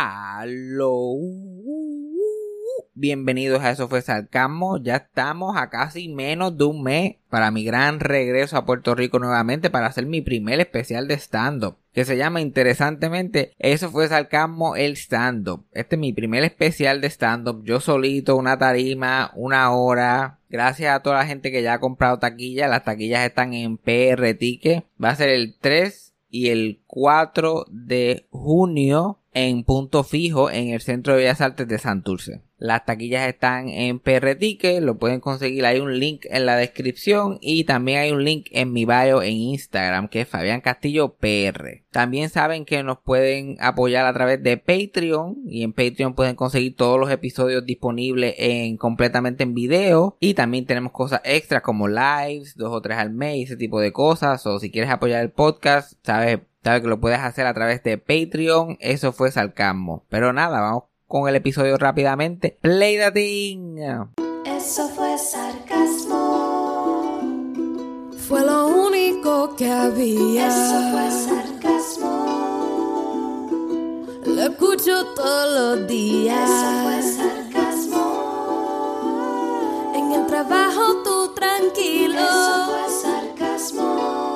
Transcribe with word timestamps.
Aló. 0.00 1.16
Bienvenidos 2.94 3.62
a 3.62 3.72
Eso 3.72 3.88
fue 3.88 4.00
Sarcasmo. 4.00 4.80
Ya 4.80 4.94
estamos 4.94 5.56
a 5.56 5.70
casi 5.70 6.08
menos 6.08 6.56
de 6.56 6.66
un 6.66 6.84
mes 6.84 7.16
para 7.28 7.50
mi 7.50 7.64
gran 7.64 7.98
regreso 7.98 8.56
a 8.56 8.64
Puerto 8.64 8.94
Rico 8.94 9.18
nuevamente 9.18 9.70
para 9.70 9.88
hacer 9.88 10.06
mi 10.06 10.20
primer 10.20 10.60
especial 10.60 11.08
de 11.08 11.14
stand-up. 11.14 11.78
Que 11.92 12.04
se 12.04 12.16
llama 12.16 12.40
interesantemente 12.40 13.54
Eso 13.58 13.90
fue 13.90 14.06
Sarcasmo 14.06 14.76
el 14.76 14.96
stand-up. 14.96 15.66
Este 15.72 15.96
es 15.96 16.00
mi 16.00 16.12
primer 16.12 16.44
especial 16.44 17.00
de 17.00 17.10
stand-up. 17.10 17.64
Yo 17.64 17.80
solito, 17.80 18.36
una 18.36 18.56
tarima, 18.56 19.32
una 19.34 19.72
hora. 19.72 20.38
Gracias 20.48 20.94
a 20.94 21.00
toda 21.02 21.16
la 21.16 21.26
gente 21.26 21.50
que 21.50 21.62
ya 21.62 21.72
ha 21.72 21.80
comprado 21.80 22.20
taquillas. 22.20 22.70
Las 22.70 22.84
taquillas 22.84 23.26
están 23.26 23.52
en 23.52 23.78
PR 23.78 24.32
Ticket. 24.34 24.84
Va 25.02 25.10
a 25.10 25.16
ser 25.16 25.30
el 25.30 25.56
3 25.60 26.08
y 26.30 26.50
el 26.50 26.82
4 26.88 27.66
de 27.70 28.26
junio 28.30 29.20
en 29.32 29.62
punto 29.62 30.02
fijo 30.02 30.50
en 30.50 30.70
el 30.70 30.80
Centro 30.80 31.12
de 31.12 31.20
Bellas 31.20 31.40
Artes 31.40 31.68
de 31.68 31.78
Santurce. 31.78 32.40
Las 32.58 32.84
taquillas 32.84 33.28
están 33.28 33.68
en 33.68 34.00
PR 34.00 34.34
Ticket, 34.34 34.82
lo 34.82 34.98
pueden 34.98 35.20
conseguir, 35.20 35.64
hay 35.64 35.78
un 35.78 36.00
link 36.00 36.24
en 36.28 36.44
la 36.44 36.56
descripción 36.56 37.38
y 37.40 37.62
también 37.62 38.00
hay 38.00 38.10
un 38.10 38.24
link 38.24 38.48
en 38.50 38.72
mi 38.72 38.84
bio 38.84 39.22
en 39.22 39.34
Instagram 39.34 40.08
que 40.08 40.22
es 40.22 40.28
Fabián 40.28 40.60
Castillo 40.60 41.14
PR. 41.14 41.84
También 41.92 42.30
saben 42.30 42.64
que 42.64 42.82
nos 42.82 42.98
pueden 42.98 43.58
apoyar 43.60 44.06
a 44.06 44.12
través 44.12 44.42
de 44.42 44.56
Patreon 44.56 45.36
y 45.46 45.62
en 45.62 45.72
Patreon 45.72 46.14
pueden 46.14 46.34
conseguir 46.34 46.74
todos 46.74 46.98
los 46.98 47.12
episodios 47.12 47.64
disponibles 47.64 48.34
en 48.38 48.76
completamente 48.76 49.44
en 49.44 49.54
video 49.54 50.16
y 50.18 50.34
también 50.34 50.66
tenemos 50.66 50.90
cosas 50.90 51.20
extras 51.22 51.62
como 51.62 51.86
lives, 51.86 52.56
dos 52.56 52.74
o 52.74 52.80
tres 52.80 52.98
al 52.98 53.10
mes, 53.10 53.44
ese 53.44 53.56
tipo 53.56 53.78
de 53.78 53.92
cosas 53.92 54.44
o 54.46 54.58
si 54.58 54.72
quieres 54.72 54.90
apoyar 54.90 55.22
el 55.22 55.30
podcast, 55.30 55.92
sabes 56.02 56.40
Sabes 56.64 56.82
que 56.82 56.88
lo 56.88 57.00
puedes 57.00 57.20
hacer 57.20 57.46
a 57.46 57.54
través 57.54 57.82
de 57.82 57.98
Patreon. 57.98 58.76
Eso 58.80 59.12
fue 59.12 59.30
Salcamo. 59.30 60.04
Pero 60.08 60.32
nada, 60.32 60.60
vamos 60.60 60.84
con 61.06 61.28
el 61.28 61.36
episodio 61.36 61.76
rápidamente. 61.78 62.58
Play 62.60 62.98
the 62.98 63.10
thing. 63.12 63.78
Eso 64.44 64.88
fue 64.88 65.16
sarcasmo. 65.16 66.18
Fue 68.28 68.44
lo 68.44 68.66
único 68.66 69.56
que 69.56 69.70
había. 69.70 70.48
Eso 70.48 70.90
fue 70.92 71.10
sarcasmo. 71.10 72.26
Lo 74.26 74.42
escucho 74.42 75.06
todos 75.14 75.78
los 75.78 75.88
días. 75.88 76.50
Eso 76.50 76.82
fue 76.82 77.02
sarcasmo. 77.02 78.04
En 79.94 80.12
el 80.12 80.26
trabajo 80.26 81.02
tú 81.02 81.32
tranquilo. 81.34 82.18
Eso 82.18 82.66
fue 82.66 82.88
sarcasmo. 82.90 84.27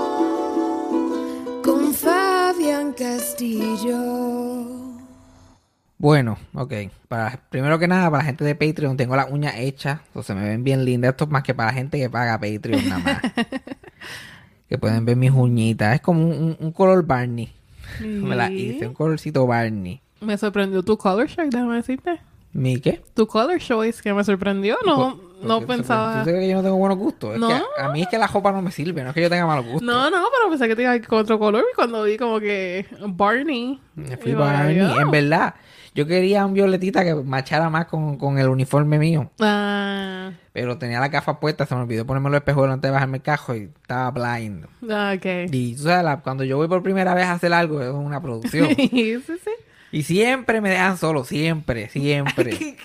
Castillo. 3.42 4.92
Bueno, 5.98 6.38
ok. 6.54 6.72
Para, 7.08 7.40
primero 7.48 7.78
que 7.78 7.88
nada, 7.88 8.10
para 8.10 8.22
la 8.22 8.26
gente 8.26 8.44
de 8.44 8.54
Patreon, 8.54 8.96
tengo 8.96 9.16
las 9.16 9.30
uñas 9.30 9.54
hechas. 9.56 10.00
O 10.14 10.22
se 10.22 10.34
me 10.34 10.48
ven 10.48 10.64
bien 10.64 10.84
lindas. 10.84 11.10
Esto 11.10 11.24
es 11.24 11.30
más 11.30 11.42
que 11.42 11.54
para 11.54 11.70
la 11.70 11.74
gente 11.74 11.98
que 11.98 12.08
paga 12.08 12.38
Patreon 12.38 12.88
nada 12.88 13.02
más. 13.02 13.22
que 14.68 14.78
pueden 14.78 15.04
ver 15.04 15.16
mis 15.16 15.32
uñitas. 15.32 15.94
Es 15.94 16.00
como 16.00 16.26
un, 16.26 16.56
un 16.58 16.72
color 16.72 17.04
Barney. 17.04 17.52
Me 18.00 18.36
la 18.36 18.50
hice, 18.50 18.86
un 18.86 18.94
colorcito 18.94 19.46
Barney. 19.46 20.00
Me 20.20 20.38
sorprendió 20.38 20.82
tu 20.82 20.96
color 20.96 21.26
shock, 21.26 21.46
déjame 21.46 21.76
decirte. 21.76 22.20
¿Mi 22.52 22.80
qué? 22.80 23.02
Tu 23.14 23.26
color 23.26 23.58
choice 23.58 24.02
que 24.02 24.12
me 24.12 24.22
sorprendió. 24.24 24.76
No, 24.84 25.18
no 25.42 25.58
Porque- 25.60 25.66
pensaba. 25.66 26.18
¿Tú 26.18 26.24
crees 26.24 26.40
que 26.40 26.48
yo 26.48 26.56
no 26.56 26.62
tengo 26.62 26.76
buenos 26.76 26.98
gustos? 26.98 27.34
Es 27.34 27.40
No. 27.40 27.48
que 27.48 27.54
a, 27.54 27.86
a 27.86 27.92
mí 27.92 28.02
es 28.02 28.08
que 28.08 28.18
la 28.18 28.26
ropa 28.26 28.52
no 28.52 28.60
me 28.62 28.70
sirve, 28.70 29.02
no 29.02 29.08
es 29.08 29.14
que 29.14 29.22
yo 29.22 29.30
tenga 29.30 29.46
malos 29.46 29.64
gustos. 29.64 29.82
No, 29.82 30.10
no, 30.10 30.18
pero 30.36 30.50
pensé 30.50 30.68
que 30.68 30.76
te 30.76 30.82
iba 30.82 30.90
a 30.92 30.96
ir 30.96 31.06
con 31.06 31.18
otro 31.18 31.38
color 31.38 31.64
y 31.72 31.74
cuando 31.74 32.02
vi 32.04 32.16
como 32.18 32.38
que 32.40 32.86
Barney. 33.06 33.80
Me 33.94 34.16
fui 34.16 34.34
Barney. 34.34 34.78
"Ay, 34.80 34.98
En 35.00 35.10
verdad, 35.10 35.54
yo 35.94 36.06
quería 36.06 36.44
un 36.46 36.52
violetita 36.54 37.02
que 37.04 37.14
machara 37.14 37.70
más 37.70 37.86
con, 37.86 38.16
con 38.18 38.38
el 38.38 38.48
uniforme 38.48 38.98
mío. 38.98 39.30
Ah, 39.40 40.30
Pero 40.52 40.76
tenía 40.78 41.00
la 41.00 41.08
gafa 41.08 41.40
puesta, 41.40 41.64
se 41.66 41.74
me 41.74 41.80
olvidó 41.82 42.06
ponerme 42.06 42.28
los 42.30 42.36
espejuelos 42.38 42.74
antes 42.74 42.88
de 42.88 42.92
bajarme 42.92 43.16
el 43.18 43.22
cajo 43.22 43.54
y 43.54 43.70
estaba 43.80 44.10
blind. 44.10 44.66
ah, 44.90 45.14
ok. 45.16 45.50
Y 45.52 45.74
tú 45.76 45.82
sabes, 45.84 46.04
la- 46.04 46.20
cuando 46.20 46.44
yo 46.44 46.58
voy 46.58 46.68
por 46.68 46.82
primera 46.82 47.14
vez 47.14 47.24
a 47.24 47.32
hacer 47.32 47.52
algo, 47.54 47.80
es 47.82 47.90
una 47.90 48.20
producción. 48.20 48.68
sí, 48.76 49.18
sí. 49.26 49.50
Y 49.92 50.02
siempre 50.02 50.60
me 50.60 50.70
dejan 50.70 50.96
solo, 50.98 51.24
siempre, 51.24 51.88
siempre. 51.90 52.76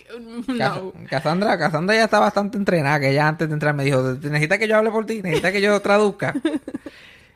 No. 0.48 0.94
Cassandra, 1.10 1.58
Cassandra 1.58 1.96
ya 1.96 2.04
está 2.04 2.20
bastante 2.20 2.58
entrenada, 2.58 3.00
que 3.00 3.10
ella 3.12 3.28
antes 3.28 3.48
de 3.48 3.54
entrar 3.54 3.74
me 3.74 3.84
dijo, 3.86 4.02
necesitas 4.22 4.60
que 4.60 4.68
yo 4.68 4.78
hable 4.78 4.92
por 4.92 5.06
ti, 5.06 5.22
necesitas 5.24 5.52
que 5.52 5.62
yo 5.62 5.80
traduzca. 5.82 6.36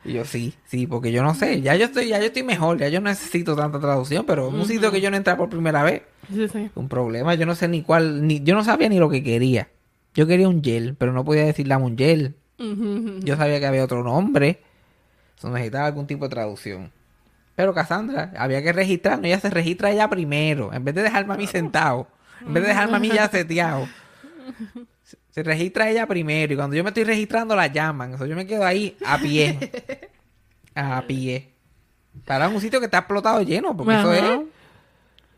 Y 0.04 0.14
yo 0.14 0.24
sí, 0.24 0.52
sí, 0.66 0.86
porque 0.86 1.12
yo 1.12 1.22
no 1.22 1.34
sé, 1.34 1.60
ya 1.62 1.76
yo 1.76 1.84
estoy, 1.86 2.08
ya 2.08 2.18
yo 2.18 2.26
estoy 2.26 2.42
mejor, 2.42 2.78
ya 2.78 2.88
yo 2.88 3.00
no 3.00 3.08
necesito 3.08 3.54
tanta 3.56 3.78
traducción, 3.78 4.26
pero 4.26 4.48
en 4.48 4.54
un 4.56 4.66
sitio 4.66 4.90
que 4.90 5.00
yo 5.00 5.10
no 5.10 5.16
entré 5.16 5.34
por 5.36 5.48
primera 5.48 5.82
vez, 5.84 6.02
Sí, 6.32 6.48
sí. 6.48 6.70
un 6.74 6.88
problema, 6.88 7.34
yo 7.34 7.46
no 7.46 7.54
sé 7.54 7.68
ni 7.68 7.82
cuál, 7.82 8.26
ni, 8.26 8.42
yo 8.42 8.54
no 8.54 8.64
sabía 8.64 8.88
ni 8.88 8.98
lo 8.98 9.08
que 9.08 9.22
quería. 9.22 9.68
Yo 10.14 10.26
quería 10.26 10.48
un 10.48 10.62
gel, 10.62 10.94
pero 10.98 11.12
no 11.12 11.24
podía 11.24 11.44
decir 11.44 11.66
dame 11.68 11.84
un 11.86 11.96
gel. 11.96 12.34
Yo 12.58 13.36
sabía 13.36 13.58
que 13.60 13.66
había 13.66 13.82
otro 13.84 14.02
nombre. 14.04 14.60
Eso 15.38 15.48
necesitaba 15.50 15.86
algún 15.86 16.06
tipo 16.06 16.26
de 16.26 16.30
traducción. 16.30 16.92
Pero 17.54 17.74
Cassandra, 17.74 18.32
había 18.36 18.62
que 18.62 18.72
registrarnos. 18.72 19.26
Ella 19.26 19.40
se 19.40 19.50
registra 19.50 19.90
ella 19.90 20.08
primero. 20.08 20.72
En 20.72 20.84
vez 20.84 20.94
de 20.94 21.02
dejarme 21.02 21.34
a 21.34 21.36
mí 21.36 21.46
sentado. 21.46 22.08
En 22.46 22.54
vez 22.54 22.62
de 22.62 22.68
dejarme 22.70 22.96
a 22.96 23.00
mí 23.00 23.08
ya 23.08 23.28
seteado. 23.28 23.88
Se- 25.30 25.42
registra 25.42 25.88
ella 25.88 26.06
primero. 26.06 26.52
Y 26.52 26.56
cuando 26.56 26.76
yo 26.76 26.82
me 26.84 26.90
estoy 26.90 27.04
registrando, 27.04 27.54
la 27.56 27.66
llaman. 27.66 28.14
O 28.14 28.18
sea, 28.18 28.26
yo 28.26 28.36
me 28.36 28.46
quedo 28.46 28.64
ahí 28.64 28.96
a 29.06 29.18
pie. 29.18 29.70
A 30.74 31.02
pie. 31.06 31.50
Para 32.26 32.48
un 32.48 32.60
sitio 32.60 32.80
que 32.80 32.86
está 32.86 32.98
explotado 32.98 33.40
lleno. 33.42 33.76
Porque 33.76 33.92
eso 34.00 34.12
es. 34.12 34.40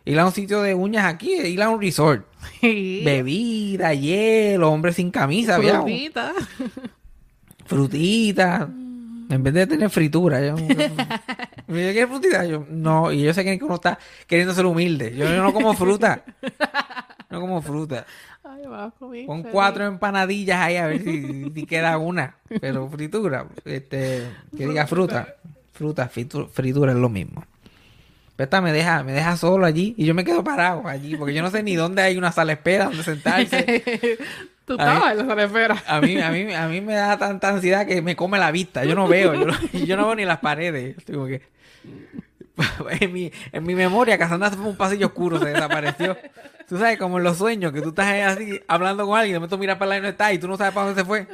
Ir 0.06 0.19
a 0.19 0.26
un 0.26 0.32
sitio 0.32 0.62
de 0.62 0.75
uñas 0.75 1.04
aquí. 1.06 1.32
Ir 1.32 1.62
a 1.62 1.70
un 1.70 1.81
resort. 1.81 2.26
Sí. 2.60 3.02
Bebida, 3.04 3.94
hielo, 3.94 4.70
hombres 4.70 4.96
sin 4.96 5.10
camisa. 5.10 5.58
un- 5.81 5.86
Frutita. 7.66 8.69
En 9.30 9.42
vez 9.42 9.54
de 9.54 9.66
tener 9.66 9.90
fritura, 9.90 10.40
yo. 10.44 10.54
Me 10.56 10.64
dice, 11.78 11.92
¿quieres 11.92 12.08
frutita? 12.08 12.44
Yo, 12.44 12.64
no, 12.68 13.10
y 13.12 13.22
yo 13.22 13.32
sé 13.32 13.42
que 13.44 13.58
uno 13.64 13.76
está 13.76 13.98
queriendo 14.26 14.54
ser 14.54 14.66
humilde. 14.66 15.14
Yo, 15.16 15.24
yo 15.26 15.42
no 15.42 15.52
como 15.52 15.72
fruta. 15.74 16.22
No 17.30 17.40
como 17.40 17.62
fruta. 17.62 18.06
Ay. 18.44 18.62
Con 19.26 19.42
feliz. 19.42 19.52
cuatro 19.52 19.84
empanadillas 19.86 20.60
ahí 20.60 20.76
a 20.76 20.86
ver 20.86 21.02
si, 21.02 21.50
si 21.50 21.66
queda 21.66 21.96
una. 21.98 22.36
Pero 22.60 22.88
fritura, 22.88 23.46
este, 23.64 24.22
que 24.56 24.66
diga 24.66 24.86
fruta. 24.86 25.34
Fruta, 25.72 26.08
fritu- 26.08 26.48
fritura 26.48 26.92
es 26.92 26.98
lo 26.98 27.08
mismo. 27.08 27.44
Pero 28.36 28.44
esta 28.44 28.60
me 28.60 28.72
deja, 28.72 29.02
me 29.04 29.12
deja 29.12 29.36
solo 29.36 29.64
allí 29.64 29.94
y 29.96 30.04
yo 30.06 30.14
me 30.14 30.24
quedo 30.24 30.42
parado 30.44 30.86
allí 30.86 31.16
porque 31.16 31.34
yo 31.34 31.42
no 31.42 31.50
sé 31.50 31.62
ni 31.62 31.74
dónde 31.76 32.02
hay 32.02 32.16
una 32.16 32.32
sala 32.32 32.48
de 32.48 32.54
espera 32.54 32.86
donde 32.86 33.02
sentarse. 33.02 34.18
Tú 34.64 34.75
estabas 34.75 35.19
en 35.19 35.28
la 35.28 35.44
espera. 35.44 35.82
A 35.86 36.00
mí, 36.00 36.19
a 36.20 36.30
mí, 36.30 36.54
a 36.54 36.69
mí 36.69 36.80
me 36.80 36.94
da 36.94 37.19
tanta 37.19 37.50
ansiedad 37.50 37.86
que 37.86 38.00
me 38.00 38.16
come 38.16 38.38
la 38.38 38.50
vista. 38.50 38.84
Yo 38.84 38.94
no 38.94 39.06
veo, 39.06 39.34
yo 39.34 39.47
no, 39.47 39.54
yo 39.72 39.97
no 39.97 40.06
veo 40.06 40.14
ni 40.14 40.25
las 40.25 40.38
paredes. 40.38 40.97
Estoy 40.98 41.14
como 41.14 41.26
que... 41.26 41.42
En 43.00 43.12
mi, 43.12 43.32
en 43.52 43.64
mi 43.64 43.75
memoria, 43.75 44.16
Cassandra 44.16 44.50
fue 44.50 44.66
un 44.66 44.76
pasillo 44.76 45.08
oscuro, 45.08 45.41
se 45.41 45.47
desapareció. 45.47 46.16
Tú 46.69 46.78
sabes, 46.78 46.98
como 46.98 47.19
en 47.19 47.25
los 47.25 47.36
sueños, 47.36 47.72
que 47.72 47.82
tú 47.82 47.88
estás 47.88 48.06
ahí 48.06 48.20
así 48.20 48.60
hablando 48.69 49.06
con 49.06 49.19
alguien, 49.19 49.34
de 49.34 49.38
momento 49.41 49.58
miras 49.58 49.76
para 49.76 49.88
la 49.91 49.98
y 49.98 50.00
no 50.02 50.08
está, 50.08 50.32
y 50.32 50.38
tú 50.38 50.47
no 50.47 50.56
sabes 50.56 50.72
para 50.72 50.86
dónde 50.86 51.00
se 51.00 51.06
fue. 51.06 51.26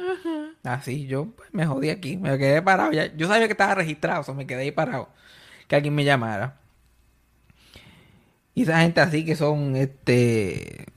Así, 0.63 1.05
yo 1.07 1.27
pues, 1.35 1.53
me 1.53 1.65
jodí 1.65 1.89
aquí, 1.89 2.17
me 2.17 2.37
quedé 2.37 2.61
parado. 2.61 2.91
Ya, 2.91 3.15
yo 3.15 3.27
sabía 3.27 3.47
que 3.47 3.53
estaba 3.53 3.75
registrado, 3.75 4.21
o 4.21 4.23
sea, 4.23 4.33
me 4.33 4.47
quedé 4.47 4.63
ahí 4.63 4.71
parado. 4.71 5.09
Que 5.67 5.75
alguien 5.75 5.95
me 5.95 6.03
llamara. 6.03 6.57
Y 8.53 8.63
esa 8.63 8.81
gente 8.81 8.99
así 8.99 9.23
que 9.23 9.35
son, 9.35 9.75
este, 9.75 10.87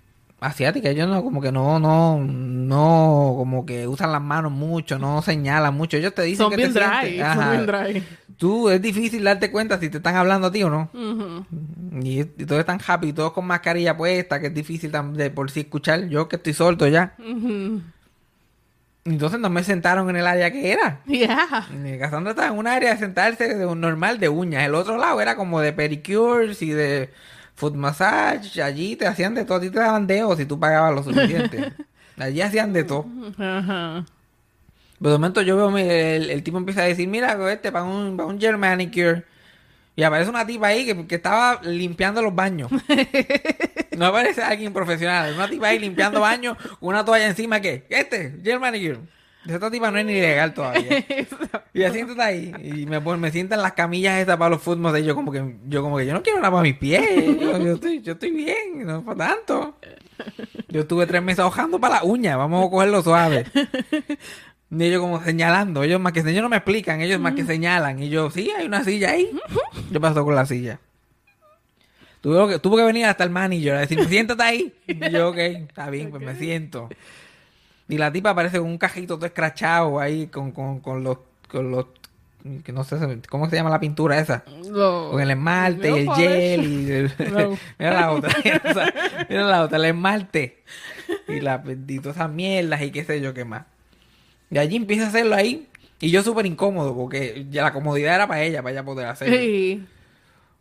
asiáticas, 0.44 0.93
ellos 0.93 1.09
no, 1.09 1.22
como 1.22 1.41
que 1.41 1.50
no, 1.50 1.78
no, 1.78 2.19
no, 2.19 3.34
como 3.37 3.65
que 3.65 3.87
usan 3.88 4.12
las 4.12 4.22
manos 4.22 4.53
mucho, 4.53 4.99
no 4.99 5.22
señalan 5.22 5.75
mucho. 5.75 5.97
Ellos 5.97 6.15
te 6.15 6.22
dicen 6.22 6.44
Son 6.44 6.50
que 6.50 6.56
bien 6.56 6.72
te 6.72 6.81
dry. 6.81 7.19
Son 7.19 7.50
bien 7.50 7.66
dry. 7.66 8.05
Tú, 8.37 8.69
es 8.69 8.83
difícil 8.83 9.25
darte 9.25 9.50
cuenta 9.50 9.78
si 9.78 9.88
te 9.88 9.99
están 9.99 10.16
hablando 10.16 10.49
a 10.49 10.53
ti 10.53 10.62
o 10.62 10.71
no. 10.71 10.91
Y, 12.03 12.21
y 12.21 12.25
todos 12.25 12.60
están 12.60 12.81
happy, 12.84 13.13
todos 13.13 13.33
con 13.33 13.47
mascarilla 13.47 13.97
puesta, 13.97 14.41
que 14.41 14.48
es 14.48 14.54
difícil 14.54 14.92
de 15.13 15.30
por 15.30 15.51
sí 15.51 15.60
escuchar. 15.60 16.09
Yo 16.09 16.28
que 16.28 16.36
estoy 16.36 16.53
sordo 16.53 16.89
ya. 16.89 17.15
Entonces 19.04 19.39
no 19.39 19.51
me 19.51 19.63
sentaron 19.63 20.09
en 20.09 20.16
el 20.16 20.27
área 20.27 20.51
que 20.51 20.72
era. 20.72 21.01
Yeah. 21.07 21.69
Cassandra 22.01 22.30
estaba 22.30 22.48
en 22.48 22.59
un 22.59 22.66
área 22.66 22.92
de 22.92 22.98
sentarse 22.98 23.54
de 23.54 23.66
un 23.66 23.80
normal 23.80 24.19
de 24.19 24.30
uñas. 24.30 24.65
El 24.65 24.74
otro 24.74 24.97
lado 24.97 25.21
era 25.21 25.36
como 25.36 25.60
de 25.60 25.72
pedicures 25.72 26.63
y 26.63 26.71
de 26.71 27.10
foot 27.54 27.74
massage. 27.74 28.60
Allí 28.62 28.97
te 28.97 29.06
hacían 29.06 29.34
de 29.34 29.45
todo. 29.45 29.59
A 29.59 29.60
ti 29.60 29.71
te 29.71 29.78
daban 29.78 30.06
dedos 30.06 30.39
si 30.39 30.47
tú 30.47 30.59
pagabas 30.59 30.95
lo 30.95 31.03
suficiente. 31.03 31.72
Allí 32.18 32.41
hacían 32.41 32.72
de 32.72 32.84
todo. 32.84 33.06
Ajá. 33.39 34.04
Pero 34.98 35.10
de 35.10 35.18
momento 35.18 35.42
yo 35.42 35.56
veo 35.56 35.77
el, 35.77 36.30
el 36.30 36.42
tipo 36.42 36.56
empieza 36.59 36.83
a 36.83 36.84
decir, 36.84 37.09
mira, 37.09 37.36
este 37.51 37.72
para 37.72 37.84
un, 37.84 38.16
para 38.16 38.28
un 38.28 38.41
gel 38.41 38.56
manicure. 38.56 39.24
Y 39.97 40.03
aparece 40.03 40.30
una 40.30 40.47
tipa 40.47 40.68
ahí 40.68 40.86
que, 40.86 41.06
que 41.06 41.15
estaba 41.16 41.60
limpiando 41.62 42.21
los 42.22 42.34
baños. 42.34 42.71
no 43.97 44.07
aparece 44.07 44.42
alguien 44.42 44.72
profesional. 44.72 45.34
Una 45.34 45.48
tipa 45.48 45.68
ahí 45.68 45.78
limpiando 45.78 46.21
baños 46.21 46.57
con 46.80 46.89
una 46.89 47.04
toalla 47.04 47.27
encima 47.27 47.60
que, 47.60 47.86
este, 47.89 48.41
gel 48.42 48.60
manicure. 48.60 49.00
Esta 49.47 49.71
tipa 49.71 49.91
no 49.91 49.99
es 49.99 50.07
ni 50.07 50.15
legal 50.15 50.55
todavía. 50.55 51.05
Y 51.75 51.83
así 51.83 51.99
está 51.99 52.27
ahí. 52.27 52.53
Y 52.63 52.87
me, 52.87 53.01
me 53.01 53.33
sientan 53.33 53.61
las 53.61 53.73
camillas 53.73 54.21
estas 54.21 54.37
para 54.37 54.51
los 54.51 54.63
fútbol. 54.63 54.97
Y 54.97 55.05
yo 55.05 55.17
como 55.17 55.33
que, 55.33 55.57
yo 55.67 55.83
como 55.83 55.99
que 55.99 56.07
yo 56.07 56.13
no 56.13 56.23
quiero 56.23 56.39
nada 56.39 56.53
para 56.53 56.63
mis 56.63 56.77
pies. 56.77 57.03
Yo, 57.41 57.59
yo 57.59 57.73
estoy, 57.73 58.01
yo 58.01 58.13
estoy 58.13 58.31
bien, 58.31 58.87
no 58.87 59.05
para 59.05 59.31
tanto. 59.31 59.77
Yo 60.69 60.83
estuve 60.83 61.05
tres 61.07 61.21
meses 61.21 61.41
ahojando 61.41 61.81
para 61.81 61.97
la 61.97 62.05
uña. 62.05 62.37
Vamos 62.37 62.65
a 62.65 62.71
cogerlo 62.71 63.03
suave. 63.03 63.47
Y 64.71 64.85
ellos 64.85 65.01
como 65.01 65.23
señalando. 65.23 65.83
Ellos 65.83 66.01
más 66.01 66.13
que 66.13 66.21
ellos 66.21 66.43
no 66.43 66.49
me 66.49 66.57
explican, 66.57 67.01
ellos 67.01 67.21
más 67.21 67.35
que 67.35 67.45
señalan. 67.45 68.03
Y 68.03 68.09
yo, 68.09 68.31
sí, 68.31 68.51
hay 68.57 68.67
una 68.67 68.85
silla 68.85 69.11
ahí. 69.11 69.31
¿Qué 69.93 70.01
pasó 70.01 70.25
con 70.25 70.35
la 70.35 70.47
silla? 70.47 70.81
Tuvo 72.21 72.49
que, 72.49 72.59
tuvo 72.59 72.77
que 72.77 72.85
venir 72.85 73.05
hasta 73.05 73.25
el 73.25 73.31
manager 73.31 73.75
a 73.75 73.81
decirme, 73.81 74.07
siéntate 74.07 74.43
ahí. 74.43 74.75
Y 74.87 75.11
yo, 75.11 75.29
ok, 75.29 75.37
está 75.37 75.91
bien, 75.91 76.11
pues 76.11 76.23
me 76.23 76.35
siento. 76.37 76.89
Y 77.89 77.98
la 77.98 78.10
tipa 78.13 78.31
aparece 78.31 78.59
con 78.59 78.69
un 78.69 78.78
cajito 78.78 79.16
todo 79.16 79.27
escrachado 79.27 80.01
ahí 80.01 80.27
con, 80.28 80.53
con, 80.53 80.81
con 80.81 81.04
los, 81.04 81.19
con 81.51 81.71
los, 81.71 81.86
que 82.65 82.72
no 82.72 82.83
sé, 82.84 82.97
¿cómo 83.28 83.48
se 83.51 83.57
llama 83.57 83.71
la 83.71 83.81
pintura 83.81 84.19
esa? 84.19 84.42
Con 85.10 85.21
el 85.21 85.31
esmalte 85.31 85.91
y 85.91 85.92
el 86.01 86.10
gel 86.15 86.65
y 86.65 86.91
el- 86.92 87.13
No. 87.33 87.59
mira 87.78 87.92
la 87.92 88.10
otra, 88.13 88.31
o 88.71 88.72
sea, 88.72 89.27
mira 89.28 89.42
la 89.45 89.63
otra, 89.63 89.77
el 89.78 89.84
esmalte 89.86 90.63
y, 91.28 91.41
la, 91.41 91.63
y 91.89 91.98
todas 92.01 92.16
esas 92.16 92.31
mierdas 92.31 92.81
y 92.83 92.91
qué 92.91 93.04
sé 93.04 93.21
yo 93.21 93.34
qué 93.34 93.45
más. 93.45 93.65
Y 94.51 94.59
allí 94.59 94.77
empieza 94.77 95.04
a 95.07 95.09
hacerlo 95.09 95.34
ahí 95.34 95.69
y 96.01 96.10
yo 96.10 96.22
súper 96.22 96.47
incómodo 96.47 96.95
porque 96.95 97.47
ya 97.51 97.63
la 97.63 97.72
comodidad 97.72 98.15
era 98.15 98.27
para 98.27 98.42
ella, 98.42 98.63
para 98.63 98.72
ella 98.72 98.84
poder 98.84 99.07
hacerlo. 99.09 99.36
Sí. 99.36 99.86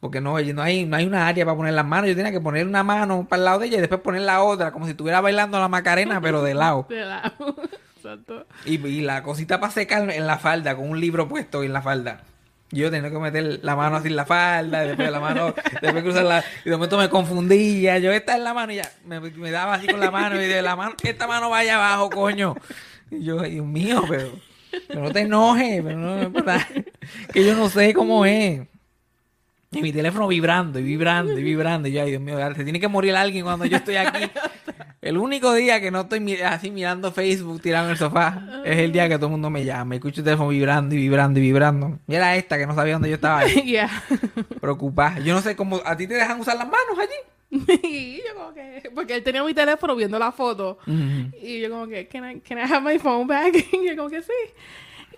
Porque 0.03 0.19
no, 0.19 0.37
no 0.37 0.61
hay, 0.61 0.85
no 0.85 0.97
hay 0.97 1.05
una 1.05 1.29
área 1.29 1.45
para 1.45 1.55
poner 1.55 1.73
las 1.73 1.85
manos. 1.85 2.09
Yo 2.09 2.15
tenía 2.17 2.33
que 2.33 2.41
poner 2.41 2.67
una 2.67 2.83
mano 2.83 3.25
para 3.25 3.39
el 3.39 3.45
lado 3.45 3.59
de 3.59 3.67
ella 3.67 3.77
y 3.77 3.79
después 3.79 4.01
poner 4.01 4.23
la 4.23 4.43
otra, 4.43 4.73
como 4.73 4.83
si 4.83 4.91
estuviera 4.91 5.21
bailando 5.21 5.57
la 5.61 5.69
macarena, 5.69 6.19
pero 6.19 6.43
de 6.43 6.53
lado. 6.53 6.85
De 6.89 7.05
lado. 7.05 7.55
Exacto. 7.95 8.45
Y, 8.65 8.85
y 8.85 8.99
la 8.99 9.23
cosita 9.23 9.61
para 9.61 9.71
secar 9.71 10.11
en 10.11 10.27
la 10.27 10.39
falda, 10.39 10.75
con 10.75 10.89
un 10.89 10.99
libro 10.99 11.29
puesto 11.29 11.63
en 11.63 11.71
la 11.71 11.81
falda. 11.81 12.23
Yo 12.69 12.91
tenía 12.91 13.09
que 13.09 13.17
meter 13.17 13.61
la 13.63 13.77
mano 13.77 13.95
así 13.95 14.09
en 14.09 14.17
la 14.17 14.25
falda, 14.25 14.83
y 14.83 14.87
después 14.89 15.09
la 15.09 15.21
mano, 15.21 15.55
después 15.81 16.03
cruzar 16.03 16.25
la. 16.25 16.43
Y 16.65 16.69
de 16.69 16.75
momento 16.75 16.97
me 16.97 17.07
confundía. 17.07 17.97
Yo, 17.99 18.11
esta 18.11 18.35
es 18.35 18.43
la 18.43 18.53
mano, 18.53 18.73
y 18.73 18.75
ya. 18.75 18.91
Me, 19.05 19.21
me 19.21 19.51
daba 19.51 19.75
así 19.75 19.87
con 19.87 20.01
la 20.01 20.11
mano, 20.11 20.35
y 20.35 20.47
de 20.47 20.61
la 20.61 20.75
mano, 20.75 20.95
esta 21.01 21.27
mano 21.27 21.49
vaya 21.49 21.75
abajo, 21.75 22.09
coño. 22.09 22.55
Y 23.09 23.23
yo, 23.23 23.41
Dios 23.41 23.65
mío, 23.65 24.03
pero. 24.09 24.31
Pero 24.85 24.99
no 24.99 25.11
te 25.11 25.21
enojes, 25.21 25.81
pero 25.81 25.97
no 25.97 26.19
es 26.19 26.33
verdad. 26.33 26.61
Que 27.31 27.45
yo 27.45 27.55
no 27.55 27.69
sé 27.69 27.93
cómo 27.93 28.25
es. 28.25 28.67
Y 29.73 29.81
mi 29.81 29.91
teléfono 29.91 30.27
vibrando 30.27 30.79
y 30.79 30.83
vibrando 30.83 31.37
y 31.37 31.43
vibrando. 31.43 31.87
Y 31.87 31.93
yo, 31.93 32.03
ay, 32.03 32.11
Dios 32.11 32.21
mío, 32.21 32.37
se 32.55 32.63
tiene 32.63 32.79
que 32.79 32.87
morir 32.87 33.15
alguien 33.15 33.43
cuando 33.43 33.65
yo 33.65 33.77
estoy 33.77 33.95
aquí. 33.97 34.29
El 35.01 35.17
único 35.17 35.53
día 35.53 35.81
que 35.81 35.91
no 35.91 36.01
estoy 36.01 36.41
así 36.41 36.71
mirando 36.71 37.11
Facebook 37.11 37.61
tirado 37.61 37.85
en 37.85 37.91
el 37.91 37.97
sofá 37.97 38.61
es 38.63 38.77
el 38.77 38.91
día 38.93 39.09
que 39.09 39.15
todo 39.17 39.25
el 39.25 39.31
mundo 39.31 39.49
me 39.49 39.65
llama. 39.65 39.95
Escucho 39.95 40.21
el 40.21 40.25
teléfono 40.25 40.49
vibrando 40.49 40.95
y 40.95 40.97
vibrando 40.97 41.39
y 41.39 41.41
vibrando. 41.41 41.99
Y 42.07 42.15
era 42.15 42.35
esta 42.37 42.57
que 42.57 42.65
no 42.65 42.73
sabía 42.73 42.93
dónde 42.93 43.09
yo 43.09 43.15
estaba 43.15 43.39
ahí, 43.39 43.61
Yeah. 43.65 43.89
preocupada. 44.61 45.19
Yo 45.19 45.33
no 45.33 45.41
sé 45.41 45.55
cómo. 45.55 45.81
¿A 45.85 45.97
ti 45.97 46.07
te 46.07 46.13
dejan 46.13 46.39
usar 46.39 46.55
las 46.55 46.67
manos 46.67 46.97
allí? 46.99 47.67
Y 47.83 48.17
yo 48.17 48.33
como 48.35 48.53
que... 48.53 48.89
Porque 48.95 49.15
él 49.15 49.23
tenía 49.23 49.43
mi 49.43 49.53
teléfono 49.53 49.95
viendo 49.95 50.17
la 50.17 50.31
foto. 50.31 50.77
Y 51.41 51.59
yo 51.59 51.69
como 51.69 51.87
que, 51.87 52.07
can 52.07 52.31
I, 52.31 52.39
can 52.39 52.57
I 52.57 52.61
have 52.61 52.81
my 52.81 52.97
phone 52.97 53.27
back? 53.27 53.53
Y 53.73 53.87
yo 53.89 53.95
como 53.97 54.09
que 54.09 54.21
sí. 54.21 54.31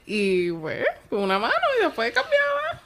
Y 0.07 0.51
pues, 0.51 0.85
con 1.09 1.19
una 1.21 1.39
mano 1.39 1.53
y 1.79 1.83
después 1.85 2.11
cambiaba. 2.11 2.81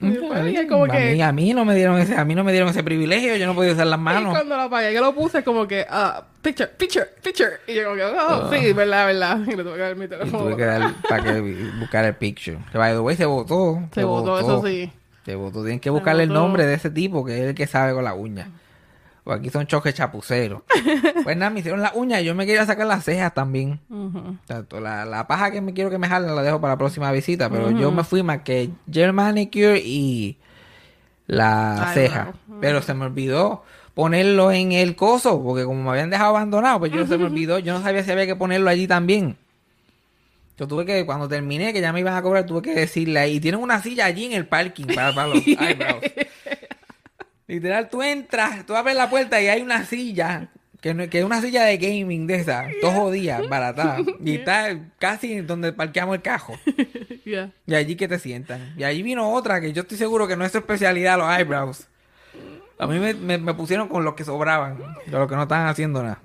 Y 0.00 0.06
y 0.06 0.56
él 0.56 0.68
como 0.68 0.84
a, 0.84 0.88
que... 0.88 1.12
mí, 1.14 1.22
a 1.22 1.32
mí 1.32 1.52
no 1.54 1.64
me 1.64 1.74
dieron 1.74 1.98
ese, 1.98 2.16
a 2.16 2.24
mí 2.24 2.34
no 2.34 2.44
me 2.44 2.52
dieron 2.52 2.68
ese 2.68 2.84
privilegio. 2.84 3.34
Yo 3.36 3.46
no 3.46 3.54
podía 3.54 3.72
usar 3.72 3.86
las 3.88 3.98
Y 3.98 4.02
manos. 4.02 4.32
cuando 4.32 4.56
lo 4.56 4.62
apagué, 4.62 4.92
que 4.92 5.00
lo 5.00 5.12
puse, 5.14 5.42
como 5.42 5.66
que, 5.66 5.84
ah, 5.90 6.24
picture, 6.40 6.68
picture, 6.78 7.06
picture. 7.22 7.50
Y 7.66 7.74
yo 7.74 7.84
como 7.84 7.96
que, 7.96 8.04
oh, 8.04 8.50
sí, 8.52 8.72
verdad, 8.72 9.06
verdad. 9.06 9.38
Y 9.46 9.56
le 9.56 9.64
tuve 9.64 9.74
que 9.74 9.78
dar 9.80 9.96
mi 9.96 10.04
Y 10.04 10.08
teléfono. 10.08 10.44
tuve 10.44 10.56
que 10.56 10.64
dar 10.64 10.92
para 11.08 11.22
que 11.24 11.40
buscar 11.80 12.04
el 12.04 12.14
picture. 12.14 12.58
Que 12.70 12.78
by 12.78 12.92
the 12.92 13.00
way 13.00 13.16
se 13.16 13.24
votó. 13.26 13.82
Se 13.92 14.04
votó, 14.04 14.38
eso 14.38 14.64
sí. 14.64 14.92
Se 15.24 15.34
votó. 15.34 15.62
Tienen 15.62 15.80
que 15.80 15.90
buscarle 15.90 16.22
el 16.22 16.32
nombre 16.32 16.64
de 16.64 16.74
ese 16.74 16.90
tipo, 16.90 17.24
que 17.24 17.34
es 17.36 17.44
el 17.48 17.54
que 17.56 17.66
sabe 17.66 17.92
con 17.92 18.04
la 18.04 18.14
uña. 18.14 18.48
O 19.28 19.32
aquí 19.32 19.50
son 19.50 19.66
choques 19.66 19.92
chapuceros. 19.92 20.62
pues 21.22 21.36
nada, 21.36 21.50
me 21.50 21.60
hicieron 21.60 21.82
la 21.82 21.92
uña 21.94 22.18
y 22.18 22.24
yo 22.24 22.34
me 22.34 22.46
quería 22.46 22.64
sacar 22.64 22.86
las 22.86 23.04
cejas 23.04 23.34
también. 23.34 23.78
Tanto 24.46 24.80
la, 24.80 25.04
la 25.04 25.26
paja 25.26 25.50
que 25.50 25.60
me 25.60 25.74
quiero 25.74 25.90
que 25.90 25.98
me 25.98 26.08
jalen 26.08 26.34
la 26.34 26.42
dejo 26.42 26.62
para 26.62 26.72
la 26.72 26.78
próxima 26.78 27.12
visita. 27.12 27.50
Pero 27.50 27.70
yo 27.70 27.92
me 27.92 28.04
fui 28.04 28.22
más 28.22 28.40
que 28.40 28.70
gel 28.90 29.12
manicure 29.12 29.82
y 29.84 30.38
la 31.26 31.90
ceja. 31.92 32.32
Pero 32.62 32.80
se 32.80 32.94
me 32.94 33.04
olvidó 33.04 33.64
ponerlo 33.92 34.50
en 34.50 34.72
el 34.72 34.96
coso. 34.96 35.42
Porque 35.42 35.64
como 35.64 35.82
me 35.82 35.90
habían 35.90 36.08
dejado 36.08 36.30
abandonado, 36.30 36.78
pues 36.78 36.92
yo 36.92 37.06
se 37.06 37.18
me 37.18 37.24
olvidó. 37.24 37.58
Yo 37.58 37.74
no 37.74 37.82
sabía 37.82 38.02
si 38.02 38.10
había 38.10 38.26
que 38.26 38.34
ponerlo 38.34 38.70
allí 38.70 38.86
también. 38.86 39.36
Yo 40.56 40.66
tuve 40.66 40.86
que, 40.86 41.04
cuando 41.04 41.28
terminé, 41.28 41.74
que 41.74 41.82
ya 41.82 41.92
me 41.92 42.00
iban 42.00 42.16
a 42.16 42.22
cobrar, 42.22 42.46
tuve 42.46 42.62
que 42.62 42.74
decirle 42.74 43.20
ahí. 43.20 43.40
Tienen 43.40 43.60
una 43.60 43.82
silla 43.82 44.06
allí 44.06 44.24
en 44.24 44.32
el 44.32 44.46
parking 44.46 44.86
para, 44.86 45.14
para 45.14 45.28
los 45.28 45.46
eyebrows. 45.46 46.02
Literal, 47.48 47.88
tú 47.90 48.02
entras, 48.02 48.64
tú 48.66 48.76
abres 48.76 48.94
la 48.94 49.10
puerta 49.10 49.40
y 49.40 49.48
hay 49.48 49.62
una 49.62 49.84
silla, 49.84 50.48
que, 50.80 50.92
no- 50.94 51.08
que 51.08 51.18
es 51.20 51.24
una 51.24 51.40
silla 51.40 51.64
de 51.64 51.78
gaming 51.78 52.26
de 52.26 52.36
esa, 52.36 52.66
dos 52.82 52.94
jodidas, 52.94 53.48
barata. 53.48 53.96
Y 54.24 54.36
está 54.36 54.78
casi 54.98 55.40
donde 55.40 55.72
parqueamos 55.72 56.14
el 56.16 56.22
cajo. 56.22 56.56
Yeah. 57.24 57.50
Y 57.66 57.74
allí 57.74 57.94
que 57.96 58.08
te 58.08 58.18
sientan. 58.18 58.72
Y 58.78 58.84
allí 58.84 59.02
vino 59.02 59.30
otra 59.34 59.60
que 59.60 59.74
yo 59.74 59.82
estoy 59.82 59.98
seguro 59.98 60.26
que 60.26 60.34
no 60.34 60.46
es 60.46 60.52
su 60.52 60.56
especialidad 60.58 61.18
los 61.18 61.28
eyebrows. 61.38 61.86
A 62.78 62.86
mí 62.86 62.98
me, 62.98 63.12
me- 63.12 63.36
me 63.36 63.52
pusieron 63.52 63.86
con 63.88 64.02
los 64.02 64.14
que 64.14 64.24
sobraban, 64.24 64.78
de 65.04 65.12
los 65.12 65.28
que 65.28 65.36
no 65.36 65.42
estaban 65.42 65.66
haciendo 65.66 66.02
nada. 66.02 66.20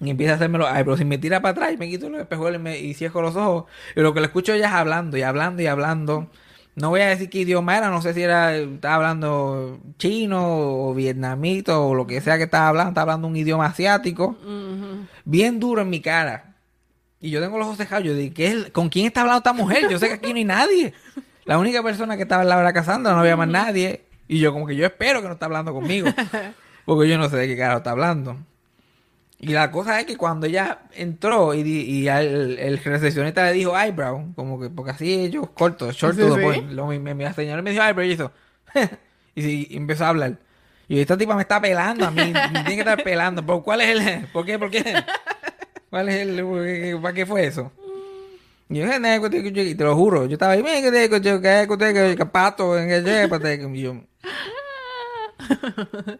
Y 0.00 0.10
empieza 0.10 0.32
a 0.32 0.36
hacerme 0.36 0.58
los 0.58 0.68
eyebrows. 0.68 1.00
Y 1.00 1.04
me 1.04 1.18
tira 1.18 1.40
para 1.42 1.52
atrás 1.52 1.72
y 1.72 1.76
me 1.76 1.88
quito 1.88 2.08
los 2.10 2.20
espejuelos 2.20 2.60
y, 2.60 2.62
me, 2.64 2.76
y 2.78 2.94
cierro 2.94 3.22
los 3.22 3.36
ojos. 3.36 3.66
Y 3.94 4.00
lo 4.00 4.12
que 4.14 4.18
le 4.20 4.26
escucho 4.26 4.52
ella 4.52 4.66
es 4.66 4.72
hablando 4.74 5.16
y 5.16 5.22
hablando 5.22 5.62
y 5.62 5.66
hablando. 5.68 6.28
No 6.76 6.90
voy 6.90 7.02
a 7.02 7.08
decir 7.08 7.30
qué 7.30 7.40
idioma 7.40 7.76
era, 7.76 7.88
no 7.88 8.02
sé 8.02 8.14
si 8.14 8.22
era, 8.22 8.56
estaba 8.56 8.96
hablando 8.96 9.78
chino 9.96 10.88
o 10.88 10.94
vietnamito 10.94 11.86
o 11.86 11.94
lo 11.94 12.06
que 12.06 12.20
sea 12.20 12.36
que 12.36 12.44
estaba 12.44 12.68
hablando, 12.68 12.90
estaba 12.90 13.12
hablando 13.12 13.28
un 13.28 13.36
idioma 13.36 13.66
asiático. 13.66 14.36
Bien 15.24 15.60
duro 15.60 15.82
en 15.82 15.90
mi 15.90 16.00
cara. 16.00 16.54
Y 17.20 17.30
yo 17.30 17.40
tengo 17.40 17.58
los 17.58 17.66
ojos 17.66 17.78
cejados. 17.78 18.04
Yo 18.04 18.14
digo, 18.14 18.34
¿qué 18.34 18.70
¿con 18.72 18.88
quién 18.88 19.06
está 19.06 19.20
hablando 19.20 19.38
esta 19.38 19.52
mujer? 19.52 19.88
Yo 19.88 19.98
sé 19.98 20.08
que 20.08 20.14
aquí 20.14 20.32
no 20.32 20.38
hay 20.38 20.44
nadie. 20.44 20.94
La 21.44 21.58
única 21.58 21.82
persona 21.82 22.16
que 22.16 22.22
estaba 22.22 22.42
en 22.42 22.48
la 22.48 22.58
hora 22.58 22.72
Cassandra, 22.72 23.12
no 23.12 23.20
había 23.20 23.36
más 23.36 23.48
nadie. 23.48 24.04
Y 24.26 24.40
yo 24.40 24.52
como 24.52 24.66
que 24.66 24.76
yo 24.76 24.84
espero 24.84 25.22
que 25.22 25.28
no 25.28 25.34
está 25.34 25.46
hablando 25.46 25.72
conmigo. 25.72 26.08
Porque 26.84 27.08
yo 27.08 27.18
no 27.18 27.28
sé 27.28 27.36
de 27.36 27.46
qué 27.46 27.56
carajo 27.56 27.78
está 27.78 27.92
hablando. 27.92 28.36
Y 29.46 29.52
la 29.52 29.70
cosa 29.70 30.00
es 30.00 30.06
que 30.06 30.16
cuando 30.16 30.46
ella 30.46 30.78
entró 30.94 31.52
y, 31.54 31.62
di- 31.62 31.82
y 31.82 32.08
al- 32.08 32.58
el, 32.58 32.78
recepcionista 32.78 33.44
le 33.44 33.52
dijo 33.52 33.78
eyebrow, 33.78 34.32
como 34.34 34.58
que 34.58 34.70
porque 34.70 34.92
así 34.92 35.12
ellos 35.12 35.48
cortos, 35.54 35.94
short 35.94 36.16
Sí, 36.16 36.22
sí. 36.22 36.40
point. 36.40 36.70
Lo, 36.72 36.86
me, 36.86 36.98
me, 37.14 37.32
señor 37.34 37.60
me 37.62 37.70
dijo 37.72 37.82
eyebrow 37.82 38.06
y 38.06 38.12
hizo. 38.12 38.32
y, 39.34 39.42
sí, 39.42 39.66
y 39.70 39.76
empezó 39.76 40.06
a 40.06 40.08
hablar. 40.08 40.38
Y 40.88 41.00
esta 41.00 41.16
tipa 41.16 41.34
me 41.34 41.42
está 41.42 41.60
pelando 41.60 42.06
a 42.06 42.10
mí, 42.10 42.32
me 42.32 42.60
tiene 42.60 42.74
que 42.74 42.80
estar 42.80 43.02
pelando. 43.02 43.44
¿Por 43.44 43.62
cuál 43.62 43.80
es 43.82 43.88
el? 44.00 44.26
¿Por 44.28 44.44
qué? 44.46 44.58
¿Por 44.58 44.70
qué? 44.70 44.82
¿Cuál 45.90 46.08
es 46.08 46.16
el? 46.26 47.00
¿Para 47.00 47.14
qué 47.14 47.26
fue 47.26 47.46
eso? 47.46 47.70
Y 48.70 48.78
yo, 48.78 48.86
"Ne, 48.98 49.20
que 49.20 49.28
te- 49.30 49.52
que- 49.52 49.62
y 49.62 49.74
te 49.74 49.84
lo 49.84 49.94
juro, 49.94 50.24
yo 50.26 50.32
estaba 50.34 50.52
ahí, 50.52 50.62
"Me, 50.62 50.80
que 50.82 50.90
te- 50.90 51.08
que 51.10 51.20
te- 51.20 51.40
que- 51.40 51.66
que 51.68 51.76
te- 51.76 51.92
que- 51.94 52.16
que 52.16 52.26
pato, 52.26 52.78
en 52.78 52.90
el- 52.90 53.04
que 53.04 53.38
te- 53.38 53.58
que-". 53.58 53.70
Y 53.74 53.82
yo, 53.82 53.94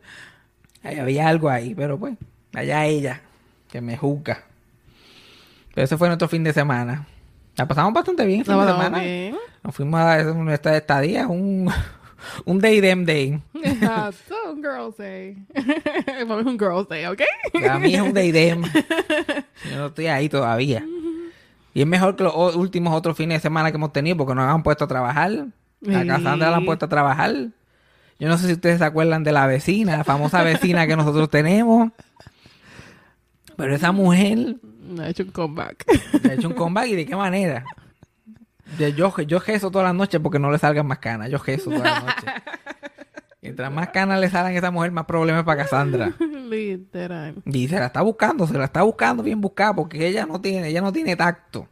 Ahí 0.83 0.99
había 0.99 1.28
algo 1.28 1.49
ahí, 1.49 1.75
pero 1.75 1.99
pues, 1.99 2.14
allá 2.55 2.87
ella, 2.87 3.21
que 3.71 3.81
me 3.81 3.97
juzga. 3.97 4.45
Pero 5.75 5.85
ese 5.85 5.97
fue 5.97 6.09
nuestro 6.09 6.29
fin 6.29 6.45
de 6.45 6.53
semana. 6.53 7.07
La 7.57 7.67
pasamos 7.69 7.93
bastante 7.93 8.25
bien 8.25 8.41
el 8.41 8.47
fin 8.47 8.59
de 8.59 8.67
semana. 8.67 8.99
bien. 9.01 9.37
Nos 9.63 9.75
fuimos 9.75 10.01
a 10.01 10.23
nuestra 10.23 10.77
estadía, 10.77 11.27
un, 11.27 11.71
un 12.45 12.59
day 12.61 12.81
them 12.81 13.05
day. 13.05 13.41
Exacto, 13.63 14.35
un 14.53 14.63
girls 14.63 14.97
day. 14.97 15.37
Para 16.27 16.37
mí 16.37 16.41
es 16.41 16.47
un 16.47 16.59
girls 16.59 16.89
day, 16.89 17.07
¿ok? 17.07 17.21
Para 17.53 17.79
mí 17.79 17.95
es 17.95 18.01
un 18.01 18.13
day 18.13 18.33
them. 18.33 18.63
Yo 19.71 19.77
no 19.77 19.87
estoy 19.87 20.07
ahí 20.07 20.29
todavía. 20.29 20.85
Y 21.73 21.81
es 21.81 21.87
mejor 21.87 22.15
que 22.15 22.23
los 22.25 22.55
últimos 22.55 22.95
otros 22.95 23.17
fines 23.17 23.39
de 23.39 23.43
semana 23.43 23.71
que 23.73 23.77
hemos 23.77 23.93
tenido 23.93 24.17
porque 24.17 24.35
nos 24.35 24.45
han 24.49 24.63
puesto 24.63 24.85
a 24.85 24.89
trabajar. 24.89 25.31
A 25.33 25.47
Sí. 25.85 26.07
Cassandra 26.07 26.51
la 26.51 26.57
han 26.59 26.65
pueto 26.65 26.87
a 26.87 26.89
trabajar. 26.89 27.35
Yo 28.19 28.29
no 28.29 28.39
sé 28.39 28.47
si 28.47 28.53
ustedes 28.55 28.79
se 28.79 28.85
acuerdan 28.85 29.23
de 29.25 29.33
la 29.33 29.47
vecina, 29.47 29.97
la 29.99 30.05
famosa 30.05 30.43
vecina 30.43 30.87
que 30.87 30.97
nosotros 30.97 31.29
tenemos. 31.29 31.91
Pero 33.57 33.75
esa 33.75 33.93
mujer 33.93 34.57
Me 34.89 35.05
ha 35.05 35.09
hecho 35.09 35.23
un 35.25 35.31
comeback. 35.31 35.85
ha 36.29 36.33
hecho 36.35 36.49
un 36.49 36.55
comeback 36.55 36.87
y 36.89 36.95
de 36.97 37.07
qué 37.07 37.17
manera. 37.17 37.65
Yo, 38.79 39.17
yo 39.21 39.41
geso 39.41 39.71
todas 39.71 39.87
las 39.87 39.95
noches 39.95 40.21
porque 40.21 40.39
no 40.39 40.51
le 40.51 40.59
salgan 40.59 40.87
más 40.87 40.99
canas. 40.99 41.31
Yo 41.31 41.39
geso 41.39 41.71
todas 41.71 41.85
las 41.85 42.05
noches. 42.05 42.25
Mientras 43.43 43.71
más 43.71 43.89
canas 43.91 44.21
le 44.21 44.31
salgan 44.31 44.55
a 44.55 44.59
esa 44.59 44.71
mujer, 44.71 44.91
más 44.91 45.05
problemas 45.05 45.45
para 45.45 45.63
Cassandra. 45.65 46.13
Literal. 46.49 47.35
Y 47.45 47.69
se 47.69 47.79
la 47.79 47.87
está 47.87 48.01
buscando, 48.01 48.47
se 48.47 48.57
la 48.57 48.65
está 48.65 48.83
buscando 48.83 49.23
bien 49.23 49.41
buscada 49.41 49.75
porque 49.75 50.07
ella 50.07 50.25
no 50.27 50.41
tiene, 50.41 50.69
ella 50.69 50.81
no 50.81 50.93
tiene 50.93 51.15
tacto. 51.15 51.69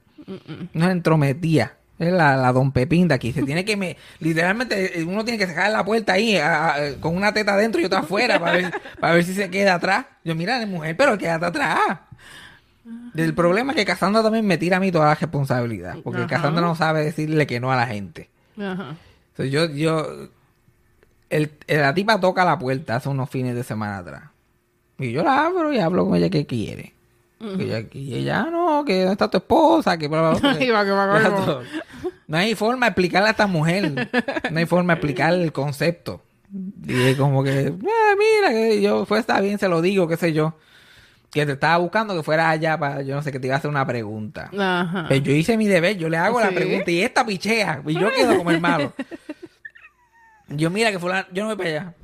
No 0.74 0.84
se 0.86 0.90
entrometía. 0.92 1.76
Es 1.98 2.12
la, 2.12 2.36
la 2.36 2.52
don 2.52 2.72
Pepín 2.72 3.06
de 3.08 3.14
aquí. 3.14 3.32
Se 3.32 3.42
tiene 3.42 3.64
que 3.64 3.76
me, 3.76 3.96
literalmente 4.18 5.04
uno 5.06 5.24
tiene 5.24 5.38
que 5.38 5.46
sacar 5.46 5.70
la 5.70 5.84
puerta 5.84 6.14
ahí 6.14 6.36
a- 6.36 6.74
a- 6.74 6.94
con 7.00 7.14
una 7.16 7.32
teta 7.32 7.54
adentro 7.54 7.80
y 7.80 7.84
otra 7.84 8.00
afuera 8.00 8.40
para 8.40 8.52
ver, 8.56 8.72
para 8.98 9.14
ver 9.14 9.24
si 9.24 9.34
se 9.34 9.50
queda 9.50 9.74
atrás. 9.74 10.06
Yo, 10.24 10.34
mira, 10.34 10.64
mujer, 10.66 10.96
pero 10.96 11.16
quédate 11.16 11.46
atrás. 11.46 11.78
El 13.14 13.34
problema 13.34 13.72
es 13.72 13.76
que 13.76 13.84
Cassandra 13.84 14.22
también 14.22 14.44
me 14.46 14.58
tira 14.58 14.78
a 14.78 14.80
mí 14.80 14.90
toda 14.90 15.06
la 15.06 15.14
responsabilidad. 15.14 15.96
Porque 16.02 16.20
Ajá. 16.22 16.28
Cassandra 16.28 16.62
no 16.62 16.74
sabe 16.74 17.04
decirle 17.04 17.46
que 17.46 17.60
no 17.60 17.70
a 17.70 17.76
la 17.76 17.86
gente. 17.86 18.30
Ajá. 18.58 18.96
Entonces 19.30 19.52
yo, 19.52 19.66
yo, 19.66 20.28
el, 21.30 21.52
la 21.68 21.94
tipa 21.94 22.18
toca 22.18 22.44
la 22.44 22.58
puerta 22.58 22.96
hace 22.96 23.08
unos 23.08 23.30
fines 23.30 23.54
de 23.54 23.62
semana 23.62 23.98
atrás. 23.98 24.22
Y 24.98 25.12
yo 25.12 25.22
la 25.22 25.46
abro 25.46 25.72
y 25.72 25.78
hablo 25.78 26.06
con 26.06 26.16
ella 26.16 26.30
que 26.30 26.46
quiere. 26.46 26.94
Y 27.58 27.62
ella, 27.62 27.84
y 27.92 28.14
ella, 28.14 28.44
"Ah, 28.46 28.50
no, 28.50 28.84
que 28.84 29.04
está 29.10 29.28
tu 29.28 29.38
esposa, 29.38 29.98
que 29.98 30.08
bla, 30.08 30.30
bla, 30.30 30.38
bla. 30.38 30.52
Que 30.58 30.66
que. 30.66 30.72
No 32.28 32.38
hay 32.38 32.54
forma 32.54 32.86
de 32.86 32.90
explicarle 32.90 33.28
a 33.28 33.32
esta 33.32 33.46
mujer. 33.46 34.08
No 34.50 34.58
hay 34.58 34.66
forma 34.66 34.94
de 34.94 34.98
explicar 34.98 35.34
el 35.34 35.52
concepto. 35.52 36.22
Y 36.86 37.14
como 37.14 37.42
que, 37.44 37.72
"Ah, 37.84 38.14
mira, 38.18 38.50
que 38.50 38.80
yo, 38.80 39.04
fue 39.06 39.18
está 39.18 39.40
bien, 39.40 39.58
se 39.58 39.68
lo 39.68 39.82
digo, 39.82 40.06
qué 40.08 40.16
sé 40.16 40.32
yo. 40.32 40.56
Que 41.30 41.46
te 41.46 41.52
estaba 41.52 41.78
buscando 41.78 42.14
que 42.14 42.22
fueras 42.22 42.46
allá 42.48 42.78
para, 42.78 43.00
yo 43.02 43.14
no 43.14 43.22
sé, 43.22 43.32
que 43.32 43.40
te 43.40 43.46
iba 43.46 43.56
a 43.56 43.58
hacer 43.58 43.70
una 43.70 43.86
pregunta. 43.86 44.50
Ajá. 44.56 45.06
Pero 45.08 45.24
yo 45.24 45.32
hice 45.32 45.56
mi 45.56 45.66
deber, 45.66 45.96
yo 45.96 46.08
le 46.10 46.16
hago 46.18 46.38
la 46.40 46.50
pregunta 46.50 46.90
y 46.90 47.00
esta 47.02 47.24
pichea, 47.24 47.82
y 47.86 47.94
yo 47.98 48.12
quedo 48.12 48.36
como 48.36 48.50
el 48.50 48.60
malo. 48.60 48.92
Yo, 50.48 50.68
mira 50.70 50.90
que 50.90 50.98
fulano, 50.98 51.26
yo 51.32 51.42
no 51.44 51.48
voy 51.48 51.56
para 51.56 51.68
allá. 51.70 51.94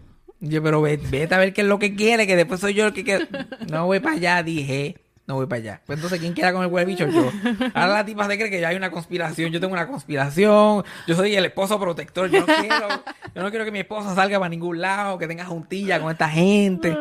Yo, 0.40 0.62
pero 0.62 0.80
ve- 0.80 0.96
vete 1.10 1.34
a 1.34 1.38
ver 1.38 1.52
qué 1.52 1.60
es 1.62 1.66
lo 1.66 1.78
que 1.78 1.94
quiere, 1.94 2.26
que 2.26 2.36
después 2.36 2.60
soy 2.60 2.72
yo 2.72 2.86
el 2.86 2.92
que 2.94 3.04
quiere. 3.04 3.28
No 3.70 3.84
voy 3.86 4.00
para 4.00 4.14
allá, 4.16 4.42
dije. 4.42 4.96
No 5.28 5.34
voy 5.34 5.46
para 5.46 5.60
allá. 5.60 5.80
Pues 5.84 5.98
entonces, 5.98 6.18
¿quién 6.20 6.32
quiera 6.32 6.54
con 6.54 6.62
el 6.62 6.68
huele 6.72 6.86
bicho? 6.86 7.06
Yo. 7.06 7.30
Ahora 7.74 7.92
la 7.94 8.04
tipa 8.06 8.26
se 8.26 8.38
cree 8.38 8.48
que 8.50 8.60
ya 8.62 8.68
hay 8.68 8.76
una 8.76 8.90
conspiración. 8.90 9.52
Yo 9.52 9.60
tengo 9.60 9.74
una 9.74 9.86
conspiración. 9.86 10.84
Yo 11.06 11.14
soy 11.14 11.36
el 11.36 11.44
esposo 11.44 11.78
protector. 11.78 12.30
Yo 12.30 12.40
no 12.40 12.46
quiero, 12.60 12.88
yo 13.34 13.42
no 13.42 13.50
quiero 13.50 13.64
que 13.66 13.70
mi 13.70 13.80
esposa 13.80 14.14
salga 14.14 14.38
para 14.38 14.48
ningún 14.48 14.80
lado, 14.80 15.18
que 15.18 15.28
tenga 15.28 15.44
juntilla 15.44 16.00
con 16.00 16.10
esta 16.10 16.30
gente. 16.30 16.96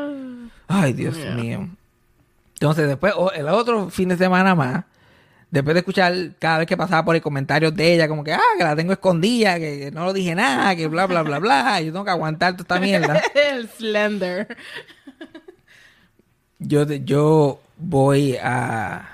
Ay, 0.67 0.91
Dios 0.91 1.15
Yeah. 1.17 1.31
mío. 1.35 1.69
Entonces, 2.55 2.87
después, 2.89 3.13
el 3.33 3.47
otro 3.47 3.89
fin 3.89 4.09
de 4.09 4.17
semana 4.17 4.55
más, 4.55 4.83
después 5.49 5.73
de 5.75 5.79
escuchar 5.79 6.13
cada 6.37 6.57
vez 6.57 6.67
que 6.67 6.75
pasaba 6.75 7.05
por 7.05 7.15
el 7.15 7.21
comentario 7.21 7.71
de 7.71 7.93
ella, 7.93 8.09
como 8.09 8.25
que, 8.25 8.33
ah, 8.33 8.41
que 8.57 8.63
la 8.65 8.75
tengo 8.75 8.91
escondida, 8.91 9.57
que 9.57 9.89
no 9.93 10.03
lo 10.03 10.11
dije 10.11 10.35
nada, 10.35 10.75
que 10.75 10.87
bla, 10.87 11.05
bla, 11.07 11.21
bla, 11.21 11.39
bla, 11.39 11.79
yo 11.79 11.93
tengo 11.93 12.03
que 12.03 12.11
aguantar 12.11 12.57
toda 12.57 12.63
esta 12.63 12.79
mierda. 12.81 13.21
El 13.35 13.69
Slender. 13.69 14.57
Yo, 16.59 16.83
yo 16.83 17.61
voy 17.77 18.37
a... 18.41 19.13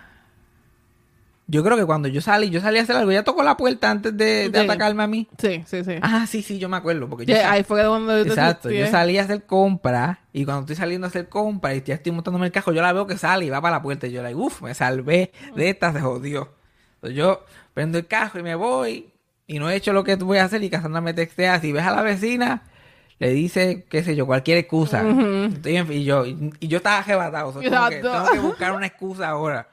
Yo 1.46 1.62
creo 1.64 1.76
que 1.78 1.86
cuando 1.86 2.08
yo 2.08 2.22
salí, 2.22 2.50
yo 2.50 2.62
salí 2.62 2.80
a 2.80 2.84
hacer 2.84 2.96
algo, 2.96 3.12
ella 3.12 3.24
tocó 3.26 3.44
la 3.44 3.58
puerta 3.58 3.92
antes 3.92 4.16
de, 4.18 4.50
de 4.50 4.60
Sí. 4.60 4.66
atacarme 4.66 5.04
a 5.04 5.08
mí. 5.08 5.28
Sí, 5.38 5.62
sí, 5.68 5.84
sí. 5.84 5.96
Ah, 6.02 6.26
sí, 6.26 6.42
sí, 6.42 6.58
yo 6.58 6.70
me 6.70 6.78
acuerdo, 6.78 7.10
porque 7.10 7.26
yo 7.26 7.36
sal- 7.36 7.52
ahí 7.52 7.64
fue 7.64 7.84
donde 7.84 8.14
yo 8.20 8.24
te 8.24 8.30
Exacto, 8.30 8.72
yo 8.72 8.88
salí 8.88 9.18
a 9.18 9.24
hacer 9.24 9.44
compras 9.46 10.20
y 10.32 10.46
cuando 10.46 10.62
estoy 10.62 10.78
saliendo 10.78 11.06
a 11.06 11.10
hacer 11.10 11.28
compras 11.28 11.76
y 11.76 11.82
ya 11.82 11.96
estoy 11.96 12.14
montándome 12.14 12.46
el 12.46 12.52
cajo, 12.54 12.72
yo 12.72 12.82
la 12.82 12.94
veo 12.94 13.06
que 13.06 13.18
sale 13.18 13.46
y 13.46 13.50
va 13.50 13.62
para 13.62 13.76
la 13.78 13.82
puerta 13.82 14.08
y 14.08 14.12
yo 14.14 14.24
like, 14.24 14.36
uff, 14.36 14.62
me 14.62 14.74
salvé 14.74 15.32
de 15.54 15.70
esta, 15.70 15.92
se 15.92 16.00
jodió. 16.00 16.54
Entonces 16.96 17.18
yo 17.18 17.46
prendo 17.74 17.98
el 17.98 18.08
cajo 18.08 18.40
y 18.40 18.44
me 18.44 18.56
voy 18.56 19.12
y 19.46 19.60
no 19.60 19.70
he 19.70 19.76
hecho 19.76 19.92
lo 19.92 20.06
que 20.06 20.16
voy 20.16 20.38
a 20.38 20.46
hacer 20.46 20.64
y 20.64 20.70
Cassandra 20.70 21.02
me 21.02 21.14
textea, 21.14 21.60
si 21.60 21.74
ves 21.74 21.84
a 21.84 21.92
la 21.94 22.02
vecina, 22.04 22.64
le 23.20 23.30
dice, 23.32 23.86
qué 23.90 24.04
sé 24.04 24.16
yo, 24.16 24.26
cualquier 24.26 24.58
excusa. 24.58 25.02
Estoy 25.48 25.78
en- 25.78 25.92
y, 25.92 26.04
yo, 26.04 26.26
y, 26.26 26.54
y 26.60 26.68
yo 26.68 26.78
estaba 26.78 27.00
arrebatado, 27.00 27.50
o 27.50 27.54
sea, 27.54 27.62
como 27.70 27.90
que 27.90 27.96
Exacto. 27.98 28.12
tengo 28.12 28.32
que 28.32 28.40
buscar 28.48 28.74
una 28.74 28.88
excusa 28.88 29.30
ahora. 29.30 29.70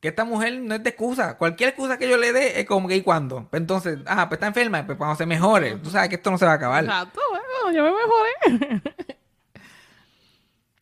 Que 0.00 0.08
esta 0.08 0.24
mujer 0.24 0.58
no 0.60 0.74
es 0.74 0.82
de 0.82 0.90
excusa. 0.90 1.38
Cualquier 1.38 1.68
excusa 1.70 1.96
que 1.96 2.08
yo 2.08 2.16
le 2.16 2.32
dé 2.32 2.58
es 2.60 2.66
como 2.66 2.88
que 2.88 2.96
¿y 2.96 3.02
cuándo? 3.02 3.46
Pues 3.50 3.60
entonces, 3.60 3.98
ah, 4.06 4.28
pues 4.28 4.36
está 4.38 4.48
enferma, 4.48 4.84
pues 4.84 4.98
cuando 4.98 5.14
se 5.16 5.26
mejore. 5.26 5.76
Tú 5.76 5.90
sabes 5.90 6.08
que 6.08 6.16
esto 6.16 6.30
no 6.30 6.38
se 6.38 6.44
va 6.44 6.52
a 6.52 6.54
acabar. 6.56 6.82
Exacto, 6.82 7.20
bueno, 7.30 7.76
yo 7.76 7.84
me 7.84 7.90
mejoré. 7.92 8.82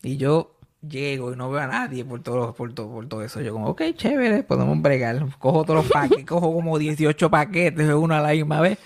Y 0.03 0.17
yo 0.17 0.55
llego 0.81 1.31
y 1.31 1.35
no 1.35 1.51
veo 1.51 1.61
a 1.61 1.67
nadie 1.67 2.03
por 2.03 2.23
todo, 2.23 2.53
por 2.55 2.73
todo, 2.73 2.89
por 2.89 3.07
todo 3.07 3.21
eso. 3.23 3.39
Yo 3.41 3.53
como, 3.53 3.67
ok, 3.67 3.83
chévere, 3.95 4.41
podemos 4.43 4.81
bregar. 4.81 5.23
Cojo 5.37 5.63
todos 5.63 5.83
los 5.83 5.91
paquetes, 5.91 6.25
cojo 6.27 6.51
como 6.53 6.79
18 6.79 7.29
paquetes 7.29 7.87
de 7.87 7.93
uno 7.93 8.15
a 8.15 8.19
la 8.21 8.29
misma 8.31 8.61
vez. 8.61 8.79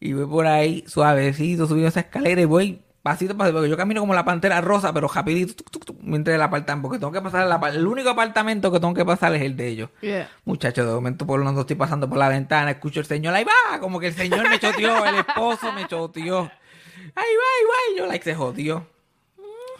Y 0.00 0.14
voy 0.14 0.26
por 0.26 0.46
ahí 0.46 0.82
suavecito, 0.86 1.66
subiendo 1.66 1.88
esa 1.88 2.00
escalera 2.00 2.40
y 2.40 2.46
voy 2.46 2.80
pasito 3.02 3.32
a 3.32 3.36
pasito, 3.36 3.56
porque 3.56 3.70
yo 3.70 3.76
camino 3.76 4.00
como 4.00 4.14
la 4.14 4.24
pantera 4.24 4.60
rosa, 4.60 4.92
pero 4.92 5.08
rapidito, 5.08 5.54
tuc, 5.54 5.70
tuc, 5.70 5.84
tuc, 5.84 5.96
mientras 6.02 6.34
el 6.34 6.42
apartamento, 6.42 6.88
porque 6.88 6.98
tengo 6.98 7.12
que 7.12 7.20
pasar 7.20 7.74
el, 7.74 7.86
único 7.86 8.10
apartamento 8.10 8.70
que 8.70 8.80
tengo 8.80 8.94
que 8.94 9.04
pasar 9.04 9.34
es 9.34 9.42
el 9.42 9.56
de 9.56 9.68
ellos. 9.68 9.90
Yeah. 10.00 10.30
Muchachos, 10.44 10.86
de 10.86 10.92
momento 10.92 11.26
por 11.26 11.38
lo 11.38 11.44
menos 11.44 11.60
estoy 11.60 11.76
pasando 11.76 12.08
por 12.08 12.18
la 12.18 12.28
ventana, 12.28 12.72
escucho 12.72 13.00
el 13.00 13.06
señor, 13.06 13.34
ahí 13.34 13.44
va, 13.44 13.78
como 13.80 14.00
que 14.00 14.08
el 14.08 14.14
señor 14.14 14.48
me 14.48 14.58
choteó, 14.58 15.04
el 15.04 15.16
esposo 15.16 15.72
me 15.72 15.86
choteó. 15.86 16.40
Ahí 16.40 17.14
va, 17.14 17.22
ahí 17.24 17.64
va, 17.66 17.94
y 17.94 17.98
yo 17.98 18.06
like 18.06 18.24
se 18.24 18.34
jodió. 18.34 18.86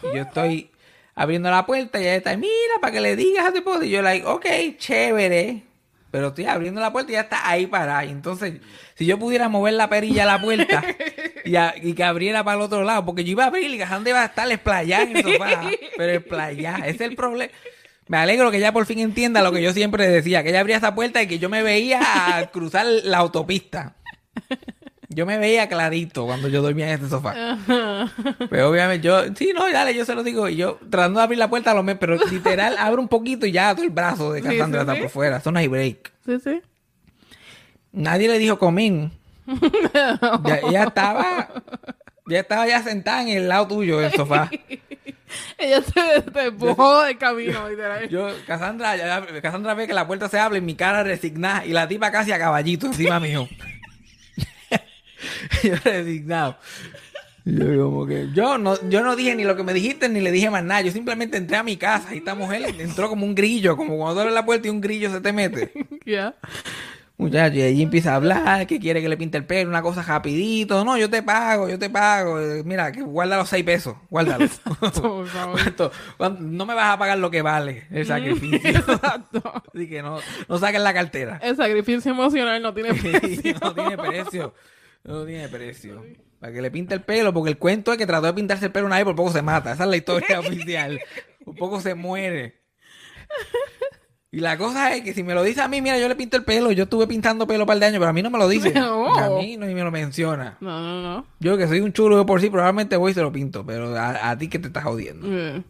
Y 0.03 0.15
yo 0.15 0.23
estoy 0.23 0.71
abriendo 1.15 1.49
la 1.51 1.65
puerta 1.65 1.99
y 1.99 2.03
ella 2.03 2.15
está, 2.15 2.35
mira, 2.35 2.75
para 2.81 2.93
que 2.93 3.01
le 3.01 3.15
digas 3.15 3.45
a 3.45 3.51
tu 3.51 3.57
esposo. 3.57 3.83
Y 3.83 3.91
yo 3.91 4.01
like, 4.01 4.25
ok, 4.25 4.45
chévere. 4.77 5.70
Pero 6.11 6.27
estoy 6.27 6.45
abriendo 6.45 6.81
la 6.81 6.91
puerta 6.91 7.11
y 7.11 7.15
ya 7.15 7.21
está 7.21 7.49
ahí 7.49 7.65
parada. 7.67 8.03
Y 8.05 8.09
entonces, 8.09 8.59
si 8.95 9.05
yo 9.05 9.17
pudiera 9.17 9.47
mover 9.49 9.73
la 9.75 9.89
perilla 9.89 10.23
a 10.23 10.25
la 10.25 10.41
puerta 10.41 10.83
y, 11.45 11.55
a- 11.55 11.73
y 11.81 11.93
que 11.93 12.03
abriera 12.03 12.43
para 12.43 12.57
el 12.57 12.63
otro 12.63 12.83
lado, 12.83 13.05
porque 13.05 13.23
yo 13.23 13.31
iba 13.31 13.45
a 13.45 13.47
abrir 13.47 13.73
y 13.73 13.77
Cassandra 13.77 14.09
iba 14.09 14.21
a 14.21 14.25
estar 14.25 14.51
esplayada 14.51 15.03
en 15.03 15.17
el 15.17 15.23
sofá. 15.23 15.61
Pero 15.97 16.11
esplayada, 16.11 16.79
ese 16.87 17.05
es 17.05 17.09
el 17.11 17.15
problema. 17.15 17.51
Me 18.07 18.17
alegro 18.17 18.51
que 18.51 18.57
ella 18.57 18.73
por 18.73 18.85
fin 18.85 18.99
entienda 18.99 19.41
lo 19.41 19.53
que 19.53 19.61
yo 19.61 19.71
siempre 19.71 20.05
decía, 20.07 20.43
que 20.43 20.49
ella 20.49 20.59
abría 20.59 20.75
esa 20.77 20.93
puerta 20.93 21.23
y 21.23 21.27
que 21.27 21.39
yo 21.39 21.47
me 21.49 21.63
veía 21.63 22.01
a 22.37 22.47
cruzar 22.51 22.85
la 22.85 23.19
autopista. 23.19 23.95
Yo 25.13 25.25
me 25.25 25.37
veía 25.37 25.67
clarito 25.67 26.25
cuando 26.25 26.47
yo 26.47 26.61
dormía 26.61 26.87
en 26.89 26.99
ese 26.99 27.09
sofá. 27.09 27.57
Pero 28.49 28.69
obviamente 28.69 29.05
yo, 29.05 29.21
sí, 29.35 29.51
no, 29.53 29.69
dale, 29.71 29.93
yo 29.93 30.05
se 30.05 30.15
lo 30.15 30.23
digo. 30.23 30.47
Y 30.47 30.55
yo 30.55 30.79
tratando 30.89 31.19
de 31.19 31.23
abrir 31.25 31.37
la 31.39 31.49
puerta, 31.49 31.73
lo 31.73 31.83
me, 31.83 31.95
pero 31.95 32.17
literal 32.31 32.75
abro 32.79 33.01
un 33.01 33.07
poquito 33.09 33.45
y 33.45 33.51
ya 33.51 33.73
todo 33.75 33.83
el 33.83 33.89
brazo 33.91 34.31
de 34.31 34.41
Cassandra 34.41 34.81
sí, 34.85 34.87
está 34.89 35.01
por 35.01 35.09
fuera. 35.09 35.37
Eso 35.37 35.51
no 35.51 35.59
hay 35.59 35.67
break. 35.67 36.11
Sí, 36.25 36.39
sí. 36.41 36.61
Nadie 37.91 38.27
le 38.29 38.39
dijo 38.39 38.57
comín. 38.57 39.11
Ya, 40.45 40.59
ella 40.67 40.83
estaba, 40.85 41.49
ya 42.27 42.39
estaba 42.39 42.67
ya 42.67 42.81
sentada 42.83 43.21
en 43.23 43.29
el 43.29 43.49
lado 43.49 43.67
tuyo 43.67 43.99
del 43.99 44.11
sofá. 44.13 44.49
Ella 45.57 45.81
se 45.81 46.21
te 46.21 46.45
empujó 46.45 47.01
del 47.03 47.17
camino, 47.17 47.67
literal. 47.69 48.07
Yo, 48.07 48.29
Cassandra, 48.47 48.95
ya- 48.95 49.25
Cassandra 49.41 49.73
ve 49.73 49.87
que 49.87 49.93
la 49.93 50.07
puerta 50.07 50.29
se 50.29 50.39
abre 50.39 50.59
y 50.59 50.61
mi 50.61 50.75
cara 50.75 51.03
resignada 51.03 51.65
y 51.65 51.69
la 51.71 51.87
tipa 51.87 52.11
casi 52.11 52.31
a 52.31 52.39
caballito 52.39 52.85
encima 52.87 53.19
mío. 53.19 53.47
yo 55.63 55.75
resignado. 55.83 56.57
Yo 57.43 57.85
como 57.85 58.05
que, 58.05 58.29
yo 58.33 58.59
no, 58.59 58.77
yo 58.89 59.01
no 59.01 59.15
dije 59.15 59.35
ni 59.35 59.43
lo 59.43 59.55
que 59.55 59.63
me 59.63 59.73
dijiste 59.73 60.07
ni 60.09 60.19
le 60.19 60.31
dije 60.31 60.49
más 60.49 60.63
nada. 60.63 60.81
Yo 60.81 60.91
simplemente 60.91 61.37
entré 61.37 61.57
a 61.57 61.63
mi 61.63 61.75
casa 61.75 62.13
y 62.13 62.19
esta 62.19 62.35
mujer 62.35 62.63
entró 62.79 63.09
como 63.09 63.25
un 63.25 63.33
grillo, 63.33 63.75
como 63.75 63.97
cuando 63.97 64.21
abres 64.21 64.35
la 64.35 64.45
puerta 64.45 64.67
y 64.67 64.71
un 64.71 64.81
grillo 64.81 65.11
se 65.11 65.21
te 65.21 65.33
mete. 65.33 65.71
Yeah. 66.03 66.33
Muchacho, 67.21 67.57
y 67.57 67.61
allí 67.61 67.83
empieza 67.83 68.13
a 68.13 68.15
hablar, 68.15 68.65
que 68.65 68.79
quiere 68.79 68.99
que 68.99 69.07
le 69.07 69.15
pinte 69.15 69.37
el 69.37 69.45
pelo, 69.45 69.69
una 69.69 69.83
cosa 69.83 70.01
rapidito. 70.01 70.83
No, 70.83 70.97
yo 70.97 71.07
te 71.07 71.21
pago, 71.21 71.69
yo 71.69 71.77
te 71.77 71.91
pago. 71.91 72.39
Mira, 72.65 72.91
que 72.91 73.03
guarda 73.03 73.37
los 73.37 73.47
seis 73.47 73.63
pesos, 73.63 73.95
guárdalos. 74.09 74.59
Por 74.81 75.27
favor. 75.27 75.61
¿Cuánto? 75.61 75.91
¿Cuánto? 76.17 76.41
No 76.41 76.65
me 76.65 76.73
vas 76.73 76.95
a 76.95 76.97
pagar 76.97 77.19
lo 77.19 77.29
que 77.29 77.43
vale 77.43 77.85
el 77.91 78.07
sacrificio. 78.07 78.67
Exacto. 78.67 79.63
Así 79.71 79.87
que 79.87 80.01
no, 80.01 80.17
no 80.49 80.57
saquen 80.57 80.83
la 80.83 80.95
cartera. 80.95 81.39
El 81.43 81.55
sacrificio 81.55 82.11
emocional 82.11 82.59
no 82.59 82.73
tiene 82.73 82.95
precio. 82.95 83.55
no 83.61 83.75
tiene 83.75 83.97
precio. 83.99 84.55
No 85.03 85.25
tiene 85.25 85.47
precio. 85.49 86.03
Para 86.39 86.53
que 86.53 86.61
le 86.61 86.71
pinte 86.71 86.93
el 86.93 87.01
pelo, 87.01 87.33
porque 87.33 87.51
el 87.51 87.57
cuento 87.57 87.91
es 87.91 87.97
que 87.97 88.07
trató 88.07 88.27
de 88.27 88.33
pintarse 88.33 88.65
el 88.65 88.71
pelo 88.71 88.87
una 88.87 88.95
vez 88.95 89.05
por 89.05 89.15
poco 89.15 89.31
se 89.31 89.41
mata. 89.41 89.73
Esa 89.73 89.83
es 89.83 89.89
la 89.89 89.97
historia 89.97 90.39
oficial. 90.39 90.99
Por 91.45 91.55
poco 91.55 91.79
se 91.81 91.93
muere. 91.95 92.61
Y 94.33 94.39
la 94.39 94.57
cosa 94.57 94.95
es 94.95 95.03
que 95.03 95.13
si 95.13 95.23
me 95.23 95.33
lo 95.33 95.43
dice 95.43 95.61
a 95.61 95.67
mí, 95.67 95.81
mira, 95.81 95.99
yo 95.99 96.07
le 96.07 96.15
pinto 96.15 96.37
el 96.37 96.45
pelo, 96.45 96.71
yo 96.71 96.83
estuve 96.85 97.05
pintando 97.05 97.45
pelo 97.45 97.63
un 97.63 97.67
par 97.67 97.77
de 97.79 97.85
años, 97.85 97.99
pero 97.99 98.09
a 98.09 98.13
mí 98.13 98.21
no 98.21 98.29
me 98.29 98.37
lo 98.39 98.47
dice. 98.47 98.71
No. 98.75 99.13
A 99.13 99.29
mí 99.29 99.57
no 99.57 99.65
ni 99.65 99.75
me 99.75 99.83
lo 99.83 99.91
menciona. 99.91 100.57
No, 100.61 100.79
no, 100.79 101.01
no. 101.01 101.25
Yo 101.39 101.57
que 101.57 101.67
soy 101.67 101.81
un 101.81 101.91
chulo 101.91 102.15
yo 102.15 102.25
por 102.25 102.39
sí, 102.39 102.49
probablemente 102.49 102.95
voy 102.95 103.11
y 103.11 103.13
se 103.13 103.21
lo 103.21 103.31
pinto, 103.31 103.65
pero 103.65 103.95
a, 103.97 104.29
a 104.31 104.37
ti 104.37 104.47
que 104.47 104.57
te 104.57 104.67
estás 104.67 104.83
jodiendo. 104.85 105.27
Yeah. 105.27 105.63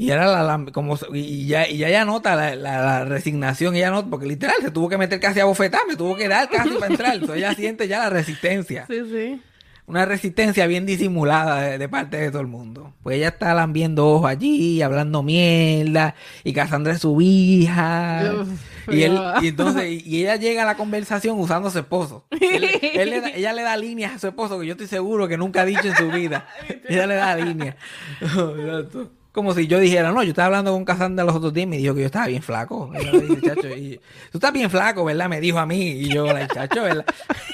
Y 0.00 0.10
era 0.10 0.26
la, 0.26 0.42
la- 0.42 0.72
como 0.72 0.96
y 1.12 1.46
ya, 1.46 1.68
y 1.68 1.76
ya 1.78 1.88
ella 1.88 2.04
nota 2.04 2.34
la, 2.34 2.54
la- 2.54 2.82
la 2.82 3.04
resignación, 3.04 3.74
ella 3.76 3.90
nota, 3.90 4.08
porque 4.08 4.26
literal 4.26 4.56
se 4.62 4.70
tuvo 4.70 4.88
que 4.88 4.96
meter 4.96 5.20
casi 5.20 5.40
a 5.40 5.44
bofetar, 5.44 5.82
me 5.86 5.96
tuvo 5.96 6.16
que 6.16 6.26
dar 6.28 6.48
casi 6.48 6.70
para 6.70 6.86
entrar. 6.86 7.14
Entonces 7.14 7.36
ella 7.36 7.54
siente 7.54 7.86
ya 7.86 7.98
la 7.98 8.10
resistencia. 8.10 8.86
Sí, 8.88 9.00
sí. 9.10 9.42
Una 9.86 10.04
resistencia 10.06 10.66
bien 10.68 10.86
disimulada 10.86 11.62
de, 11.62 11.76
de 11.78 11.88
parte 11.88 12.16
de 12.16 12.30
todo 12.30 12.40
el 12.40 12.46
mundo. 12.46 12.94
Pues 13.02 13.16
ella 13.16 13.28
está 13.28 13.52
lambiendo 13.54 14.06
ojos 14.06 14.30
allí, 14.30 14.80
hablando 14.82 15.22
mierda, 15.24 16.14
y 16.44 16.52
Cassandra 16.52 16.92
es 16.92 17.00
su 17.00 17.20
hija. 17.20 18.22
Uf, 18.40 18.48
y 18.94 19.02
él, 19.02 19.14
ya. 19.14 19.34
y 19.42 19.48
entonces, 19.48 19.84
y, 19.90 20.02
y 20.08 20.20
ella 20.22 20.36
llega 20.36 20.62
a 20.62 20.66
la 20.66 20.76
conversación 20.76 21.38
usando 21.40 21.68
a 21.68 21.72
su 21.72 21.78
esposo. 21.80 22.24
Él- 22.30 22.70
él 22.94 23.10
le 23.10 23.20
da- 23.20 23.30
ella 23.34 23.52
le 23.52 23.62
da 23.62 23.76
líneas 23.76 24.14
a 24.14 24.18
su 24.20 24.28
esposo 24.28 24.60
que 24.60 24.66
yo 24.66 24.72
estoy 24.72 24.86
seguro 24.86 25.26
que 25.26 25.36
nunca 25.36 25.62
ha 25.62 25.64
dicho 25.66 25.88
en 25.88 25.96
su 25.96 26.08
vida. 26.10 26.46
ella 26.88 27.06
le 27.08 27.14
da 27.16 27.34
líneas. 27.36 27.74
Como 29.32 29.54
si 29.54 29.68
yo 29.68 29.78
dijera, 29.78 30.10
no, 30.10 30.22
yo 30.24 30.30
estaba 30.30 30.46
hablando 30.46 30.72
con 30.72 30.84
Cassandra 30.84 31.24
los 31.24 31.36
otros 31.36 31.52
días 31.52 31.64
y 31.64 31.68
me 31.68 31.76
dijo 31.78 31.94
que 31.94 32.00
yo 32.00 32.06
estaba 32.06 32.26
bien 32.26 32.42
flaco. 32.42 32.88
Me 32.88 32.98
dice, 32.98 33.40
chacho, 33.40 33.68
y, 33.68 34.00
tú 34.32 34.38
estás 34.38 34.52
bien 34.52 34.68
flaco, 34.68 35.04
¿verdad? 35.04 35.28
Me 35.28 35.40
dijo 35.40 35.58
a 35.58 35.66
mí. 35.66 35.90
Y 35.90 36.08
yo, 36.12 36.26
la 36.26 36.48
chacho, 36.48 36.82
¿verdad? 36.82 37.04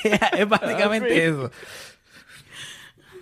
es 0.33 0.49
básicamente 0.49 1.27
eso. 1.27 1.51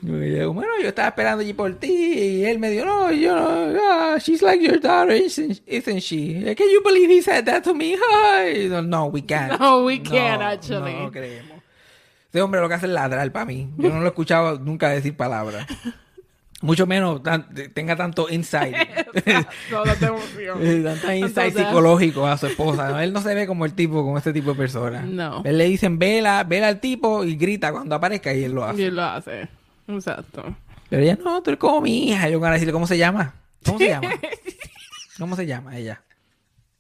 Y 0.06 0.36
yo 0.36 0.52
bueno, 0.52 0.72
yo 0.82 0.88
estaba 0.88 1.08
esperando 1.08 1.40
allí 1.40 1.54
por 1.54 1.74
ti 1.76 1.90
y 1.90 2.44
él 2.44 2.58
me 2.58 2.68
dijo, 2.68 2.84
no, 2.84 3.10
yo 3.10 3.34
no, 3.34 3.80
ah, 3.80 4.18
she's 4.18 4.42
like 4.42 4.62
your 4.62 4.78
daughter, 4.78 5.16
isn't, 5.16 5.62
isn't 5.66 6.00
she? 6.00 6.54
Can 6.54 6.66
you 6.70 6.82
believe 6.84 7.10
he 7.10 7.22
said 7.22 7.46
that 7.46 7.62
to 7.64 7.74
me? 7.74 7.96
Ay, 8.12 8.68
no, 8.68 8.82
no, 8.82 9.06
we 9.06 9.22
can't. 9.22 9.58
No, 9.58 9.84
we 9.84 9.98
can't, 10.00 10.42
actually. 10.42 10.92
No, 10.92 11.10
creemos. 11.10 11.62
Este 12.26 12.42
hombre 12.42 12.60
lo 12.60 12.68
que 12.68 12.74
hace 12.74 12.86
es 12.86 12.92
ladrar 12.92 13.32
para 13.32 13.46
mí. 13.46 13.70
Yo 13.78 13.88
no 13.88 14.00
lo 14.00 14.04
he 14.04 14.08
escuchado 14.08 14.58
nunca 14.58 14.90
decir 14.90 15.16
palabras. 15.16 15.66
Mucho 16.64 16.86
menos 16.86 17.22
tan- 17.22 17.46
tenga 17.74 17.94
tanto 17.94 18.26
insight. 18.30 18.74
No, 19.70 19.84
no 19.84 19.94
te 19.94 20.06
emoción. 20.06 20.58
Eh, 20.60 20.82
Tanta 20.82 21.14
insight 21.16 21.48
Entonces- 21.48 21.66
psicológico 21.66 22.26
a 22.26 22.36
su 22.38 22.46
esposa. 22.46 22.88
¿no? 22.90 23.00
Él 23.00 23.12
no 23.12 23.20
se 23.20 23.34
ve 23.34 23.46
como 23.46 23.64
el 23.64 23.74
tipo, 23.74 24.02
como 24.02 24.18
este 24.18 24.32
tipo 24.32 24.50
de 24.52 24.56
persona. 24.56 25.02
No. 25.02 25.42
Él 25.44 25.58
le 25.58 25.64
dicen, 25.66 25.98
vela, 25.98 26.42
vela 26.44 26.68
al 26.68 26.80
tipo 26.80 27.24
y 27.24 27.36
grita 27.36 27.70
cuando 27.72 27.94
aparezca 27.94 28.32
y 28.34 28.44
él 28.44 28.52
lo 28.52 28.64
hace. 28.64 28.80
Y 28.80 28.84
él 28.84 28.96
lo 28.96 29.02
hace. 29.04 29.48
Exacto. 29.86 30.56
Pero 30.88 31.02
ella, 31.02 31.18
no, 31.22 31.42
tú 31.42 31.50
eres 31.50 31.60
como 31.60 31.80
mi 31.80 32.08
hija. 32.10 32.28
Yo 32.28 32.40
van 32.40 32.50
a 32.50 32.54
decirle, 32.54 32.72
¿cómo 32.72 32.86
se 32.86 32.98
llama? 32.98 33.34
¿Cómo 33.64 33.78
se 33.78 33.88
llama? 33.88 34.10
¿Cómo 35.18 35.36
se 35.36 35.46
llama 35.46 35.76
ella? 35.76 36.02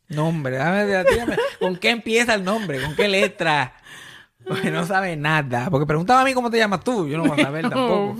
Nombre, 0.08 0.56
dame, 0.56 0.86
dígame, 0.86 1.36
¿con 1.60 1.76
qué 1.76 1.90
empieza 1.90 2.34
el 2.34 2.44
nombre? 2.44 2.80
¿Con 2.82 2.94
qué 2.94 3.08
letra? 3.08 3.74
Porque 4.46 4.70
no 4.70 4.84
sabe 4.86 5.16
nada. 5.16 5.68
Porque 5.70 5.86
preguntaba 5.86 6.20
a 6.20 6.24
mí 6.24 6.34
cómo 6.34 6.50
te 6.50 6.58
llamas 6.58 6.84
tú. 6.84 7.08
Yo 7.08 7.16
no 7.16 7.24
voy 7.24 7.40
a 7.40 7.44
saber 7.44 7.62
tampoco. 7.70 8.16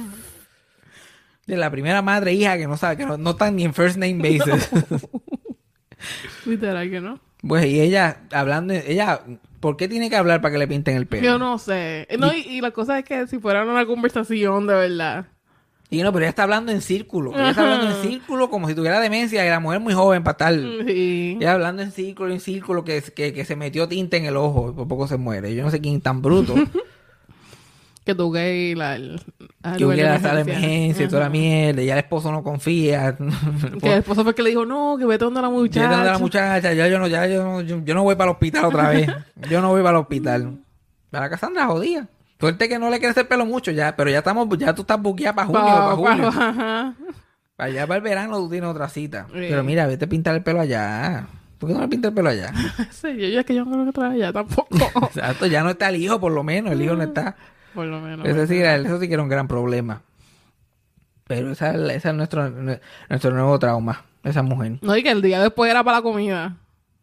De 1.46 1.56
la 1.56 1.70
primera 1.70 2.00
madre 2.02 2.32
hija 2.32 2.56
que 2.56 2.66
no 2.66 2.76
sabe, 2.76 2.96
que 2.96 3.06
no, 3.06 3.18
no 3.18 3.30
están 3.30 3.56
ni 3.56 3.64
en 3.64 3.74
first 3.74 3.96
name 3.96 4.16
basis. 4.16 4.70
Literal 6.46 6.90
que 6.90 7.00
no. 7.00 7.20
Pues, 7.46 7.66
y 7.66 7.80
ella 7.80 8.22
hablando, 8.32 8.72
ella, 8.72 9.20
¿por 9.60 9.76
qué 9.76 9.88
tiene 9.88 10.08
que 10.08 10.16
hablar 10.16 10.40
para 10.40 10.52
que 10.52 10.58
le 10.58 10.66
pinten 10.68 10.96
el 10.96 11.06
pelo? 11.06 11.22
Yo 11.22 11.38
no 11.38 11.58
sé. 11.58 12.08
No, 12.18 12.32
y, 12.34 12.40
y 12.40 12.60
la 12.60 12.70
cosa 12.70 12.98
es 12.98 13.04
que 13.04 13.26
si 13.26 13.38
fuera 13.38 13.64
una 13.64 13.84
conversación 13.84 14.66
de 14.66 14.74
verdad. 14.74 15.26
Y 15.90 16.02
no, 16.02 16.12
pero 16.12 16.24
ella 16.24 16.30
está 16.30 16.44
hablando 16.44 16.72
en 16.72 16.80
círculo. 16.80 17.32
Ella 17.34 17.50
está 17.50 17.62
hablando 17.62 17.96
en 17.96 18.02
círculo 18.10 18.48
como 18.48 18.68
si 18.68 18.74
tuviera 18.74 18.98
demencia 18.98 19.46
y 19.46 19.50
la 19.50 19.60
mujer 19.60 19.80
muy 19.80 19.92
joven 19.92 20.24
para 20.24 20.32
estar. 20.32 20.86
Sí. 20.86 21.36
Ella 21.38 21.52
hablando 21.52 21.82
en 21.82 21.92
círculo, 21.92 22.32
en 22.32 22.40
círculo, 22.40 22.84
que, 22.84 23.02
que, 23.14 23.32
que 23.32 23.44
se 23.44 23.54
metió 23.54 23.86
tinta 23.86 24.16
en 24.16 24.24
el 24.24 24.36
ojo 24.36 24.70
y 24.70 24.72
por 24.72 24.88
poco 24.88 25.06
se 25.06 25.18
muere. 25.18 25.54
Yo 25.54 25.62
no 25.62 25.70
sé 25.70 25.80
quién 25.80 26.00
tan 26.00 26.22
bruto. 26.22 26.54
Que 28.04 28.14
tú 28.14 28.30
gay 28.30 28.74
la, 28.74 28.96
el, 28.96 29.18
al 29.62 29.76
que 29.78 29.84
hubiera 29.86 30.18
sala 30.20 30.42
de 30.44 30.52
emergencia. 30.52 31.06
y 31.06 31.08
toda 31.08 31.22
la 31.22 31.28
mierda. 31.30 31.80
Y 31.82 31.86
ya 31.86 31.94
el 31.94 32.00
esposo 32.00 32.30
no 32.30 32.42
confía. 32.42 33.16
Que 33.80 33.92
el 33.94 33.98
esposo 34.00 34.22
fue 34.22 34.32
el 34.32 34.34
que 34.36 34.42
le 34.42 34.50
dijo, 34.50 34.66
no, 34.66 34.96
que 34.98 35.06
vete 35.06 35.24
donde 35.24 35.40
la 35.40 35.48
Ya 35.48 35.52
muchacha. 35.54 35.88
donde 35.88 36.10
la 36.10 36.18
muchacha, 36.18 36.72
ya 36.74 36.86
yo 36.88 36.98
no, 36.98 37.06
ya 37.06 37.26
yo 37.26 37.42
no, 37.42 37.60
yo, 37.62 37.80
yo 37.82 37.94
no 37.94 38.02
voy 38.02 38.14
para 38.14 38.30
el 38.30 38.34
hospital 38.34 38.66
otra 38.66 38.90
vez. 38.90 39.08
Yo 39.50 39.60
no 39.62 39.68
voy 39.70 39.82
para 39.82 39.96
el 39.98 40.02
hospital. 40.02 40.58
Para 41.10 41.30
Cassandra 41.30 41.66
jodía. 41.66 42.06
Suerte 42.40 42.68
que 42.68 42.78
no 42.78 42.90
le 42.90 42.98
crece 43.00 43.20
el 43.20 43.26
pelo 43.26 43.46
mucho 43.46 43.70
ya, 43.70 43.94
pero 43.96 44.10
ya 44.10 44.18
estamos, 44.18 44.46
ya 44.58 44.74
tú 44.74 44.82
estás 44.82 45.00
buqueada 45.00 45.34
para 45.34 45.46
junio, 45.46 45.62
para 45.64 45.78
Pa- 45.78 45.94
julio. 45.96 46.30
pa- 46.32 46.48
ajá. 46.48 46.94
Para 47.56 47.70
allá 47.70 47.86
para 47.86 47.96
el 47.98 48.02
verano 48.02 48.36
tú 48.38 48.50
tienes 48.50 48.68
otra 48.68 48.88
cita. 48.88 49.26
Sí. 49.28 49.46
Pero 49.48 49.62
mira, 49.64 49.86
vete 49.86 50.04
a 50.04 50.08
pintar 50.08 50.34
el 50.34 50.42
pelo 50.42 50.60
allá. 50.60 51.26
¿Por 51.58 51.68
qué 51.68 51.74
no 51.74 51.80
le 51.82 51.88
pintas 51.88 52.08
el 52.10 52.14
pelo 52.14 52.28
allá? 52.28 52.52
Sí, 52.90 53.08
yo, 53.16 53.28
yo 53.28 53.40
es 53.40 53.46
que 53.46 53.54
yo 53.54 53.64
no 53.64 53.70
creo 53.72 53.84
que 53.86 53.92
trae 53.92 54.18
ya 54.18 54.32
tampoco. 54.32 54.76
Exacto, 55.06 55.46
ya 55.46 55.62
no 55.62 55.70
está 55.70 55.88
el 55.88 55.96
hijo 55.96 56.20
por 56.20 56.32
lo 56.32 56.42
menos, 56.42 56.72
el 56.72 56.82
hijo 56.82 56.94
no 56.94 57.04
está. 57.04 57.36
Por 57.74 57.86
lo 57.86 58.00
menos. 58.00 58.26
Ese 58.26 58.46
sí, 58.46 58.58
era- 58.58 58.76
eso 58.76 58.98
sí 59.00 59.08
que 59.08 59.14
era 59.14 59.22
un 59.22 59.28
gran 59.28 59.48
problema. 59.48 60.02
Pero 61.26 61.52
esa, 61.52 61.70
esa 61.92 62.10
es 62.10 62.14
nuestro, 62.14 62.50
nuestro 62.50 63.30
nuevo 63.32 63.58
trauma, 63.58 64.04
esa 64.22 64.42
mujer. 64.42 64.78
No, 64.82 64.96
y 64.96 65.02
que 65.02 65.10
el 65.10 65.22
día 65.22 65.40
después 65.40 65.70
era 65.70 65.82
para 65.82 65.98
la 65.98 66.02
comida. 66.02 66.56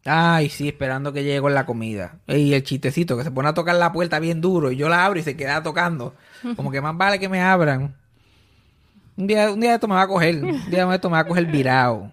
Ay, 0.04 0.48
sí, 0.48 0.68
esperando 0.68 1.12
que 1.12 1.22
llegue 1.24 1.40
con 1.40 1.54
la 1.54 1.66
comida. 1.66 2.16
Y 2.26 2.54
el 2.54 2.62
chistecito, 2.62 3.16
que 3.16 3.24
se 3.24 3.30
pone 3.30 3.48
a 3.48 3.54
tocar 3.54 3.74
la 3.76 3.92
puerta 3.92 4.18
bien 4.20 4.40
duro 4.40 4.70
y 4.72 4.76
yo 4.76 4.88
la 4.88 5.04
abro 5.04 5.18
y 5.18 5.22
se 5.22 5.36
queda 5.36 5.62
tocando. 5.62 6.14
Como 6.56 6.70
que 6.70 6.80
más 6.80 6.96
vale 6.96 7.18
que 7.20 7.28
me 7.28 7.40
abran. 7.40 7.94
Un 9.16 9.26
día, 9.26 9.50
un 9.52 9.60
día 9.60 9.70
de 9.70 9.74
esto 9.76 9.88
me 9.88 9.94
va 9.94 10.02
a 10.02 10.08
coger. 10.08 10.42
Un 10.42 10.70
día 10.70 10.86
de 10.86 10.94
esto 10.94 11.08
me 11.10 11.14
va 11.14 11.20
a 11.20 11.26
coger 11.26 11.46
virado. 11.46 12.10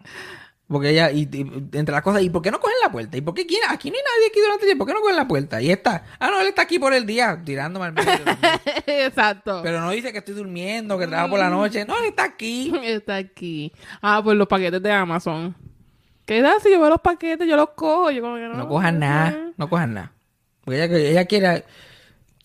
Porque 0.69 0.91
ella, 0.91 1.09
y, 1.11 1.21
y- 1.23 1.77
entre 1.77 1.91
las 1.91 2.03
cosas, 2.03 2.21
¿y 2.21 2.29
por 2.29 2.43
qué 2.43 2.51
no 2.51 2.59
cogen 2.59 2.75
la 2.83 2.91
puerta? 2.91 3.17
¿Y 3.17 3.21
por 3.21 3.33
qué 3.33 3.47
quién? 3.47 3.61
Aquí 3.69 3.89
no 3.89 3.97
hay 3.97 4.03
nadie 4.03 4.27
aquí 4.29 4.39
durante 4.39 4.65
el 4.65 4.69
día. 4.69 4.77
¿Por 4.77 4.85
qué 4.87 4.93
no 4.93 5.01
cogen 5.01 5.15
la 5.15 5.27
puerta? 5.27 5.59
Y 5.61 5.71
está, 5.71 6.03
ah, 6.19 6.29
no, 6.29 6.39
él 6.39 6.47
está 6.47 6.61
aquí 6.61 6.77
por 6.77 6.93
el 6.93 7.07
día, 7.07 7.41
tirándome 7.43 7.87
al 7.87 7.93
medio. 7.93 8.11
Exacto. 8.85 9.61
Pero 9.63 9.81
no 9.81 9.89
dice 9.89 10.11
que 10.11 10.19
estoy 10.19 10.35
durmiendo, 10.35 10.97
que 10.99 11.07
trabajo 11.07 11.31
por 11.31 11.39
la 11.39 11.49
noche. 11.49 11.85
No, 11.85 11.97
él 11.97 12.05
está 12.05 12.23
aquí. 12.23 12.71
Está 12.83 13.15
aquí. 13.15 13.73
Ah, 14.01 14.21
pues 14.23 14.37
los 14.37 14.47
paquetes 14.47 14.81
de 14.81 14.91
Amazon. 14.91 15.55
¿Qué 16.25 16.41
da 16.41 16.59
si 16.61 16.69
yo 16.71 16.79
veo 16.79 16.89
los 16.89 17.01
paquetes? 17.01 17.47
Yo 17.47 17.55
los 17.57 17.69
cojo. 17.71 18.11
Yo 18.11 18.21
como 18.21 18.35
que 18.35 18.41
no. 18.43 18.53
No 18.53 18.67
cojan 18.67 18.99
nada, 18.99 19.51
no 19.57 19.67
cojan 19.69 19.95
nada. 19.95 20.11
Porque 20.63 20.83
ella, 20.83 20.97
ella 20.97 21.25
quiere... 21.25 21.63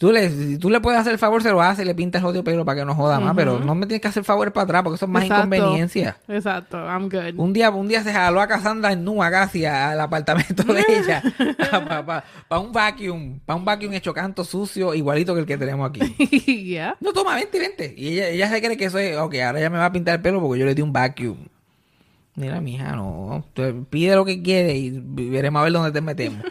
Tú 0.04 0.12
le, 0.12 0.28
si 0.28 0.58
tú 0.58 0.68
le 0.68 0.82
puedes 0.82 1.00
hacer 1.00 1.14
el 1.14 1.18
favor, 1.18 1.42
se 1.42 1.50
lo 1.50 1.62
hace 1.62 1.80
y 1.80 1.86
le 1.86 1.94
pinta 1.94 2.18
el 2.18 2.24
jodido 2.24 2.44
pelo 2.44 2.62
para 2.62 2.80
que 2.80 2.84
no 2.84 2.94
joda 2.94 3.18
más. 3.20 3.34
Pero 3.34 3.58
no 3.58 3.74
me 3.74 3.86
tienes 3.86 4.02
que 4.02 4.08
hacer 4.08 4.22
favores 4.22 4.52
para 4.52 4.64
atrás 4.64 4.82
porque 4.82 4.96
eso 4.96 5.06
es 5.06 5.10
más 5.10 5.22
Exacto. 5.22 5.46
inconveniencia. 5.46 6.18
Exacto. 6.28 6.76
I'm 6.76 7.08
good. 7.08 7.38
Un 7.38 7.54
día, 7.54 7.70
un 7.70 7.88
día 7.88 8.02
se 8.02 8.12
jaló 8.12 8.42
a 8.42 8.46
Cassandra 8.46 8.92
en 8.92 9.02
nua 9.02 9.30
casi 9.30 9.64
al 9.64 9.98
apartamento 9.98 10.62
de 10.64 10.84
ella. 10.90 11.22
para 12.48 12.60
un 12.60 12.70
vacuum. 12.70 13.40
Para 13.46 13.56
un 13.56 13.64
vacuum 13.64 13.94
hecho 13.94 14.12
canto 14.12 14.44
sucio, 14.44 14.92
igualito 14.92 15.32
que 15.32 15.40
el 15.40 15.46
que 15.46 15.56
tenemos 15.56 15.88
aquí. 15.88 16.00
yeah. 16.64 16.98
No, 17.00 17.14
toma, 17.14 17.36
vente, 17.36 17.58
vente. 17.58 17.94
Y 17.96 18.08
ella, 18.08 18.28
ella 18.28 18.48
se 18.50 18.60
cree 18.60 18.76
que 18.76 18.84
eso 18.84 18.98
es, 18.98 19.16
ok, 19.16 19.36
ahora 19.36 19.58
ella 19.58 19.70
me 19.70 19.78
va 19.78 19.86
a 19.86 19.92
pintar 19.92 20.16
el 20.16 20.20
pelo 20.20 20.38
porque 20.38 20.60
yo 20.60 20.66
le 20.66 20.74
di 20.74 20.82
un 20.82 20.92
vacuum. 20.92 21.38
Mira, 22.34 22.60
mija, 22.60 22.94
no. 22.94 23.42
Pide 23.88 24.16
lo 24.16 24.26
que 24.26 24.42
quiere 24.42 24.76
y 24.76 24.90
veremos 24.90 25.60
a 25.60 25.64
ver 25.64 25.72
dónde 25.72 25.92
te 25.92 26.02
metemos. 26.02 26.44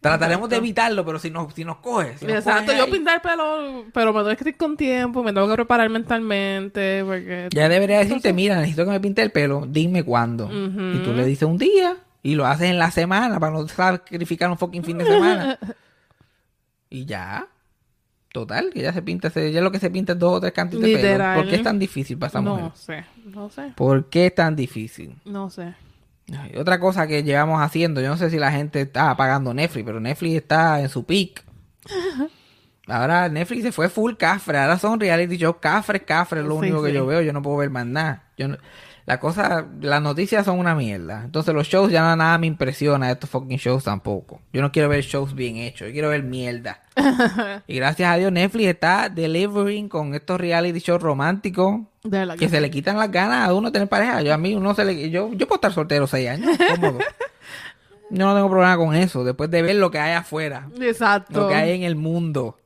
Trataremos 0.00 0.48
de 0.48 0.56
evitarlo, 0.56 1.04
pero 1.04 1.18
si 1.18 1.30
nos, 1.30 1.52
si 1.52 1.62
nos 1.62 1.76
coges. 1.76 2.20
Si 2.20 2.26
nos 2.26 2.36
Exacto. 2.36 2.72
Yo 2.72 2.84
ahí, 2.84 2.90
pintar 2.90 3.16
el 3.16 3.20
pelo, 3.20 3.84
pero 3.92 4.14
me 4.14 4.22
tengo 4.22 4.36
que 4.36 4.48
ir 4.48 4.56
con 4.56 4.76
tiempo. 4.76 5.22
Me 5.22 5.32
tengo 5.32 5.46
que 5.46 5.54
preparar 5.54 5.90
mentalmente. 5.90 7.04
Porque. 7.04 7.48
Ya 7.54 7.68
debería 7.68 7.98
decirte, 7.98 8.32
mira, 8.32 8.56
necesito 8.56 8.86
que 8.86 8.92
me 8.92 9.00
pinte 9.00 9.20
el 9.20 9.30
pelo, 9.30 9.66
dime 9.68 10.02
cuándo. 10.02 10.46
Y 10.50 11.02
tú 11.04 11.12
le 11.12 11.24
dices 11.26 11.46
un 11.46 11.58
día 11.58 11.98
y 12.22 12.34
lo 12.34 12.46
haces 12.46 12.70
en 12.70 12.78
la 12.78 12.90
semana 12.90 13.38
para 13.38 13.52
no 13.52 13.68
sacrificar 13.68 14.50
un 14.50 14.56
fucking 14.56 14.84
fin 14.84 14.96
de 14.98 15.04
semana. 15.04 15.58
y 16.90 17.04
ya. 17.04 17.46
Total, 18.32 18.70
que 18.72 18.78
ella 18.78 18.92
se 18.92 19.02
pinta, 19.02 19.28
se- 19.28 19.48
ella 19.48 19.60
lo 19.60 19.72
que 19.72 19.80
se 19.80 19.90
pinta 19.90 20.12
es 20.12 20.18
dos 20.18 20.36
o 20.36 20.40
tres 20.40 20.52
cantitos 20.52 20.84
de 20.84 20.96
pelo. 20.98 21.24
¿Por 21.34 21.48
qué 21.48 21.56
es 21.56 21.62
tan 21.64 21.78
difícil 21.80 22.16
para 22.16 22.28
esa 22.28 22.40
mujer? 22.40 22.64
No 22.64 22.72
sé. 22.76 23.04
No 23.24 23.50
sé. 23.50 23.72
¿Por 23.74 24.08
qué 24.08 24.26
es 24.26 24.34
tan 24.36 24.54
difícil? 24.54 25.16
No 25.24 25.50
sé. 25.50 25.74
Ay, 26.38 26.56
otra 26.56 26.78
cosa 26.78 27.06
que 27.06 27.22
llevamos 27.22 27.60
haciendo, 27.60 28.00
yo 28.00 28.08
no 28.08 28.16
sé 28.16 28.30
si 28.30 28.38
la 28.38 28.52
gente 28.52 28.82
está 28.82 29.16
pagando 29.16 29.52
Netflix, 29.52 29.84
pero 29.84 30.00
Netflix 30.00 30.36
está 30.36 30.80
en 30.80 30.88
su 30.88 31.04
peak. 31.04 31.44
Ahora 32.86 33.28
Netflix 33.28 33.62
se 33.62 33.72
fue 33.72 33.88
full 33.88 34.14
cafre, 34.14 34.58
ahora 34.58 34.76
son 34.78 34.98
reality 34.98 35.36
shows 35.36 35.56
cafre, 35.60 36.00
cafre, 36.04 36.40
es 36.40 36.46
lo 36.46 36.54
Sí, 36.54 36.58
único 36.58 36.82
que 36.82 36.88
sí. 36.90 36.94
yo 36.96 37.06
veo, 37.06 37.20
yo 37.20 37.32
no 37.32 37.40
puedo 37.42 37.56
ver 37.58 37.70
más 37.70 37.86
nada. 37.86 38.24
Yo 38.36 38.48
no- 38.48 38.56
la 39.10 39.18
cosa, 39.18 39.66
las 39.80 40.00
noticias 40.00 40.44
son 40.44 40.60
una 40.60 40.76
mierda. 40.76 41.22
Entonces 41.24 41.52
los 41.52 41.66
shows 41.66 41.90
ya 41.90 42.14
nada 42.14 42.38
me 42.38 42.46
impresiona, 42.46 43.10
estos 43.10 43.28
fucking 43.28 43.58
shows 43.58 43.82
tampoco. 43.82 44.40
Yo 44.52 44.62
no 44.62 44.70
quiero 44.70 44.88
ver 44.88 45.02
shows 45.02 45.34
bien 45.34 45.56
hechos, 45.56 45.88
yo 45.88 45.92
quiero 45.92 46.10
ver 46.10 46.22
mierda. 46.22 46.80
y 47.66 47.74
gracias 47.74 48.08
a 48.08 48.16
Dios 48.18 48.30
Netflix 48.30 48.68
está 48.68 49.08
delivering 49.08 49.88
con 49.88 50.14
estos 50.14 50.40
reality 50.40 50.78
shows 50.78 51.02
románticos 51.02 51.80
que 52.08 52.36
que 52.38 52.48
se 52.48 52.60
le 52.60 52.70
quitan 52.70 52.98
las 52.98 53.10
ganas 53.10 53.48
a 53.48 53.52
uno 53.52 53.72
tener 53.72 53.88
pareja. 53.88 54.22
Yo 54.22 54.32
a 54.32 54.38
mí 54.38 54.54
uno 54.54 54.76
se 54.76 54.84
le 54.84 55.10
yo 55.10 55.32
yo 55.32 55.48
puedo 55.48 55.56
estar 55.56 55.72
soltero 55.72 56.06
seis 56.06 56.28
años, 56.28 56.56
cómodo. 56.76 57.00
Yo 58.12 58.26
no 58.26 58.34
tengo 58.34 58.50
problema 58.50 58.76
con 58.76 58.92
eso, 58.96 59.22
después 59.22 59.52
de 59.52 59.62
ver 59.62 59.76
lo 59.76 59.92
que 59.92 60.00
hay 60.00 60.14
afuera, 60.14 60.68
Exacto. 60.80 61.42
lo 61.42 61.48
que 61.48 61.54
hay 61.54 61.70
en 61.70 61.84
el 61.84 61.94
mundo. 61.94 62.59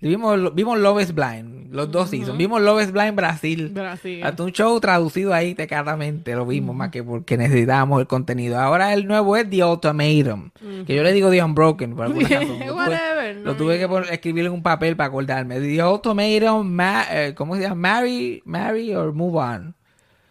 Vimos, 0.00 0.54
vimos 0.54 0.78
Love 0.78 1.02
is 1.02 1.14
Blind, 1.14 1.74
los 1.74 1.90
dos 1.90 2.08
seasons. 2.08 2.38
Vimos 2.38 2.62
Love 2.62 2.82
is 2.84 2.90
Blind 2.92 3.14
Brasil. 3.16 3.68
Brasil. 3.68 4.22
Hasta 4.24 4.42
un 4.42 4.50
show 4.52 4.80
traducido 4.80 5.34
ahí 5.34 5.54
tecatamente, 5.54 6.34
lo 6.34 6.46
vimos 6.46 6.74
más 6.74 6.88
que 6.90 7.04
porque 7.04 7.36
necesitábamos 7.36 8.00
el 8.00 8.06
contenido. 8.06 8.58
Ahora 8.58 8.94
el 8.94 9.06
nuevo 9.06 9.36
es 9.36 9.48
The 9.50 9.62
Ultimatum, 9.62 10.50
que 10.86 10.94
yo 10.94 11.02
le 11.02 11.12
digo 11.12 11.30
The 11.30 11.42
Unbroken 11.44 11.94
por 11.94 12.06
alguna 12.06 12.28
razón. 12.28 12.58
Lo 12.60 12.74
tuve- 12.86 13.34
Lo 13.44 13.56
tuve 13.56 13.78
que 13.78 14.14
escribir 14.14 14.46
en 14.46 14.52
un 14.52 14.62
papel 14.62 14.96
para 14.96 15.08
acordarme. 15.08 15.60
The 15.60 15.84
Ultimatum, 15.84 16.66
ma- 16.66 17.04
eh, 17.10 17.34
¿cómo 17.36 17.54
se 17.56 17.62
llama? 17.62 17.74
Marry, 17.74 18.42
marry 18.46 18.94
or 18.94 19.12
move 19.12 19.36
on. 19.38 19.74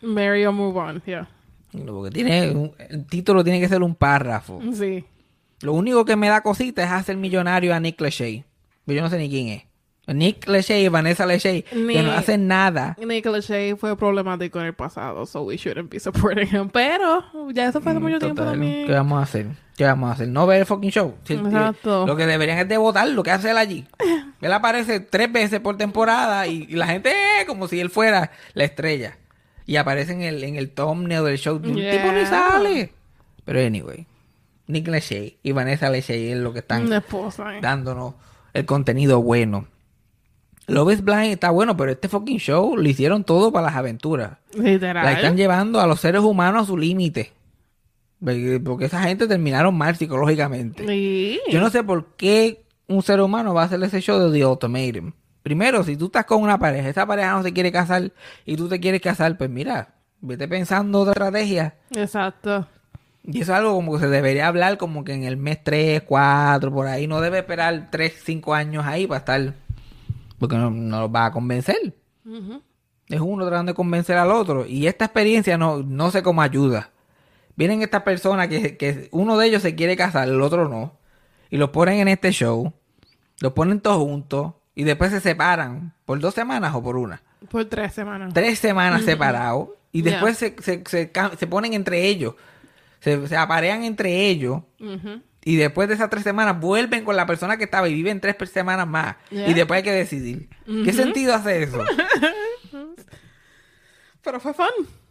Marry 0.01 0.45
or 0.45 0.53
move 0.53 0.77
on. 0.79 1.01
Yeah. 1.05 1.27
Porque 1.85 2.09
tiene 2.09 2.49
un- 2.51 2.71
el 2.89 3.05
título 3.05 3.43
tiene 3.43 3.59
que 3.59 3.67
ser 3.67 3.83
un 3.83 3.93
párrafo. 3.93 4.59
Sí. 4.73 5.05
Lo 5.61 5.73
único 5.73 6.05
que 6.05 6.15
me 6.15 6.27
da 6.27 6.41
cosita 6.41 6.83
es 6.83 6.89
hacer 6.89 7.17
millonario 7.17 7.75
a 7.75 7.79
Nick 7.79 8.01
Lachey. 8.01 8.45
Pero 8.89 8.97
yo 8.97 9.03
no 9.03 9.09
sé 9.11 9.19
ni 9.19 9.29
quién 9.29 9.49
es. 9.49 9.63
Nick 10.07 10.47
Lachey 10.47 10.85
y 10.85 10.87
Vanessa 10.87 11.27
Lachey, 11.27 11.61
que 11.61 12.01
no 12.01 12.11
hacen 12.13 12.47
nada. 12.47 12.97
Nicolas 12.99 13.45
Shea 13.47 13.75
fue 13.75 13.95
problemático 13.95 14.59
en 14.59 14.65
el 14.65 14.73
pasado, 14.73 15.27
so 15.27 15.43
we 15.43 15.55
shouldn't 15.55 15.91
be 15.91 15.99
supporting 15.99 16.47
him. 16.51 16.69
Pero 16.71 17.23
ya 17.53 17.67
eso 17.67 17.79
fue 17.79 17.91
hace 17.91 17.99
mucho 18.01 18.17
tiempo 18.17 18.41
Mm, 18.41 18.45
también. 18.45 18.87
¿Qué 18.87 18.93
vamos 18.93 19.19
a 19.19 19.21
hacer? 19.21 19.45
¿Qué 19.77 19.83
vamos 19.83 20.09
a 20.09 20.13
hacer? 20.13 20.27
No 20.29 20.47
ver 20.47 20.61
el 20.61 20.65
fucking 20.65 20.89
show. 20.89 21.13
Si- 21.25 21.35
Exacto. 21.35 22.05
eh, 22.05 22.07
Lo 22.07 22.15
que 22.15 22.25
deberían 22.25 22.57
es 22.57 22.67
de 22.67 22.77
votar 22.77 23.07
lo 23.07 23.21
que 23.21 23.29
hace 23.29 23.51
él 23.51 23.57
allí. 23.57 23.85
Él 24.41 24.51
aparece 24.51 24.99
tres 24.99 25.31
veces 25.31 25.59
por 25.59 25.77
temporada 25.77 26.47
y, 26.47 26.65
y 26.67 26.73
la 26.75 26.87
gente 26.87 27.11
eh, 27.11 27.45
como 27.45 27.67
si 27.67 27.79
él 27.79 27.91
fuera 27.91 28.31
la 28.55 28.63
estrella. 28.63 29.15
Y 29.67 29.75
aparece 29.75 30.13
en 30.13 30.23
el, 30.23 30.43
en 30.43 30.55
el 30.55 30.71
thumbnail 30.71 31.23
del 31.23 31.37
show. 31.37 31.61
Yeah. 31.61 31.91
tipo 31.91 32.11
ni 32.11 32.25
sale. 32.25 32.93
Pero 33.45 33.59
anyway, 33.59 34.07
Nick 34.65 34.87
Lachey 34.87 35.37
y 35.43 35.51
Vanessa 35.51 35.87
Lachey 35.91 36.31
es 36.31 36.37
lo 36.39 36.51
que 36.51 36.59
están 36.59 36.91
esposa. 36.91 37.55
eh. 37.55 37.59
dándonos 37.61 38.15
el 38.59 38.65
contenido 38.65 39.21
bueno. 39.21 39.67
Love 40.67 40.93
is 40.93 41.03
Blind 41.03 41.31
está 41.31 41.49
bueno, 41.49 41.75
pero 41.75 41.91
este 41.91 42.07
fucking 42.07 42.37
show 42.37 42.77
lo 42.77 42.87
hicieron 42.87 43.23
todo 43.23 43.51
para 43.51 43.67
las 43.67 43.75
aventuras. 43.75 44.37
Literal. 44.53 45.03
La 45.03 45.13
están 45.13 45.35
llevando 45.35 45.79
a 45.79 45.87
los 45.87 45.99
seres 45.99 46.21
humanos 46.21 46.63
a 46.63 46.65
su 46.65 46.77
límite. 46.77 47.33
Porque 48.63 48.85
esa 48.85 49.01
gente 49.01 49.27
terminaron 49.27 49.75
mal 49.75 49.95
psicológicamente. 49.95 50.85
Sí. 50.85 51.39
Yo 51.49 51.59
no 51.59 51.69
sé 51.69 51.83
por 51.83 52.15
qué 52.17 52.65
un 52.87 53.01
ser 53.01 53.21
humano 53.21 53.53
va 53.53 53.63
a 53.63 53.65
hacer 53.65 53.81
ese 53.83 54.01
show 54.01 54.19
de 54.19 54.37
The 54.37 54.45
Ultimatum. 54.45 55.13
Primero, 55.41 55.83
si 55.83 55.95
tú 55.95 56.07
estás 56.07 56.25
con 56.25 56.41
una 56.41 56.59
pareja, 56.59 56.89
esa 56.89 57.07
pareja 57.07 57.31
no 57.31 57.43
se 57.43 57.53
quiere 57.53 57.71
casar 57.71 58.11
y 58.45 58.57
tú 58.57 58.67
te 58.67 58.79
quieres 58.79 59.01
casar, 59.01 59.37
pues 59.37 59.49
mira, 59.49 59.95
vete 60.19 60.47
pensando 60.47 60.99
otra 60.99 61.13
estrategia. 61.13 61.77
Exacto. 61.95 62.67
Y 63.31 63.41
eso 63.41 63.51
es 63.51 63.59
algo 63.59 63.75
como 63.75 63.93
que 63.93 63.99
se 63.99 64.07
debería 64.07 64.47
hablar 64.47 64.77
como 64.77 65.03
que 65.03 65.13
en 65.13 65.23
el 65.23 65.37
mes 65.37 65.63
3, 65.63 66.01
4, 66.01 66.71
por 66.73 66.87
ahí. 66.87 67.05
No 67.05 67.21
debe 67.21 67.39
esperar 67.39 67.89
3, 67.91 68.21
5 68.25 68.53
años 68.55 68.85
ahí 68.85 69.05
para 69.05 69.19
estar... 69.19 69.53
Porque 70.39 70.55
no, 70.55 70.71
no 70.71 71.01
los 71.01 71.13
va 71.13 71.25
a 71.25 71.31
convencer. 71.31 71.95
Es 73.07 73.19
uno 73.19 73.45
tratando 73.45 73.71
de 73.71 73.75
convencer 73.75 74.17
al 74.17 74.31
otro. 74.31 74.65
Y 74.65 74.87
esta 74.87 75.05
experiencia 75.05 75.57
no, 75.59 75.83
no 75.83 76.09
sé 76.09 76.23
cómo 76.23 76.41
ayuda. 76.41 76.89
Vienen 77.55 77.83
estas 77.83 78.01
personas 78.01 78.47
que, 78.47 78.77
que 78.77 79.09
uno 79.11 79.37
de 79.37 79.47
ellos 79.47 79.61
se 79.61 79.75
quiere 79.75 79.95
casar, 79.95 80.27
el 80.27 80.41
otro 80.41 80.67
no. 80.67 80.97
Y 81.51 81.57
los 81.57 81.69
ponen 81.69 81.99
en 81.99 82.07
este 82.07 82.31
show. 82.31 82.73
Los 83.41 83.53
ponen 83.53 83.79
todos 83.79 83.97
juntos. 83.97 84.53
Y 84.73 84.85
después 84.85 85.11
se 85.11 85.19
separan. 85.19 85.93
¿Por 86.05 86.19
dos 86.19 86.33
semanas 86.33 86.73
o 86.73 86.81
por 86.81 86.97
una? 86.97 87.21
Por 87.51 87.65
tres 87.65 87.93
semanas. 87.93 88.33
Tres 88.33 88.57
semanas 88.57 89.03
separados. 89.03 89.69
Y 89.91 90.01
después 90.01 90.37
se, 90.37 90.55
se, 90.61 90.83
se 90.87 91.11
se 91.37 91.47
ponen 91.47 91.73
entre 91.73 92.07
ellos. 92.07 92.35
Se, 92.99 93.27
se 93.27 93.37
aparean 93.37 93.83
entre 93.83 94.27
ellos. 94.27 94.61
Y 95.45 95.55
después 95.55 95.87
de 95.87 95.95
esas 95.95 96.09
tres 96.09 96.23
semanas 96.23 96.59
vuelven 96.59 97.05
con 97.05 97.15
la 97.15 97.25
persona 97.25 97.57
que 97.57 97.63
estaba 97.63 97.87
y 97.87 97.93
viven 97.93 98.19
tres 98.19 98.35
semanas 98.51 98.87
más. 98.87 99.15
Y 99.31 99.53
después 99.53 99.77
hay 99.77 99.83
que 99.83 99.91
decidir. 99.93 100.49
¿Qué 100.65 100.91
sentido 100.93 101.33
hace 101.33 101.63
eso? 101.63 101.83
Pero 104.21 104.39
fue 104.39 104.53
fun. 104.53 104.67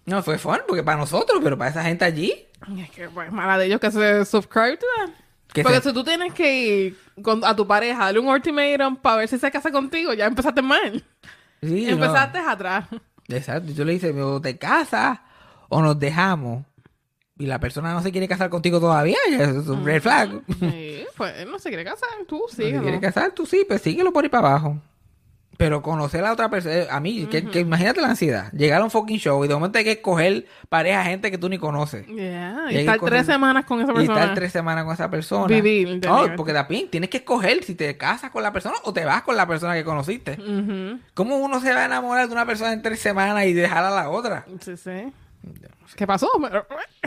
No, 0.06 0.22
fue 0.22 0.38
fun, 0.38 0.58
porque 0.66 0.82
para 0.82 0.96
nosotros, 0.98 1.40
pero 1.42 1.56
para 1.58 1.70
esa 1.70 1.82
gente 1.82 2.04
allí. 2.04 2.46
Es 2.78 2.90
que 2.90 3.08
pues 3.08 3.30
mala 3.32 3.58
de 3.58 3.66
ellos 3.66 3.80
que 3.80 3.90
se 3.90 4.24
subscribe 4.24 4.76
to 4.76 4.86
that. 4.96 5.10
Que 5.52 5.62
Porque 5.62 5.78
se- 5.80 5.88
si 5.88 5.94
tú 5.94 6.04
tienes 6.04 6.32
que 6.34 6.64
ir 6.64 6.98
con, 7.22 7.44
a 7.44 7.54
tu 7.56 7.66
pareja, 7.66 8.04
darle 8.06 8.20
un 8.20 8.28
ultimatum 8.28 8.96
para 8.96 9.16
ver 9.16 9.28
si 9.28 9.38
se 9.38 9.50
casa 9.50 9.70
contigo, 9.70 10.12
ya 10.12 10.26
empezaste 10.26 10.62
mal. 10.62 11.04
Sí, 11.62 11.86
no. 11.86 11.92
empezaste 11.92 12.38
atrás. 12.38 12.86
Exacto. 13.28 13.70
Y 13.70 13.74
tú 13.74 13.84
le 13.84 13.92
dices, 13.92 14.14
o 14.16 14.40
te 14.40 14.56
casas 14.58 15.18
o 15.68 15.80
nos 15.82 15.98
dejamos. 15.98 16.64
Y 17.38 17.46
la 17.46 17.60
persona 17.60 17.92
no 17.94 18.02
se 18.02 18.10
quiere 18.10 18.26
casar 18.28 18.50
contigo 18.50 18.80
todavía. 18.80 19.16
es 19.30 19.68
un 19.68 19.84
red 19.84 20.02
flag. 20.02 20.40
Sí, 20.60 21.04
pues 21.16 21.46
no 21.46 21.58
se 21.58 21.68
quiere 21.68 21.84
casar, 21.84 22.08
tú 22.26 22.42
sí. 22.48 22.70
se 22.72 22.80
quiere 22.80 23.00
casar, 23.00 23.30
tú 23.32 23.46
sí, 23.46 23.64
pues 23.66 23.80
síguelo 23.82 24.12
por 24.12 24.24
ahí 24.24 24.30
para 24.30 24.48
abajo. 24.48 24.78
Pero 25.56 25.82
conocer 25.82 26.24
a 26.24 26.32
otra 26.32 26.48
persona, 26.48 26.84
a 26.88 27.00
mí, 27.00 27.26
que, 27.28 27.44
que 27.44 27.58
imagínate 27.58 28.00
la 28.00 28.10
ansiedad. 28.10 28.52
Llegar 28.52 28.80
a 28.80 28.84
un 28.84 28.92
fucking 28.92 29.18
show 29.18 29.44
y 29.44 29.48
de 29.48 29.54
momento 29.54 29.76
hay 29.78 29.82
que 29.84 29.90
escoger 29.90 30.46
pareja, 30.68 31.02
gente 31.02 31.32
que 31.32 31.38
tú 31.38 31.48
ni 31.48 31.58
conoces. 31.58 32.06
Yeah, 32.06 32.66
Y 32.70 32.74
y 32.74 32.78
estar 32.78 33.00
tres 33.00 33.26
semanas 33.26 33.64
con 33.64 33.80
esa 33.80 33.90
Y 33.90 33.94
persona. 33.96 34.20
estar 34.20 34.34
tres 34.36 34.52
semanas 34.52 34.84
con 34.84 34.94
esa 34.94 35.10
persona. 35.10 35.46
Vivir, 35.48 35.88
No, 35.88 35.94
¿entiendes? 35.94 36.30
porque 36.36 36.52
también 36.52 36.88
tienes 36.88 37.10
que 37.10 37.16
escoger 37.16 37.64
si 37.64 37.74
te 37.74 37.96
casas 37.96 38.30
con 38.30 38.44
la 38.44 38.52
persona 38.52 38.76
o 38.84 38.92
te 38.92 39.04
vas 39.04 39.22
con 39.22 39.36
la 39.36 39.48
persona 39.48 39.74
que 39.74 39.82
conociste. 39.82 40.38
¿Cómo 41.14 41.38
uno 41.38 41.60
se 41.60 41.72
va 41.72 41.82
a 41.82 41.86
enamorar 41.86 42.28
de 42.28 42.32
una 42.34 42.46
persona 42.46 42.72
en 42.72 42.80
tres 42.82 43.00
semanas 43.00 43.44
y 43.46 43.52
dejar 43.52 43.82
a 43.84 43.90
la 43.90 44.10
otra? 44.10 44.44
Sí, 44.60 44.76
sí. 44.76 45.12
¿Qué 45.96 46.06
pasó? 46.06 46.28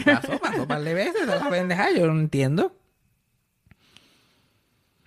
Pasó, 0.05 0.39
pasó 0.39 0.61
un 0.63 0.67
par 0.67 0.81
de 0.81 0.93
veces, 0.93 1.27
a 1.29 1.35
la 1.35 1.49
pendeja, 1.49 1.91
yo 1.91 2.07
no 2.07 2.19
entiendo. 2.19 2.73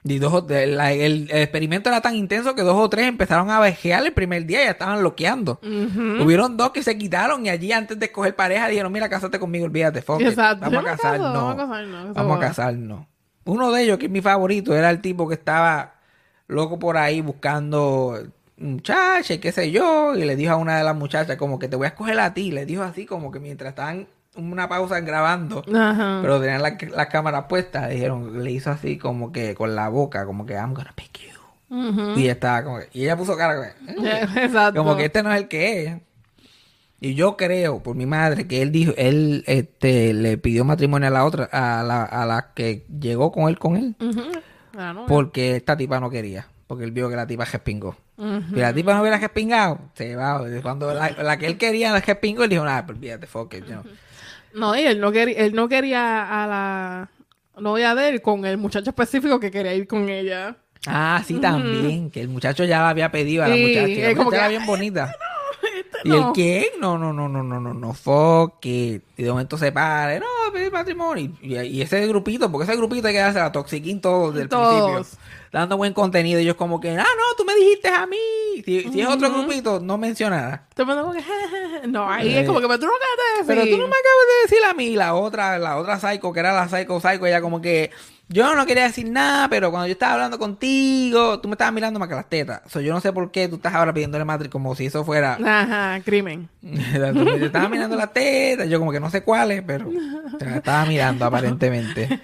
Y 0.07 0.19
dos, 0.19 0.33
o- 0.35 0.47
el, 0.51 0.79
el- 0.79 1.31
el 1.31 1.43
experimento 1.43 1.89
era 1.89 2.03
tan 2.03 2.15
intenso 2.15 2.55
que 2.55 2.61
dos 2.61 2.77
o 2.77 2.91
tres 2.91 3.07
empezaron 3.07 3.51
a 3.51 3.59
vejear 3.59 4.05
el 4.05 4.13
primer 4.13 4.45
día 4.45 4.61
y 4.61 4.65
ya 4.67 4.73
estaban 4.73 5.03
loqueando. 5.03 5.59
Hubieron 5.63 6.59
dos 6.59 6.73
que 6.73 6.83
se 6.83 6.99
quitaron 6.99 7.47
y 7.47 7.49
allí 7.49 7.73
antes 7.73 7.99
de 7.99 8.07
escoger 8.07 8.37
pareja 8.37 8.69
dijeron, 8.69 8.93
mira, 8.93 9.09
cásate 9.09 9.39
conmigo, 9.39 9.65
olvídate, 9.65 10.03
fuck 10.03 10.21
it. 10.21 10.29
Exacto. 10.29 10.67
Vamos 10.67 10.79
a 10.79 10.83
me 10.83 10.89
casarnos. 10.89 11.33
caso, 11.33 11.33
vamos 11.33 11.55
a 11.55 11.57
casarnos, 11.57 12.15
Vamos 12.15 12.37
a 12.37 12.41
casarnos. 12.41 13.07
Uno 13.47 13.73
de 13.73 13.83
ellos, 13.83 13.97
que 13.99 14.07
es 14.07 14.13
mi 14.13 14.21
favorito, 14.21 14.75
era 14.77 14.91
el 14.91 15.01
tipo 15.01 15.27
que 15.27 15.35
estaba 15.35 15.95
loco 16.49 16.79
por 16.79 16.99
ahí 16.99 17.23
buscando 17.23 18.23
muchacha 18.57 19.35
y 19.35 19.39
qué 19.39 19.53
sé 19.53 19.71
yo, 19.71 20.15
y 20.15 20.25
le 20.25 20.37
dijo 20.37 20.53
a 20.53 20.57
una 20.57 20.79
de 20.79 20.85
las 20.85 20.95
muchachas 20.97 21.37
como 21.37 21.59
que 21.59 21.69
te 21.69 21.77
voy 21.77 21.87
a 21.87 21.89
escoger 21.89 22.19
a 22.21 22.35
ti, 22.35 22.51
le 22.51 22.67
dijo 22.67 22.83
así 22.83 23.07
como 23.07 23.31
que 23.31 23.41
mientras 23.41 23.71
estaban 23.71 24.07
una 24.37 24.69
pausa 24.69 25.01
grabando, 25.01 25.65
Ajá. 25.75 26.19
pero 26.23 26.41
tenían 26.41 26.63
la, 26.63 26.77
la 26.95 27.09
cámara 27.09 27.47
puesta, 27.49 27.87
dijeron, 27.89 28.43
le 28.43 28.51
hizo 28.51 28.71
así 28.71 28.99
como 28.99 29.31
que 29.33 29.55
con 29.55 29.75
la 29.77 29.89
boca, 29.89 30.25
como 30.27 30.45
que 30.47 30.55
I'm 30.55 30.75
gonna 30.75 30.93
pick 30.95 31.19
you. 31.21 31.31
Y 32.17 32.29
estaba 32.29 32.63
como 32.63 32.79
que- 32.79 32.89
y 32.93 33.03
ella 33.05 33.17
puso 33.17 33.37
cara 33.37 33.55
como. 33.57 34.07
Exacto. 34.37 34.79
como 34.81 34.97
que 34.97 35.07
este 35.07 35.23
no 35.23 35.33
es 35.33 35.39
el 35.41 35.49
que 35.49 35.85
es. 35.85 35.95
Y 37.01 37.15
yo 37.15 37.37
creo, 37.37 37.83
por 37.83 37.97
mi 37.97 38.07
madre, 38.07 38.47
que 38.47 38.63
él 38.63 38.71
dijo, 38.73 38.93
él 38.97 39.43
este 39.47 40.13
le 40.15 40.39
pidió 40.39 40.65
matrimonio 40.65 41.09
a 41.09 41.11
la 41.11 41.25
otra, 41.25 41.45
a 41.53 41.83
la, 41.83 42.05
a 42.05 42.25
la 42.27 42.53
que 42.55 42.87
llegó 43.01 43.31
con 43.33 43.49
él 43.49 43.59
con 43.59 43.77
él. 43.77 43.97
Ah, 44.77 44.93
no, 44.95 45.07
porque 45.07 45.57
esta 45.57 45.77
tipa 45.77 46.01
no 46.01 46.11
quería, 46.11 46.47
porque 46.67 46.85
él 46.85 46.93
vio 46.93 47.09
que 47.11 47.17
la 47.17 47.27
tipa 47.27 47.45
respingó. 47.45 47.97
Ujú. 48.17 48.55
Si 48.55 48.61
la 48.61 48.73
tipa 48.73 48.95
no 48.95 49.01
hubiera 49.01 49.19
respingado, 49.19 49.81
se 49.95 50.15
va. 50.15 50.41
Cuando 50.63 50.95
la, 50.95 51.11
la 51.11 51.37
que 51.37 51.47
él 51.47 51.59
quería 51.59 51.93
la 51.93 52.01
respingó, 52.01 52.45
él 52.45 52.51
dijo, 52.51 52.65
nada, 52.65 52.87
pues 52.87 52.97
olvídate, 52.97 53.27
fuck 53.27 53.55
it, 53.55 53.65
you 53.65 53.73
know". 53.73 53.83
No, 54.55 54.77
y 54.77 54.83
él 54.83 55.01
no, 55.01 55.11
quería, 55.11 55.39
él 55.39 55.55
no 55.55 55.69
quería 55.69 56.45
a 56.45 56.47
la 56.47 57.11
novia 57.61 57.95
de 57.95 58.09
él 58.09 58.23
con 58.23 58.45
el 58.45 58.57
muchacho 58.57 58.91
específico 58.91 59.41
que 59.41 59.51
quería 59.51 59.75
ir 59.75 59.89
con 59.89 60.09
ella. 60.09 60.57
Ah, 60.87 61.23
sí, 61.27 61.41
también, 61.41 62.11
que 62.11 62.21
el 62.21 62.29
muchacho 62.29 62.65
ya 62.65 62.81
la 62.81 62.91
había 62.91 63.11
pedido 63.11 63.43
a 63.43 63.49
la 63.49 63.55
Sí, 63.55 63.63
muchacha. 63.63 63.81
la 63.81 64.09
muchacha 64.11 64.31
que, 64.31 64.37
era 64.37 64.49
bien 64.49 64.67
bonita. 64.67 65.17
¿Y 66.03 66.11
el 66.11 66.21
no. 66.21 66.33
qué? 66.33 66.73
No, 66.81 66.99
no, 66.99 67.13
no, 67.13 67.29
no, 67.29 67.43
no, 67.43 67.61
no, 67.61 67.73
no, 67.75 67.95
fuck 67.95 68.65
it. 68.67 69.03
Y 69.17 69.23
de 69.23 69.31
momento 69.31 69.57
se 69.57 69.71
para, 69.73 70.19
no, 70.19 70.27
pedir 70.53 70.73
matrimonio. 70.73 71.31
Y, 71.41 71.57
y 71.57 71.83
ese 71.83 72.07
grupito, 72.07 72.51
porque 72.51 72.65
ese 72.71 72.77
grupito 72.77 73.07
hay 73.09 73.15
que 73.15 73.21
darse 73.21 73.39
la 73.39 73.53
toxiquín 73.53 74.01
todo 74.01 74.31
desde 74.33 74.43
el 74.43 74.49
Todos. 74.49 74.93
principio. 74.93 75.25
Dando 75.53 75.77
buen 75.77 75.93
contenido. 75.93 76.41
Ellos 76.41 76.57
como 76.57 76.81
que, 76.81 76.91
ah, 76.91 77.05
no, 77.05 77.37
tú 77.37 77.45
me 77.45 77.55
dijiste 77.55 77.89
a 77.89 78.07
mí. 78.07 78.17
Si, 78.65 78.83
si 78.93 79.01
es 79.01 79.07
otro 79.07 79.31
grupito, 79.31 79.79
no 79.81 79.97
menciona. 79.99 80.67
Todo 80.75 80.83
el 80.83 80.97
mundo 80.99 81.03
como 81.05 81.15
que, 81.15 81.87
no, 81.89 82.11
ahí 82.11 82.35
es 82.35 82.47
como 82.47 82.61
que, 82.61 82.67
pero 82.67 82.81
tú 82.81 82.87
no 82.87 82.93
acabas 82.93 83.47
de 83.47 83.55
Pero 83.55 83.61
decir. 83.61 83.75
tú 83.77 83.81
no 83.81 83.87
me 83.87 83.95
acabas 83.95 84.27
de 84.27 84.43
decir 84.43 84.65
a 84.69 84.75
mí. 84.75 84.97
La 84.97 85.15
otra, 85.15 85.59
la 85.59 85.77
otra 85.77 86.01
psycho, 86.01 86.33
que 86.33 86.41
era 86.41 86.53
la 86.53 86.69
psycho 86.69 86.99
psycho, 87.01 87.27
ella 87.27 87.41
como 87.41 87.61
que, 87.61 87.91
yo 88.29 88.55
no 88.55 88.67
quería 88.67 88.85
decir 88.85 89.11
nada, 89.11 89.49
pero 89.49 89.71
cuando 89.71 89.87
yo 89.87 89.93
estaba 89.93 90.15
hablando 90.15 90.39
contigo, 90.39 91.41
tú 91.41 91.49
me 91.49 91.55
estabas 91.55 91.75
mirando 91.75 92.01
más 92.01 92.09
que 92.09 92.15
las 92.15 92.29
tetas. 92.29 92.63
O 92.65 92.69
sea, 92.69 92.83
yo 92.83 92.93
no 92.93 93.01
sé 93.01 93.13
por 93.13 93.31
qué 93.31 93.49
tú 93.49 93.57
estás 93.57 93.75
ahora 93.75 93.93
pidiéndole 93.93 94.25
matrimonio 94.25 94.51
como 94.51 94.75
si 94.75 94.87
eso 94.87 95.05
fuera... 95.05 95.39
Ajá, 95.45 96.01
crimen. 96.05 96.49
Te 96.61 97.45
estaba 97.47 97.69
mirando 97.69 97.97
la 97.97 98.09
teta, 98.09 98.65
yo 98.65 98.79
como 98.79 98.93
que 98.93 99.01
no 99.01 99.11
sé 99.11 99.23
cuáles, 99.23 99.63
pero 99.63 99.89
te 100.39 100.45
la 100.47 100.57
estaba 100.57 100.85
mirando 100.87 101.25
aparentemente. 101.25 102.21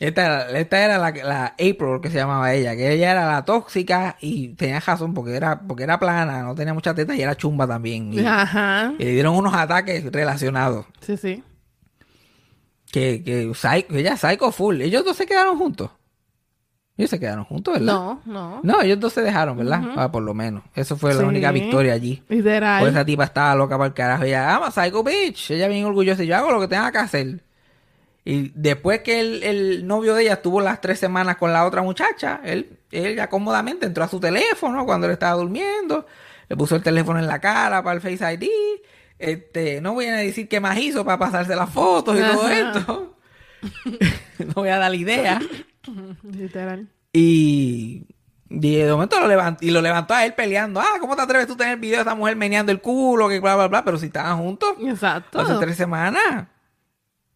Esta 0.00 0.24
era, 0.46 0.58
esta 0.60 0.84
era 0.84 0.98
la, 0.98 1.10
la 1.10 1.46
April 1.46 2.00
que 2.00 2.08
se 2.08 2.18
llamaba 2.18 2.54
ella, 2.54 2.76
que 2.76 2.92
ella 2.92 3.10
era 3.10 3.26
la 3.26 3.44
tóxica 3.44 4.16
y 4.20 4.50
tenía 4.50 4.78
razón 4.78 5.12
porque 5.12 5.34
era, 5.34 5.60
porque 5.60 5.82
era 5.82 5.98
plana, 5.98 6.42
no 6.44 6.54
tenía 6.54 6.72
mucha 6.72 6.94
teta 6.94 7.16
y 7.16 7.22
era 7.22 7.36
chumba 7.36 7.66
también. 7.66 8.12
Y, 8.12 8.24
Ajá. 8.24 8.92
y 8.96 9.04
le 9.04 9.10
dieron 9.10 9.34
unos 9.34 9.54
ataques 9.54 10.04
relacionados. 10.12 10.86
Sí, 11.00 11.16
sí. 11.16 11.42
Que, 12.92 13.22
que 13.22 13.48
psycho- 13.54 13.94
ella 13.94 14.16
psycho 14.16 14.50
full. 14.52 14.80
Ellos 14.80 15.04
dos 15.04 15.16
se 15.16 15.26
quedaron 15.26 15.58
juntos. 15.58 15.90
Ellos 16.96 17.10
se 17.10 17.20
quedaron 17.20 17.44
juntos, 17.44 17.74
¿verdad? 17.74 17.92
No, 17.92 18.22
no. 18.24 18.60
No, 18.64 18.80
ellos 18.82 18.98
dos 18.98 19.12
se 19.12 19.22
dejaron, 19.22 19.56
¿verdad? 19.56 19.82
Ah, 19.96 20.10
por 20.10 20.22
lo 20.22 20.34
menos. 20.34 20.62
Eso 20.74 20.96
fue 20.96 21.14
la 21.14 21.20
Sí. 21.20 21.26
única 21.26 21.52
victoria 21.52 21.92
allí. 21.92 22.22
Literal. 22.28 22.80
Pues 22.80 22.92
esa 22.92 23.04
tipa 23.04 23.22
estaba 23.24 23.54
loca 23.54 23.76
para 23.78 23.86
el 23.88 23.94
carajo. 23.94 24.24
Ella, 24.24 24.56
ama 24.56 24.70
psycho 24.72 25.04
bitch. 25.04 25.52
Ella 25.52 25.68
bien 25.68 25.84
orgullosa. 25.84 26.24
y 26.24 26.26
Yo 26.26 26.36
hago 26.36 26.50
lo 26.50 26.60
que 26.60 26.66
tenga 26.68 26.90
que 26.90 26.98
hacer. 26.98 27.40
Y 28.24 28.50
después 28.54 29.00
que 29.02 29.20
el, 29.20 29.42
el 29.44 29.86
novio 29.86 30.14
de 30.14 30.22
ella 30.24 30.32
estuvo 30.34 30.60
las 30.60 30.80
tres 30.80 30.98
semanas 30.98 31.36
con 31.36 31.52
la 31.52 31.64
otra 31.66 31.82
muchacha, 31.82 32.40
él, 32.44 32.78
él 32.90 33.14
ya 33.16 33.28
cómodamente 33.30 33.86
entró 33.86 34.02
a 34.04 34.08
su 34.08 34.18
teléfono 34.18 34.84
cuando 34.84 35.06
él 35.06 35.12
estaba 35.12 35.36
durmiendo. 35.40 36.04
Le 36.48 36.56
puso 36.56 36.74
el 36.74 36.82
teléfono 36.82 37.20
en 37.20 37.26
la 37.28 37.38
cara 37.38 37.80
para 37.82 37.94
el 37.94 38.00
Face 38.00 38.34
ID. 38.34 38.48
Este, 39.18 39.80
no 39.80 39.94
voy 39.94 40.06
a 40.06 40.16
decir 40.16 40.48
qué 40.48 40.60
más 40.60 40.78
hizo 40.78 41.04
para 41.04 41.18
pasarse 41.18 41.56
las 41.56 41.70
fotos 41.70 42.16
y 42.16 42.22
todo 42.22 42.48
esto. 42.48 43.16
no 44.38 44.52
voy 44.54 44.68
a 44.68 44.78
dar 44.78 44.90
la 44.90 44.96
idea. 44.96 45.40
Literal. 46.22 46.88
Y, 47.12 48.06
y 48.48 48.76
de 48.76 48.92
momento 48.92 49.18
lo 49.20 49.26
levantó, 49.26 49.64
y 49.64 49.70
lo 49.70 49.82
levantó 49.82 50.14
a 50.14 50.24
él 50.24 50.34
peleando. 50.34 50.80
Ah, 50.80 50.98
¿cómo 51.00 51.16
te 51.16 51.22
atreves 51.22 51.46
tú 51.46 51.54
a 51.54 51.56
tener 51.56 51.78
video 51.78 51.96
de 51.96 52.02
esa 52.02 52.14
mujer 52.14 52.36
meneando 52.36 52.70
el 52.70 52.80
culo? 52.80 53.28
Que 53.28 53.40
bla, 53.40 53.56
bla, 53.56 53.68
bla. 53.68 53.84
Pero 53.84 53.98
si 53.98 54.06
estaban 54.06 54.38
juntos 54.38 54.70
Exacto. 54.80 55.40
hace 55.40 55.54
tres 55.58 55.76
semanas. 55.76 56.46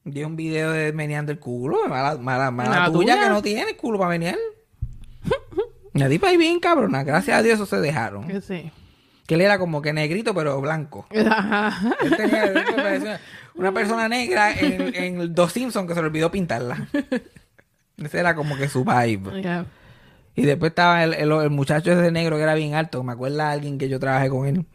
Dio 0.05 0.27
un 0.27 0.37
video 0.37 0.73
de 0.73 0.92
meneando 0.92 1.33
el 1.33 1.38
culo. 1.38 1.88
Mala, 1.88 2.16
mala, 2.16 2.51
mala 2.51 2.87
tuya, 2.87 3.14
tuya. 3.14 3.23
que 3.25 3.29
no 3.29 3.42
tiene 3.42 3.77
culo 3.77 3.99
para 3.99 4.11
menear. 4.11 4.38
La 5.95 6.09
tipa 6.09 6.29
ahí 6.29 6.37
bien 6.37 6.59
cabrona. 6.59 7.05
Gracias 7.05 7.37
a 7.37 7.42
Dios 7.42 7.57
eso 7.57 7.66
se 7.66 7.81
dejaron. 7.81 8.27
Que 8.27 8.40
sí. 8.40 8.73
Que 9.33 9.37
él 9.37 9.40
era 9.40 9.59
como 9.59 9.81
que 9.81 9.95
negrito, 9.95 10.35
pero 10.35 10.61
blanco. 10.61 11.07
Ajá. 11.27 11.95
Él 12.03 12.16
tenía 12.18 12.45
él 12.45 12.64
parecía 12.77 13.21
una 13.55 13.73
persona 13.73 14.07
negra 14.07 14.53
en, 14.53 14.95
en 14.95 15.35
Dos 15.35 15.53
Simpsons 15.55 15.88
que 15.88 15.95
se 15.95 16.03
le 16.03 16.09
olvidó 16.09 16.31
pintarla. 16.31 16.87
Ese 17.97 18.18
era 18.21 18.35
como 18.35 18.59
que 18.59 18.68
su 18.68 18.85
vibe. 18.85 19.64
Y 20.35 20.42
después 20.42 20.73
estaba 20.73 21.03
el, 21.03 21.14
el, 21.14 21.33
el 21.33 21.49
muchacho 21.49 21.92
ese 21.92 22.11
negro 22.11 22.37
que 22.37 22.42
era 22.42 22.55
bien 22.55 22.75
alto. 22.75 23.03
Me 23.03 23.12
acuerda 23.12 23.49
a 23.49 23.53
alguien 23.53 23.79
que 23.79 23.88
yo 23.88 23.99
trabajé 23.99 24.29
con 24.29 24.47
él. 24.47 24.66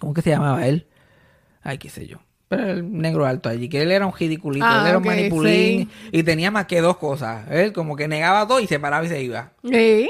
¿Cómo 0.00 0.14
que 0.14 0.22
se 0.22 0.30
llamaba 0.30 0.66
él? 0.66 0.88
Ay, 1.62 1.78
qué 1.78 1.90
sé 1.90 2.08
yo. 2.08 2.18
Pero 2.48 2.70
el 2.70 2.90
negro 2.98 3.24
alto 3.24 3.48
allí, 3.48 3.68
que 3.68 3.82
él 3.82 3.92
era 3.92 4.04
un 4.04 4.12
ridiculito, 4.12 4.66
Ah, 4.68 4.80
él 4.82 4.88
era 4.88 4.98
un 4.98 5.04
manipulín. 5.04 5.88
sí. 5.88 6.08
Y 6.10 6.24
tenía 6.24 6.50
más 6.50 6.66
que 6.66 6.80
dos 6.80 6.96
cosas. 6.96 7.48
Él 7.52 7.72
como 7.72 7.94
que 7.94 8.08
negaba 8.08 8.48
todo 8.48 8.58
y 8.58 8.66
se 8.66 8.80
paraba 8.80 9.04
y 9.04 9.08
se 9.08 9.22
iba. 9.22 9.52
¿Eh? 9.70 10.08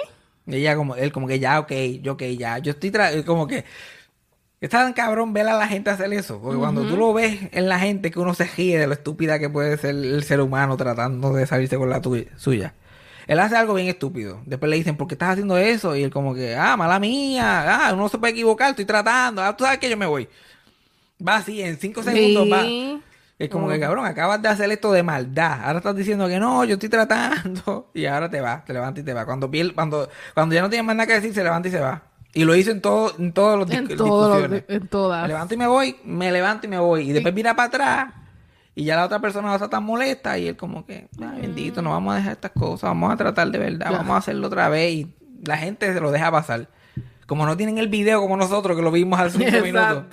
Ella 0.52 0.76
como, 0.76 0.96
él 0.96 1.12
como 1.12 1.26
que 1.28 1.38
ya, 1.38 1.60
ok, 1.60 1.72
yo 2.02 2.12
ok, 2.14 2.22
ya. 2.38 2.58
Yo 2.58 2.72
estoy 2.72 2.90
tra- 2.90 3.24
como 3.24 3.46
que 3.46 3.64
está 4.60 4.78
tan 4.84 4.92
cabrón 4.92 5.32
ver 5.32 5.48
a 5.48 5.56
la 5.56 5.66
gente 5.68 5.90
hacer 5.90 6.12
eso. 6.12 6.40
Porque 6.40 6.58
cuando 6.58 6.86
tú 6.86 6.96
lo 6.96 7.12
ves 7.12 7.48
en 7.52 7.68
la 7.68 7.78
gente 7.78 8.10
que 8.10 8.18
uno 8.20 8.34
se 8.34 8.44
ríe 8.44 8.78
de 8.78 8.86
lo 8.86 8.92
estúpida 8.94 9.38
que 9.38 9.48
puede 9.50 9.76
ser 9.78 9.94
el 9.94 10.22
ser 10.24 10.40
humano 10.40 10.76
tratando 10.76 11.32
de 11.32 11.46
salirse 11.46 11.76
con 11.76 11.90
la 11.90 12.00
tuya, 12.00 12.26
suya. 12.36 12.74
Él 13.26 13.38
hace 13.38 13.56
algo 13.56 13.74
bien 13.74 13.88
estúpido. 13.88 14.42
Después 14.46 14.68
le 14.70 14.76
dicen, 14.76 14.96
¿por 14.96 15.06
qué 15.08 15.14
estás 15.14 15.30
haciendo 15.30 15.56
eso? 15.58 15.94
Y 15.96 16.02
él 16.02 16.10
como 16.10 16.34
que, 16.34 16.56
ah, 16.56 16.76
mala 16.76 16.98
mía, 16.98 17.88
ah, 17.88 17.92
uno 17.94 18.08
se 18.08 18.18
puede 18.18 18.32
equivocar, 18.32 18.70
estoy 18.70 18.84
tratando, 18.86 19.42
ah, 19.42 19.56
tú 19.56 19.64
sabes 19.64 19.78
que 19.78 19.88
yo 19.90 19.96
me 19.96 20.06
voy. 20.06 20.28
Va 21.26 21.36
así, 21.36 21.62
en 21.62 21.78
cinco 21.78 22.02
segundos 22.02 22.48
va. 22.50 22.76
Es 23.40 23.48
como 23.48 23.68
que, 23.70 23.80
cabrón, 23.80 24.04
acabas 24.04 24.42
de 24.42 24.48
hacer 24.48 24.70
esto 24.70 24.92
de 24.92 25.02
maldad. 25.02 25.60
Ahora 25.64 25.78
estás 25.78 25.96
diciendo 25.96 26.28
que 26.28 26.38
no, 26.38 26.62
yo 26.64 26.74
estoy 26.74 26.88
tratando. 26.90 27.90
Y 27.94 28.04
ahora 28.06 28.28
te 28.30 28.40
va, 28.40 28.62
te 28.66 28.72
levanta 28.74 29.00
y 29.00 29.02
te 29.02 29.14
va. 29.14 29.24
Cuando, 29.24 29.50
piel- 29.50 29.74
cuando, 29.74 30.08
cuando 30.34 30.54
ya 30.54 30.60
no 30.62 30.68
tienes 30.68 30.86
más 30.86 30.94
nada 30.94 31.06
que 31.06 31.14
decir, 31.14 31.32
se 31.32 31.42
levanta 31.42 31.68
y 31.68 31.70
se 31.70 31.80
va. 31.80 32.02
Y 32.34 32.44
lo 32.44 32.54
hizo 32.54 32.70
en, 32.70 32.80
todo, 32.80 33.12
en 33.18 33.32
todos 33.32 33.58
los 33.58 33.70
En 33.70 33.88
todo 33.96 34.46
lo- 34.46 34.54
en 34.54 34.64
Me 34.68 34.80
todas. 34.80 35.26
levanto 35.26 35.54
y 35.54 35.56
me 35.56 35.66
voy, 35.66 35.96
me 36.04 36.30
levanto 36.30 36.66
y 36.66 36.70
me 36.70 36.78
voy. 36.78 37.08
Y 37.08 37.12
después 37.12 37.34
mira 37.34 37.56
para 37.56 37.68
atrás. 37.68 38.14
Y 38.74 38.84
ya 38.84 38.94
la 38.96 39.06
otra 39.06 39.18
persona 39.20 39.48
no 39.48 39.54
está 39.54 39.68
tan 39.70 39.84
molesta. 39.84 40.36
Y 40.38 40.46
él 40.48 40.56
como 40.56 40.84
que, 40.84 41.08
ay, 41.20 41.40
bendito, 41.40 41.80
no 41.82 41.90
vamos 41.92 42.12
a 42.12 42.16
dejar 42.18 42.32
estas 42.32 42.50
cosas. 42.52 42.90
Vamos 42.90 43.10
a 43.12 43.16
tratar 43.16 43.50
de 43.50 43.58
verdad. 43.58 43.90
Vamos 43.90 44.14
a 44.14 44.18
hacerlo 44.18 44.46
otra 44.48 44.68
vez. 44.68 44.92
Y 44.92 45.14
la 45.44 45.56
gente 45.56 45.92
se 45.92 45.98
lo 46.00 46.10
deja 46.10 46.30
pasar. 46.30 46.68
Como 47.26 47.46
no 47.46 47.56
tienen 47.56 47.78
el 47.78 47.88
video 47.88 48.20
como 48.20 48.36
nosotros, 48.36 48.76
que 48.76 48.82
lo 48.82 48.90
vimos 48.92 49.18
hace 49.18 49.38
cinco 49.38 49.50
minutos. 49.64 50.04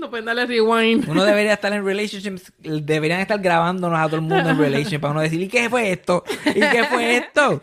No 0.00 0.08
pueden 0.10 0.24
darle 0.24 0.46
rewind. 0.46 1.08
Uno 1.08 1.24
debería 1.24 1.52
estar 1.54 1.72
en 1.72 1.84
relationships, 1.84 2.52
deberían 2.58 3.20
estar 3.20 3.38
grabándonos 3.38 3.98
a 3.98 4.06
todo 4.06 4.16
el 4.16 4.22
mundo 4.22 4.48
en 4.48 4.58
relationships 4.58 5.00
para 5.00 5.12
uno 5.12 5.20
decir, 5.20 5.40
¿y 5.40 5.48
qué 5.48 5.68
fue 5.68 5.92
esto? 5.92 6.24
¿Y 6.46 6.60
qué 6.60 6.84
fue 6.90 7.16
esto? 7.16 7.60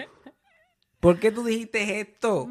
¿Por 0.99 1.19
qué 1.19 1.31
tú 1.31 1.43
dijiste 1.43 1.99
esto? 1.99 2.47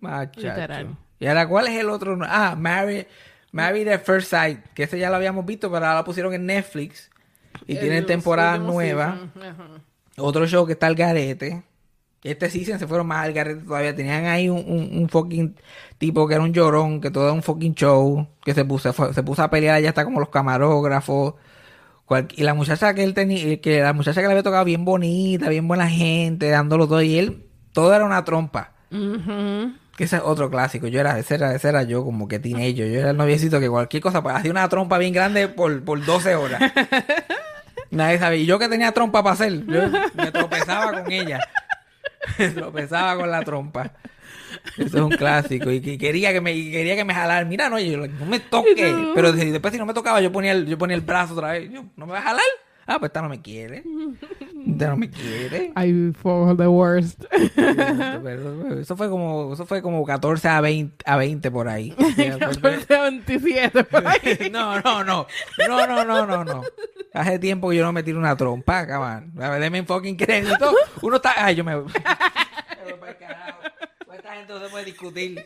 Machacho. 0.00 0.40
Literal. 0.40 0.96
Y 1.18 1.26
ahora, 1.26 1.48
¿cuál 1.48 1.68
es 1.68 1.78
el 1.78 1.88
otro? 1.88 2.18
Ah, 2.22 2.54
Married, 2.58 3.06
Married 3.52 3.88
at 3.88 4.02
First 4.02 4.30
Sight, 4.30 4.60
que 4.74 4.84
ese 4.84 4.98
ya 4.98 5.08
lo 5.10 5.16
habíamos 5.16 5.46
visto, 5.46 5.70
pero 5.70 5.86
ahora 5.86 5.98
lo 5.98 6.04
pusieron 6.04 6.34
en 6.34 6.46
Netflix 6.46 7.10
y 7.66 7.76
tienen 7.76 7.98
El 7.98 8.06
temporada 8.06 8.54
último 8.54 8.74
nueva. 8.74 9.30
Ajá. 9.36 9.68
Otro 10.18 10.46
show 10.46 10.66
que 10.66 10.72
está 10.74 10.86
al 10.86 10.94
garete. 10.94 11.62
Este 12.26 12.50
season 12.50 12.78
se 12.78 12.86
fueron 12.86 13.06
más 13.06 13.24
al 13.24 13.32
garete 13.32 13.62
todavía. 13.62 13.94
Tenían 13.94 14.26
ahí 14.26 14.48
un, 14.48 14.58
un, 14.66 14.90
un 14.98 15.08
fucking 15.08 15.56
tipo 15.98 16.26
que 16.28 16.34
era 16.34 16.42
un 16.42 16.52
llorón, 16.52 17.00
que 17.00 17.10
todo 17.10 17.24
era 17.24 17.32
un 17.32 17.42
fucking 17.42 17.74
show, 17.74 18.26
que 18.44 18.54
se 18.54 18.64
puso, 18.64 18.92
se 19.12 19.22
puso 19.22 19.42
a 19.42 19.50
pelear 19.50 19.76
allá 19.76 19.88
hasta 19.90 20.04
como 20.04 20.20
los 20.20 20.28
camarógrafos. 20.30 21.34
Cual- 22.04 22.28
y 22.36 22.42
la 22.44 22.54
muchacha 22.54 22.94
que 22.94 23.02
él 23.02 23.14
tenía, 23.14 23.60
que 23.60 23.80
la 23.80 23.92
muchacha 23.92 24.20
que 24.20 24.26
le 24.28 24.32
había 24.34 24.42
tocado 24.44 24.64
bien 24.64 24.84
bonita, 24.84 25.48
bien 25.48 25.66
buena 25.66 25.88
gente, 25.88 26.48
dándolo 26.50 26.86
todo, 26.86 27.02
y 27.02 27.18
él, 27.18 27.46
todo 27.72 27.92
era 27.94 28.04
una 28.04 28.24
trompa. 28.24 28.72
Que 29.96 30.04
ese 30.04 30.16
es 30.16 30.22
otro 30.24 30.50
clásico. 30.50 30.86
Yo 30.86 31.00
era, 31.00 31.18
ese 31.18 31.34
era, 31.36 31.54
ese 31.54 31.68
era 31.68 31.82
yo 31.82 32.04
como 32.04 32.28
que 32.28 32.38
teenager. 32.38 32.88
Yo 32.92 33.00
era 33.00 33.10
el 33.10 33.16
noviecito 33.16 33.58
que 33.60 33.68
cualquier 33.68 34.02
cosa, 34.02 34.22
pues, 34.22 34.36
hacía 34.36 34.50
una 34.50 34.68
trompa 34.68 34.98
bien 34.98 35.12
grande 35.14 35.48
por, 35.48 35.82
por 35.84 36.04
12 36.04 36.34
horas. 36.36 36.60
Nadie 37.90 38.18
sabía. 38.18 38.38
Y 38.40 38.46
yo 38.46 38.58
que 38.58 38.68
tenía 38.68 38.92
trompa 38.92 39.22
para 39.22 39.34
hacer, 39.34 39.64
yo 39.66 39.80
me 40.14 40.30
tropezaba 40.32 41.02
con 41.02 41.10
ella. 41.12 41.40
Me 42.38 42.48
tropezaba 42.50 43.16
con 43.16 43.30
la 43.30 43.42
trompa. 43.42 43.92
Eso 44.76 44.96
es 44.98 45.02
un 45.02 45.10
clásico. 45.10 45.70
Y 45.70 45.80
que 45.80 45.98
quería 45.98 46.32
que 46.32 46.40
me, 46.40 46.52
y 46.52 46.70
quería 46.70 46.96
que 46.96 47.04
me 47.04 47.14
jalara. 47.14 47.44
Mira, 47.44 47.68
no, 47.68 47.78
yo, 47.78 48.06
no 48.06 48.26
me 48.26 48.40
toque. 48.40 48.94
Pero 49.14 49.32
después 49.32 49.72
si 49.72 49.78
no 49.78 49.86
me 49.86 49.94
tocaba, 49.94 50.20
yo 50.20 50.32
ponía 50.32 50.52
el, 50.52 50.66
yo 50.66 50.78
ponía 50.78 50.96
el 50.96 51.02
brazo 51.02 51.34
otra 51.34 51.52
vez. 51.52 51.70
Yo, 51.70 51.84
¿no 51.96 52.06
me 52.06 52.12
va 52.12 52.18
a 52.18 52.22
jalar? 52.22 52.44
Ah, 52.88 53.00
pues 53.00 53.08
esta 53.08 53.20
no 53.20 53.28
me 53.28 53.42
quiere. 53.42 53.82
Esta 54.66 54.90
no 54.90 54.96
me 54.96 55.10
quiere. 55.10 55.72
I 55.76 56.12
for 56.12 56.56
the 56.56 56.68
worst. 56.68 57.24
Pero 57.56 58.78
Eso 58.78 58.96
fue 58.96 59.10
como, 59.10 59.54
eso 59.54 59.66
fue 59.66 59.82
como 59.82 60.04
14 60.04 60.48
a 60.48 60.60
20, 60.60 61.02
a 61.04 61.16
20 61.16 61.50
por 61.50 61.68
ahí. 61.68 61.96
14 62.38 62.94
a 62.94 63.02
27 63.02 63.84
por 63.84 64.06
ahí. 64.06 64.48
No, 64.52 64.80
no, 64.80 65.02
no. 65.02 65.26
No, 65.66 65.86
no, 65.86 66.04
no, 66.04 66.26
no, 66.26 66.44
no. 66.44 66.62
Hace 67.12 67.40
tiempo 67.40 67.70
que 67.70 67.76
yo 67.76 67.84
no 67.84 67.92
me 67.92 68.04
tiro 68.04 68.18
una 68.18 68.36
trompa, 68.36 68.86
cabrón. 68.86 69.32
Deme 69.34 69.82
fucking 69.82 70.16
crédito. 70.16 70.72
Uno 71.02 71.16
está. 71.16 71.44
Ay, 71.44 71.56
yo 71.56 71.64
me 71.64 71.74
voy. 71.74 71.92
Con 71.92 72.02
Esta 74.14 74.34
gente 74.34 74.52
no 74.52 74.60
se 74.60 74.68
puede 74.68 74.84
discutir. 74.84 75.44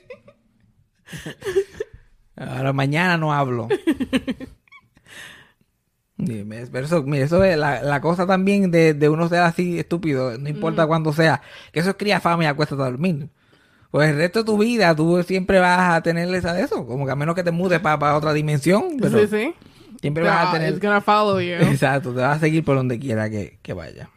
Ahora 2.36 2.72
mañana 2.72 3.16
no 3.16 3.32
hablo. 3.32 3.68
Pero 6.26 6.86
eso, 6.86 7.04
eso 7.14 7.44
es 7.44 7.56
la, 7.58 7.82
la 7.82 8.00
cosa 8.00 8.26
también 8.26 8.70
de, 8.70 8.94
de 8.94 9.08
uno 9.08 9.28
ser 9.28 9.40
así 9.40 9.78
estúpido, 9.78 10.36
no 10.38 10.48
importa 10.48 10.86
cuándo 10.86 11.12
sea, 11.12 11.40
que 11.72 11.80
eso 11.80 11.90
es 11.90 11.96
cría 11.96 12.20
fama 12.20 12.44
y 12.44 12.46
acuesta 12.46 12.74
a 12.74 12.78
dormir. 12.78 13.28
Pues 13.90 14.10
el 14.10 14.16
resto 14.16 14.40
de 14.40 14.44
tu 14.44 14.56
vida 14.58 14.94
tú 14.94 15.22
siempre 15.24 15.58
vas 15.58 15.94
a 15.96 16.02
tener 16.02 16.32
esa 16.34 16.52
de 16.54 16.62
eso, 16.62 16.86
como 16.86 17.06
que 17.06 17.12
a 17.12 17.16
menos 17.16 17.34
que 17.34 17.42
te 17.42 17.50
mudes 17.50 17.80
para 17.80 18.16
otra 18.16 18.32
dimensión, 18.32 18.96
pero 19.00 19.18
Sí, 19.20 19.26
sí. 19.26 19.54
siempre 20.00 20.22
vas 20.22 20.36
a 20.36 20.40
Pero, 20.42 20.52
tener... 20.52 20.72
It's 20.74 20.80
gonna 20.80 21.00
follow 21.00 21.40
you. 21.40 21.54
Exacto, 21.72 22.10
te 22.14 22.20
vas 22.20 22.36
a 22.36 22.40
seguir 22.40 22.64
por 22.64 22.76
donde 22.76 22.98
quiera 23.00 23.28
que, 23.28 23.58
que 23.62 23.72
vaya. 23.72 24.08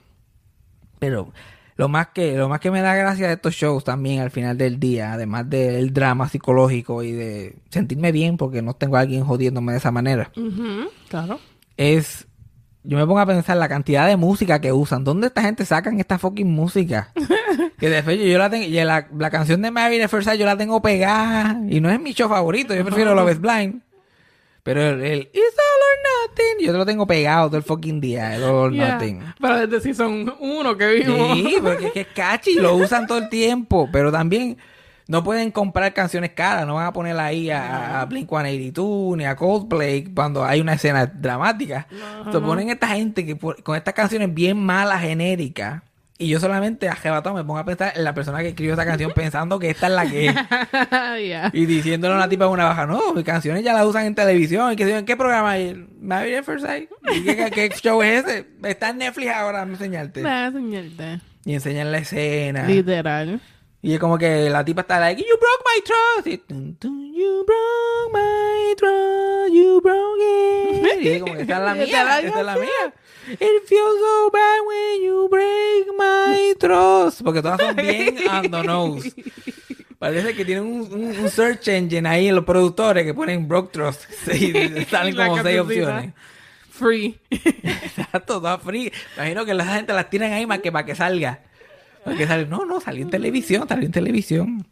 Pero 0.99 1.33
lo 1.75 1.89
más 1.89 2.09
que 2.09 2.37
lo 2.37 2.47
más 2.49 2.59
que 2.59 2.69
me 2.69 2.81
da 2.81 2.93
gracia 2.93 3.25
de 3.27 3.33
estos 3.33 3.55
shows 3.55 3.83
también 3.83 4.21
al 4.21 4.29
final 4.29 4.57
del 4.59 4.79
día, 4.79 5.13
además 5.13 5.49
del 5.49 5.91
drama 5.91 6.29
psicológico 6.29 7.01
y 7.01 7.11
de 7.11 7.55
sentirme 7.69 8.11
bien 8.11 8.37
porque 8.37 8.61
no 8.61 8.75
tengo 8.75 8.95
a 8.97 8.99
alguien 8.99 9.23
jodiéndome 9.25 9.71
de 9.71 9.79
esa 9.79 9.91
manera, 9.91 10.31
Claro. 11.09 11.39
Es 11.77 12.27
yo 12.83 12.97
me 12.97 13.05
pongo 13.05 13.19
a 13.19 13.25
pensar 13.25 13.55
la 13.57 13.69
cantidad 13.69 14.07
de 14.07 14.17
música 14.17 14.59
que 14.59 14.73
usan. 14.73 15.05
¿Dónde 15.05 15.27
esta 15.27 15.41
gente 15.41 15.65
sacan 15.65 15.99
esta 15.99 16.19
fucking 16.19 16.51
música? 16.51 17.13
que 17.79 17.89
de 17.89 17.99
hecho 17.99 18.11
yo 18.11 18.37
la 18.37 18.49
tengo, 18.49 18.65
y 18.65 18.71
la, 18.83 19.07
la 19.17 19.29
canción 19.29 19.61
de 19.61 19.71
Mary 19.71 19.97
de 19.97 20.07
First 20.09 20.27
Sight 20.27 20.39
yo 20.39 20.45
la 20.45 20.57
tengo 20.57 20.81
pegada 20.81 21.61
y 21.69 21.79
no 21.79 21.89
es 21.89 21.99
mi 21.99 22.13
show 22.13 22.27
favorito, 22.27 22.75
yo 22.75 22.83
prefiero 22.83 23.15
Love 23.15 23.31
is 23.31 23.39
Blind. 23.39 23.81
Pero 24.63 24.81
el, 24.81 25.01
el 25.01 25.19
It's 25.33 25.35
All 25.35 25.81
or 25.81 26.29
Nothing, 26.29 26.65
yo 26.65 26.71
te 26.71 26.77
lo 26.77 26.85
tengo 26.85 27.05
pegado 27.05 27.47
todo 27.47 27.57
el 27.57 27.63
fucking 27.63 27.99
día, 27.99 28.35
el 28.35 28.43
All 28.43 28.49
or 28.55 28.73
Yeah. 28.73 28.93
Nothing. 28.93 29.23
Pero 29.39 29.67
desde 29.67 29.81
season 29.81 30.33
1 30.39 30.77
que 30.77 30.87
vimos. 30.87 31.37
Sí, 31.37 31.57
porque 31.61 31.87
es 31.87 31.93
que 31.93 32.01
es 32.01 32.07
catchy, 32.07 32.55
lo 32.55 32.75
usan 32.75 33.07
todo 33.07 33.17
el 33.17 33.29
tiempo, 33.29 33.89
pero 33.91 34.11
también 34.11 34.57
no 35.07 35.23
pueden 35.23 35.51
comprar 35.51 35.93
canciones 35.93 36.31
caras, 36.31 36.65
no 36.65 36.75
van 36.75 36.85
a 36.85 36.93
poner 36.93 37.17
ahí 37.19 37.49
a, 37.49 38.01
a 38.01 38.05
Blink 38.05 38.29
182 38.29 39.17
ni 39.17 39.25
a 39.25 39.35
Coldplay 39.35 40.05
cuando 40.05 40.43
hay 40.45 40.61
una 40.61 40.73
escena 40.73 41.05
dramática. 41.05 41.87
Se 42.31 42.39
ponen 42.39 42.69
esta 42.69 42.87
gente 42.87 43.25
que 43.25 43.35
por- 43.35 43.61
con 43.63 43.75
estas 43.75 43.93
canciones 43.93 44.33
bien 44.33 44.57
malas, 44.57 45.01
genéricas. 45.01 45.81
Y 46.19 46.27
yo 46.29 46.39
solamente 46.39 46.87
arrebatado 46.87 47.35
me 47.35 47.43
pongo 47.43 47.57
a 47.59 47.65
pensar 47.65 47.91
en 47.95 48.03
la 48.03 48.13
persona 48.13 48.39
que 48.41 48.49
escribió 48.49 48.73
esa 48.73 48.85
canción 48.85 49.11
pensando 49.15 49.57
que 49.59 49.71
esta 49.71 49.87
es 49.87 49.93
la 49.93 50.05
que 50.05 50.27
es. 50.27 50.35
Yeah. 51.23 51.49
Y 51.53 51.65
diciéndole 51.65 52.13
a 52.13 52.17
una 52.17 52.29
tipa 52.29 52.45
en 52.45 52.51
una 52.51 52.65
baja, 52.65 52.85
no, 52.85 53.13
mis 53.13 53.23
canciones 53.23 53.63
ya 53.63 53.73
las 53.73 53.85
usan 53.85 54.05
en 54.05 54.15
televisión. 54.15 54.71
¿Y 54.71 54.75
que 54.75 54.97
¿En 54.97 55.05
qué 55.05 55.15
programa 55.17 55.51
hay? 55.51 55.87
Married 56.01 56.37
at 56.37 56.43
First 56.43 56.65
Sight. 56.65 56.89
¿Y 57.13 57.23
qué, 57.23 57.69
show 57.81 58.01
es 58.01 58.23
ese? 58.25 58.47
Está 58.63 58.89
en 58.89 58.97
Netflix 58.99 59.31
ahora, 59.31 59.59
déjame 59.59 59.73
enseñarte. 59.73 60.21
Nah, 60.21 60.51
señorita. 60.51 61.19
Y 61.45 61.53
enseñan 61.55 61.91
la 61.91 61.97
escena. 61.99 62.63
Literal. 62.67 63.41
Y 63.83 63.93
es 63.93 63.99
como 63.99 64.17
que 64.17 64.49
la 64.49 64.63
tipa 64.63 64.81
está 64.81 64.97
like, 64.99 65.21
you 65.21 65.27
broke 65.37 65.63
my 65.65 65.81
trust. 65.83 66.27
Y, 66.27 67.17
you 67.19 67.45
broke 67.45 68.13
my 68.13 68.75
trust, 68.77 69.53
you 69.53 69.81
broke 69.81 70.21
it. 70.21 71.01
Y 71.01 71.07
es 71.09 71.21
como 71.21 71.35
que 71.35 71.41
esta 71.41 71.53
es 71.57 71.59
la 71.61 71.73
mía, 71.85 72.19
esta 72.21 72.39
es 72.39 72.45
la 72.45 72.55
mía. 72.55 72.93
It 73.29 73.63
feels 73.67 73.99
so 73.99 74.31
bad 74.31 74.59
when 74.67 75.01
you 75.03 75.27
break 75.29 75.87
my 75.97 76.55
trust. 76.59 77.21
Porque 77.23 77.41
todas 77.41 77.59
son 77.59 77.75
bien 77.77 78.17
on 78.29 78.43
the 78.51 78.63
nose. 78.63 79.13
Parece 79.99 80.33
que 80.35 80.43
tienen 80.45 80.63
un, 80.65 80.81
un- 80.93 81.17
un 81.19 81.29
search 81.29 81.67
engine 81.69 82.07
ahí 82.07 82.27
en 82.29 82.35
los 82.35 82.43
productores 82.45 83.05
que 83.05 83.13
ponen 83.13 83.47
broke 83.47 83.71
trust. 83.73 84.03
Sí, 84.31 84.53
salen 84.89 85.13
como 85.15 85.41
seis 85.43 85.59
opciones. 85.59 86.13
Free. 86.69 87.19
Exacto, 87.29 88.39
todas 88.39 88.61
free. 88.63 88.91
Imagino 89.17 89.45
que 89.45 89.53
la 89.53 89.65
gente 89.65 89.91
las 89.93 90.09
tiran 90.09 90.31
ahí 90.33 90.45
más 90.45 90.59
que 90.59 90.71
para 90.71 90.85
que 90.85 90.95
salga. 90.95 91.41
Para 92.03 92.17
que 92.17 92.27
salga. 92.27 92.49
No, 92.49 92.65
no, 92.65 92.79
salió 92.79 93.03
en 93.03 93.09
televisión, 93.09 93.67
salió 93.67 93.85
en 93.85 93.91
televisión. 93.91 94.67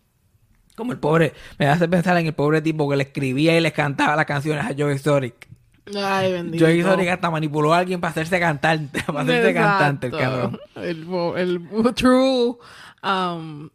Como 0.75 0.93
el 0.93 0.99
pobre, 0.99 1.33
me 1.59 1.67
hace 1.67 1.87
pensar 1.87 2.17
en 2.17 2.27
el 2.27 2.33
pobre 2.33 2.61
tipo 2.61 2.89
que 2.89 2.95
le 2.95 3.03
escribía 3.03 3.57
y 3.57 3.61
les 3.61 3.73
cantaba 3.73 4.15
las 4.15 4.25
canciones 4.25 4.65
a 4.65 4.73
Joe 4.77 4.93
Exotic. 4.93 5.47
Ay, 5.95 6.31
bendito. 6.31 6.63
Joe 6.63 6.75
Exotic 6.75 7.09
hasta 7.09 7.29
manipuló 7.29 7.73
a 7.73 7.79
alguien 7.79 7.99
para 7.99 8.11
hacerse 8.11 8.39
cantante, 8.39 9.03
para 9.05 9.21
hacerse 9.21 9.53
cantante, 9.53 10.07
el 10.07 10.13
cabrón. 10.13 10.59
El, 10.75 11.93
true 11.95 12.57
um, 13.03 13.69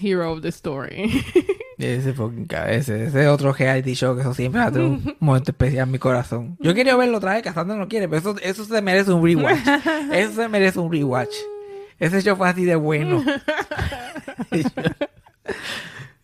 hero 0.00 0.32
of 0.32 0.42
the 0.42 0.48
story. 0.48 1.10
Ese 1.78 2.12
fucking 2.12 2.46
ese 2.68 3.26
otro 3.28 3.54
reality 3.54 3.94
show 3.94 4.14
que 4.14 4.20
eso 4.20 4.34
siempre 4.34 4.60
va 4.60 4.66
a 4.66 4.70
tener 4.70 4.86
un 4.86 5.16
momento 5.20 5.50
especial 5.50 5.86
en 5.86 5.92
mi 5.92 5.98
corazón. 5.98 6.58
Yo 6.60 6.74
quería 6.74 6.94
verlo 6.94 7.16
otra 7.16 7.32
vez, 7.32 7.42
Cassandra 7.42 7.74
no 7.74 7.88
quiere, 7.88 8.06
pero 8.06 8.18
eso, 8.18 8.36
eso 8.42 8.66
se 8.66 8.82
merece 8.82 9.12
un 9.12 9.24
rewatch. 9.24 9.66
Eso 10.12 10.34
se 10.34 10.48
merece 10.48 10.78
un 10.78 10.92
rewatch. 10.92 11.32
Ese 12.00 12.22
show 12.22 12.36
fue 12.36 12.48
así 12.48 12.64
de 12.64 12.74
bueno. 12.76 13.22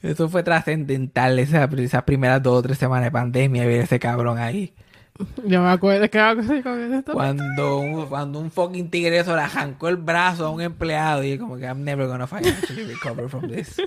Eso 0.02 0.28
fue 0.28 0.42
trascendental, 0.42 1.38
esa- 1.38 1.68
esas 1.78 2.02
primeras 2.04 2.42
dos 2.42 2.58
o 2.58 2.62
tres 2.62 2.78
semanas 2.78 3.04
de 3.06 3.10
pandemia, 3.10 3.66
ver 3.66 3.80
ese 3.82 3.98
cabrón 3.98 4.38
ahí. 4.38 4.72
Yo 5.46 5.62
me 5.62 5.70
acuerdo 5.70 6.08
que 6.10 7.02
Cuando 7.10 7.78
un, 7.78 8.06
cuando 8.06 8.38
un 8.38 8.50
fucking 8.50 8.90
tigre 8.90 9.18
eso 9.18 9.34
le 9.34 9.40
arrancó 9.42 9.88
el 9.88 9.96
brazo 9.96 10.46
a 10.46 10.50
un 10.50 10.60
empleado 10.60 11.24
y 11.24 11.38
como 11.38 11.56
que 11.56 11.64
I'm 11.64 11.82
never 11.84 12.06
gonna 12.06 12.26
financially 12.26 12.84
recover 12.84 13.28
from 13.30 13.48
this. 13.50 13.80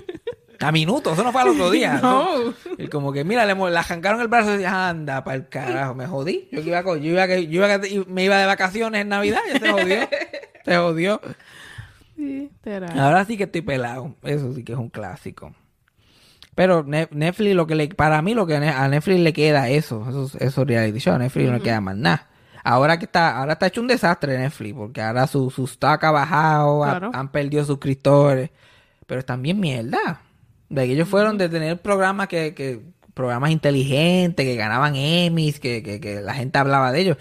A 0.58 0.72
minutos, 0.72 1.12
eso 1.14 1.22
no 1.22 1.30
fue 1.32 1.40
al 1.42 1.48
otro 1.50 1.70
día. 1.70 2.00
No. 2.02 2.52
Y 2.76 2.88
como 2.88 3.12
que, 3.12 3.24
mira, 3.24 3.46
le, 3.46 3.54
le 3.54 3.78
arrancaron 3.78 4.20
el 4.20 4.28
brazo 4.28 4.52
y 4.54 4.58
dije, 4.58 4.66
anda, 4.68 5.22
para 5.24 5.36
el 5.36 5.48
carajo, 5.48 5.94
me 5.94 6.06
jodí. 6.06 6.48
Yo 6.52 6.62
que 6.62 6.68
iba, 6.68 6.82
con- 6.82 7.00
yo 7.00 7.12
iba, 7.12 7.26
que- 7.28 7.46
yo 7.46 7.64
iba 7.64 7.78
me 8.08 8.24
iba 8.24 8.36
de 8.36 8.44
vacaciones 8.46 9.00
en 9.00 9.08
Navidad, 9.08 9.40
ya 9.50 9.58
se 9.60 9.70
jodió. 9.72 10.08
se 10.64 10.76
jodió. 10.76 11.20
Ahora 13.00 13.24
sí 13.24 13.36
que 13.36 13.44
estoy 13.44 13.62
pelado. 13.62 14.14
Eso 14.22 14.52
sí 14.54 14.62
que 14.64 14.72
es 14.72 14.78
un 14.78 14.90
clásico. 14.90 15.54
Pero 16.54 16.82
Ne- 16.84 17.08
Netflix, 17.10 17.54
lo 17.54 17.66
que 17.66 17.74
le, 17.74 17.88
para 17.88 18.20
mí, 18.22 18.34
lo 18.34 18.46
que 18.46 18.56
a 18.56 18.88
Netflix 18.88 19.20
le 19.20 19.32
queda 19.32 19.68
eso, 19.68 20.04
esos, 20.08 20.34
esos 20.36 20.66
reality 20.66 20.98
shows. 20.98 21.16
A 21.16 21.18
Netflix 21.18 21.46
no 21.46 21.52
le 21.52 21.58
queda 21.64 21.80
más 21.80 21.96
nada. 21.96 22.26
Ahora 22.62 22.98
que 22.98 23.06
está, 23.06 23.38
ahora 23.38 23.54
está 23.54 23.68
hecho 23.68 23.80
un 23.80 23.86
desastre 23.86 24.36
Netflix, 24.38 24.74
porque 24.74 25.00
ahora 25.00 25.26
su, 25.26 25.50
su 25.50 25.64
stock 25.64 26.02
ha 26.04 26.10
bajado, 26.10 26.84
ha- 26.84 26.90
han 27.14 27.30
perdido 27.30 27.64
suscriptores. 27.64 28.50
Pero 29.06 29.20
están 29.20 29.40
bien 29.42 29.58
mierda. 29.60 30.20
De 30.68 30.86
que 30.86 30.92
ellos 30.92 31.08
fueron 31.08 31.38
de 31.38 31.48
tener 31.48 31.80
programas 31.80 32.28
que, 32.28 32.54
que 32.54 32.80
programas 33.14 33.50
inteligentes, 33.50 34.44
que 34.44 34.56
ganaban 34.56 34.94
Emmys, 34.94 35.58
que, 35.58 35.82
que, 35.82 36.00
que 36.00 36.20
la 36.20 36.34
gente 36.34 36.58
hablaba 36.58 36.92
de 36.92 37.00
ellos. 37.00 37.16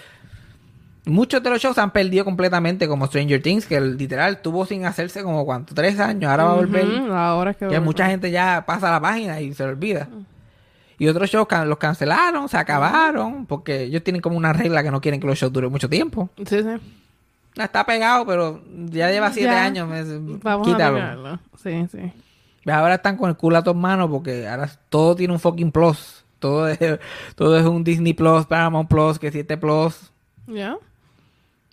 Muchos 1.10 1.42
de 1.44 1.50
los 1.50 1.62
shows 1.62 1.76
se 1.76 1.82
han 1.82 1.92
perdido 1.92 2.26
completamente, 2.26 2.88
como 2.88 3.06
Stranger 3.08 3.42
Things, 3.42 3.66
que 3.66 3.80
literal 3.82 4.42
tuvo 4.42 4.66
sin 4.66 4.86
hacerse 4.86 5.24
como 5.24 5.46
cuánto, 5.46 5.74
tres 5.74 6.00
años, 6.00 6.30
ahora 6.30 6.44
va 6.46 6.52
a 6.52 6.56
volver. 6.56 6.86
Ahora 7.12 7.52
es 7.52 7.58
que 7.58 7.70
Ya 7.70 7.82
mucha 7.82 8.08
gente 8.08 8.32
ya 8.32 8.64
pasa 8.66 8.92
la 8.92 9.00
página 9.02 9.40
y 9.42 9.54
se 9.54 9.64
le 9.64 9.70
olvida. 9.72 10.08
Y 10.98 11.08
otros 11.08 11.30
shows 11.30 11.48
can- 11.48 11.70
los 11.70 11.78
cancelaron, 11.78 12.50
se 12.50 12.58
acabaron, 12.58 13.46
porque 13.46 13.84
ellos 13.84 14.04
tienen 14.04 14.22
como 14.22 14.36
una 14.38 14.52
regla 14.54 14.84
que 14.84 14.92
no 14.92 15.00
quieren 15.00 15.20
que 15.22 15.28
los 15.28 15.38
shows 15.38 15.54
duren 15.54 15.72
mucho 15.72 15.90
tiempo. 15.90 16.30
Sí, 16.46 16.62
sí. 16.62 16.70
Ah, 17.58 17.64
Está 17.66 17.86
pegado, 17.86 18.26
pero 18.26 18.62
ya 18.90 19.10
lleva 19.10 19.32
siete 19.32 19.50
Ya. 19.52 19.64
años. 19.64 19.88
me- 19.88 20.04
Vamos 20.44 20.68
quítalo. 20.68 20.98
a 20.98 21.00
mirarlo. 21.00 21.40
Sí, 21.64 21.86
sí. 21.92 22.12
Ahora 22.70 22.96
están 22.96 23.16
con 23.18 23.30
el 23.30 23.36
culo 23.38 23.58
a 23.58 23.64
tus 23.64 23.76
manos 23.76 24.10
porque 24.10 24.48
ahora 24.48 24.70
todo 24.90 25.16
tiene 25.16 25.34
un 25.34 25.40
fucking 25.40 25.72
plus. 25.72 26.24
Todo 26.40 26.68
es, 26.68 26.78
todo 27.36 27.58
es 27.58 27.66
un 27.66 27.84
Disney 27.84 28.14
Plus, 28.14 28.46
Paramount 28.46 28.90
Plus, 28.90 29.18
que 29.20 29.32
siete 29.32 29.58
Plus. 29.58 30.12
¿Ya? 30.48 30.78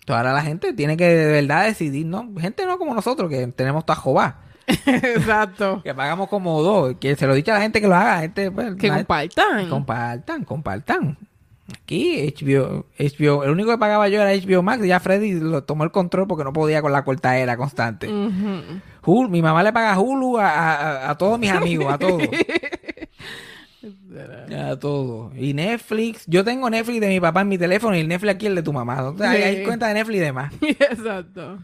Entonces, 0.07 0.25
ahora 0.25 0.31
la 0.31 0.41
gente 0.41 0.71
tiene 0.71 0.95
que 0.95 1.03
de 1.05 1.41
verdad 1.41 1.65
decidir, 1.65 2.05
¿no? 2.05 2.29
Gente 2.39 2.65
no 2.65 2.77
como 2.77 2.93
nosotros, 2.93 3.29
que 3.29 3.45
tenemos 3.47 3.85
toda 3.85 3.97
jobá. 3.99 4.39
Exacto. 4.85 5.81
Que 5.83 5.93
pagamos 5.93 6.29
como 6.29 6.61
dos. 6.63 6.95
Que 6.97 7.17
se 7.17 7.27
lo 7.27 7.33
dicho 7.33 7.51
a 7.51 7.55
la 7.55 7.61
gente 7.61 7.81
que 7.81 7.89
lo 7.89 7.95
haga. 7.95 8.15
La 8.15 8.21
gente, 8.21 8.49
pues, 8.49 8.75
Que 8.75 8.87
la- 8.87 8.95
compartan. 8.99 9.69
Compartan, 9.69 10.43
compartan. 10.45 11.17
Aquí, 11.83 12.33
HBO, 12.39 12.85
HBO, 12.97 13.43
el 13.43 13.49
único 13.51 13.69
que 13.71 13.77
pagaba 13.77 14.07
yo 14.07 14.21
era 14.21 14.31
HBO 14.33 14.63
Max 14.63 14.85
y 14.85 14.87
ya 14.87 15.01
Freddy 15.01 15.33
lo 15.41 15.65
tomó 15.65 15.83
el 15.83 15.91
control 15.91 16.25
porque 16.25 16.45
no 16.45 16.53
podía 16.53 16.81
con 16.81 16.93
la 16.93 17.03
cortadera 17.03 17.57
constante. 17.57 18.07
Hulu, 19.03 19.27
mi 19.27 19.41
mamá 19.41 19.61
le 19.63 19.73
paga 19.73 19.99
Hulu 19.99 20.37
a- 20.37 20.49
a- 20.49 21.09
a 21.09 21.17
todos 21.17 21.37
mis 21.37 21.51
amigos, 21.51 21.93
a 21.93 21.97
todos. 21.97 22.21
a 24.71 24.75
todos. 24.79 25.35
Y 25.37 25.53
Netflix, 25.53 26.23
yo 26.27 26.43
tengo 26.43 26.69
Netflix 26.69 26.99
de 27.01 27.07
mi 27.09 27.19
papá 27.19 27.41
en 27.41 27.47
mi 27.49 27.57
teléfono 27.57 27.95
y 27.95 27.99
el 27.99 28.07
Netflix 28.07 28.33
aquí 28.35 28.45
es 28.45 28.49
el 28.51 28.55
de 28.55 28.63
tu 28.63 28.73
mamá. 28.73 28.95
Entonces, 28.97 29.27
hay, 29.27 29.41
hay 29.43 29.63
cuenta 29.63 29.87
de 29.87 29.93
Netflix 29.93 30.17
y 30.17 30.21
demás. 30.21 30.53
Exacto. 30.61 31.57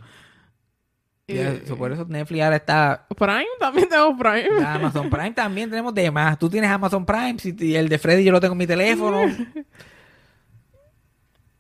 Ya, 1.28 1.52
Eh, 1.54 1.64
so, 1.66 1.78
por 1.78 1.92
eso 1.92 2.06
Netflix 2.08 2.44
ahora 2.44 2.58
está 2.58 3.06
Prime, 3.18 3.46
también 3.58 3.88
tengo 3.90 4.16
Prime. 4.18 4.50
Ya, 4.60 4.74
Amazon 4.76 5.10
Prime 5.10 5.32
también 5.32 5.70
tenemos 5.70 5.94
de 5.94 6.12
más. 6.12 6.38
Tú 6.38 6.50
tienes 6.50 6.70
Amazon 6.70 7.06
Prime 7.06 7.36
si- 7.40 7.56
y 7.60 7.76
el 7.76 7.88
de 7.88 7.98
Freddy 7.98 8.24
yo 8.26 8.32
lo 8.34 8.42
tengo 8.42 8.54
en 8.54 8.58
mi 8.58 8.68
teléfono. 8.68 9.22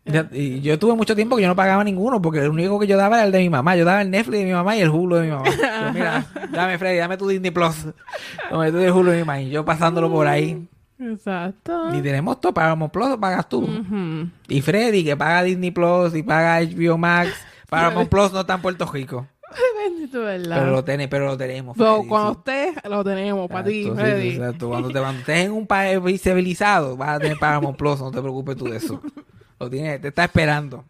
Ya- 0.05 0.27
y 0.31 0.59
yo 0.61 0.77
tuve 0.77 0.95
mucho 0.95 1.15
tiempo 1.15 1.35
que 1.35 1.43
yo 1.43 1.47
no 1.47 1.55
pagaba 1.55 1.83
ninguno 1.83 2.21
porque 2.21 2.39
el 2.39 2.49
único 2.49 2.77
que 2.79 2.87
yo 2.87 2.97
daba 2.97 3.17
era 3.17 3.25
el 3.25 3.31
de 3.31 3.39
mi 3.39 3.49
mamá. 3.49 3.75
Yo 3.75 3.85
daba 3.85 4.01
el 4.01 4.11
Netflix 4.11 4.39
de 4.39 4.45
mi 4.45 4.51
mamá 4.51 4.75
y 4.75 4.81
el 4.81 4.89
Hulu 4.89 5.15
de 5.15 5.21
mi 5.23 5.29
mamá. 5.29 5.45
Yo, 5.45 5.93
mira, 5.93 6.25
dame 6.51 6.77
Freddy, 6.77 6.97
dame 6.97 7.17
tu 7.17 7.27
Disney 7.27 7.51
Plus. 7.51 7.85
Dame 8.51 8.71
tu 8.71 8.77
Hulu 8.77 9.11
de 9.11 9.17
mi 9.17 9.23
mamá. 9.23 9.41
Y 9.41 9.49
yo 9.49 9.63
pasándolo 9.63 10.11
por 10.11 10.27
ahí. 10.27 10.67
Exacto. 10.99 11.95
Y 11.95 12.01
tenemos 12.01 12.39
todo, 12.39 12.53
pagamos 12.53 12.91
Plus 12.91 13.17
pagas 13.17 13.47
tú. 13.47 13.67
Y 14.47 14.61
Freddy 14.61 15.03
que 15.03 15.15
paga 15.17 15.43
Disney 15.43 15.71
Plus 15.71 16.15
y 16.15 16.23
paga 16.23 16.61
HBO 16.61 16.97
Max. 16.97 17.31
Paramount 17.69 18.09
Plus 18.09 18.31
no 18.31 18.41
está 18.41 18.53
en 18.55 18.61
Puerto 18.61 18.85
Rico. 18.85 19.27
Bendito, 19.83 20.21
¿verdad? 20.21 20.57
Pero 20.59 20.71
lo, 20.71 21.09
pero 21.09 21.25
lo 21.25 21.37
tenemos. 21.37 21.77
Cuando 21.77 22.33
sí. 22.33 22.51
esté, 22.51 22.89
lo 22.89 23.03
tenemos 23.03 23.47
para 23.49 23.67
ti, 23.67 23.83
sí, 23.83 23.91
Freddy. 23.93 24.29
exacto. 24.29 24.69
Cuando, 24.69 24.89
te, 24.89 24.99
estés 24.99 25.45
en 25.45 25.51
un 25.51 25.67
país 25.67 26.21
civilizado, 26.21 26.95
vas 26.97 27.17
a 27.17 27.19
tener 27.19 27.37
Paramount 27.37 27.77
Plus, 27.77 27.99
no 27.99 28.11
te 28.11 28.21
preocupes 28.21 28.55
tú 28.55 28.65
de 28.65 28.77
eso. 28.77 29.01
Lo 29.63 29.69
tienes, 29.69 30.01
te 30.01 30.09
está 30.09 30.25
esperando. 30.25 30.85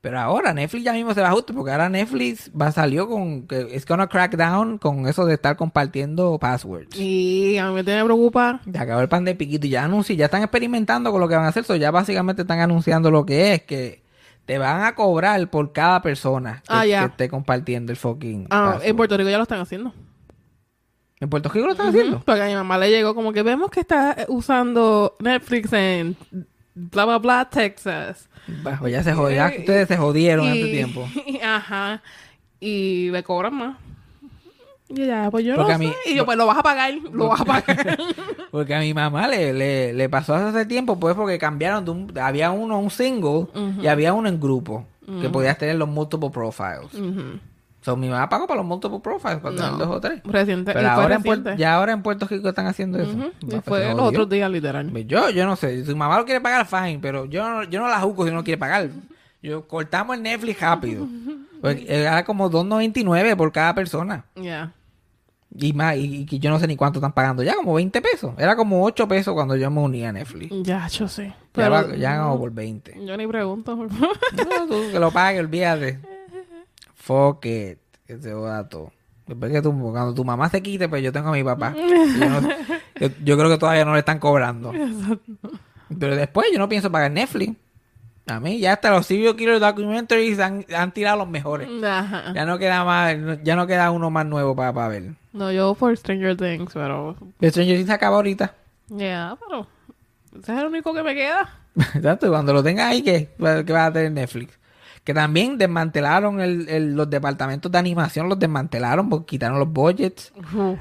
Pero 0.00 0.18
ahora 0.18 0.52
Netflix 0.52 0.82
ya 0.84 0.92
mismo 0.92 1.14
se 1.14 1.20
va 1.20 1.30
justo, 1.30 1.54
porque 1.54 1.70
ahora 1.70 1.88
Netflix 1.88 2.50
va 2.60 2.72
salió 2.72 3.08
con 3.08 3.46
que 3.46 3.68
es 3.70 3.86
gonna 3.86 4.08
crack 4.08 4.34
down 4.36 4.78
con 4.78 5.06
eso 5.06 5.24
de 5.24 5.34
estar 5.34 5.56
compartiendo 5.56 6.36
passwords. 6.40 6.98
Y 6.98 7.56
a 7.58 7.68
mí 7.68 7.74
me 7.74 7.84
tiene 7.84 8.00
que 8.00 8.06
preocupar. 8.06 8.60
Ya 8.66 8.82
acabó 8.82 9.00
el 9.00 9.08
pan 9.08 9.24
de 9.24 9.36
piquito 9.36 9.64
y 9.68 9.70
ya 9.70 9.84
anuncian, 9.84 10.18
ya 10.18 10.24
están 10.24 10.42
experimentando 10.42 11.12
con 11.12 11.20
lo 11.20 11.28
que 11.28 11.36
van 11.36 11.44
a 11.44 11.48
hacer, 11.48 11.62
so 11.62 11.76
ya 11.76 11.92
básicamente 11.92 12.42
están 12.42 12.58
anunciando 12.58 13.12
lo 13.12 13.24
que 13.24 13.54
es, 13.54 13.62
que 13.62 14.02
te 14.44 14.58
van 14.58 14.82
a 14.82 14.96
cobrar 14.96 15.48
por 15.50 15.72
cada 15.72 16.02
persona 16.02 16.64
que, 16.66 16.74
Ah, 16.74 16.82
que 16.82 17.04
esté 17.12 17.28
compartiendo 17.28 17.92
el 17.92 17.96
fucking 17.96 18.48
Ah, 18.50 18.70
password. 18.72 18.88
en 18.88 18.96
Puerto 18.96 19.16
Rico 19.16 19.30
ya 19.30 19.36
lo 19.36 19.44
están 19.44 19.60
haciendo. 19.60 19.94
¿En 21.20 21.30
Puerto 21.30 21.48
Rico 21.48 21.66
lo 21.66 21.72
están 21.74 21.90
haciendo? 21.90 22.18
Porque 22.26 22.42
a 22.42 22.46
mi 22.46 22.54
mamá 22.54 22.76
le 22.76 22.90
llegó 22.90 23.14
como 23.14 23.32
que 23.32 23.44
vemos 23.44 23.70
que 23.70 23.78
está 23.78 24.16
usando 24.26 25.14
Netflix 25.20 25.72
en 25.72 26.16
bla 26.74 27.04
bla 27.04 27.18
bla 27.18 27.48
Texas. 27.50 28.28
Ya 28.90 29.02
se 29.02 29.14
ya 29.34 29.52
ustedes 29.58 29.88
se 29.88 29.96
jodieron 29.96 30.46
en 30.48 30.52
este 30.54 30.70
tiempo. 30.70 31.08
Ajá. 31.44 32.02
Y 32.60 33.10
le 33.10 33.22
cobran 33.22 33.54
más. 33.54 33.76
Y 34.88 35.06
ya, 35.06 35.30
pues 35.30 35.44
yo 35.44 35.54
Porque 35.54 35.70
no 35.70 35.74
a 35.76 35.78
mí- 35.78 35.86
sé. 36.04 36.10
Y 36.12 36.16
yo, 36.16 36.26
pues 36.26 36.36
lo 36.36 36.46
vas 36.46 36.58
a 36.58 36.62
pagar, 36.62 36.92
lo 36.94 37.28
vas 37.28 37.40
a 37.40 37.44
pagar. 37.44 37.98
Porque 38.50 38.74
a 38.74 38.80
mi 38.80 38.92
mamá 38.92 39.26
le, 39.26 39.54
le, 39.54 39.92
le 39.94 40.08
pasó 40.10 40.34
hace 40.34 40.66
tiempo, 40.66 41.00
pues 41.00 41.14
porque 41.14 41.38
cambiaron 41.38 41.84
de 41.86 41.90
un, 41.90 42.18
había 42.18 42.50
uno 42.50 42.78
un 42.78 42.90
single 42.90 43.46
y 43.80 43.86
había 43.86 44.12
uno 44.12 44.28
en 44.28 44.38
grupo 44.38 44.84
que 45.22 45.30
podías 45.30 45.56
tener 45.56 45.76
los 45.76 45.88
multiple 45.88 46.28
profiles. 46.30 46.92
Ujú. 46.92 47.38
So, 47.82 47.96
mi 47.96 48.08
mamá 48.08 48.28
pagó 48.28 48.46
para 48.46 48.58
los 48.58 48.66
multiple 48.66 49.00
profiles, 49.00 49.38
para 49.40 49.56
tener 49.56 49.72
No. 49.72 49.78
dos 49.78 49.88
o 49.88 50.00
tres. 50.00 50.20
Reciente. 50.24 50.72
Pero 50.72 50.88
ahora 50.88 51.16
en, 51.16 51.22
Puerto, 51.24 51.54
ya 51.54 51.74
ahora 51.74 51.92
en 51.92 52.02
Puerto 52.02 52.26
Rico 52.28 52.48
están 52.48 52.66
haciendo 52.68 52.98
eso. 53.00 53.18
Va, 53.18 53.26
Y 53.40 53.46
pues, 53.46 53.62
fue 53.64 53.88
los 53.94 54.00
otros 54.08 54.28
días, 54.28 54.48
literal. 54.50 54.88
Pues 54.90 55.06
Yo, 55.08 55.30
yo 55.30 55.44
no 55.46 55.56
sé. 55.56 55.80
Si 55.84 55.90
tu 55.90 55.96
mamá 55.96 56.16
lo 56.18 56.24
quiere 56.24 56.40
pagar, 56.40 56.64
fine. 56.64 57.00
Pero 57.02 57.24
yo 57.24 57.42
no, 57.48 57.64
yo 57.64 57.80
no 57.80 57.88
la 57.88 58.00
juzgo 58.00 58.24
si 58.24 58.30
no 58.32 58.44
quiere 58.44 58.58
pagar. 58.58 58.88
Yo 59.42 59.66
cortamos 59.66 60.16
el 60.16 60.22
Netflix 60.22 60.60
rápido. 60.60 61.08
Porque 61.60 61.84
era 61.88 62.24
como 62.24 62.48
2.99 62.48 63.36
por 63.36 63.50
cada 63.50 63.74
persona. 63.74 64.24
Ya. 64.36 64.72
Y 65.58 65.72
más, 65.74 65.96
y, 65.96 66.26
y 66.30 66.38
yo 66.38 66.48
no 66.50 66.58
sé 66.58 66.66
ni 66.68 66.76
cuánto 66.76 66.98
están 67.00 67.12
pagando. 67.12 67.42
Ya 67.42 67.54
como 67.56 67.74
20 67.74 68.00
pesos. 68.00 68.32
Era 68.38 68.54
como 68.56 68.84
8 68.84 69.06
pesos 69.08 69.34
cuando 69.34 69.54
yo 69.56 69.70
me 69.70 69.80
unía 69.80 70.08
a 70.10 70.12
Netflix. 70.12 70.54
Ya, 70.62 70.86
yo 70.86 71.08
sé. 71.08 71.26
Ya, 71.26 71.36
Pero 71.52 71.70
va- 71.72 71.94
ya 71.96 72.24
por 72.38 72.52
20. 72.52 73.04
yo 73.04 73.16
ni 73.16 73.26
pregunto. 73.26 73.74
No, 73.76 73.88
tú 74.68 74.82
que 74.92 74.98
lo 75.00 75.10
pagues, 75.10 75.40
olvídate. 75.40 75.98
Fuck 77.02 77.46
it. 77.46 77.78
Que 78.06 78.14
todo. 78.16 78.92
Después 79.26 79.52
que 79.52 79.62
tu, 79.62 79.72
cuando 79.92 80.14
tu 80.14 80.24
mamá 80.24 80.48
se 80.48 80.62
quite, 80.62 80.88
pues 80.88 81.02
yo 81.02 81.12
tengo 81.12 81.30
a 81.30 81.32
mi 81.32 81.42
papá. 81.44 81.74
Yo, 82.18 82.28
no- 82.28 82.48
yo- 83.00 83.08
yo 83.24 83.36
creo 83.38 83.48
que 83.50 83.58
todavía 83.58 83.84
no 83.84 83.92
le 83.94 84.00
están 84.00 84.18
cobrando. 84.18 84.72
Pero 85.98 86.16
después 86.16 86.46
yo 86.52 86.58
no 86.58 86.68
pienso 86.68 86.90
pagar 86.92 87.10
Netflix. 87.10 87.56
A 88.26 88.38
mí 88.38 88.60
ya 88.60 88.74
hasta 88.74 88.90
los 88.90 89.04
serial 89.06 89.34
killer 89.34 89.58
documentaries 89.58 90.38
han, 90.38 90.64
han 90.76 90.92
tirado 90.92 91.18
los 91.18 91.28
mejores. 91.28 91.68
Ajá. 91.82 92.32
Ya 92.34 92.44
no 92.46 92.56
queda 92.58 92.84
más, 92.84 93.16
ya 93.42 93.56
no 93.56 93.66
queda 93.66 93.90
uno 93.90 94.10
más 94.10 94.24
nuevo 94.26 94.54
para, 94.54 94.88
ver. 94.88 95.14
No, 95.32 95.50
yo 95.50 95.74
por 95.74 95.96
Stranger 95.96 96.36
Things, 96.36 96.72
pero... 96.72 97.16
Stranger 97.42 97.76
Things 97.76 97.88
se 97.88 97.92
acaba 97.92 98.16
ahorita. 98.16 98.54
Ya, 98.90 99.36
pero... 99.44 99.66
Ese 100.40 100.52
es 100.52 100.58
el 100.60 100.66
único 100.66 100.94
que 100.94 101.02
me 101.02 101.14
queda. 101.14 101.48
Exacto, 101.94 102.26
y 102.26 102.30
cuando 102.30 102.52
lo 102.52 102.62
tengas 102.62 102.86
ahí, 102.92 103.02
¿qué? 103.02 103.28
¿Qué 103.36 103.72
vas 103.72 103.88
a 103.88 103.92
tener 103.92 104.12
Netflix? 104.12 104.56
Que 105.04 105.12
también 105.14 105.58
desmantelaron 105.58 106.40
el, 106.40 106.68
el- 106.68 106.94
los 106.94 107.10
departamentos 107.10 107.70
de 107.72 107.78
animación, 107.78 108.28
los 108.28 108.38
desmantelaron 108.38 109.08
porque 109.08 109.26
quitaron 109.26 109.58
los 109.58 109.68
budgets. 109.72 110.32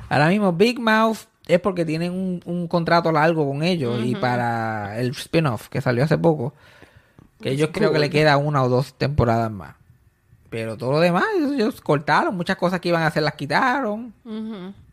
Ahora 0.09 0.27
mismo 0.29 0.53
Big 0.53 0.79
Mouth 0.79 1.17
es 1.47 1.59
porque 1.59 1.85
tienen 1.85 2.11
un, 2.11 2.39
un 2.45 2.67
contrato 2.67 3.11
largo 3.11 3.47
con 3.47 3.63
ellos 3.63 3.99
y 4.05 4.13
para 4.21 4.99
el 4.99 5.09
spin-off 5.11 5.69
que 5.69 5.81
salió 5.81 6.03
hace 6.03 6.17
poco, 6.19 6.53
que 7.41 7.49
ellos 7.49 7.69
creo 7.73 7.91
que 7.91 7.99
le 7.99 8.09
queda 8.11 8.37
una 8.37 8.63
o 8.63 8.69
dos 8.69 8.93
temporadas 8.93 9.51
más. 9.51 9.75
Pero 10.51 10.77
todo 10.77 10.91
lo 10.91 10.99
demás, 10.99 11.23
ellos, 11.53 11.79
cortaron, 11.81 12.35
muchas 12.35 12.57
cosas 12.57 12.79
que 12.81 12.89
iban 12.89 13.01
a 13.03 13.07
hacer 13.07 13.23
las 13.23 13.35
quitaron. 13.35 14.13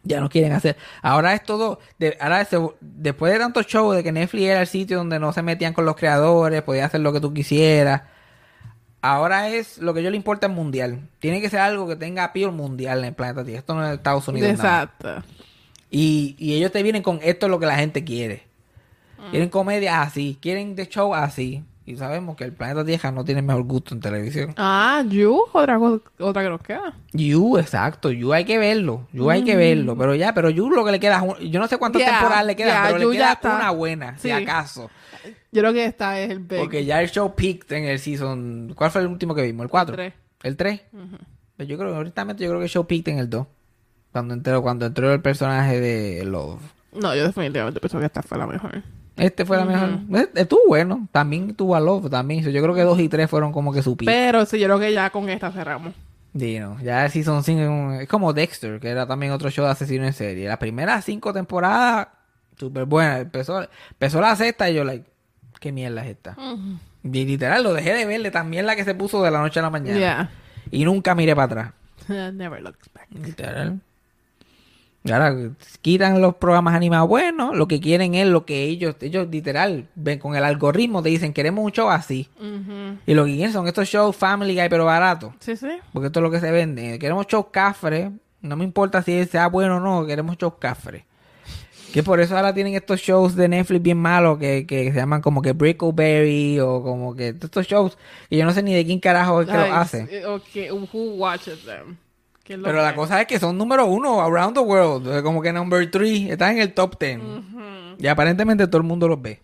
Ya 0.05 0.20
no 0.20 0.28
quieren 0.30 0.53
hacer. 0.53 0.76
Ahora 1.03 1.34
es 1.34 1.42
todo. 1.42 1.80
de- 1.98 2.16
ahora 2.20 2.42
se- 2.46 2.57
después 2.80 3.32
de 3.32 3.40
tantos 3.40 3.66
shows 3.66 3.94
de 3.96 4.03
que 4.03 4.12
Netflix 4.12 4.44
era 4.44 4.61
el 4.62 4.66
sitio 4.68 4.96
donde 4.98 5.18
no 5.18 5.32
se 5.32 5.42
metían 5.42 5.74
con 5.74 5.84
los 5.84 5.96
creadores, 5.96 6.62
podías 6.62 6.86
hacer 6.86 7.00
lo 7.00 7.12
que 7.12 7.20
tú 7.20 7.34
quisieras. 7.34 8.03
Ahora 9.03 9.49
es 9.49 9.78
lo 9.78 9.94
que 9.94 10.03
yo 10.03 10.11
le 10.11 10.16
importa 10.16 10.46
es 10.46 10.53
mundial. 10.53 11.01
Tiene 11.20 11.40
que 11.40 11.49
ser 11.51 11.61
algo 11.61 11.86
que 11.88 11.96
tenga 11.96 12.24
appeal 12.24 12.53
mundial 12.53 12.99
en 13.01 13.05
el 13.07 13.14
planeta 13.14 13.44
Tierra. 13.44 13.61
Esto 13.61 13.74
no 13.74 13.86
es 13.86 13.94
Estados 13.94 14.26
Unidos. 14.28 14.57
nada. 14.59 14.82
Exacto. 14.84 15.22
Y, 15.90 16.36
y 16.38 16.55
ellos 16.55 16.70
te 16.72 16.82
vienen 16.82 17.03
con 17.03 17.18
esto 17.22 17.46
es 17.46 17.51
lo 17.51 17.59
que 17.59 17.66
la 17.66 17.76
gente 17.76 18.05
quiere. 18.05 18.42
Mm. 19.18 19.30
Quieren 19.30 19.49
comedia 19.49 20.03
así, 20.03 20.38
quieren 20.40 20.74
de 20.76 20.86
show 20.88 21.14
así. 21.14 21.64
Y 21.86 21.96
sabemos 21.96 22.36
que 22.36 22.44
el 22.44 22.53
planeta 22.53 22.84
Tierra 22.84 23.11
no 23.12 23.24
tiene 23.24 23.40
mejor 23.40 23.62
gusto 23.62 23.94
en 23.94 24.01
televisión. 24.03 24.53
Ah, 24.59 25.03
You, 25.09 25.44
otra, 25.55 25.78
cosa- 25.78 26.03
otra 26.18 26.42
que 26.42 26.49
nos 26.51 26.61
queda. 26.61 26.92
You, 27.12 27.57
exacto. 27.57 28.11
You 28.11 28.34
hay 28.34 28.44
que 28.44 28.59
verlo. 28.59 29.09
You 29.11 29.30
hay 29.30 29.42
que 29.42 29.57
verlo. 29.57 29.96
Pero 29.96 30.14
ya, 30.14 30.34
pero 30.34 30.51
You 30.51 30.68
lo 30.68 30.84
que 30.84 30.92
le 30.92 31.01
queda. 31.01 31.24
Yo 31.40 31.59
no 31.59 31.66
sé 31.66 31.78
cuántas 31.78 32.03
Mm. 32.03 32.05
Yeah, 32.05 32.18
temporadas 32.18 32.46
le 32.46 32.57
quedan, 32.57 32.72
yeah, 32.74 32.82
pero 32.92 33.03
You 33.05 33.11
le 33.12 33.16
ya 33.16 33.22
queda 33.24 33.32
está. 33.32 33.57
una 33.57 33.70
buena, 33.70 34.12
Sí. 34.16 34.22
si 34.28 34.30
acaso. 34.32 34.90
Yo 35.52 35.62
creo 35.62 35.72
que 35.72 35.84
esta 35.84 36.20
es 36.20 36.30
el 36.30 36.40
big. 36.40 36.58
Porque 36.58 36.84
ya 36.84 37.00
el 37.02 37.10
show 37.10 37.34
peaked 37.34 37.72
en 37.72 37.84
el 37.84 37.98
season. 37.98 38.72
¿Cuál 38.74 38.90
fue 38.90 39.00
el 39.02 39.08
último 39.08 39.34
que 39.34 39.42
vimos? 39.42 39.64
¿El 39.64 39.70
4? 39.70 39.94
tres. 39.94 40.14
¿El 40.42 40.56
3? 40.56 40.80
Pues 41.56 41.68
yo 41.68 41.76
creo, 41.76 41.94
ahorita 41.94 42.24
yo 42.28 42.34
creo 42.36 42.58
que 42.58 42.64
el 42.64 42.70
show 42.70 42.86
peaked 42.86 43.12
en 43.12 43.18
el 43.18 43.30
2. 43.30 43.46
Cuando 44.12 44.34
entró, 44.34 44.62
cuando 44.62 44.86
entró 44.86 45.12
el 45.12 45.20
personaje 45.20 45.80
de 45.80 46.24
Love. 46.24 46.60
No, 46.92 47.14
yo 47.14 47.24
definitivamente 47.26 47.80
pienso 47.80 47.98
que 47.98 48.06
esta 48.06 48.22
fue 48.22 48.38
la 48.38 48.46
mejor. 48.46 48.82
Este 49.16 49.44
fue 49.44 49.56
la 49.56 49.64
mejor. 49.64 49.90
Eh, 50.14 50.28
Estuvo 50.34 50.60
bueno. 50.68 51.08
También 51.12 51.54
tuvo 51.54 51.74
a 51.74 51.80
Love 51.80 52.08
también. 52.08 52.44
Yo 52.44 52.62
creo 52.62 52.74
que 52.74 52.82
2 52.82 53.00
y 53.00 53.08
3 53.08 53.28
fueron 53.28 53.52
como 53.52 53.72
que 53.72 53.82
su 53.82 53.96
peak. 53.96 54.06
Pero 54.06 54.46
sí, 54.46 54.58
yo 54.58 54.66
creo 54.66 54.78
que 54.78 54.92
ya 54.92 55.10
con 55.10 55.28
esta 55.28 55.50
cerramos. 55.50 55.92
Sí, 56.38 56.58
no, 56.58 56.80
ya 56.82 57.04
el 57.06 57.10
Season 57.10 57.42
5 57.42 57.92
es 58.02 58.08
como 58.08 58.32
Dexter, 58.32 58.78
que 58.80 58.88
era 58.88 59.06
también 59.06 59.32
otro 59.32 59.50
show 59.50 59.64
de 59.64 59.72
asesino 59.72 60.04
en 60.06 60.12
serie. 60.12 60.46
Las 60.46 60.58
primeras 60.58 61.04
cinco 61.04 61.32
temporadas, 61.32 62.08
súper 62.59 62.84
buenas. 62.84 63.20
Empezó, 63.20 63.66
empezó 63.90 64.20
la 64.20 64.36
sexta 64.36 64.70
y 64.70 64.74
yo, 64.74 64.84
like, 64.84 65.04
¿qué 65.61 65.72
mierda 65.72 66.04
es 66.04 66.11
esta? 66.11 66.36
Y 67.04 67.24
literal, 67.24 67.62
lo 67.62 67.72
dejé 67.72 67.94
de 67.94 68.04
verle 68.04 68.30
tan 68.30 68.50
mierda 68.50 68.76
que 68.76 68.84
se 68.84 68.94
puso 68.94 69.22
de 69.22 69.30
la 69.30 69.40
noche 69.40 69.61
a 69.61 69.62
la 69.62 69.70
mañana. 69.70 69.98
Yeah. 69.98 70.30
Y 70.70 70.84
nunca 70.84 71.14
miré 71.14 71.34
para 71.34 71.44
atrás. 71.44 71.72
Never 72.34 72.62
looks 72.62 72.90
back. 72.92 73.09
Literal. 73.11 73.80
Y 75.04 75.12
ahora 75.12 75.34
quitan 75.80 76.20
los 76.20 76.34
programas 76.36 76.74
animados 76.74 77.09
buenos, 77.09 77.56
lo 77.56 77.68
que 77.68 77.80
quieren 77.80 78.14
es 78.14 78.26
lo 78.26 78.44
que 78.44 78.64
ellos, 78.64 78.96
ellos 79.00 79.28
literal, 79.30 79.88
ven 79.94 80.18
con 80.18 80.34
el 80.34 80.44
algoritmo, 80.44 81.02
te 81.02 81.09
dicen, 81.09 81.32
queremos 81.32 81.64
un 81.64 81.70
show 81.70 81.88
así. 81.88 82.28
Y 83.06 83.14
lo 83.14 83.24
que 83.24 83.36
quieren 83.36 83.52
son 83.52 83.66
estos 83.68 83.88
shows 83.88 84.16
Family 84.16 84.54
Guy, 84.54 84.68
pero 84.68 84.84
baratos. 84.84 85.32
Sí, 85.38 85.56
sí. 85.56 85.70
Porque 85.92 86.09
esto 86.09 86.18
es 86.20 86.22
lo 86.22 86.30
que 86.30 86.40
se 86.40 86.50
vende. 86.50 86.98
Queremos 86.98 87.26
shows 87.26 87.46
cafres. 87.50 88.11
No 88.42 88.56
me 88.56 88.64
importa 88.64 89.02
si 89.02 89.24
sea 89.24 89.46
bueno 89.48 89.76
o 89.76 89.80
no, 89.80 90.04
queremos 90.04 90.36
shows 90.36 90.54
cafres. 90.59 91.04
Que 91.93 92.03
por 92.03 92.20
eso 92.20 92.36
ahora 92.36 92.53
tienen 92.53 92.74
estos 92.74 93.01
shows 93.01 93.34
de 93.34 93.49
Netflix 93.49 93.82
bien 93.82 93.97
malos 93.99 94.39
que, 94.39 94.66
que 94.66 94.93
se 94.93 94.97
llaman 94.99 95.22
como 95.22 95.41
que 95.43 95.53
Brickleberry 95.53 96.61
o 96.61 96.82
como 96.82 97.14
que 97.14 97.28
estos 97.28 97.66
shows 97.66 97.97
que 98.28 98.36
yo 98.36 98.45
no 98.45 98.53
sé 98.53 98.62
ni 98.62 98.74
de 98.74 98.84
quién 98.84 99.01
carajo 99.01 99.41
es 99.41 99.47
que 99.49 99.55
Ay, 99.57 99.70
lo 99.70 99.76
hace. 99.76 100.26
Okay, 100.26 100.70
who 100.70 101.14
watches 101.16 101.64
them? 101.64 101.97
¿Qué 102.45 102.55
es 102.55 102.59
lo 102.59 102.64
Pero 102.66 102.82
la 102.82 102.95
cosa 102.95 103.20
es 103.20 103.26
que 103.26 103.39
son 103.39 103.57
número 103.57 103.86
uno 103.86 104.20
around 104.20 104.55
the 104.55 104.61
world. 104.61 105.22
Como 105.22 105.41
que 105.43 105.53
number 105.53 105.91
three. 105.91 106.30
Están 106.30 106.53
en 106.57 106.59
el 106.62 106.74
top 106.74 106.99
ten. 106.99 107.95
Y 107.99 108.07
aparentemente 108.07 108.66
todo 108.66 108.78
el 108.78 108.86
mundo 108.86 109.09
los 109.09 109.20
ve. 109.20 109.41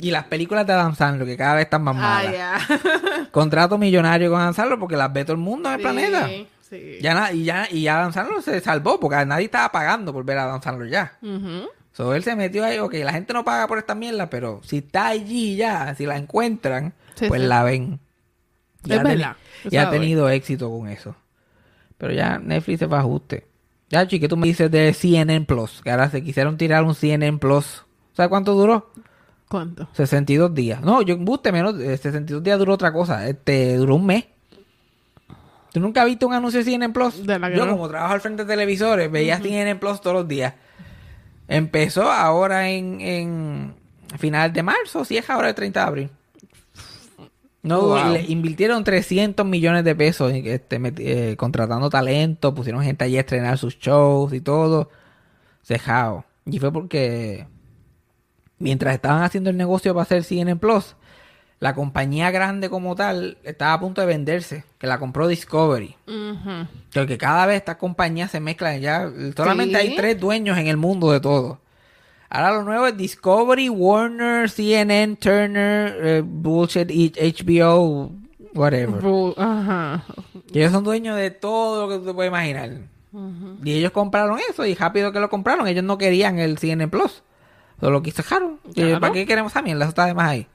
Y 0.00 0.10
las 0.10 0.24
películas 0.24 0.66
de 0.66 0.72
Adam 0.74 0.94
Sandler, 0.94 1.26
que 1.26 1.36
cada 1.36 1.54
vez 1.54 1.64
están 1.64 1.82
más 1.82 1.96
Ah, 1.98 2.00
malas. 2.00 2.32
ya. 2.32 2.58
Contrato 3.32 3.78
millonario 3.78 4.30
con 4.30 4.40
Adam 4.40 4.54
Sandler 4.54 4.78
porque 4.78 4.96
las 4.96 5.12
ve 5.12 5.24
todo 5.24 5.32
el 5.32 5.38
mundo 5.42 5.68
en 5.68 5.74
el 5.74 5.80
planeta. 5.80 6.28
Sí. 6.68 6.98
Ya 7.00 7.14
na- 7.14 7.32
y 7.32 7.44
ya 7.44 7.66
y 7.70 7.82
ya 7.82 7.98
Adam 8.00 8.12
Sandler 8.12 8.42
se 8.42 8.60
salvó 8.60 9.00
porque 9.00 9.24
nadie 9.24 9.46
estaba 9.46 9.70
pagando 9.72 10.12
por 10.12 10.24
ver 10.24 10.38
a 10.38 10.44
Adam 10.44 10.60
Sandler 10.62 10.90
ya. 10.90 11.18
Ujú. 11.22 11.68
So, 11.92 12.14
él 12.14 12.22
se 12.22 12.36
metió 12.36 12.64
ahí, 12.64 12.78
ok, 12.78 12.94
la 13.02 13.12
gente 13.12 13.32
no 13.32 13.44
paga 13.44 13.66
por 13.66 13.78
esta 13.78 13.94
mierda, 13.94 14.28
pero 14.30 14.60
si 14.62 14.78
está 14.78 15.08
allí 15.08 15.56
ya, 15.56 15.94
si 15.96 16.06
la 16.06 16.16
encuentran, 16.16 16.92
Sí, 17.14 17.26
pues 17.26 17.40
sí. 17.42 17.46
la 17.48 17.62
ven. 17.64 17.98
Es 18.88 18.98
ha 18.98 19.02
verdad, 19.02 19.36
Y 19.68 19.76
ha 19.76 19.90
tenido 19.90 20.28
éxito 20.30 20.70
con 20.70 20.88
eso. 20.88 21.16
Pero 21.96 22.12
ya 22.12 22.38
Netflix 22.38 22.78
se 22.78 22.86
fue 22.88 22.96
a 22.96 23.00
ajuste. 23.00 23.46
Ya, 23.90 24.06
chi, 24.06 24.20
¿qué 24.20 24.28
tú 24.28 24.36
me 24.36 24.46
dices 24.46 24.70
de 24.70 24.92
CNN 24.94 25.44
Plus? 25.46 25.80
Que 25.82 25.90
ahora 25.90 26.08
se 26.10 26.22
quisieron 26.22 26.56
tirar 26.56 26.84
un 26.84 26.94
CNN 26.94 27.38
Plus. 27.38 27.84
¿Sabes 28.12 28.28
cuánto 28.28 28.54
duró? 28.54 28.92
¿Cuánto? 29.48 29.88
62 29.94 30.54
días. 30.54 30.80
No, 30.82 31.02
yo 31.02 31.16
buste 31.16 31.50
menos. 31.50 31.74
eh, 31.80 31.96
62 31.96 32.42
días 32.44 32.58
duró 32.58 32.74
otra 32.74 32.92
cosa. 32.92 33.26
Este, 33.26 33.76
duró 33.76 33.96
un 33.96 34.06
mes. 34.06 34.26
¿Tú 35.72 35.80
nunca 35.80 36.00
has 36.02 36.06
visto 36.06 36.26
un 36.26 36.34
anuncio 36.34 36.58
de 36.58 36.64
CNN 36.64 36.92
Plus? 36.92 37.26
De 37.26 37.38
la 37.38 37.50
que 37.50 37.56
yo, 37.56 37.66
no. 37.66 37.72
como 37.72 37.88
trabajo 37.88 38.14
al 38.14 38.20
frente 38.20 38.44
de 38.44 38.48
televisores, 38.52 39.10
veía 39.10 39.38
CNN 39.38 39.76
Plus 39.76 40.00
todos 40.00 40.16
los 40.16 40.28
días. 40.28 40.54
Empezó 41.46 42.10
ahora 42.10 42.68
en, 42.70 43.00
en 43.00 43.74
final 44.18 44.52
de 44.52 44.62
marzo, 44.62 45.04
si 45.04 45.16
es 45.16 45.28
ahora 45.30 45.48
el 45.50 45.54
30 45.54 45.80
de 45.80 45.86
abril. 45.86 46.10
No, 47.62 47.80
Wow. 47.82 48.12
le 48.12 48.22
invirtieron 48.28 48.84
300 48.84 49.44
millones 49.44 49.84
de 49.84 49.94
pesos 49.94 50.32
este, 50.32 50.80
eh, 50.98 51.36
contratando 51.36 51.90
talento, 51.90 52.54
pusieron 52.54 52.82
gente 52.82 53.04
allí 53.04 53.16
a 53.16 53.20
estrenar 53.20 53.58
sus 53.58 53.78
shows 53.78 54.32
y 54.32 54.40
todo. 54.40 54.90
Cejao. 55.64 56.24
Y 56.46 56.58
fue 56.60 56.72
porque 56.72 57.46
mientras 58.58 58.94
estaban 58.94 59.22
haciendo 59.22 59.50
el 59.50 59.56
negocio 59.56 59.92
para 59.92 60.02
hacer 60.04 60.24
CNN 60.24 60.56
Plus, 60.56 60.96
la 61.60 61.74
compañía 61.74 62.30
grande 62.30 62.70
como 62.70 62.94
tal 62.94 63.38
estaba 63.42 63.72
a 63.72 63.80
punto 63.80 64.00
de 64.00 64.06
venderse, 64.06 64.64
que 64.78 64.86
la 64.86 64.98
compró 64.98 65.26
Discovery. 65.26 65.96
Porque 66.94 67.18
cada 67.18 67.46
vez 67.46 67.56
estas 67.56 67.76
compañías 67.76 68.30
se 68.30 68.40
mezclan 68.40 68.80
ya. 68.80 69.10
Solamente 69.36 69.80
Sí. 69.80 69.88
hay 69.88 69.96
tres 69.96 70.20
dueños 70.20 70.56
en 70.58 70.66
el 70.68 70.76
mundo 70.76 71.10
de 71.10 71.20
todo. 71.20 71.60
Ahora 72.30 72.52
lo 72.52 72.62
nuevo 72.62 72.86
es 72.86 72.96
Discovery, 72.96 73.68
Warner, 73.70 74.50
CNN, 74.50 75.16
Turner, 75.16 75.96
eh, 76.00 76.22
Bullshit, 76.24 76.90
HBO, 77.16 78.12
whatever. 78.54 79.00
Bu- 79.02 79.34
Ajá. 79.38 80.04
Y 80.52 80.58
ellos 80.60 80.72
son 80.72 80.84
dueños 80.84 81.16
de 81.16 81.30
todo 81.30 81.86
lo 81.86 81.92
que 81.92 81.98
tú 82.00 82.06
te 82.06 82.14
puedes 82.14 82.30
imaginar. 82.30 82.70
Y 83.64 83.72
ellos 83.72 83.90
compraron 83.92 84.38
eso 84.50 84.64
y 84.66 84.74
rápido 84.74 85.10
que 85.10 85.20
lo 85.20 85.30
compraron. 85.30 85.66
Ellos 85.66 85.82
no 85.84 85.96
querían 85.98 86.38
el 86.38 86.58
CNN 86.58 86.88
Plus. 86.88 87.22
Solo 87.80 87.92
lo 87.92 88.02
ellos, 88.82 88.88
Claro. 88.90 89.00
¿Para 89.00 89.12
qué 89.14 89.24
queremos 89.26 89.52
mierda? 89.62 89.84
Eso 89.84 89.88
está 89.90 90.04
de 90.06 90.14
más 90.14 90.28
ahí. 90.28 90.46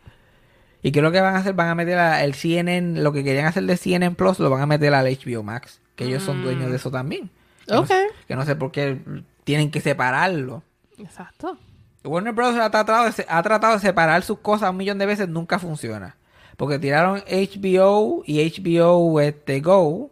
¿Y 0.84 0.92
qué 0.92 1.00
es 1.00 1.04
lo 1.04 1.12
que 1.12 1.22
van 1.22 1.36
a 1.36 1.40
hacer? 1.40 1.54
Van 1.54 1.70
a 1.70 1.76
meter 1.76 1.98
a- 1.98 2.24
el 2.24 2.34
CNN, 2.36 3.02
lo 3.02 3.12
que 3.14 3.24
querían 3.24 3.46
hacer 3.46 3.64
de 3.64 3.78
CNN 3.78 4.16
Plus, 4.16 4.38
lo 4.40 4.50
van 4.50 4.62
a 4.62 4.66
meter 4.68 4.94
al 4.94 5.08
HBO 5.08 5.42
Max. 5.42 5.80
Que 5.96 6.04
ellos 6.06 6.22
son 6.24 6.44
dueños 6.44 6.70
de 6.70 6.76
eso 6.76 6.92
también. 6.92 7.30
Que 7.66 7.74
no 7.74 7.86
sé- 7.88 8.08
que 8.28 8.36
no 8.36 8.46
sé 8.46 8.56
por 8.56 8.72
qué 8.72 9.00
tienen 9.46 9.72
que 9.72 9.80
separarlo. 9.82 10.62
Exacto. 11.00 11.58
Warner 12.04 12.34
Bros. 12.34 12.56
Ha 12.58 12.70
tratado, 12.70 13.06
de, 13.10 13.26
ha 13.30 13.42
tratado 13.44 13.74
de 13.76 13.80
separar 13.80 14.22
sus 14.24 14.40
cosas 14.40 14.70
un 14.72 14.78
millón 14.78 14.98
de 14.98 15.06
veces, 15.06 15.30
nunca 15.30 15.58
funciona. 15.60 16.18
Porque 16.58 16.78
tiraron 16.80 17.24
HBO 17.30 18.24
y 18.26 18.42
HBO 18.42 19.20
este, 19.22 19.62
Go. 19.62 20.12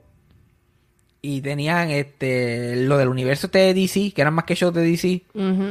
Y 1.23 1.41
tenían 1.41 1.91
este 1.91 2.75
lo 2.77 2.97
del 2.97 3.07
universo 3.09 3.45
este 3.47 3.59
de 3.59 3.73
DC, 3.75 4.11
que 4.13 4.21
eran 4.21 4.33
más 4.33 4.45
que 4.45 4.55
shows 4.55 4.73
de 4.73 4.81
DC. 4.81 5.07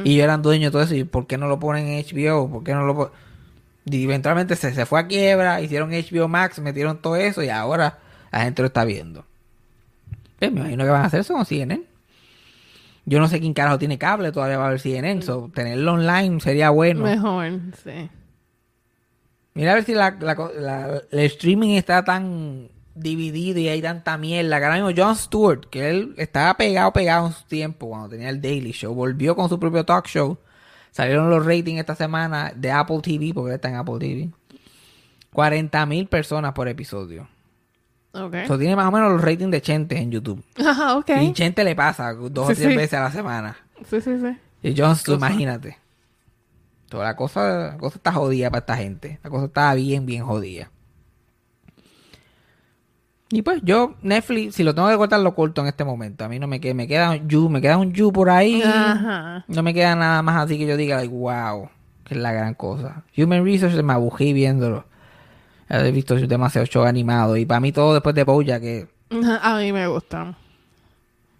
Y 0.05 0.13
ellos 0.13 0.23
eran 0.23 0.41
dueños 0.41 0.69
de 0.69 0.71
todo 0.71 0.83
eso. 0.83 0.95
¿Y 0.95 1.03
por 1.03 1.27
qué 1.27 1.37
no 1.37 1.47
lo 1.47 1.59
ponen 1.59 1.87
en 1.87 2.05
HBO? 2.05 2.49
¿Por 2.49 2.63
qué 2.63 2.73
no 2.73 2.85
lo 2.85 2.95
pon- 2.95 3.11
Y 3.85 4.03
eventualmente 4.03 4.55
se, 4.55 4.73
se 4.73 4.85
fue 4.85 4.99
a 4.99 5.07
quiebra, 5.07 5.61
hicieron 5.61 5.91
HBO 5.91 6.27
Max, 6.27 6.59
metieron 6.59 7.01
todo 7.01 7.15
eso 7.15 7.41
y 7.41 7.49
ahora 7.49 7.99
la 8.31 8.41
gente 8.41 8.61
lo 8.61 8.67
está 8.67 8.85
viendo. 8.85 9.25
Pues 10.39 10.51
me 10.51 10.61
imagino 10.61 10.83
que 10.83 10.89
van 10.89 11.03
a 11.03 11.05
hacer 11.05 11.21
eso 11.21 11.33
con 11.33 11.45
CNN. 11.45 11.83
Yo 13.05 13.19
no 13.19 13.27
sé 13.27 13.39
quién 13.39 13.53
carajo 13.53 13.79
tiene 13.79 13.97
cable, 13.97 14.31
todavía 14.31 14.57
va 14.57 14.65
a 14.65 14.67
haber 14.67 14.79
CNN. 14.79 15.21
So, 15.21 15.51
tenerlo 15.53 15.93
online 15.93 16.39
sería 16.39 16.69
bueno. 16.69 17.03
Mejor, 17.03 17.59
sí. 17.83 18.09
Mira 19.53 19.71
a 19.71 19.75
ver 19.75 19.83
si 19.83 19.93
la, 19.93 20.11
la 20.19 21.01
el 21.11 21.19
streaming 21.19 21.75
está 21.75 22.03
tan 22.05 22.69
dividido 22.95 23.59
y 23.59 23.67
hay 23.67 23.81
tanta 23.81 24.17
mierda. 24.17 24.59
Que 24.59 24.65
ahora 24.65 24.83
mismo 24.83 25.03
Jon 25.03 25.15
Stewart, 25.15 25.65
que 25.69 25.89
él 25.89 26.13
estaba 26.17 26.55
pegado, 26.55 26.93
pegado 26.93 27.27
en 27.27 27.33
su 27.33 27.43
tiempo 27.45 27.89
cuando 27.89 28.09
tenía 28.09 28.29
el 28.29 28.41
Daily 28.41 28.71
Show, 28.71 28.93
volvió 28.93 29.35
con 29.35 29.49
su 29.49 29.59
propio 29.59 29.83
talk 29.83 30.07
show. 30.07 30.37
Salieron 30.91 31.29
los 31.29 31.45
ratings 31.45 31.79
esta 31.79 31.95
semana 31.95 32.51
de 32.55 32.71
Apple 32.71 32.99
TV, 33.01 33.33
porque 33.33 33.55
está 33.55 33.69
en 33.69 33.75
Apple 33.75 33.97
TV. 33.99 34.29
40 35.33 35.85
mil 35.85 36.07
personas 36.07 36.53
por 36.53 36.67
episodio. 36.67 37.27
Ok. 38.13 38.33
Eso 38.35 38.57
tiene 38.57 38.75
más 38.75 38.87
o 38.87 38.91
menos 38.91 39.11
los 39.13 39.21
ratings 39.21 39.51
de 39.51 39.61
Chente 39.61 39.97
en 39.97 40.11
YouTube. 40.11 40.43
Ajá, 40.65 40.97
ok. 40.97 41.09
Y 41.21 41.33
Chente 41.33 41.63
le 41.63 41.75
pasa 41.75 42.13
dos 42.13 42.47
Sí, 42.47 42.53
o 42.53 42.55
tres 42.55 42.57
sí. 42.71 42.75
veces 42.75 42.93
a 42.95 43.03
la 43.03 43.11
semana. 43.11 43.55
Sí, 43.89 44.01
sí, 44.01 44.19
sí. 44.19 44.37
Y 44.63 44.77
Jon 44.79 44.95
Stewart, 44.95 45.19
Cosa. 45.19 45.31
imagínate. 45.31 45.77
Toda 46.89 47.05
la 47.05 47.15
cosa, 47.15 47.69
la 47.71 47.77
cosa 47.77 47.95
está 47.95 48.11
jodida 48.11 48.49
para 48.49 48.59
esta 48.59 48.75
gente. 48.75 49.19
La 49.23 49.29
cosa 49.29 49.45
está 49.45 49.73
bien, 49.75 50.05
bien 50.05 50.25
jodida. 50.25 50.69
Y 53.33 53.41
pues 53.43 53.61
yo, 53.63 53.95
Netflix, 54.01 54.55
si 54.55 54.63
lo 54.63 54.75
tengo 54.75 54.89
que 54.89 54.97
cortar, 54.97 55.19
lo 55.21 55.33
corto 55.33 55.61
en 55.61 55.67
este 55.67 55.83
momento. 55.85 56.25
A 56.25 56.27
mí 56.29 56.37
no 56.37 56.47
me 56.47 56.59
queda, 56.59 56.73
me 56.73 56.87
queda 56.87 57.11
un 57.11 57.29
You, 57.29 57.49
me 57.49 57.61
queda 57.61 57.77
un 57.77 57.93
You 57.93 58.11
por 58.11 58.29
ahí. 58.29 58.61
Ajá. 58.61 59.45
No 59.47 59.63
me 59.63 59.73
queda 59.73 59.95
nada 59.95 60.21
más 60.21 60.43
así 60.45 60.57
que 60.57 60.65
yo 60.67 60.75
diga, 60.75 60.97
like, 60.97 61.13
wow, 61.13 61.69
que 62.03 62.15
es 62.15 62.19
la 62.19 62.33
gran 62.33 62.53
cosa. 62.55 63.03
Human 63.17 63.45
Research 63.45 63.81
me 63.83 63.93
abugí 63.93 64.33
viéndolo. 64.33 64.83
He 65.69 65.91
visto 65.91 66.15
demasiado 66.15 66.67
show 66.67 66.83
animado. 66.83 67.37
Y 67.37 67.45
para 67.45 67.61
mí 67.61 67.71
todo 67.71 67.93
después 67.93 68.13
de 68.13 68.25
Boya 68.25 68.59
que... 68.59 68.89
A 69.41 69.57
mí 69.59 69.71
me 69.71 69.87
gustan. 69.87 70.35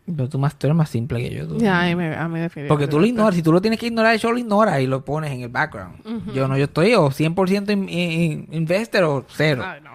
Pero 0.05 0.27
tú, 0.29 0.39
más, 0.39 0.55
tú 0.57 0.67
eres 0.67 0.75
más 0.75 0.89
simple 0.89 1.19
que 1.21 1.35
yo. 1.35 1.47
tú. 1.47 1.57
Ya, 1.57 1.81
a 1.81 1.85
mí, 1.85 1.95
me, 1.95 2.15
a 2.15 2.27
mí. 2.27 2.39
Porque 2.67 2.87
tú 2.87 2.99
lo 2.99 3.05
ignoras. 3.05 3.35
Si 3.35 3.43
tú 3.43 3.51
lo 3.51 3.61
tienes 3.61 3.79
que 3.79 3.87
ignorar, 3.87 4.17
show 4.17 4.31
lo 4.31 4.37
ignoras 4.39 4.79
y 4.81 4.87
lo 4.87 5.05
pones 5.05 5.31
en 5.31 5.41
el 5.41 5.49
background. 5.49 6.33
Yo 6.33 6.47
no, 6.47 6.57
yo 6.57 6.65
estoy 6.65 6.93
o 6.95 7.09
100% 7.09 7.71
in- 7.71 7.87
in- 7.89 8.47
investor 8.51 9.03
o 9.03 9.25
cero. 9.29 9.63
Ay, 9.65 9.79
no. 9.81 9.91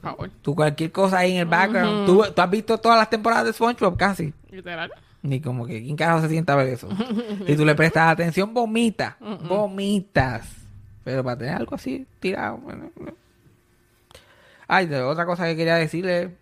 Por 0.00 0.10
favor. 0.10 0.30
Tú 0.42 0.54
cualquier 0.54 0.92
cosa 0.92 1.18
ahí 1.18 1.32
en 1.32 1.38
el 1.38 1.46
background. 1.46 2.06
tú, 2.06 2.24
tú 2.34 2.40
has 2.42 2.50
visto 2.50 2.78
todas 2.78 2.98
las 2.98 3.10
temporadas 3.10 3.44
de 3.46 3.52
SpongeBob 3.52 3.96
casi. 3.96 4.32
Literal. 4.50 4.92
Ni 5.22 5.40
como 5.40 5.66
que 5.66 5.82
quién 5.82 5.96
carajo 5.96 6.20
se 6.20 6.28
sienta 6.28 6.52
a 6.52 6.56
ver 6.56 6.68
eso. 6.68 6.88
y 7.46 7.56
tú 7.56 7.64
le 7.64 7.74
prestas 7.74 8.08
atención, 8.12 8.54
vomita. 8.54 9.16
Vomitas. 9.48 10.46
Pero 11.04 11.24
para 11.24 11.36
tener 11.38 11.54
algo 11.54 11.74
así 11.74 12.06
tirado. 12.20 12.58
bueno, 12.58 12.90
no. 13.00 13.12
Ay, 14.68 14.92
otra 14.94 15.24
cosa 15.26 15.46
que 15.46 15.56
quería 15.56 15.76
decirle. 15.76 16.36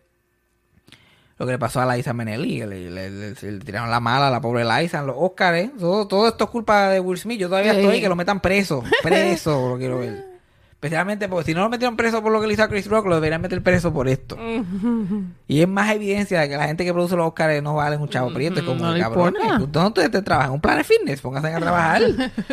Lo 1.39 1.45
que 1.47 1.53
le 1.53 1.59
pasó 1.59 1.81
a 1.83 1.95
Liza 1.97 2.15
Minnelli, 2.15 2.61
que 2.61 2.67
le, 2.67 2.91
le- 2.91 3.11
le- 3.11 3.35
se 3.35 3.53
le 3.53 3.59
tiraron 3.61 3.91
la 3.91 4.01
mala 4.01 4.29
a 4.29 4.31
la 4.31 4.41
pobre 4.41 4.65
Liza 4.65 5.03
los 5.03 5.17
Oscars, 5.19 5.59
¿eh? 5.59 5.71
Todo, 5.79 6.09
todo 6.09 6.29
esto 6.29 6.45
es 6.45 6.51
culpa 6.51 6.89
de 6.89 6.99
Will 6.99 7.19
Smith. 7.19 7.39
Yo 7.39 7.49
todavía 7.49 7.73
estoy 7.73 8.01
que 8.01 8.09
lo 8.09 8.17
metan 8.17 8.41
preso. 8.41 8.83
Preso, 9.03 9.69
lo 9.73 9.77
quiero 9.79 9.99
ver. 9.99 10.25
Especialmente 10.77 11.27
porque 11.27 11.47
si 11.47 11.55
no 11.55 11.62
lo 11.62 11.70
metieron 11.70 11.97
preso 11.97 12.22
por 12.22 12.31
lo 12.31 12.39
que 12.39 12.47
le 12.47 12.53
hizo 12.53 12.62
a 12.62 12.68
Chris 12.68 12.87
Rock, 12.87 13.07
lo 13.07 13.14
deberían 13.14 13.41
meter 13.41 13.62
preso 13.62 13.95
por 13.95 14.09
esto. 14.09 14.37
Y 15.49 15.62
es 15.62 15.66
más 15.66 15.91
evidencia 15.91 16.39
de 16.39 16.51
que 16.51 16.57
la 16.57 16.66
gente 16.66 16.85
que 16.85 16.93
produce 16.93 17.16
los 17.16 17.29
Oscars 17.29 17.62
no 17.62 17.74
vale 17.74 17.97
un 17.97 18.11
chavo 18.11 18.31
prieto. 18.33 18.61
Es 18.61 18.66
como, 18.66 18.87
no 18.87 18.99
cabrón. 18.99 19.35
¿dónde 19.72 20.03
ustedes 20.03 20.22
trabajan? 20.22 20.53
Un 20.53 20.61
plan 20.61 20.77
de 20.77 20.85
fitness, 20.85 21.22
pónganse 21.22 21.49
a 21.49 21.59
trabajar. 21.59 22.03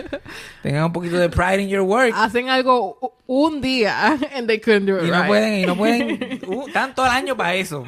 Tengan 0.63 0.86
un 0.86 0.93
poquito 0.93 1.17
de 1.17 1.30
pride 1.30 1.63
in 1.63 1.67
your 1.67 1.82
work. 1.82 2.13
Hacen 2.15 2.49
algo 2.49 3.17
un 3.28 3.59
día 3.59 4.17
and 4.36 4.47
they 4.47 4.59
couldn't 4.59 4.86
do 4.86 4.97
it 4.97 5.03
Y 5.03 5.11
no 5.11 5.17
right. 5.17 5.28
pueden, 5.28 5.59
y 5.59 5.65
no 5.65 5.76
pueden, 5.76 6.41
uh, 6.47 6.67
están 6.67 6.95
todo 6.95 7.05
el 7.05 7.11
año 7.11 7.36
para 7.36 7.55
eso. 7.55 7.84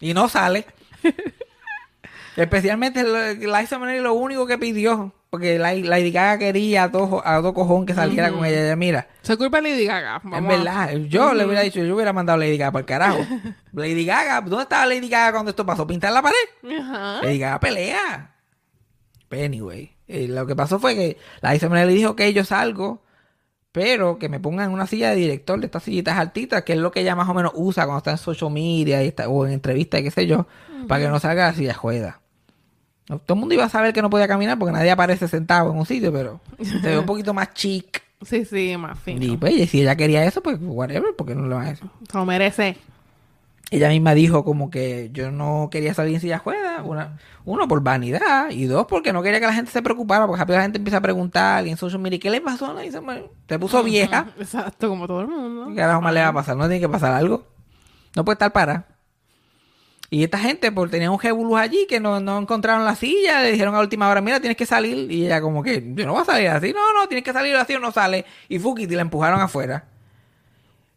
Y 0.00 0.14
no 0.14 0.28
sale. 0.28 0.66
Especialmente 2.36 3.02
Liza 3.34 3.78
Minnelli 3.78 4.00
lo 4.00 4.14
único 4.14 4.46
que 4.46 4.56
pidió, 4.56 5.12
porque 5.30 5.58
la- 5.58 5.74
Lady 5.74 6.10
Gaga 6.10 6.38
quería 6.38 6.84
a 6.84 6.90
todo, 6.90 7.22
a 7.26 7.36
todo 7.40 7.54
cojón 7.54 7.86
que 7.86 7.94
saliera 7.94 8.32
con 8.32 8.44
ella. 8.44 8.64
Ella, 8.66 8.76
Mira, 8.76 9.08
Se 9.22 9.36
culpa 9.36 9.60
Lady 9.60 9.86
Gaga. 9.86 10.20
Vamos 10.24 10.52
a- 10.52 10.56
verdad, 10.56 10.92
yo 11.08 11.32
le 11.34 11.44
hubiera 11.46 11.62
dicho, 11.62 11.80
yo 11.84 11.94
hubiera 11.94 12.12
mandado 12.12 12.36
a 12.36 12.38
Lady 12.44 12.58
Gaga 12.58 12.72
para 12.72 12.80
el 12.80 12.86
carajo. 12.86 13.18
Lady 13.72 14.04
Gaga, 14.04 14.40
¿dónde 14.40 14.64
estaba 14.64 14.86
Lady 14.86 15.08
Gaga 15.08 15.32
cuando 15.32 15.50
esto 15.50 15.64
pasó? 15.64 15.86
¿Pintar 15.86 16.12
la 16.12 16.20
pared? 16.22 16.78
Ajá. 16.80 17.20
Lady 17.22 17.38
Gaga 17.38 17.60
pelea. 17.60 18.34
Pero 19.28 19.44
anyway, 19.44 19.92
eh, 20.08 20.26
lo 20.28 20.44
que 20.46 20.56
pasó 20.56 20.80
fue 20.80 20.96
que 20.96 21.16
la 21.40 21.52
Liza 21.52 21.68
Minnelli 21.68 21.94
dijo 21.94 22.16
que 22.16 22.32
yo 22.32 22.44
salgo, 22.44 23.04
pero 23.70 24.18
que 24.18 24.28
me 24.28 24.40
pongan 24.40 24.66
en 24.66 24.72
una 24.72 24.88
silla 24.88 25.10
de 25.10 25.16
director 25.16 25.60
de 25.60 25.66
estas 25.66 25.84
sillitas 25.84 26.18
altitas, 26.18 26.64
que 26.64 26.72
es 26.72 26.78
lo 26.80 26.90
que 26.90 27.02
ella 27.02 27.14
más 27.14 27.28
o 27.28 27.34
menos 27.34 27.52
usa 27.54 27.84
cuando 27.84 27.98
está 27.98 28.10
en 28.10 28.18
social 28.18 28.50
media 28.50 29.04
y 29.04 29.06
está- 29.06 29.28
o 29.28 29.46
en 29.46 29.52
entrevistas 29.52 30.00
y 30.00 30.02
qué 30.02 30.10
sé 30.10 30.26
yo, 30.26 30.48
para 30.88 31.04
que 31.04 31.08
no 31.08 31.20
salga 31.20 31.46
la 31.46 31.54
silla 31.54 31.74
juega. 31.74 32.20
Todo 33.18 33.34
el 33.34 33.40
mundo 33.40 33.54
iba 33.54 33.64
a 33.64 33.68
saber 33.68 33.92
que 33.92 34.02
no 34.02 34.10
podía 34.10 34.28
caminar 34.28 34.58
porque 34.58 34.72
nadie 34.72 34.90
aparece 34.90 35.26
sentado 35.28 35.70
en 35.72 35.78
un 35.78 35.86
sitio, 35.86 36.12
pero 36.12 36.40
se 36.62 36.78
ve 36.78 36.98
un 36.98 37.06
poquito 37.06 37.34
más 37.34 37.52
chic. 37.54 38.02
Sí, 38.22 38.44
sí, 38.44 38.76
más 38.76 38.98
fino. 38.98 39.24
Y 39.24 39.36
pues, 39.36 39.54
y 39.54 39.66
si 39.66 39.80
ella 39.80 39.96
quería 39.96 40.24
eso, 40.24 40.42
pues 40.42 40.58
whatever, 40.60 41.14
porque 41.16 41.34
no 41.34 41.46
le 41.48 41.54
van 41.54 41.66
a. 41.68 41.74
Se 41.76 41.84
lo 42.14 42.24
merece. 42.26 42.76
Ella 43.72 43.88
misma 43.88 44.14
dijo 44.14 44.44
como 44.44 44.68
que 44.68 45.10
yo 45.12 45.30
no 45.30 45.68
quería 45.70 45.94
salir 45.94 46.16
en 46.16 46.20
silla 46.20 46.42
ruedas, 46.44 46.82
una, 46.84 47.18
uno 47.44 47.68
por 47.68 47.80
vanidad 47.82 48.50
y 48.50 48.64
dos 48.64 48.86
porque 48.88 49.12
no 49.12 49.22
quería 49.22 49.38
que 49.38 49.46
la 49.46 49.52
gente 49.52 49.70
se 49.70 49.80
preocupara 49.80 50.26
porque 50.26 50.40
rápido 50.40 50.56
la 50.58 50.64
gente 50.64 50.78
empieza 50.78 50.96
a 50.96 51.00
preguntar 51.00 51.64
y 51.66 51.70
en 51.70 51.76
social 51.76 52.00
media 52.00 52.18
¿qué 52.18 52.30
le 52.30 52.40
pasó? 52.40 52.74
Me- 52.74 52.90
se 53.48 53.58
puso 53.60 53.84
vieja, 53.84 54.26
Exacto, 54.40 54.88
como 54.88 55.06
todo 55.06 55.20
el 55.20 55.28
mundo. 55.28 55.68
¿qué 55.68 55.76
carajo 55.76 56.00
más 56.00 56.12
le 56.12 56.20
va 56.20 56.28
a 56.28 56.32
pasar? 56.32 56.56
No 56.56 56.64
tiene 56.64 56.80
que 56.80 56.88
pasar 56.88 57.12
algo, 57.12 57.46
no 58.16 58.24
puede 58.24 58.34
estar 58.34 58.52
para. 58.52 58.86
Y 60.12 60.24
esta 60.24 60.38
gente 60.38 60.72
por 60.72 60.90
tener 60.90 61.08
un 61.08 61.20
jebulus 61.20 61.56
allí 61.56 61.86
que 61.88 62.00
no, 62.00 62.18
no 62.18 62.38
encontraron 62.40 62.84
la 62.84 62.96
silla, 62.96 63.42
le 63.42 63.52
dijeron 63.52 63.76
a 63.76 63.80
última 63.80 64.08
hora, 64.08 64.20
mira, 64.20 64.40
tienes 64.40 64.56
que 64.56 64.66
salir 64.66 65.10
y 65.10 65.26
ella 65.26 65.40
como 65.40 65.62
que 65.62 65.92
yo 65.94 66.04
no 66.04 66.12
voy 66.12 66.22
a 66.22 66.24
salir 66.24 66.48
así, 66.48 66.72
no, 66.72 66.92
no, 66.92 67.06
tienes 67.06 67.24
que 67.24 67.32
salir 67.32 67.54
así 67.54 67.74
o 67.74 67.78
no 67.78 67.92
sale 67.92 68.24
y 68.48 68.58
Fukiti 68.58 68.96
la 68.96 69.02
empujaron 69.02 69.40
afuera. 69.40 69.84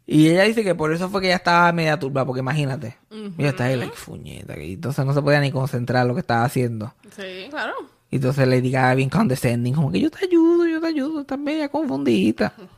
Y 0.05 0.29
ella 0.29 0.43
dice 0.43 0.63
que 0.63 0.75
por 0.75 0.91
eso 0.91 1.09
fue 1.09 1.21
que 1.21 1.27
ella 1.27 1.37
estaba 1.37 1.71
media 1.71 1.97
turba, 1.97 2.25
porque 2.25 2.41
imagínate. 2.41 2.97
Y 3.09 3.41
ella 3.41 3.49
está 3.49 3.65
ahí, 3.65 3.77
like, 3.77 3.95
fuñeta. 3.95 4.55
que 4.55 4.73
entonces 4.73 5.05
no 5.05 5.13
se 5.13 5.21
podía 5.21 5.39
ni 5.39 5.51
concentrar 5.51 6.01
en 6.01 6.09
lo 6.09 6.13
que 6.13 6.19
estaba 6.19 6.43
haciendo. 6.43 6.93
Sí, 7.15 7.47
claro. 7.49 7.73
Y 8.11 8.17
entonces 8.17 8.47
le 8.47 8.61
diga 8.61 8.93
bien 8.95 9.09
condescending, 9.09 9.73
como 9.73 9.91
que 9.91 10.01
yo 10.01 10.11
te 10.11 10.25
ayudo, 10.25 10.67
yo 10.67 10.81
te 10.81 10.87
ayudo, 10.87 11.21
estás 11.21 11.39
media 11.39 11.69
confundida. 11.69 12.53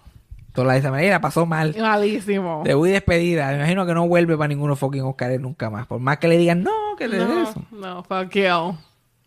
Entonces 0.56 0.68
la 0.68 0.74
de 0.74 0.80
esa 0.80 0.92
manera 0.92 1.20
pasó 1.20 1.46
mal. 1.46 1.76
Malísimo. 1.78 2.62
Te 2.64 2.74
voy 2.74 2.90
despedida. 2.92 3.50
Me 3.50 3.56
imagino 3.58 3.86
que 3.86 3.94
no 3.94 4.08
vuelve 4.08 4.38
para 4.38 4.48
ninguno 4.48 4.78
fucking 4.78 5.02
Oscar 5.02 5.38
nunca 5.38 5.70
más. 5.70 5.86
Por 5.86 6.00
más 6.00 6.18
que 6.18 6.30
le 6.30 6.38
digan, 6.38 6.64
no, 6.64 6.72
que 6.98 7.10
te 7.10 7.18
No, 7.18 7.44
eso. 7.44 7.62
no, 7.72 8.04
fuck 8.06 8.32
you. 8.32 8.78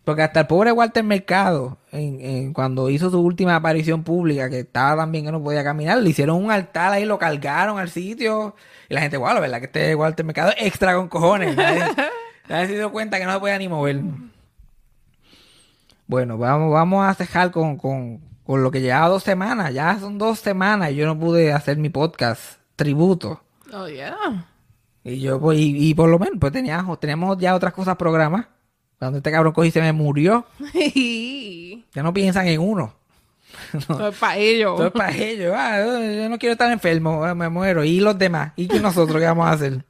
Porque 0.05 0.23
hasta 0.23 0.39
el 0.39 0.47
pobre 0.47 0.71
Walter 0.71 1.03
Mercado, 1.03 1.77
en, 1.91 2.19
en- 2.19 2.53
cuando 2.53 2.89
hizo 2.89 3.11
su 3.11 3.21
última 3.21 3.55
aparición 3.55 4.03
pública, 4.03 4.49
que 4.49 4.61
estaba 4.61 5.03
tan 5.03 5.11
bien 5.11 5.23
que 5.25 5.31
no 5.31 5.43
podía 5.43 5.63
caminar, 5.63 5.99
le 5.99 6.09
hicieron 6.09 6.43
un 6.43 6.49
altar 6.49 6.93
ahí, 6.93 7.05
lo 7.05 7.19
cargaron 7.19 7.77
al 7.77 7.91
sitio. 7.91 8.55
Y 8.89 8.95
la 8.95 9.01
gente, 9.01 9.17
wow, 9.17 9.35
la 9.35 9.39
verdad 9.39 9.59
que 9.59 9.65
este 9.67 9.93
Walter 9.93 10.25
Mercado 10.25 10.49
es 10.57 10.65
extra 10.65 10.95
con 10.95 11.09
cojones. 11.09 11.55
Nadie, 11.55 11.83
nadie 12.49 12.67
se 12.67 12.73
dio 12.73 12.91
cuenta 12.91 13.19
que 13.19 13.25
no 13.25 13.33
se 13.33 13.39
podía 13.39 13.59
ni 13.59 13.67
mover. 13.69 14.01
Bueno, 16.07 16.39
vamos, 16.39 16.73
vamos 16.73 17.05
a 17.07 17.13
cejar 17.13 17.51
con, 17.51 17.77
con, 17.77 18.19
con 18.49 18.63
lo 18.63 18.71
que 18.71 18.81
llevaba 18.81 19.09
dos 19.09 19.21
semanas. 19.21 19.71
Ya 19.75 19.99
son 19.99 20.17
dos 20.17 20.39
semanas 20.39 20.89
y 20.89 20.95
yo 20.95 21.05
no 21.05 21.19
pude 21.19 21.53
hacer 21.53 21.77
mi 21.77 21.89
podcast 21.89 22.59
tributo. 22.75 23.43
Oh, 23.71 23.87
yeah. 23.87 24.47
Y 25.03 25.19
yo, 25.19 25.39
pues, 25.39 25.59
y, 25.59 25.89
y 25.89 25.93
por 25.93 26.09
lo 26.09 26.17
menos, 26.17 26.37
pues 26.39 26.51
teníamos, 26.51 26.99
teníamos 26.99 27.37
ya 27.37 27.53
otras 27.53 27.73
cosas 27.73 27.95
programadas. 27.95 28.47
Cuando 28.97 29.19
este 29.19 29.31
cabrón 29.31 29.53
cogí 29.53 29.67
y 29.67 29.71
se 29.71 29.81
me 29.81 29.93
murió, 29.93 30.47
ya 31.93 32.01
no 32.01 32.11
piensan 32.11 32.47
en 32.47 32.59
uno. 32.59 32.95
Todo 33.87 34.07
es 34.07 34.17
para 34.17 34.37
ellos. 34.37 34.77
Todo 34.77 34.87
es 34.87 34.93
para 34.93 35.15
ellos. 35.15 35.53
Ah, 35.55 35.77
yo 35.83 36.27
no 36.27 36.39
quiero 36.39 36.53
estar 36.53 36.71
enfermo, 36.71 37.35
me 37.35 37.49
muero. 37.49 37.83
Y 37.83 37.99
los 37.99 38.17
demás. 38.17 38.53
¿Y 38.55 38.67
qué 38.67 38.79
nosotros 38.79 39.19
qué 39.19 39.27
vamos 39.27 39.45
a 39.45 39.51
hacer? 39.51 39.85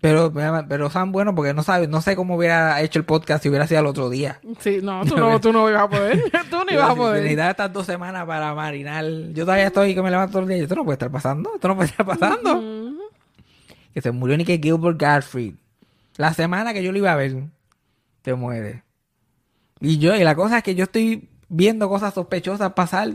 Pero, 0.00 0.32
pero 0.68 0.90
son 0.90 1.10
buenos 1.10 1.34
porque 1.34 1.52
no 1.54 1.64
sabes, 1.64 1.88
no 1.88 2.00
sé 2.00 2.14
cómo 2.14 2.36
hubiera 2.36 2.80
hecho 2.82 3.00
el 3.00 3.04
podcast 3.04 3.42
si 3.42 3.48
hubiera 3.48 3.66
sido 3.66 3.80
al 3.80 3.86
otro 3.86 4.08
día. 4.08 4.40
Sí, 4.60 4.78
no, 4.80 5.04
tú 5.06 5.16
no, 5.16 5.40
tú 5.40 5.52
no 5.52 5.68
ibas 5.68 5.82
a 5.82 5.88
poder. 5.88 6.22
tú 6.50 6.56
no 6.64 6.72
ibas 6.72 6.90
a 6.90 6.94
poder. 6.94 7.22
Necesitaba 7.22 7.50
estas 7.50 7.72
dos 7.72 7.86
semanas 7.86 8.24
para 8.24 8.54
marinar. 8.54 9.04
Yo 9.32 9.44
todavía 9.44 9.66
estoy 9.66 9.94
que 9.94 10.02
me 10.02 10.10
levanto 10.10 10.32
todos 10.32 10.42
los 10.42 10.50
días. 10.50 10.62
Esto 10.62 10.76
no 10.76 10.84
puede 10.84 10.94
estar 10.94 11.10
pasando. 11.10 11.50
Esto 11.54 11.66
no 11.66 11.74
puede 11.74 11.90
estar 11.90 12.06
pasando. 12.06 12.62
Que 13.92 14.00
se 14.00 14.12
murió 14.12 14.36
Nicky 14.36 14.60
Gilbert 14.62 15.00
Gottfried. 15.00 15.54
La 16.16 16.32
semana 16.32 16.72
que 16.72 16.82
yo 16.82 16.92
lo 16.92 16.98
iba 16.98 17.12
a 17.12 17.16
ver, 17.16 17.34
te 18.22 18.34
muere. 18.34 18.84
Y 19.80 19.98
yo, 19.98 20.14
y 20.14 20.22
la 20.22 20.36
cosa 20.36 20.58
es 20.58 20.62
que 20.62 20.76
yo 20.76 20.84
estoy 20.84 21.28
viendo 21.48 21.88
cosas 21.88 22.14
sospechosas 22.14 22.72
pasar. 22.72 23.14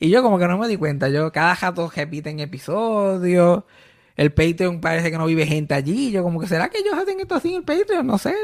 Y 0.00 0.08
yo 0.08 0.22
como 0.22 0.38
que 0.38 0.48
no 0.48 0.56
me 0.56 0.66
di 0.66 0.76
cuenta. 0.76 1.10
Yo 1.10 1.30
cada 1.30 1.54
rato 1.54 1.92
repiten 1.94 2.40
episodios. 2.40 3.64
El 4.16 4.32
Patreon 4.32 4.80
parece 4.80 5.10
que 5.10 5.18
no 5.18 5.26
vive 5.26 5.46
gente 5.46 5.74
allí. 5.74 6.10
Yo 6.10 6.22
como 6.22 6.40
que, 6.40 6.46
¿será 6.46 6.68
que 6.68 6.78
ellos 6.78 6.94
hacen 6.94 7.20
esto 7.20 7.34
así 7.34 7.50
en 7.50 7.56
el 7.56 7.62
Patreon? 7.64 8.06
No 8.06 8.18
sé. 8.18 8.34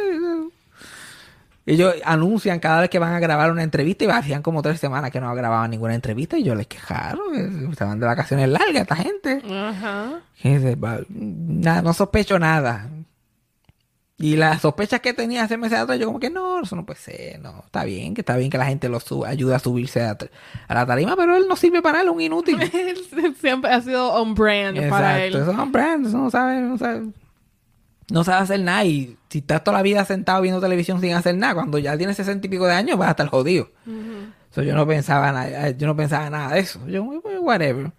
Ellos 1.67 1.95
anuncian 2.03 2.61
cada 2.61 2.81
vez 2.81 2.89
que 2.89 2.99
van 2.99 3.13
a 3.13 3.21
grabar 3.21 3.53
una 3.53 3.63
entrevista 3.63 4.05
y 4.07 4.09
hacían 4.09 4.41
como 4.41 4.63
tres 4.63 4.81
semanas 4.81 5.11
que 5.11 5.21
no 5.21 5.35
grababan 5.35 5.71
ninguna 5.71 5.95
entrevista 5.95 6.39
y 6.39 6.43
yo 6.43 6.55
les 6.55 6.67
quejaron. 6.67 7.21
van 7.79 8.01
de 8.01 8.07
vacaciones 8.07 8.49
largas 8.49 8.83
esta 8.83 8.97
gente. 8.97 9.43
Ajá. 9.51 10.21
Y 10.43 10.55
dice, 10.55 10.77
"Va, 10.77 11.01
nada, 11.11 11.83
no 11.83 11.93
sospecho 11.93 12.39
nada. 12.39 12.89
Y 14.21 14.35
las 14.35 14.63
sospechas 14.63 15.01
que 15.01 15.13
tenía 15.15 15.45
hace 15.45 15.57
meses 15.57 15.79
atrás, 15.79 15.97
yo 15.97 16.07
como 16.07 16.19
que 16.19 16.29
no, 16.29 16.61
eso 16.61 16.75
no 16.75 16.85
puede 16.85 16.99
ser, 16.99 17.41
no, 17.41 17.63
está 17.65 17.85
bien, 17.85 18.15
que 18.15 18.23
está 18.23 18.37
bien 18.37 18.51
que 18.51 18.59
la 18.59 18.67
gente 18.67 18.89
lo 18.89 18.99
suba, 18.99 19.29
ayude 19.29 19.55
a 19.55 19.61
subirse 19.61 20.03
a, 20.03 20.19
a 20.67 20.75
la 20.75 20.85
tarima, 20.85 21.15
pero 21.15 21.37
él 21.37 21.47
no 21.49 21.55
sirve 21.55 21.83
para 21.83 22.03
es 22.03 22.09
un 22.09 22.21
inútil. 22.21 22.61
Él 22.73 23.37
siempre 23.41 23.71
ha 23.71 23.81
sido 23.81 24.13
on 24.15 24.35
brand 24.35 24.89
para 24.89 25.25
él. 25.25 25.37
Eso 25.37 25.55
son 25.55 25.71
brands, 25.71 26.09
eso 26.09 26.19
no 26.19 26.31
sabe, 26.31 26.61
no 26.61 26.77
sabe, 26.77 27.07
no 28.11 28.25
sabe 28.25 28.43
hacer 28.43 28.61
nada 28.61 28.85
y 28.85 29.17
si 29.29 29.39
estás 29.39 29.63
toda 29.63 29.77
la 29.77 29.83
vida 29.83 30.05
sentado 30.05 30.41
viendo 30.43 30.61
televisión 30.61 31.01
sin 31.01 31.13
hacer 31.13 31.37
nada, 31.37 31.55
cuando 31.55 31.79
ya 31.79 31.97
tienes 31.97 32.17
sesenta 32.17 32.47
y 32.47 32.51
pico 32.51 32.67
de 32.67 32.73
años 32.73 32.99
vas 32.99 33.09
a 33.09 33.11
estar 33.13 33.29
jodido. 33.29 33.71
So, 34.51 34.63
yo 34.63 34.75
no 34.75 34.87
pensaba 34.87 35.31
nada, 35.31 35.71
yo 35.71 35.87
no 35.87 35.95
pensaba 35.95 36.29
nada 36.29 36.55
de 36.55 36.61
eso. 36.61 36.85
Yo, 36.89 37.05
whatever. 37.41 37.93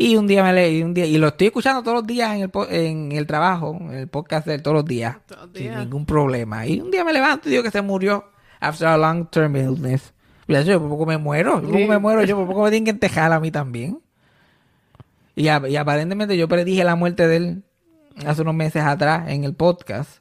Y 0.00 0.14
un 0.16 0.28
día 0.28 0.44
me 0.44 0.52
leí, 0.52 0.80
un 0.84 0.94
día, 0.94 1.06
y 1.06 1.18
lo 1.18 1.26
estoy 1.26 1.48
escuchando 1.48 1.82
todos 1.82 1.96
los 1.96 2.06
días 2.06 2.36
en 2.36 2.42
el, 2.42 2.50
en 2.70 3.10
el 3.12 3.26
trabajo, 3.26 3.76
en 3.80 3.94
el 3.94 4.06
podcast 4.06 4.46
de 4.46 4.60
todos 4.60 4.76
los 4.76 4.84
días, 4.84 5.16
Todos 5.26 5.50
sin 5.52 5.64
días. 5.64 5.78
ningún 5.80 6.06
problema. 6.06 6.64
Y 6.68 6.80
un 6.80 6.90
día 6.92 7.04
me 7.04 7.12
levanto 7.12 7.48
y 7.48 7.50
digo 7.50 7.64
que 7.64 7.72
se 7.72 7.82
murió 7.82 8.24
after 8.60 8.86
a 8.86 8.96
long 8.96 9.26
term 9.28 9.56
illness. 9.56 10.14
Mira, 10.46 10.62
yo 10.62 10.78
por 10.80 10.88
poco 10.88 11.04
me 11.04 11.18
muero, 11.18 11.56
yo 11.60 11.62
por 11.68 11.72
poco 11.72 11.88
me 11.88 11.98
muero, 11.98 12.22
yo 12.22 12.36
por 12.36 12.46
poco 12.46 12.62
me 12.62 12.70
tienen 12.70 12.84
que 12.84 12.90
entejar 12.92 13.32
a 13.32 13.40
mí 13.40 13.50
también. 13.50 14.00
Y, 15.34 15.48
a- 15.48 15.68
y 15.68 15.74
aparentemente 15.76 16.36
yo 16.36 16.46
predije 16.48 16.84
la 16.84 16.94
muerte 16.94 17.26
de 17.26 17.36
él 17.36 17.62
hace 18.24 18.42
unos 18.42 18.54
meses 18.54 18.84
atrás 18.84 19.28
en 19.28 19.42
el 19.42 19.54
podcast, 19.54 20.20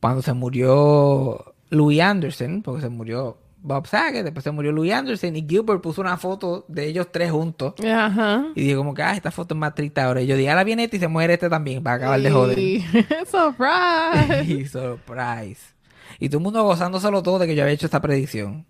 cuando 0.00 0.20
se 0.20 0.34
murió 0.34 1.54
Louis 1.70 2.00
Anderson, 2.02 2.62
porque 2.62 2.82
se 2.82 2.90
murió 2.90 3.38
Bob 3.66 3.86
Saget, 3.86 4.24
después 4.24 4.44
se 4.44 4.50
murió 4.50 4.72
Louis 4.72 4.92
Anderson 4.92 5.34
y 5.36 5.46
Gilbert 5.48 5.80
puso 5.80 6.02
una 6.02 6.18
foto 6.18 6.66
de 6.68 6.86
ellos 6.86 7.08
tres 7.10 7.30
juntos. 7.30 7.72
Ajá. 7.82 8.44
Y 8.54 8.60
dije 8.60 8.76
como 8.76 8.92
que, 8.92 9.02
ah, 9.02 9.14
esta 9.14 9.30
foto 9.30 9.54
es 9.54 9.58
más 9.58 9.74
triste 9.74 10.02
ahora. 10.02 10.20
Y 10.20 10.26
yo 10.26 10.36
dije, 10.36 10.50
ahora 10.50 10.64
viene 10.64 10.84
este 10.84 10.98
y 10.98 11.00
se 11.00 11.08
muere 11.08 11.32
este 11.32 11.48
también, 11.48 11.82
para 11.82 11.96
acabar 11.96 12.20
de 12.20 12.30
joder. 12.30 12.58
Surprise. 13.26 14.44
y 14.52 14.66
surprise. 14.66 15.74
Y 16.20 16.28
todo 16.28 16.38
el 16.38 16.44
mundo 16.44 16.62
gozándoselo 16.62 17.22
todo 17.22 17.38
de 17.38 17.46
que 17.46 17.54
yo 17.54 17.62
había 17.62 17.74
hecho 17.74 17.86
esta 17.86 18.00
predicción. 18.00 18.66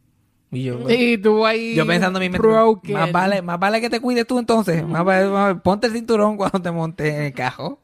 Y 0.51 0.63
yo, 0.63 0.89
Y 0.89 1.19
tú 1.19 1.45
ahí. 1.45 1.75
yo 1.75 1.85
pensando 1.85 2.21
en 2.21 2.31
mi 2.31 2.39
más 2.39 3.11
vale, 3.11 3.43
más 3.43 3.59
vale 3.59 3.81
que 3.81 3.91
te 3.91 3.99
cuides 4.01 4.25
tú 4.27 4.39
entonces. 4.39 4.87
Más 4.87 5.05
vale- 5.05 5.25
más 5.25 5.33
vale- 5.33 5.61
ponte 5.61 5.89
el 5.89 5.93
cinturón 5.93 6.37
cuando 6.37 6.63
te 6.63 6.71
montes 6.71 7.13
en 7.13 7.23
el 7.23 7.33
cajo. 7.33 7.81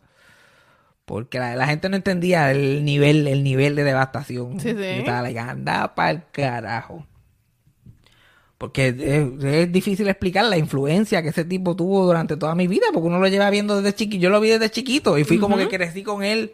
Porque 1.10 1.40
la, 1.40 1.56
la 1.56 1.66
gente 1.66 1.88
no 1.88 1.96
entendía 1.96 2.52
el 2.52 2.84
nivel, 2.84 3.26
el 3.26 3.42
nivel 3.42 3.74
de 3.74 3.82
devastación. 3.82 4.60
Sí, 4.60 4.68
sí. 4.70 4.76
Yo 4.76 4.80
estaba 4.82 5.22
like, 5.22 5.40
anda 5.40 5.92
el 6.08 6.22
carajo. 6.30 7.04
Porque 8.58 8.88
es, 8.88 9.44
es 9.44 9.72
difícil 9.72 10.06
explicar 10.08 10.44
la 10.44 10.56
influencia 10.56 11.20
que 11.22 11.30
ese 11.30 11.44
tipo 11.44 11.74
tuvo 11.74 12.06
durante 12.06 12.36
toda 12.36 12.54
mi 12.54 12.68
vida, 12.68 12.86
porque 12.92 13.08
uno 13.08 13.18
lo 13.18 13.26
lleva 13.26 13.50
viendo 13.50 13.80
desde 13.82 13.92
chiquito. 13.96 14.22
Yo 14.22 14.30
lo 14.30 14.40
vi 14.40 14.50
desde 14.50 14.70
chiquito 14.70 15.18
y 15.18 15.24
fui 15.24 15.38
como 15.38 15.56
que 15.56 15.76
crecí 15.76 16.02
con 16.04 16.22
él 16.22 16.52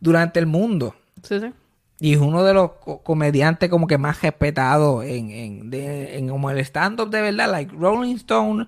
durante 0.00 0.40
el 0.40 0.46
mundo. 0.46 0.96
Sí, 1.22 1.38
sí. 1.38 1.52
Y 2.00 2.14
es 2.14 2.18
uno 2.18 2.42
de 2.42 2.54
los 2.54 2.72
co- 2.72 3.02
comediantes 3.02 3.68
como 3.70 3.86
que 3.86 3.98
más 3.98 4.20
respetados 4.22 5.04
en, 5.04 5.30
en, 5.30 5.70
de- 5.70 6.18
en 6.18 6.28
como 6.28 6.50
el 6.50 6.58
stand-up 6.58 7.08
de 7.10 7.20
verdad. 7.20 7.48
Like 7.52 7.72
Rolling 7.78 8.16
Stone 8.16 8.66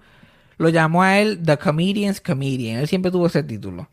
lo 0.59 0.69
llamó 0.69 1.03
a 1.03 1.19
él 1.19 1.41
The 1.45 1.57
Comedian's 1.57 2.21
Comedian. 2.21 2.79
Él 2.79 2.87
siempre 2.87 3.11
tuvo 3.11 3.27
ese 3.27 3.43
título. 3.43 3.89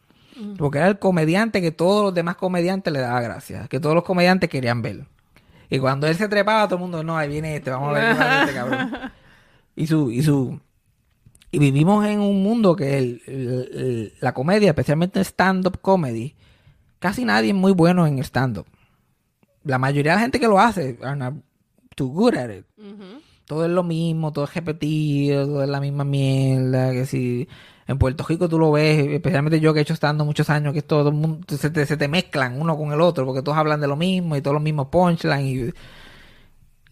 Porque 0.58 0.78
era 0.80 0.88
el 0.88 1.00
comediante 1.00 1.62
que 1.62 1.72
todos 1.72 2.04
los 2.04 2.14
demás 2.14 2.36
comediantes 2.36 2.92
le 2.92 3.00
daba 3.00 3.22
gracias. 3.22 3.68
Que 3.70 3.80
todos 3.80 3.96
los 3.96 4.04
comediantes 4.04 4.50
querían 4.50 4.82
ver. 4.82 5.06
Y 5.70 5.80
cuando 5.80 6.08
él 6.08 6.16
se 6.16 6.28
trepaba, 6.28 6.66
todo 6.68 6.76
el 6.76 6.82
mundo, 6.82 7.04
no, 7.04 7.18
ahí 7.18 7.30
viene 7.30 7.56
este, 7.56 7.70
vamos 7.72 7.90
a 7.90 7.94
ver 7.94 8.04
a 8.22 8.42
este 8.44 8.54
cabrón. 8.56 8.92
Y 9.76 9.88
su, 9.88 10.12
y 10.12 10.22
su, 10.22 10.60
y 11.50 11.60
vivimos 11.60 12.06
en 12.06 12.20
un 12.20 12.44
mundo 12.44 12.76
que 12.76 12.98
el- 12.98 13.22
el- 13.26 13.70
el- 13.74 14.14
la 14.20 14.34
comedia, 14.34 14.70
especialmente 14.70 15.20
el 15.20 15.26
stand-up 15.26 15.80
comedy, 15.82 16.36
casi 17.00 17.24
nadie 17.24 17.50
es 17.50 17.56
muy 17.56 17.72
bueno 17.72 18.06
en 18.06 18.20
stand-up. 18.20 18.66
La 19.64 19.78
mayoría 19.78 20.12
de 20.14 20.16
la 20.18 20.22
gente 20.24 20.40
que 20.40 20.48
lo 20.48 20.60
hace 20.60 20.98
are 21.04 21.16
not 21.16 21.36
too 21.96 22.08
good 22.08 22.36
at 22.36 22.50
it. 22.50 22.66
Todo 23.46 23.66
es 23.66 23.72
lo 23.72 23.84
mismo, 23.84 24.32
todo 24.32 24.46
es 24.46 24.54
repetido, 24.54 25.46
todo 25.46 25.64
es 25.64 25.70
la 25.70 25.80
misma 25.80 26.04
mierda. 26.04 26.92
Que 26.92 27.06
si 27.06 27.48
en 27.88 27.98
Puerto 27.98 28.26
Rico 28.28 28.48
tú 28.48 28.60
lo 28.60 28.72
ves, 28.72 29.08
especialmente 29.08 29.60
yo 29.60 29.74
que 29.74 29.80
he 29.80 29.82
hecho 29.84 29.94
stand 29.94 30.22
muchos 30.24 30.50
años, 30.50 30.74
que 30.74 30.82
todo 30.82 31.12
mundo, 31.12 31.46
se 31.58 31.70
te, 31.70 31.86
se 31.86 31.98
te 31.98 32.08
mezclan 32.08 32.60
uno 32.60 32.78
con 32.78 32.92
el 32.94 33.02
otro, 33.02 33.26
porque 33.26 33.42
todos 33.42 33.58
hablan 33.58 33.82
de 33.82 33.88
lo 33.88 33.96
mismo 33.96 34.36
y 34.36 34.42
todos 34.42 34.54
los 34.54 34.64
mismos 34.64 34.88
punchlines. 34.88 35.74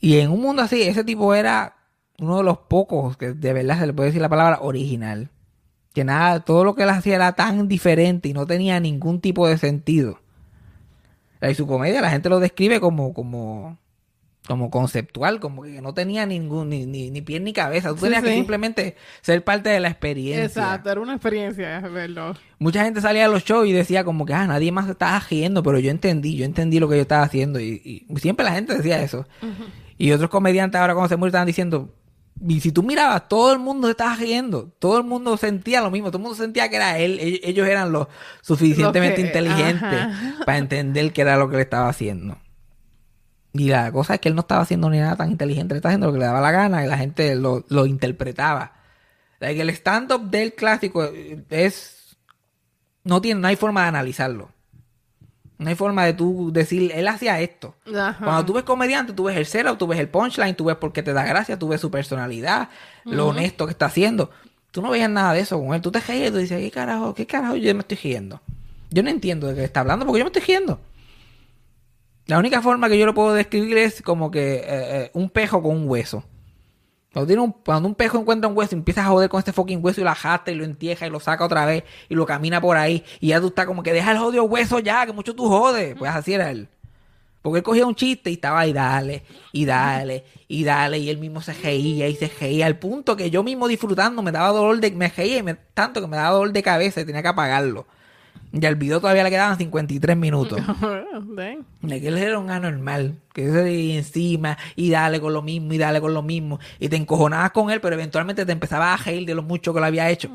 Y, 0.02 0.08
y 0.14 0.20
en 0.20 0.32
un 0.32 0.42
mundo 0.42 0.62
así, 0.62 0.82
ese 0.82 1.04
tipo 1.04 1.34
era 1.34 1.76
uno 2.20 2.38
de 2.38 2.44
los 2.44 2.58
pocos 2.58 3.18
que 3.18 3.34
de 3.34 3.54
verdad 3.54 3.80
se 3.80 3.88
le 3.88 3.94
puede 3.94 4.10
decir 4.10 4.22
la 4.22 4.30
palabra 4.30 4.60
original. 4.62 5.30
Que 5.94 6.04
nada, 6.04 6.42
todo 6.42 6.64
lo 6.64 6.76
que 6.76 6.84
él 6.84 6.90
hacía 6.90 7.16
era 7.16 7.34
tan 7.34 7.68
diferente 7.68 8.30
y 8.30 8.34
no 8.34 8.46
tenía 8.46 8.80
ningún 8.80 9.22
tipo 9.22 9.48
de 9.48 9.58
sentido. 9.58 10.20
Y 11.42 11.54
su 11.56 11.66
comedia 11.68 12.02
la 12.02 12.10
gente 12.10 12.30
lo 12.30 12.40
describe 12.40 12.80
como, 12.80 13.14
como, 13.14 13.78
como 14.50 14.70
conceptual, 14.70 15.40
como 15.40 15.62
que 15.64 15.80
no 15.82 15.94
tenía 15.94 16.26
ningún, 16.26 16.70
ni, 16.70 16.86
ni, 16.86 17.12
ni 17.12 17.22
pie 17.22 17.40
ni 17.40 17.54
cabeza. 17.54 17.92
Tú 17.92 17.98
Sí, 17.98 18.02
tenías 18.04 18.24
que 18.24 18.34
simplemente 18.34 18.96
ser 19.22 19.44
parte 19.44 19.70
de 19.70 19.80
la 19.80 19.88
experiencia. 19.90 20.44
Exacto, 20.44 20.90
era 20.92 21.00
una 21.00 21.14
experiencia 21.14 21.80
verlo. 21.82 22.34
Mucha 22.58 22.84
gente 22.84 23.00
salía 23.00 23.26
a 23.26 23.28
los 23.30 23.46
shows 23.46 23.68
y 23.68 23.72
decía 23.72 24.04
como 24.04 24.26
que 24.26 24.34
ah, 24.34 24.48
nadie 24.48 24.72
más 24.72 24.90
estaba 24.90 25.20
riendo, 25.30 25.62
pero 25.64 25.80
yo 25.80 25.92
entendí, 25.92 26.36
yo 26.36 26.44
entendí 26.46 26.80
lo 26.80 26.90
que 26.90 26.96
yo 26.96 27.02
estaba 27.04 27.24
haciendo. 27.24 27.60
Y, 27.60 28.06
y 28.10 28.20
siempre 28.20 28.44
la 28.44 28.52
gente 28.54 28.76
decía 28.76 29.02
eso. 29.02 29.26
Y 29.98 30.12
otros 30.12 30.30
comediantes 30.30 30.82
ahora 30.82 30.94
cuando 30.96 31.10
se 31.10 31.16
murieron 31.16 31.30
estaban 31.30 31.48
diciendo, 31.48 31.94
y 32.48 32.60
si 32.62 32.72
tú 32.72 32.84
mirabas, 32.84 33.28
todo 33.28 33.52
el 33.54 33.60
mundo 33.60 33.90
estaba 33.90 34.16
riendo, 34.16 34.74
todo 34.80 34.98
el 34.98 35.04
mundo 35.04 35.38
sentía 35.38 35.82
lo 35.82 35.92
mismo, 35.92 36.08
todo 36.10 36.18
el 36.20 36.24
mundo 36.24 36.38
sentía 36.38 36.70
que 36.70 36.78
era 36.78 36.98
él, 36.98 37.20
ellos, 37.20 37.40
ellos 37.44 37.68
eran 37.68 37.92
los 37.92 38.08
suficientemente 38.42 39.22
Los 39.22 39.32
que- 39.32 39.38
inteligentes 39.40 40.00
ajá. 40.00 40.34
para 40.46 40.58
entender 40.58 41.14
que 41.14 41.22
era 41.22 41.38
lo 41.38 41.50
que 41.50 41.58
le 41.58 41.62
estaba 41.64 41.90
haciendo. 41.90 42.38
Y 43.54 43.70
la 43.70 43.92
cosa 43.92 44.16
es 44.16 44.20
que 44.20 44.30
él 44.30 44.36
no 44.36 44.42
estaba 44.42 44.62
haciendo 44.62 44.90
ni 44.90 45.00
nada 45.00 45.16
tan 45.16 45.32
inteligente, 45.32 45.74
le 45.74 45.78
estaba 45.78 45.92
haciendo 45.92 46.08
lo 46.08 46.14
que 46.14 46.20
le 46.20 46.26
daba 46.26 46.42
la 46.42 46.52
gana 46.52 46.86
y 46.86 46.88
la 46.88 46.98
gente 46.98 47.36
lo, 47.36 47.66
lo 47.70 47.86
interpretaba. 47.86 48.74
Like, 49.40 49.62
el 49.62 49.70
stand-up 49.72 50.30
del 50.30 50.54
clásico 50.54 51.10
es. 51.50 52.18
No 53.04 53.22
tiene, 53.22 53.42
no 53.42 53.48
hay 53.48 53.56
forma 53.56 53.84
de 53.84 53.88
analizarlo. 53.88 54.52
No 55.58 55.70
hay 55.70 55.76
forma 55.76 56.06
de 56.06 56.14
tú 56.14 56.52
decir, 56.54 56.92
él 56.94 57.08
hacía 57.08 57.40
esto. 57.42 57.76
Ajá. 57.94 58.24
Cuando 58.24 58.46
tú 58.46 58.54
ves 58.54 58.64
comediante, 58.64 59.12
tú 59.14 59.26
ves 59.26 59.36
el 59.36 59.46
setup, 59.46 59.78
tú 59.78 59.88
ves 59.88 60.00
el 60.00 60.08
punchline, 60.08 60.56
tú 60.56 60.66
ves 60.66 60.78
por 60.78 60.94
qué 60.94 61.04
te 61.04 61.12
da 61.12 61.24
gracia, 61.24 61.60
tú 61.60 61.68
ves 61.68 61.82
su 61.82 61.92
personalidad, 61.92 62.70
lo 63.04 63.28
honesto 63.28 63.66
que 63.66 63.72
está 63.72 63.88
haciendo. 63.88 64.32
Tú 64.72 64.82
no 64.82 64.90
veías 64.92 65.10
nada 65.10 65.34
de 65.34 65.42
eso 65.42 65.60
con 65.60 65.74
él. 65.74 65.82
Tú 65.82 65.92
te 65.92 66.00
reías 66.00 66.30
y 66.30 66.32
tú 66.32 66.38
dices, 66.38 66.60
¿qué 66.62 66.72
carajo? 66.72 67.14
¿Qué 67.14 67.26
carajo 67.26 67.56
yo 67.56 67.74
me 67.74 67.82
estoy 67.82 67.98
riendo? 67.98 68.42
Yo 68.90 69.04
no 69.04 69.10
entiendo 69.10 69.48
de 69.48 69.56
qué 69.56 69.64
está 69.64 69.82
hablando 69.82 70.06
porque 70.06 70.20
yo 70.20 70.26
me 70.26 70.30
estoy 70.30 70.44
riendo. 70.44 70.80
La 72.30 72.38
única 72.38 72.62
forma 72.62 72.88
que 72.90 72.98
yo 73.00 73.08
lo 73.08 73.16
puedo 73.16 73.34
describir 73.34 73.78
es 73.80 74.04
como 74.04 74.30
que 74.30 74.58
eh, 74.58 74.64
eh, 74.68 75.12
un 75.14 75.32
pejo 75.32 75.64
con 75.64 75.76
un 75.76 75.90
hueso. 75.90 76.24
Cuando, 77.12 77.44
un, 77.44 77.52
cuando 77.52 77.90
un 77.90 77.96
pejo 77.96 78.20
encuentra 78.20 78.48
un 78.48 78.56
hueso 78.56 78.76
y 78.76 78.78
empiezas 78.78 79.06
a 79.08 79.10
joder 79.10 79.30
con 79.30 79.40
este 79.40 79.52
fucking 79.52 79.84
hueso 79.84 80.00
y 80.00 80.04
lo 80.04 80.14
jasta 80.14 80.52
y 80.52 80.56
lo 80.56 80.64
entierra 80.64 81.08
y 81.08 81.10
lo 81.10 81.20
saca 81.20 81.44
otra 81.44 81.66
vez 81.66 81.84
y 82.08 82.14
lo 82.14 82.28
camina 82.28 82.62
por 82.62 82.78
ahí 82.78 83.04
y 83.20 83.30
ya 83.30 83.42
tú 83.42 83.48
estás 83.48 83.66
como 83.66 83.82
que 83.82 83.94
deja 83.94 84.12
el 84.12 84.20
jodido 84.20 84.44
hueso 84.44 84.78
ya, 84.78 85.08
que 85.08 85.12
mucho 85.12 85.34
tú 85.34 85.48
jodes. 85.48 85.96
Pues 85.98 86.12
así 86.12 86.34
era 86.36 86.52
él. 86.52 86.68
Porque 87.42 87.58
él 87.60 87.64
cogía 87.64 87.88
un 87.88 87.96
chiste 87.96 88.30
y 88.30 88.34
estaba 88.34 88.60
ahí, 88.60 88.74
dale, 88.74 89.24
y 89.54 89.66
dale, 89.66 90.26
y 90.48 90.64
dale, 90.66 91.00
y 91.00 91.10
él 91.10 91.18
mismo 91.18 91.42
se 91.42 91.54
reía 91.54 92.08
y 92.10 92.16
se 92.16 92.28
reía, 92.28 92.66
al 92.68 92.78
punto 92.78 93.16
que 93.16 93.32
yo 93.32 93.44
mismo 93.44 93.68
disfrutando 93.68 94.22
me 94.22 94.32
daba 94.32 94.50
dolor 94.50 94.80
de, 94.80 94.92
me 94.92 95.08
reía 95.08 95.38
y 95.38 95.44
me- 95.44 95.56
tanto 95.56 96.02
que 96.02 96.08
me 96.08 96.18
daba 96.18 96.32
dolor 96.36 96.52
de 96.52 96.62
cabeza 96.62 97.02
y 97.02 97.06
tenía 97.06 97.22
que 97.22 97.30
apagarlo. 97.30 97.88
Y 98.52 98.66
al 98.66 98.76
video 98.78 99.00
todavía 99.00 99.24
le 99.24 99.30
quedaban 99.30 99.58
53 99.58 100.18
minutos. 100.18 100.60
De 101.82 102.02
que 102.02 102.08
él 102.08 102.18
era 102.18 102.40
un 102.40 102.50
anormal, 102.50 103.20
que 103.34 103.46
se 103.46 103.62
veía 103.64 103.96
encima 103.98 104.58
y 104.76 104.90
dale 104.90 105.22
con 105.22 105.34
lo 105.34 105.42
mismo 105.44 105.72
y 105.74 105.78
dale 105.78 106.02
con 106.02 106.14
lo 106.16 106.24
mismo. 106.24 106.60
Y 106.80 106.90
te 106.90 106.96
encojonabas 106.96 107.52
con 107.52 107.70
él, 107.70 107.80
pero 107.80 107.94
eventualmente 107.96 108.46
te 108.46 108.52
empezabas 108.52 109.00
a 109.00 109.04
reír 109.04 109.28
de 109.28 109.36
lo 109.36 109.44
mucho 109.44 109.74
que 109.74 109.80
lo 109.80 109.86
había 109.86 110.10
hecho. 110.10 110.30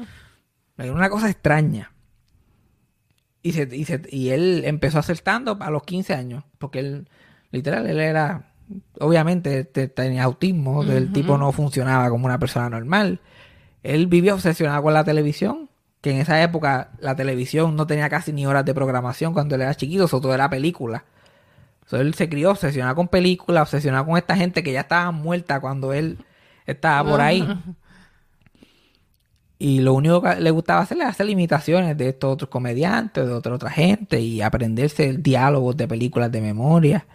Era 0.79 0.93
una 0.93 1.11
cosa 1.11 1.29
extraña. 1.29 1.91
Y, 3.43 3.53
se, 3.53 3.69
y, 3.71 3.85
se- 3.85 4.03
y 4.11 4.31
él 4.31 4.63
empezó 4.65 4.97
a 4.99 5.01
hacer 5.01 5.17
stand-up 5.17 5.63
a 5.63 5.71
los 5.71 5.83
15 5.83 6.15
años, 6.15 6.45
porque 6.59 6.79
él, 6.79 7.09
literal, 7.51 7.87
él 7.87 8.01
era, 8.01 8.53
obviamente, 9.01 9.65
te- 9.65 9.89
tenía 9.89 10.25
autismo, 10.25 10.83
el 10.85 11.13
tipo 11.13 11.37
no 11.37 11.53
funcionaba 11.53 12.09
como 12.09 12.25
una 12.27 12.39
persona 12.39 12.71
normal. 12.71 13.21
Él 13.83 14.07
vivía 14.07 14.35
obsesionado 14.35 14.83
con 14.83 14.95
la 14.95 15.05
televisión, 15.05 15.69
que 16.05 16.11
en 16.11 16.19
esa 16.21 16.43
época 16.43 16.91
la 17.01 17.17
televisión 17.17 17.75
no 17.77 17.87
tenía 17.87 18.11
casi 18.11 18.31
ni 18.31 18.45
horas 18.45 18.63
de 18.67 18.75
programación 18.75 19.33
cuando 19.33 19.55
él 19.55 19.63
era 19.63 19.75
chiquito, 19.75 20.05
eso 20.05 20.21
todo 20.21 20.35
era 20.35 20.51
película. 20.51 21.05
So, 21.87 21.97
él 21.99 22.13
se 22.13 22.29
crió 22.29 22.51
obsesionado 22.51 22.95
con 22.95 23.09
películas, 23.09 23.63
obsesionado 23.63 24.05
con 24.05 24.19
esta 24.19 24.37
gente 24.37 24.63
que 24.63 24.71
ya 24.73 24.81
estaba 24.83 25.11
muerta 25.13 25.61
cuando 25.61 25.95
él 25.95 26.19
estaba 26.67 27.11
por 27.11 27.21
ahí. 27.23 27.41
Y 29.59 29.81
lo 29.81 29.95
único 29.95 30.21
que 30.21 30.35
le 30.41 30.51
gustaba 30.51 30.81
hacer 30.83 30.99
era 30.99 31.09
hacer 31.09 31.31
imitaciones 31.31 31.97
de 31.97 32.09
estos 32.11 32.33
otros 32.35 32.51
comediantes, 32.51 33.25
de 33.27 33.33
otra 33.33 33.55
otra 33.55 33.71
gente, 33.71 34.21
y 34.21 34.43
aprenderse 34.43 35.09
el 35.09 35.23
diálogo 35.23 35.73
de 35.73 35.89
películas 35.89 36.31
de 36.31 36.41
memoria. 36.43 37.07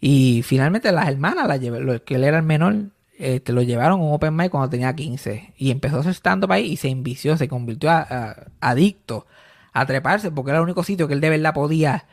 Y 0.00 0.42
finalmente 0.42 0.90
las 0.92 1.08
hermanas, 1.08 1.46
las 1.46 1.60
llevé- 1.60 1.80
lo- 1.80 2.02
que 2.04 2.16
él 2.16 2.24
era 2.24 2.38
el 2.38 2.42
menor, 2.42 2.74
este, 3.18 3.52
lo 3.52 3.62
llevaron 3.62 4.00
a 4.00 4.04
un 4.04 4.14
open 4.14 4.34
mic 4.36 4.50
cuando 4.50 4.68
tenía 4.68 4.94
15. 4.94 5.54
Y 5.56 5.70
empezó 5.70 6.00
a 6.00 6.10
stand-up 6.10 6.52
ahí 6.52 6.72
y 6.72 6.76
se 6.76 6.88
envició, 6.88 7.36
se 7.36 7.48
convirtió 7.48 7.90
a, 7.90 8.36
adicto 8.60 9.26
a 9.72 9.86
treparse, 9.86 10.30
porque 10.30 10.50
era 10.50 10.58
el 10.58 10.64
único 10.64 10.82
sitio 10.82 11.08
que 11.08 11.14
él 11.14 11.20
de 11.20 11.30
verdad 11.30 11.54
podía 11.54 12.06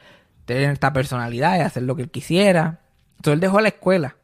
tener 0.45 0.71
esta 0.71 0.93
personalidad 0.93 1.57
y 1.57 1.61
hacer 1.61 1.83
lo 1.83 1.95
que 1.95 2.03
él 2.03 2.11
quisiera. 2.11 2.81
Entonces 3.17 3.33
él 3.33 3.39
dejó 3.39 3.61
la 3.61 3.69
escuela. 3.69 4.17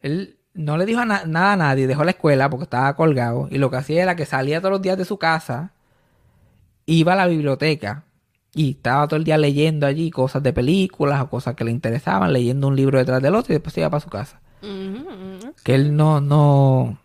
Él 0.00 0.38
no 0.54 0.76
le 0.76 0.86
dijo 0.86 1.04
nada 1.04 1.52
a 1.52 1.56
nadie, 1.56 1.86
dejó 1.86 2.04
la 2.04 2.10
escuela 2.12 2.50
porque 2.50 2.64
estaba 2.64 2.94
colgado. 2.96 3.48
Y 3.50 3.58
lo 3.58 3.70
que 3.70 3.76
hacía 3.76 4.02
era 4.02 4.16
que 4.16 4.26
salía 4.26 4.60
todos 4.60 4.72
los 4.72 4.82
días 4.82 4.98
de 4.98 5.04
su 5.04 5.18
casa, 5.18 5.72
iba 6.86 7.12
a 7.12 7.16
la 7.16 7.26
biblioteca 7.26 8.04
y 8.52 8.72
estaba 8.72 9.06
todo 9.06 9.16
el 9.16 9.24
día 9.24 9.38
leyendo 9.38 9.86
allí 9.86 10.10
cosas 10.10 10.42
de 10.42 10.52
películas 10.52 11.22
o 11.22 11.30
cosas 11.30 11.54
que 11.54 11.64
le 11.64 11.70
interesaban, 11.70 12.32
leyendo 12.32 12.66
un 12.68 12.76
libro 12.76 12.98
detrás 12.98 13.22
del 13.22 13.34
otro 13.34 13.52
y 13.52 13.56
después 13.56 13.74
se 13.74 13.80
iba 13.80 13.90
para 13.90 14.00
su 14.00 14.10
casa. 14.10 14.40
Que 15.62 15.74
él 15.74 15.96
no, 15.96 16.20
no, 16.20 16.98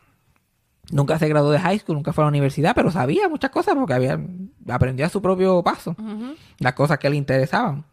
nunca 0.91 1.20
se 1.20 1.28
graduó 1.28 1.51
de 1.51 1.60
high 1.60 1.80
school, 1.80 1.95
nunca 1.95 2.14
fue 2.14 2.24
a 2.24 2.26
la 2.26 2.30
universidad, 2.30 2.74
pero 2.76 2.91
sabía 2.91 3.28
muchas 3.30 3.51
cosas 3.51 3.76
porque 3.76 3.93
había, 3.93 4.20
aprendió 4.70 5.06
a 5.06 5.10
su 5.10 5.22
propio 5.22 5.64
paso 5.64 5.95
las 6.60 6.74
cosas 6.74 6.99
que 6.99 7.10
le 7.10 7.16
interesaban. 7.16 7.86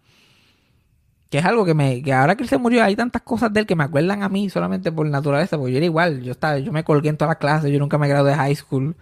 Que 1.30 1.38
es 1.38 1.44
algo 1.46 1.64
que 1.64 1.72
me, 1.72 2.02
que 2.02 2.12
ahora 2.12 2.36
que 2.36 2.42
él 2.42 2.48
se 2.48 2.58
murió, 2.58 2.84
hay 2.84 2.94
tantas 2.94 3.22
cosas 3.22 3.52
de 3.52 3.60
él 3.60 3.66
que 3.66 3.74
me 3.74 3.84
acuerdan 3.84 4.22
a 4.22 4.28
mí 4.28 4.50
solamente 4.50 4.92
por 4.92 5.06
naturaleza, 5.06 5.56
porque 5.56 5.72
yo 5.72 5.78
era 5.78 5.86
igual, 5.86 6.22
yo 6.22 6.32
estaba, 6.32 6.58
yo 6.58 6.72
me 6.72 6.84
colgué 6.84 7.08
en 7.08 7.16
todas 7.16 7.30
las 7.30 7.38
clases, 7.38 7.70
yo 7.72 7.78
nunca 7.78 7.96
me 7.96 8.08
gradué 8.08 8.32
de 8.32 8.36
high 8.36 8.54
school. 8.54 8.94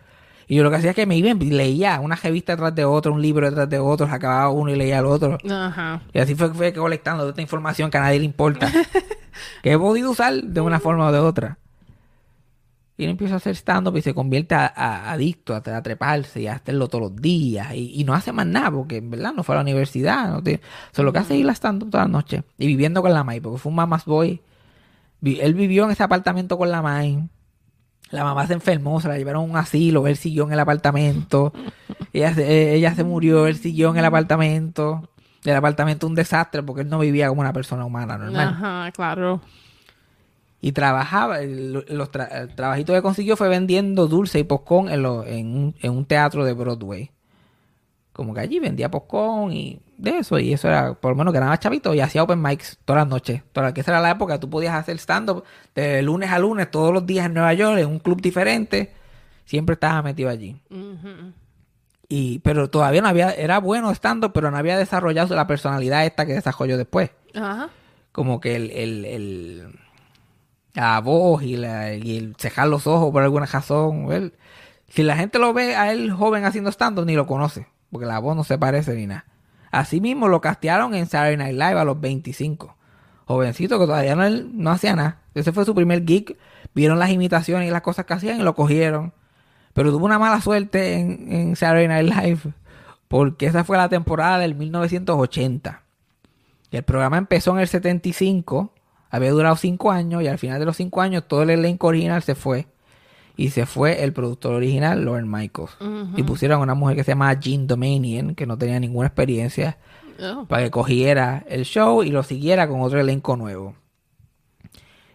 Y 0.50 0.56
yo 0.56 0.64
lo 0.64 0.70
que 0.70 0.76
hacía 0.78 0.90
es 0.90 0.96
que 0.96 1.06
me 1.06 1.16
iba 1.16 1.28
y 1.30 1.34
leía 1.50 2.00
una 2.00 2.16
revista 2.16 2.54
detrás 2.54 2.74
de 2.74 2.84
otra, 2.84 3.12
un 3.12 3.22
libro 3.22 3.46
detrás 3.48 3.70
de 3.70 3.78
otro, 3.78 4.06
acababa 4.10 4.50
uno 4.50 4.72
y 4.72 4.74
leía 4.76 4.98
el 4.98 5.06
otro. 5.06 5.38
Ajá. 5.48 6.02
Y 6.12 6.18
así 6.18 6.34
fue 6.34 6.48
que 6.50 6.54
fue 6.58 6.72
colectando 6.72 7.28
esta 7.28 7.40
información 7.40 7.88
que 7.88 7.98
a 7.98 8.00
nadie 8.00 8.18
le 8.18 8.24
importa. 8.24 8.68
que 9.62 9.70
he 9.72 9.78
podido 9.78 10.10
usar 10.10 10.34
de 10.42 10.60
una 10.60 10.80
forma 10.80 11.06
o 11.06 11.12
de 11.12 11.20
otra. 11.20 11.58
Y 12.96 13.04
él 13.04 13.10
empieza 13.10 13.34
a 13.34 13.36
hacer 13.36 13.54
stand-up 13.54 13.96
y 13.96 14.02
se 14.02 14.12
convierte 14.12 14.56
a, 14.56 14.66
a- 14.66 15.12
adicto 15.12 15.54
a, 15.54 15.58
a 15.58 15.82
treparse 15.82 16.40
y 16.42 16.48
a 16.48 16.54
hacerlo 16.54 16.88
todos 16.88 17.12
los 17.12 17.16
días. 17.22 17.72
Y, 17.74 18.00
y 18.00 18.02
no 18.02 18.12
hace 18.14 18.32
más 18.32 18.44
nada 18.46 18.72
porque 18.72 18.96
en 18.96 19.08
verdad 19.08 19.32
no 19.32 19.44
fue 19.44 19.54
a 19.54 19.58
la 19.58 19.62
universidad. 19.62 20.30
No 20.32 20.42
tiene- 20.42 20.60
o 20.90 20.94
sea, 20.96 21.04
lo 21.04 21.12
que 21.12 21.20
hace 21.20 21.34
es 21.34 21.40
ir 21.40 21.48
a 21.48 21.52
stand-up 21.54 21.90
todas 21.90 22.06
las 22.08 22.12
noches. 22.12 22.42
Y 22.58 22.66
viviendo 22.66 23.02
con 23.02 23.12
la 23.14 23.22
May 23.22 23.38
porque 23.40 23.58
fue 23.58 23.70
un 23.70 23.76
mamás 23.76 24.04
boy 24.04 24.40
Él 25.22 25.54
vivió 25.54 25.84
en 25.84 25.92
ese 25.92 26.02
apartamento 26.02 26.58
con 26.58 26.70
la 26.72 26.82
mamá. 26.82 27.04
La 28.10 28.24
mamá 28.24 28.46
se 28.46 28.54
enfermó, 28.54 29.00
se 29.00 29.08
la 29.08 29.16
llevaron 29.18 29.42
a 29.42 29.44
un 29.52 29.56
asilo, 29.56 30.06
él 30.06 30.16
siguió 30.16 30.44
en 30.44 30.52
el 30.52 30.60
apartamento. 30.60 31.52
ella, 32.12 32.34
se, 32.34 32.42
eh, 32.42 32.74
ella 32.74 32.94
se 32.94 33.04
murió, 33.04 33.46
él 33.46 33.56
siguió 33.56 33.90
en 33.90 33.96
el 33.98 34.04
apartamento. 34.04 35.08
El 35.44 35.54
apartamento 35.56 36.06
un 36.06 36.14
desastre 36.14 36.62
porque 36.62 36.82
él 36.82 36.88
no 36.90 36.98
vivía 36.98 37.28
como 37.28 37.40
una 37.40 37.52
persona 37.52 37.84
humana 37.84 38.18
normal. 38.18 38.48
Ajá, 38.48 38.90
claro. 38.92 39.40
Y 40.60 40.72
trabajaba, 40.72 41.40
el, 41.40 41.72
los 41.88 42.12
tra- 42.12 42.28
el 42.32 42.54
trabajito 42.54 42.92
que 42.92 43.00
consiguió 43.00 43.36
fue 43.36 43.48
vendiendo 43.48 44.06
dulce 44.08 44.38
y 44.38 44.44
poscón 44.44 44.90
en, 44.90 45.02
lo- 45.02 45.24
en, 45.24 45.46
un, 45.56 45.74
en 45.80 45.92
un 45.92 46.04
teatro 46.04 46.44
de 46.44 46.52
Broadway. 46.52 47.10
Como 48.20 48.34
que 48.34 48.40
allí 48.40 48.58
vendía 48.60 48.90
poscón 48.90 49.50
y 49.54 49.80
de 49.96 50.18
eso, 50.18 50.38
y 50.38 50.52
eso 50.52 50.68
era, 50.68 50.92
por 50.92 51.12
lo 51.12 51.16
menos 51.16 51.32
ganaba 51.32 51.58
chavito 51.58 51.94
y 51.94 52.00
hacía 52.00 52.22
open 52.22 52.42
mics 52.42 52.76
todas 52.84 53.00
las 53.04 53.08
noches. 53.08 53.42
Toda, 53.52 53.72
que 53.72 53.80
esa 53.80 53.92
era 53.92 54.00
la 54.02 54.10
época, 54.10 54.38
tú 54.38 54.50
podías 54.50 54.74
hacer 54.74 54.96
stand-up 54.98 55.42
de 55.74 56.02
lunes 56.02 56.30
a 56.30 56.38
lunes, 56.38 56.70
todos 56.70 56.92
los 56.92 57.06
días 57.06 57.24
en 57.24 57.32
Nueva 57.32 57.54
York, 57.54 57.78
en 57.78 57.86
un 57.86 57.98
club 57.98 58.20
diferente. 58.20 58.92
Siempre 59.46 59.72
estaba 59.72 60.02
metido 60.02 60.28
allí. 60.28 60.60
Y, 62.10 62.40
pero 62.40 62.68
todavía 62.68 63.00
no 63.00 63.08
había, 63.08 63.30
era 63.32 63.58
bueno 63.58 63.90
stand-up, 63.92 64.32
pero 64.34 64.50
no 64.50 64.58
había 64.58 64.76
desarrollado 64.76 65.34
la 65.34 65.46
personalidad 65.46 66.04
esta 66.04 66.26
que 66.26 66.34
desarrolló 66.34 66.76
después. 66.76 67.10
Ajá. 67.34 67.70
como 68.12 68.38
que 68.38 68.56
el, 68.56 68.70
el, 68.72 69.04
el- 69.06 69.78
la 70.74 71.00
voz 71.00 71.42
y, 71.42 71.56
la, 71.56 71.94
y 71.94 72.18
el 72.18 72.36
cejar 72.38 72.68
los 72.68 72.86
ojos 72.86 73.10
por 73.12 73.22
alguna 73.22 73.46
razón. 73.46 74.12
él- 74.12 74.34
si 74.88 75.04
la 75.04 75.16
gente 75.16 75.38
lo 75.38 75.54
ve 75.54 75.74
a 75.76 75.90
él 75.92 76.10
joven 76.10 76.44
haciendo 76.44 76.68
stand 76.70 76.98
ni 77.06 77.14
lo 77.14 77.26
conoce, 77.26 77.66
porque 77.90 78.06
la 78.06 78.18
voz 78.18 78.36
no 78.36 78.44
se 78.44 78.58
parece 78.58 78.94
ni 78.94 79.06
nada. 79.06 79.24
Así 79.70 80.00
mismo 80.00 80.28
lo 80.28 80.40
castearon 80.40 80.94
en 80.94 81.06
Saturday 81.06 81.36
Night 81.36 81.54
Live 81.54 81.78
a 81.78 81.84
los 81.84 82.00
25. 82.00 82.76
Jovencito 83.26 83.78
que 83.78 83.86
todavía 83.86 84.16
no, 84.16 84.28
no 84.28 84.70
hacía 84.70 84.96
nada. 84.96 85.20
Ese 85.34 85.52
fue 85.52 85.64
su 85.64 85.74
primer 85.74 86.04
gig. 86.04 86.36
Vieron 86.74 86.98
las 86.98 87.10
imitaciones 87.10 87.68
y 87.68 87.70
las 87.70 87.82
cosas 87.82 88.04
que 88.04 88.14
hacían 88.14 88.40
y 88.40 88.42
lo 88.42 88.54
cogieron. 88.54 89.12
Pero 89.72 89.92
tuvo 89.92 90.04
una 90.04 90.18
mala 90.18 90.40
suerte 90.40 90.94
en, 90.94 91.32
en 91.32 91.56
Saturday 91.56 91.86
Night 91.86 92.12
Live. 92.12 92.40
Porque 93.06 93.46
esa 93.46 93.64
fue 93.64 93.76
la 93.76 93.88
temporada 93.88 94.38
del 94.38 94.56
1980. 94.56 95.82
Y 96.70 96.76
el 96.76 96.82
programa 96.82 97.18
empezó 97.18 97.52
en 97.52 97.60
el 97.60 97.68
75, 97.68 98.72
había 99.10 99.30
durado 99.32 99.56
5 99.56 99.90
años 99.90 100.22
y 100.22 100.28
al 100.28 100.38
final 100.38 100.60
de 100.60 100.66
los 100.66 100.76
5 100.76 101.00
años 101.00 101.24
todo 101.26 101.42
el 101.42 101.50
elenco 101.50 101.88
original 101.88 102.22
se 102.22 102.34
fue. 102.34 102.68
Y 103.40 103.48
se 103.50 103.64
fue 103.64 104.04
el 104.04 104.12
productor 104.12 104.52
original, 104.54 105.02
Lauren 105.04 105.30
Michaels. 105.30 105.70
Y 106.16 106.22
pusieron 106.24 106.58
a 106.60 106.62
una 106.62 106.74
mujer 106.74 106.94
que 106.96 107.04
se 107.04 107.12
llama 107.12 107.32
Jean 107.40 107.66
Domanian, 107.66 108.34
que 108.34 108.44
no 108.44 108.58
tenía 108.58 108.78
ninguna 108.78 109.06
experiencia, 109.08 109.78
Oh. 110.22 110.44
para 110.44 110.64
que 110.64 110.70
cogiera 110.70 111.42
el 111.48 111.64
show 111.64 112.02
y 112.02 112.10
lo 112.10 112.22
siguiera 112.22 112.68
con 112.68 112.82
otro 112.82 113.00
elenco 113.00 113.38
nuevo. 113.38 113.74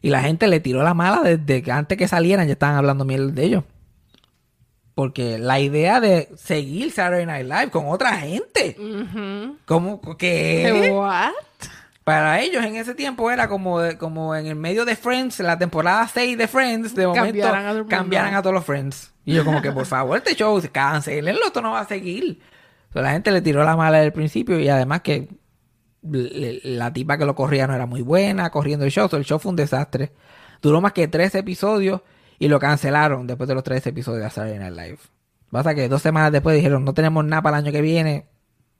Y 0.01 0.09
la 0.09 0.21
gente 0.23 0.47
le 0.47 0.59
tiró 0.59 0.81
la 0.81 0.95
mala 0.95 1.21
desde 1.21 1.61
que 1.61 1.71
antes 1.71 1.95
que 1.99 2.07
salieran 2.07 2.47
ya 2.47 2.53
estaban 2.53 2.75
hablando 2.77 3.05
miel 3.05 3.35
de 3.35 3.43
ellos. 3.43 3.63
Porque 4.95 5.37
la 5.37 5.59
idea 5.59 5.99
de 5.99 6.29
seguir 6.35 6.91
Saturday 6.91 7.27
Night 7.27 7.45
Live 7.45 7.69
con 7.69 7.85
otra 7.89 8.15
gente, 8.17 8.75
Ujú. 8.79 9.57
como 9.65 10.01
que 10.17 10.89
What? 10.91 11.33
Para 12.05 12.39
ellos 12.39 12.63
en 12.63 12.75
ese 12.77 12.95
tiempo 12.95 13.29
era 13.31 13.49
como, 13.49 13.79
de- 13.81 13.97
como 13.97 14.33
en 14.35 14.45
el 14.45 14.55
medio 14.55 14.85
de 14.85 14.95
Friends, 14.95 15.39
la 15.41 15.57
temporada 15.57 16.07
6 16.07 16.37
de 16.37 16.47
Friends, 16.47 16.95
de 16.95 17.07
momento 17.07 17.25
Cambiaran 17.25 17.65
a 17.65 17.87
cambiaran 17.87 18.41
todos 18.41 18.53
los 18.53 18.63
Friends. 18.63 19.11
Y 19.25 19.33
yo 19.33 19.43
como 19.43 19.61
que, 19.61 19.71
por 19.71 19.85
favor, 19.87 20.17
este 20.17 20.35
show, 20.35 20.61
cancelenlo, 20.71 21.45
esto 21.47 21.61
no 21.61 21.71
va 21.71 21.81
a 21.81 21.87
seguir. 21.87 22.39
La 22.93 23.11
gente 23.11 23.31
le 23.31 23.41
tiró 23.41 23.63
la 23.65 23.75
mala 23.75 23.97
del 23.99 24.13
principio 24.13 24.57
y 24.59 24.69
además 24.69 25.01
que 25.01 25.27
la 26.03 26.93
tipa 26.93 27.17
que 27.17 27.25
lo 27.25 27.35
corría 27.35 27.67
no 27.67 27.73
era 27.73 27.85
muy 27.85 28.01
buena 28.01 28.49
corriendo 28.51 28.85
el 28.85 28.91
show. 28.91 29.09
So, 29.09 29.17
el 29.17 29.25
show 29.25 29.39
fue 29.39 29.49
un 29.49 29.55
desastre. 29.55 30.11
Duró 30.61 30.79
más 30.81 30.93
que 30.93 31.07
tres 31.07 31.33
episodios 31.35 32.01
y 32.37 32.47
lo 32.47 32.59
cancelaron 32.59 33.27
después 33.27 33.47
de 33.47 33.55
los 33.55 33.63
tres 33.63 33.85
episodios 33.87 34.23
de 34.23 34.29
Saturday 34.29 34.59
Night 34.59 34.75
Live. 34.75 34.99
Pasa 35.49 35.73
que 35.73 35.89
dos 35.89 36.01
semanas 36.01 36.31
después 36.31 36.55
dijeron, 36.55 36.85
no 36.85 36.93
tenemos 36.93 37.25
nada 37.25 37.41
para 37.41 37.57
el 37.57 37.63
año 37.65 37.71
que 37.71 37.81
viene, 37.81 38.27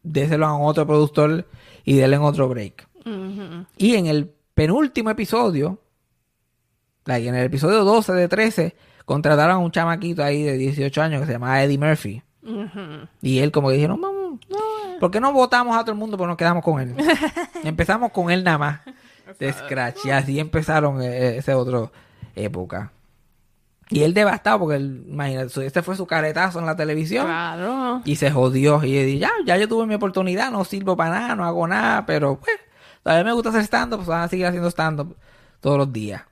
déselo 0.03 0.45
a 0.45 0.57
otro 0.57 0.85
productor 0.85 1.47
y 1.83 1.95
denle 1.97 2.17
otro 2.17 2.47
break. 2.47 2.87
Y 3.77 3.95
en 3.95 4.07
el 4.07 4.33
penúltimo 4.53 5.09
episodio, 5.09 5.79
like, 7.05 7.27
en 7.27 7.35
el 7.35 7.45
episodio 7.45 7.83
12 7.83 8.13
de 8.13 8.27
13, 8.27 8.75
contrataron 9.05 9.55
a 9.55 9.59
un 9.59 9.71
chamaquito 9.71 10.23
ahí 10.23 10.43
de 10.43 10.57
18 10.57 11.01
años 11.01 11.21
que 11.21 11.27
se 11.27 11.33
llamaba 11.33 11.63
Eddie 11.63 11.77
Murphy. 11.77 12.23
Y 13.21 13.39
él 13.39 13.51
como 13.51 13.69
que 13.69 13.75
dijeron, 13.75 13.99
vamos, 13.99 14.39
no, 14.49 14.99
¿por 14.99 15.11
qué 15.11 15.19
no 15.19 15.33
votamos 15.33 15.75
a 15.75 15.81
todo 15.81 15.91
el 15.91 15.97
mundo 15.97 16.17
pero 16.17 16.27
nos 16.27 16.37
quedamos 16.37 16.63
con 16.63 16.79
él? 16.79 16.95
Empezamos 17.63 18.11
con 18.11 18.31
él 18.31 18.43
nada 18.43 18.57
más. 18.57 18.79
De 19.39 19.51
Scratch. 19.51 20.05
Y 20.05 20.11
así 20.11 20.39
empezaron 20.39 21.01
eh, 21.01 21.37
esa 21.37 21.57
otra 21.57 21.91
época. 22.35 22.91
Y 23.89 24.03
él 24.03 24.13
devastado 24.13 24.59
porque, 24.59 24.77
él, 24.77 25.05
imagínate, 25.07 25.65
este 25.65 25.81
fue 25.81 25.95
su 25.95 26.07
caretazo 26.07 26.59
en 26.59 26.65
la 26.65 26.75
televisión. 26.75 27.25
Claro. 27.25 28.01
Y 28.05 28.15
se 28.15 28.31
jodió. 28.31 28.83
Y 28.83 28.93
yo 28.93 29.01
dije, 29.01 29.19
ya, 29.19 29.31
ya 29.45 29.57
yo 29.57 29.67
tuve 29.67 29.85
mi 29.85 29.95
oportunidad, 29.95 30.51
no 30.51 30.63
sirvo 30.65 30.95
para 30.95 31.19
nada, 31.19 31.35
no 31.35 31.45
hago 31.45 31.67
nada, 31.67 32.05
pero 32.05 32.39
pues, 32.39 32.55
todavía 33.05 33.23
me 33.23 33.33
gusta 33.33 33.49
hacer 33.49 33.61
stand-up, 33.61 33.97
pues 33.97 34.07
van 34.07 34.23
a 34.23 34.27
seguir 34.27 34.47
haciendo 34.47 34.67
stand-up 34.71 35.15
todos 35.59 35.77
los 35.77 35.93
días. 35.93 36.23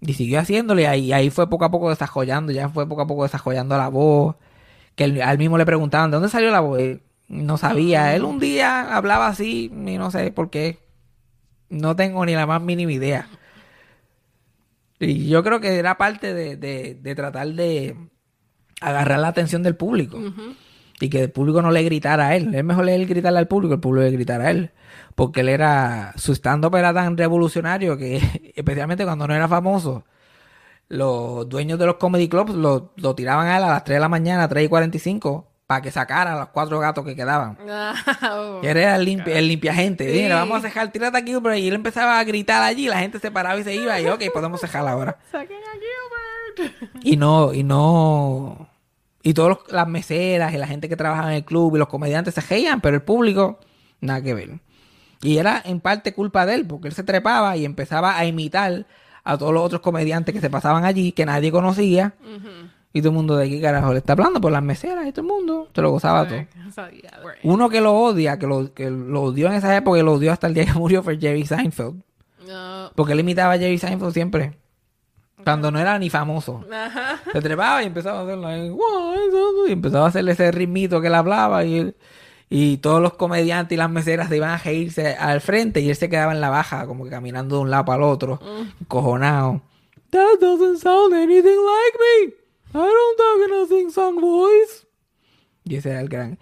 Y 0.00 0.14
siguió 0.14 0.40
haciéndole, 0.40 0.82
y 0.82 0.86
ahí, 0.86 1.12
ahí 1.12 1.30
fue 1.30 1.48
poco 1.48 1.64
a 1.64 1.70
poco 1.70 1.90
desarrollando, 1.90 2.50
ya 2.50 2.68
fue 2.68 2.88
poco 2.88 3.02
a 3.02 3.06
poco 3.06 3.22
desarrollando 3.22 3.78
la 3.78 3.86
voz. 3.86 4.34
Que 4.96 5.04
él, 5.04 5.22
a 5.22 5.30
él 5.30 5.38
mismo 5.38 5.58
le 5.58 5.64
preguntaban, 5.64 6.10
¿de 6.10 6.16
dónde 6.16 6.28
salió 6.28 6.50
la 6.50 6.58
voz? 6.58 6.80
Él 6.80 7.02
no 7.28 7.56
sabía. 7.56 8.16
Él 8.16 8.24
un 8.24 8.40
día 8.40 8.96
hablaba 8.96 9.28
así, 9.28 9.70
y 9.72 9.96
no 9.96 10.10
sé 10.10 10.32
por 10.32 10.50
qué. 10.50 10.80
No 11.68 11.94
tengo 11.94 12.26
ni 12.26 12.34
la 12.34 12.46
más 12.46 12.60
mínima 12.60 12.90
idea. 12.90 13.28
Y 14.98 15.28
yo 15.28 15.44
creo 15.44 15.60
que 15.60 15.76
era 15.78 15.98
parte 15.98 16.34
de, 16.34 16.56
de, 16.56 16.98
de 17.00 17.14
tratar 17.14 17.46
de 17.46 17.96
agarrar 18.80 19.20
la 19.20 19.28
atención 19.28 19.62
del 19.62 19.76
público. 19.76 20.18
Y 21.02 21.08
que 21.10 21.22
el 21.24 21.30
público 21.32 21.60
no 21.62 21.70
le 21.72 21.82
gritara 21.82 22.28
a 22.28 22.36
él. 22.36 22.54
Es 22.54 22.62
mejor 22.64 22.88
él 22.88 23.06
gritarle 23.06 23.38
al 23.40 23.48
público, 23.48 23.74
el 23.74 23.80
público 23.80 24.04
le 24.04 24.10
gritara 24.12 24.44
a 24.44 24.50
él. 24.50 24.70
Porque 25.14 25.40
él 25.40 25.48
era, 25.48 26.12
su 26.16 26.32
stand-up 26.32 26.74
era 26.76 26.94
tan 26.94 27.16
revolucionario 27.16 27.96
que, 27.98 28.52
especialmente 28.56 29.04
cuando 29.04 29.26
no 29.26 29.34
era 29.34 29.48
famoso, 29.48 30.04
los 30.88 31.48
dueños 31.48 31.78
de 31.78 31.86
los 31.86 31.96
comedy 31.96 32.28
clubs 32.28 32.54
lo, 32.54 32.92
lo 32.96 33.14
tiraban 33.14 33.46
a 33.48 33.56
él 33.56 33.64
a 33.64 33.68
las 33.68 33.84
3 33.84 33.96
de 33.96 34.00
la 34.00 34.08
mañana, 34.08 34.46
3 34.48 34.64
y 34.64 34.68
45, 34.68 35.48
para 35.66 35.80
que 35.80 35.90
sacara 35.90 36.34
a 36.34 36.38
los 36.38 36.48
cuatro 36.50 36.78
gatos 36.78 37.04
que 37.04 37.16
quedaban. 37.16 37.56
Oh. 38.30 38.60
Y 38.62 38.66
él 38.66 38.76
era 38.76 38.96
el, 38.96 39.06
limpi- 39.06 39.30
el 39.32 39.48
limpia 39.48 39.72
gente. 39.74 40.08
Sí. 40.12 40.28
Vamos 40.28 40.58
a 40.58 40.60
cejar, 40.68 40.92
tírate 40.92 41.16
aquí, 41.18 41.34
bro. 41.36 41.54
Y 41.56 41.66
él 41.68 41.74
empezaba 41.74 42.18
a 42.18 42.24
gritar 42.24 42.62
allí, 42.62 42.88
la 42.88 42.98
gente 42.98 43.18
se 43.18 43.30
paraba 43.30 43.58
y 43.58 43.64
se 43.64 43.74
iba. 43.74 43.98
Y 44.00 44.06
ok, 44.06 44.22
podemos 44.34 44.60
cejar 44.60 44.86
ahora. 44.86 45.16
Saquen 45.32 45.56
a 45.56 46.60
Gilbert. 46.60 46.94
Y 47.02 47.16
no, 47.16 47.54
y 47.54 47.62
no. 47.64 48.68
Y 49.22 49.34
todas 49.34 49.58
las 49.68 49.88
meseras 49.88 50.52
y 50.52 50.58
la 50.58 50.66
gente 50.66 50.88
que 50.88 50.96
trabajaba 50.96 51.30
en 51.30 51.36
el 51.36 51.44
club 51.44 51.76
y 51.76 51.78
los 51.78 51.88
comediantes 51.88 52.34
se 52.34 52.40
reían, 52.40 52.80
pero 52.80 52.96
el 52.96 53.02
público, 53.02 53.60
nada 54.00 54.20
que 54.20 54.34
ver. 54.34 54.60
Y 55.22 55.38
era 55.38 55.62
en 55.64 55.80
parte 55.80 56.12
culpa 56.12 56.44
de 56.44 56.54
él, 56.54 56.66
porque 56.66 56.88
él 56.88 56.94
se 56.94 57.04
trepaba 57.04 57.56
y 57.56 57.64
empezaba 57.64 58.18
a 58.18 58.24
imitar 58.24 58.86
a 59.24 59.38
todos 59.38 59.54
los 59.54 59.62
otros 59.62 59.80
comediantes 59.80 60.34
que 60.34 60.40
se 60.40 60.50
pasaban 60.50 60.84
allí, 60.84 61.12
que 61.12 61.24
nadie 61.24 61.52
conocía. 61.52 62.14
Y 62.92 63.00
todo 63.00 63.10
el 63.10 63.14
mundo 63.14 63.36
de 63.36 63.48
qué 63.48 63.60
carajo 63.60 63.92
le 63.92 63.98
está 63.98 64.12
hablando 64.12 64.40
por 64.40 64.52
las 64.52 64.62
meseras 64.62 65.06
y 65.06 65.12
todo 65.12 65.22
el 65.22 65.32
mundo 65.32 65.68
se 65.74 65.80
lo 65.80 65.90
gozaba 65.92 66.26
todo. 66.26 66.44
Uno 67.44 67.70
que 67.70 67.80
lo 67.80 67.94
odia, 67.94 68.38
que 68.38 68.46
lo, 68.46 68.74
que 68.74 68.90
lo 68.90 69.22
odió 69.22 69.46
en 69.46 69.54
esa 69.54 69.74
época 69.76 69.98
y 69.98 70.02
lo 70.02 70.14
odió 70.14 70.32
hasta 70.32 70.48
el 70.48 70.54
día 70.54 70.66
que 70.66 70.72
murió 70.74 71.02
fue 71.02 71.18
Jerry 71.18 71.46
Seinfeld. 71.46 72.02
No. 72.46 72.90
Porque 72.96 73.12
él 73.12 73.20
imitaba 73.20 73.54
a 73.54 73.58
Jerry 73.58 73.78
Seinfeld 73.78 74.12
siempre. 74.12 74.58
Cuando 75.44 75.70
no 75.70 75.78
era 75.80 75.98
ni 75.98 76.08
famoso. 76.10 76.64
Ajá. 76.72 77.20
Se 77.32 77.40
trepaba 77.40 77.82
y 77.82 77.86
empezaba 77.86 78.20
a 78.20 78.22
hacerlo. 78.22 78.46
Ahí, 78.46 78.70
y 79.68 79.72
empezaba 79.72 80.04
a 80.06 80.08
hacerle 80.08 80.32
ese 80.32 80.50
ritmito 80.52 81.00
que 81.00 81.08
él 81.08 81.14
hablaba 81.14 81.64
y, 81.64 81.78
él- 81.78 81.96
y 82.48 82.76
todos 82.76 83.00
los 83.02 83.14
comediantes 83.14 83.74
y 83.74 83.78
las 83.78 83.90
meseras 83.90 84.28
se 84.28 84.36
iban 84.36 84.50
a 84.50 84.58
reírse 84.58 85.16
al 85.16 85.40
frente 85.40 85.80
y 85.80 85.88
él 85.90 85.96
se 85.96 86.08
quedaba 86.08 86.32
en 86.32 86.40
la 86.40 86.50
baja 86.50 86.86
como 86.86 87.04
que 87.04 87.10
caminando 87.10 87.56
de 87.56 87.62
un 87.62 87.70
lado 87.70 87.84
para 87.86 87.96
el 87.98 88.02
otro 88.10 88.38
cojonado 88.88 89.62
That 90.10 90.38
doesn't 90.40 90.78
sound 90.78 91.14
anything 91.14 91.56
like 91.56 91.98
me. 91.98 92.34
I 92.74 92.84
don't 92.84 93.16
talk 93.16 93.48
in 93.48 93.54
a 93.54 93.66
sing 93.66 93.90
song 93.90 94.20
voice. 94.20 94.86
Y 95.64 95.76
ese 95.76 95.90
era 95.90 96.00
el 96.02 96.08
gran 96.10 96.38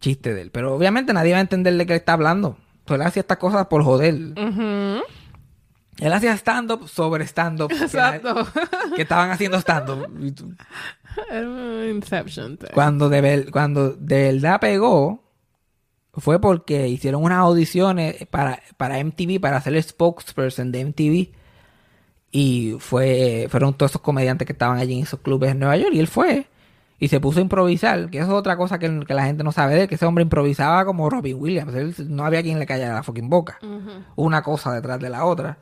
chiste 0.00 0.32
de 0.34 0.40
él. 0.42 0.50
Pero 0.50 0.74
obviamente 0.74 1.12
nadie 1.12 1.32
va 1.32 1.38
a 1.38 1.42
entender 1.42 1.74
de 1.76 1.84
qué 1.86 1.92
él 1.92 1.98
está 1.98 2.14
hablando. 2.14 2.56
Él 2.86 3.02
hacía 3.02 3.20
estas 3.20 3.36
cosas 3.38 3.66
por 3.66 3.84
joder. 3.84 4.14
Ujú. 4.14 5.02
Él 5.98 6.12
hacía 6.12 6.32
stand-up 6.36 6.88
sobre 6.88 7.24
stand-up 7.26 7.68
que, 7.68 7.76
Exacto. 7.84 8.46
que 8.96 9.02
estaban 9.02 9.30
haciendo 9.30 9.58
stand-up 9.60 10.08
Inception. 11.90 12.56
thing. 12.56 12.68
cuando 12.74 13.08
de, 13.08 13.20
ver- 13.20 13.50
cuando 13.50 13.90
de 13.92 14.32
verdad 14.32 14.60
pegó 14.60 15.22
fue 16.14 16.40
porque 16.40 16.88
hicieron 16.88 17.22
unas 17.22 17.38
audiciones 17.38 18.26
para, 18.30 18.60
para 18.76 19.02
MTV, 19.02 19.40
para 19.40 19.60
ser 19.62 19.74
el 19.74 19.82
spokesperson 19.82 20.70
de 20.70 20.84
MTV. 20.84 21.32
Y 22.30 22.76
fue, 22.80 23.46
fueron 23.50 23.72
todos 23.74 23.92
esos 23.92 24.02
comediantes 24.02 24.44
que 24.46 24.52
estaban 24.52 24.78
allí 24.78 24.94
en 24.98 25.02
esos 25.04 25.20
clubes 25.20 25.50
en 25.52 25.58
Nueva 25.60 25.76
York. 25.78 25.92
Y 25.94 26.00
él 26.00 26.06
fue. 26.08 26.46
Y 26.98 27.08
se 27.08 27.18
puso 27.18 27.38
a 27.38 27.42
improvisar, 27.42 28.10
que 28.10 28.18
eso 28.18 28.26
es 28.28 28.32
otra 28.34 28.56
cosa 28.58 28.78
que, 28.78 29.00
que 29.06 29.14
la 29.14 29.24
gente 29.24 29.42
no 29.42 29.52
sabe 29.52 29.74
de 29.74 29.80
él, 29.82 29.88
que 29.88 29.94
ese 29.96 30.04
hombre 30.06 30.22
improvisaba 30.22 30.84
como 30.84 31.08
Robin 31.10 31.36
Williams. 31.40 31.74
Él, 31.74 31.94
no 32.08 32.24
había 32.26 32.42
quien 32.42 32.58
le 32.58 32.66
callara 32.66 32.94
la 32.94 33.02
fucking 33.02 33.28
boca. 33.30 33.58
Una 34.14 34.42
cosa 34.42 34.72
detrás 34.72 35.00
de 35.00 35.08
la 35.08 35.24
otra. 35.24 35.58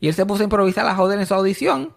Y 0.00 0.08
él 0.08 0.14
se 0.14 0.24
puso 0.26 0.42
a 0.42 0.44
improvisar 0.44 0.86
a 0.86 0.94
joder 0.94 1.18
en 1.20 1.26
su 1.26 1.34
audición. 1.34 1.94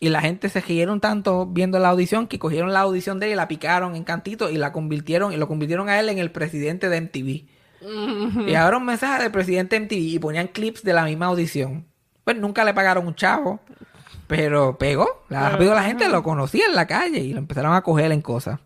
Y 0.00 0.10
la 0.10 0.20
gente 0.20 0.48
se 0.50 0.60
rieron 0.60 1.00
tanto 1.00 1.46
viendo 1.46 1.78
la 1.78 1.88
audición 1.88 2.26
que 2.26 2.38
cogieron 2.38 2.72
la 2.72 2.80
audición 2.80 3.18
de 3.18 3.26
él 3.26 3.32
y 3.32 3.36
la 3.36 3.48
picaron 3.48 3.96
en 3.96 4.04
cantito 4.04 4.50
y 4.50 4.58
la 4.58 4.72
convirtieron 4.72 5.32
y 5.32 5.36
lo 5.38 5.48
convirtieron 5.48 5.88
a 5.88 5.98
él 5.98 6.08
en 6.10 6.18
el 6.18 6.30
presidente 6.30 6.88
de 6.90 7.00
MTV. 7.00 7.46
Y 8.48 8.54
ahora 8.54 8.76
un 8.78 8.84
mensaje 8.84 9.22
del 9.22 9.32
presidente 9.32 9.76
de 9.78 9.80
MTV 9.86 9.94
y 10.14 10.18
ponían 10.18 10.48
clips 10.48 10.82
de 10.82 10.92
la 10.92 11.04
misma 11.04 11.26
audición. 11.26 11.86
Pues 12.24 12.36
nunca 12.36 12.64
le 12.64 12.74
pagaron 12.74 13.06
un 13.06 13.14
chavo, 13.14 13.60
pero 14.26 14.76
pegó. 14.76 15.24
La- 15.28 15.50
Rápido 15.50 15.74
la 15.74 15.84
gente 15.84 16.08
lo 16.08 16.22
conocía 16.22 16.66
en 16.66 16.74
la 16.74 16.86
calle 16.86 17.20
y 17.20 17.32
lo 17.32 17.38
empezaron 17.38 17.72
a 17.74 17.82
coger 17.82 18.12
en 18.12 18.20
cosas. 18.20 18.58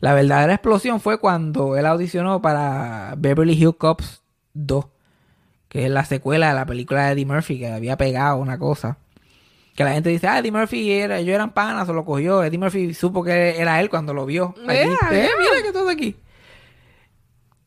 La 0.00 0.14
verdadera 0.14 0.54
explosión 0.54 1.00
fue 1.00 1.18
cuando 1.18 1.76
él 1.76 1.86
audicionó 1.86 2.40
para 2.42 3.14
Beverly 3.18 3.54
Hills 3.54 3.76
Cops 3.78 4.22
2, 4.52 4.84
que 5.74 5.86
es 5.86 5.90
la 5.90 6.04
secuela 6.04 6.50
de 6.50 6.54
la 6.54 6.66
película 6.66 7.06
de 7.06 7.14
Eddie 7.14 7.26
Murphy, 7.26 7.58
que 7.58 7.66
había 7.66 7.96
pegado 7.96 8.36
una 8.36 8.60
cosa. 8.60 8.96
Que 9.74 9.82
la 9.82 9.94
gente 9.94 10.08
dice, 10.08 10.28
ah, 10.28 10.38
Eddie 10.38 10.52
Murphy 10.52 10.92
era, 10.92 11.20
yo 11.20 11.34
eran 11.34 11.52
panas, 11.52 11.88
o 11.88 11.92
lo 11.92 12.04
cogió. 12.04 12.44
Eddie 12.44 12.58
Murphy 12.58 12.94
supo 12.94 13.24
que 13.24 13.60
era 13.60 13.80
él 13.80 13.90
cuando 13.90 14.14
lo 14.14 14.24
vio. 14.24 14.54
Eh, 14.68 14.84
yeah. 14.84 15.10
mira 15.10 15.62
que 15.64 15.72
todo 15.72 15.88
aquí. 15.88 16.14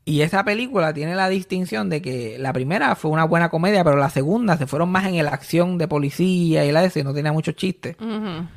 Y 0.06 0.22
esa 0.22 0.46
película 0.46 0.94
tiene 0.94 1.16
la 1.16 1.28
distinción 1.28 1.90
de 1.90 2.02
que 2.02 2.38
la 2.40 2.54
primera 2.54 2.96
fue 2.96 3.12
una 3.12 3.26
buena 3.26 3.50
comedia, 3.50 3.84
pero 3.84 3.98
la 3.98 4.10
segunda 4.10 4.56
se 4.56 4.68
fueron 4.68 4.90
más 4.90 5.06
en 5.08 5.22
la 5.26 5.32
acción 5.32 5.78
de 5.78 5.90
policía 5.90 6.64
y 6.64 6.72
la 6.72 6.80
de 6.80 6.88
ese 6.88 7.04
no 7.04 7.14
tenía 7.14 7.34
muchos 7.34 7.58
chistes. 7.58 7.98
Ujú. 8.00 8.48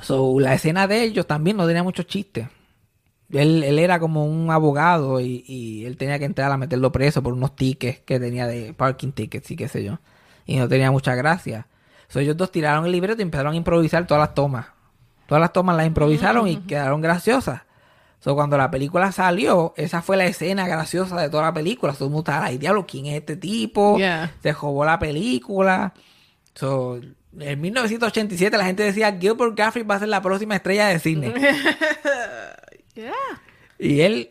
So, 0.00 0.38
la 0.38 0.54
escena 0.54 0.86
de 0.86 1.02
ellos 1.02 1.26
también 1.26 1.56
no 1.56 1.66
tenía 1.66 1.82
muchos 1.82 2.06
chistes. 2.06 2.46
Él, 3.32 3.62
él 3.62 3.78
era 3.78 3.98
como 4.00 4.24
un 4.24 4.50
abogado 4.50 5.20
y, 5.20 5.44
y 5.46 5.84
él 5.84 5.96
tenía 5.96 6.18
que 6.18 6.24
entrar 6.24 6.50
a 6.50 6.56
meterlo 6.56 6.90
preso 6.90 7.22
por 7.22 7.32
unos 7.32 7.54
tickets 7.54 8.00
que 8.00 8.18
tenía 8.18 8.46
de 8.46 8.74
parking 8.74 9.12
tickets 9.12 9.50
y 9.50 9.56
qué 9.56 9.68
sé 9.68 9.84
yo. 9.84 9.98
Y 10.46 10.56
no 10.56 10.68
tenía 10.68 10.90
mucha 10.90 11.14
gracia. 11.14 11.66
So, 12.08 12.18
ellos 12.18 12.36
dos 12.36 12.50
tiraron 12.50 12.86
el 12.86 12.92
libreto 12.92 13.20
y 13.20 13.22
empezaron 13.22 13.54
a 13.54 13.56
improvisar 13.56 14.06
todas 14.06 14.20
las 14.20 14.34
tomas. 14.34 14.66
Todas 15.28 15.40
las 15.40 15.52
tomas 15.52 15.76
las 15.76 15.86
improvisaron 15.86 16.48
y 16.48 16.56
quedaron 16.56 17.00
graciosas. 17.00 17.62
So, 18.18 18.34
cuando 18.34 18.58
la 18.58 18.68
película 18.68 19.12
salió, 19.12 19.72
esa 19.76 20.02
fue 20.02 20.16
la 20.16 20.26
escena 20.26 20.66
graciosa 20.66 21.20
de 21.20 21.30
toda 21.30 21.44
la 21.44 21.54
película. 21.54 21.92
Todo 21.92 22.06
el 22.06 22.10
mundo 22.10 22.30
estaba, 22.32 22.50
diablo, 22.50 22.84
¿quién 22.84 23.06
es 23.06 23.14
este 23.14 23.36
tipo? 23.36 23.96
Yeah. 23.96 24.34
Se 24.42 24.52
robó 24.52 24.84
la 24.84 24.98
película. 24.98 25.94
So, 26.54 27.00
en 27.38 27.60
1987 27.60 28.58
la 28.58 28.64
gente 28.64 28.82
decía, 28.82 29.16
Gilbert 29.18 29.56
Gottfried 29.56 29.86
va 29.86 29.94
a 29.94 30.00
ser 30.00 30.08
la 30.08 30.20
próxima 30.20 30.56
estrella 30.56 30.88
de 30.88 30.98
cine. 30.98 31.32
Y 33.78 34.00
él, 34.00 34.30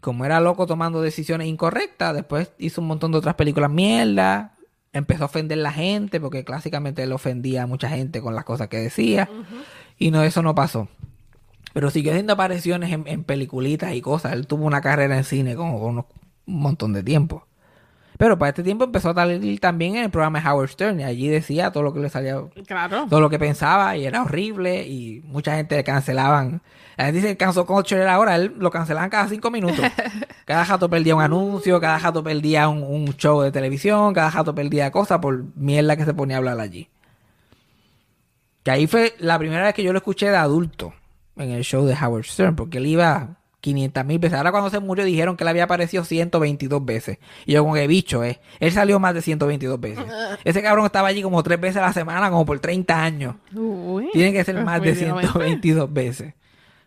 como 0.00 0.24
era 0.24 0.40
loco 0.40 0.66
tomando 0.66 1.02
decisiones 1.02 1.46
incorrectas, 1.48 2.14
después 2.14 2.52
hizo 2.58 2.80
un 2.80 2.86
montón 2.86 3.12
de 3.12 3.18
otras 3.18 3.34
películas 3.34 3.70
mierda. 3.70 4.56
Empezó 4.92 5.24
a 5.24 5.26
ofender 5.26 5.58
a 5.58 5.62
la 5.62 5.72
gente, 5.72 6.18
porque 6.20 6.44
clásicamente 6.44 7.02
él 7.02 7.12
ofendía 7.12 7.62
a 7.62 7.66
mucha 7.66 7.88
gente 7.88 8.20
con 8.20 8.34
las 8.34 8.44
cosas 8.44 8.68
que 8.68 8.78
decía. 8.78 9.28
Y 9.98 10.10
no, 10.10 10.22
eso 10.24 10.42
no 10.42 10.54
pasó. 10.54 10.88
Pero 11.72 11.90
siguió 11.90 12.10
haciendo 12.12 12.32
apariciones 12.32 12.90
en, 12.92 13.06
en 13.06 13.22
peliculitas 13.22 13.94
y 13.94 14.00
cosas. 14.00 14.32
Él 14.32 14.46
tuvo 14.48 14.64
una 14.64 14.80
carrera 14.80 15.16
en 15.16 15.24
cine 15.24 15.54
como 15.54 15.78
unos- 15.86 16.06
un 16.46 16.58
montón 16.60 16.92
de 16.92 17.02
tiempo. 17.04 17.46
Pero 18.20 18.38
para 18.38 18.50
este 18.50 18.62
tiempo 18.62 18.84
empezó 18.84 19.08
a 19.08 19.14
salir 19.14 19.58
también 19.60 19.96
en 19.96 20.04
el 20.04 20.10
programa 20.10 20.42
de 20.42 20.46
Howard 20.46 20.68
Stern. 20.68 21.00
Y 21.00 21.04
allí 21.04 21.28
decía 21.28 21.72
todo 21.72 21.82
lo 21.82 21.94
que 21.94 22.00
le 22.00 22.10
salía, 22.10 22.36
Claro. 22.66 23.06
todo 23.08 23.18
lo 23.18 23.30
que 23.30 23.38
pensaba 23.38 23.96
y 23.96 24.04
era 24.04 24.20
horrible. 24.22 24.86
Y 24.86 25.22
mucha 25.24 25.56
gente 25.56 25.76
le 25.76 25.84
cancelaban. 25.84 26.60
La 26.98 27.06
gente 27.06 27.16
dice 27.16 27.28
que 27.28 27.36
cancel 27.38 27.64
culture 27.64 28.02
era 28.02 28.12
ahora. 28.16 28.36
Él 28.36 28.54
lo 28.58 28.70
cancelaban 28.70 29.08
cada 29.08 29.26
cinco 29.26 29.50
minutos. 29.50 29.80
Cada 30.44 30.66
jato 30.66 30.90
perdía 30.90 31.14
un 31.16 31.22
anuncio, 31.22 31.80
cada 31.80 31.98
jato 31.98 32.22
perdía 32.24 32.68
un, 32.68 32.82
un 32.82 33.06
show 33.16 33.40
de 33.40 33.52
televisión, 33.52 34.12
cada 34.12 34.30
jato 34.32 34.52
perdía 34.54 34.90
cosas 34.90 35.20
por 35.20 35.44
mierda 35.54 35.96
que 35.96 36.04
se 36.04 36.12
ponía 36.12 36.36
a 36.36 36.38
hablar 36.38 36.58
allí. 36.60 36.88
Que 38.64 38.70
ahí 38.72 38.86
fue 38.86 39.14
la 39.18 39.38
primera 39.38 39.64
vez 39.64 39.74
que 39.74 39.82
yo 39.82 39.92
lo 39.92 39.98
escuché 39.98 40.28
de 40.28 40.36
adulto 40.36 40.92
en 41.36 41.52
el 41.52 41.62
show 41.64 41.86
de 41.86 41.94
Howard 41.94 42.24
Stern, 42.24 42.56
porque 42.56 42.78
él 42.78 42.86
iba 42.86 43.36
500 43.60 44.04
mil 44.04 44.18
veces. 44.18 44.38
Ahora 44.38 44.50
cuando 44.52 44.70
se 44.70 44.80
murió 44.80 45.04
dijeron 45.04 45.36
que 45.36 45.44
él 45.44 45.48
había 45.48 45.64
aparecido 45.64 46.04
122 46.04 46.84
veces. 46.84 47.18
Y 47.46 47.52
yo 47.52 47.62
como 47.62 47.74
que 47.74 47.86
bicho, 47.86 48.24
eh. 48.24 48.40
Él 48.58 48.72
salió 48.72 48.98
más 48.98 49.14
de 49.14 49.22
122 49.22 49.80
veces. 49.80 50.04
Ese 50.44 50.62
cabrón 50.62 50.86
estaba 50.86 51.08
allí 51.08 51.22
como 51.22 51.42
tres 51.42 51.60
veces 51.60 51.76
a 51.78 51.82
la 51.86 51.92
semana, 51.92 52.30
como 52.30 52.44
por 52.46 52.58
30 52.60 53.02
años. 53.02 53.34
Uy. 53.54 54.08
Tiene 54.12 54.32
que 54.32 54.44
ser 54.44 54.62
más 54.64 54.80
de 54.80 54.88
Definitivamente. 54.90 55.32
122 55.32 55.92
veces. 55.92 56.34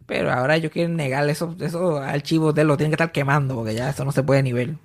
Pero 0.05 0.31
ahora 0.33 0.55
ellos 0.57 0.71
quieren 0.71 0.95
negarle 0.97 1.31
esos, 1.31 1.59
esos 1.61 1.99
archivos 2.01 2.53
de 2.53 2.61
él, 2.63 2.67
lo 2.67 2.75
tienen 2.77 2.91
que 2.91 2.95
estar 2.95 3.11
quemando, 3.13 3.55
porque 3.55 3.73
ya 3.73 3.89
eso 3.89 4.03
no 4.03 4.11
se 4.11 4.21
puede 4.23 4.43
ni 4.43 4.51
ver. 4.51 4.75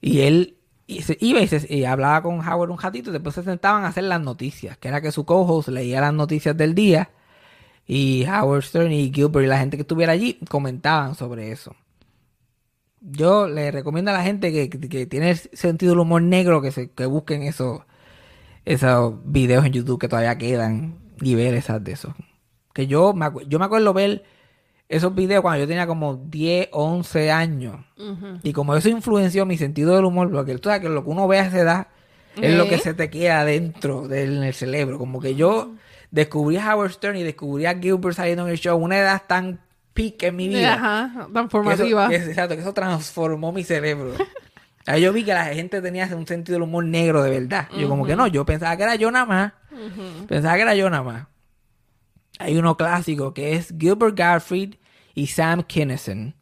Y 0.00 0.20
él 0.22 0.56
y 0.86 1.02
se- 1.02 1.18
iba 1.20 1.40
y, 1.40 1.46
se- 1.46 1.72
y 1.72 1.84
hablaba 1.84 2.22
con 2.22 2.40
Howard 2.46 2.70
un 2.70 2.78
ratito 2.78 3.10
y 3.10 3.12
después 3.12 3.34
se 3.34 3.42
sentaban 3.44 3.84
a 3.84 3.88
hacer 3.88 4.04
las 4.04 4.20
noticias, 4.20 4.76
que 4.78 4.88
era 4.88 5.00
que 5.00 5.12
su 5.12 5.24
co-host 5.24 5.68
leía 5.68 6.00
las 6.00 6.12
noticias 6.14 6.56
del 6.56 6.74
día 6.74 7.10
y 7.92 8.24
Howard 8.24 8.62
Stern 8.62 8.92
y 8.92 9.10
Gilbert 9.12 9.44
y 9.44 9.48
la 9.48 9.58
gente 9.58 9.76
que 9.76 9.80
estuviera 9.82 10.12
allí 10.12 10.38
comentaban 10.48 11.16
sobre 11.16 11.50
eso. 11.50 11.74
Yo 13.00 13.48
le 13.48 13.70
recomiendo 13.70 14.10
a 14.10 14.14
la 14.14 14.22
gente 14.22 14.52
que, 14.52 14.68
que- 14.70 15.06
tiene 15.06 15.34
sentido 15.34 15.92
del 15.92 16.00
humor 16.00 16.22
negro 16.22 16.60
que, 16.60 16.70
se, 16.70 16.90
que 16.90 17.06
busquen 17.06 17.42
esos, 17.42 17.80
esos 18.64 19.14
videos 19.24 19.64
en 19.64 19.72
YouTube 19.72 19.98
que 19.98 20.08
todavía 20.08 20.36
quedan 20.38 20.98
y 21.20 21.34
ver 21.34 21.54
esas 21.54 21.82
de 21.82 21.92
esos. 21.92 22.14
Que 22.74 22.86
yo 22.86 23.14
me, 23.14 23.28
yo 23.48 23.58
me 23.58 23.64
acuerdo 23.64 23.92
ver 23.94 24.22
esos 24.88 25.14
videos 25.14 25.42
cuando 25.42 25.60
yo 25.60 25.66
tenía 25.66 25.86
como 25.86 26.16
10, 26.16 26.68
11 26.72 27.30
años. 27.30 27.76
Y 28.42 28.52
como 28.52 28.74
eso 28.76 28.88
influenció 28.88 29.46
mi 29.46 29.56
sentido 29.56 29.96
del 29.96 30.04
humor, 30.04 30.30
porque 30.30 30.56
tú 30.58 30.68
sabes 30.68 30.82
que 30.82 30.88
lo 30.88 31.02
que 31.02 31.10
uno 31.10 31.26
ve 31.26 31.38
a 31.40 31.46
esa 31.46 31.58
edad 31.58 31.86
es 32.36 32.54
lo 32.56 32.68
que 32.68 32.78
se 32.78 32.94
te 32.94 33.08
queda 33.10 33.44
dentro 33.44 34.08
del 34.08 34.36
en 34.38 34.42
el 34.44 34.54
cerebro. 34.54 34.98
Como 34.98 35.20
que 35.20 35.34
yo 35.34 35.72
descubrí 36.10 36.56
a 36.56 36.74
Howard 36.74 36.92
Stern 36.92 37.16
y 37.16 37.22
descubrí 37.22 37.66
a 37.66 37.78
Gilbert 37.78 38.16
saliendo 38.16 38.44
en 38.46 38.52
el 38.52 38.58
show, 38.58 38.76
una 38.78 38.98
edad 38.98 39.22
tan 39.26 39.60
peak 39.94 40.22
en 40.24 40.36
mi 40.36 40.48
vida. 40.48 40.74
Ajá, 40.74 41.12
tan 41.32 41.32
Que 41.32 41.38
eso, 41.40 41.48
formativa. 41.50 42.08
que- 42.08 42.16
exacto, 42.16 42.54
que 42.54 42.60
eso 42.62 42.72
transformó 42.74 43.52
mi 43.52 43.64
cerebro. 43.64 44.12
Ahí 44.86 45.02
yo 45.02 45.12
vi 45.12 45.24
que 45.24 45.34
la 45.34 45.44
gente 45.46 45.82
tenía 45.82 46.06
un 46.16 46.26
sentido 46.26 46.54
del 46.56 46.62
humor 46.62 46.84
negro 46.84 47.22
de 47.22 47.30
verdad. 47.30 47.68
Yo 47.78 47.88
como 47.88 48.06
que 48.06 48.16
no, 48.16 48.26
yo 48.26 48.44
pensaba 48.46 48.76
que 48.76 48.82
era 48.82 48.94
yo 48.96 49.10
nada 49.10 49.26
más. 49.26 49.52
Pensaba 50.26 50.56
que 50.56 50.62
era 50.62 50.74
yo 50.74 50.88
nada 50.90 51.02
más. 51.02 51.26
Hay 52.38 52.56
uno 52.56 52.76
clásico 52.76 53.34
que 53.34 53.54
es 53.54 53.74
Gilbert 53.78 54.16
Gottfried 54.18 54.74
y 55.14 55.26
Sam 55.26 55.62
Kinison, 55.62 56.34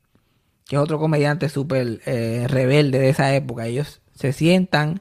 que 0.66 0.76
es 0.76 0.80
otro 0.82 0.98
comediante 0.98 1.48
súper 1.48 2.00
eh, 2.06 2.46
rebelde 2.48 2.98
de 3.00 3.08
esa 3.08 3.34
época. 3.34 3.66
Ellos 3.66 4.00
se 4.14 4.32
sientan 4.32 5.00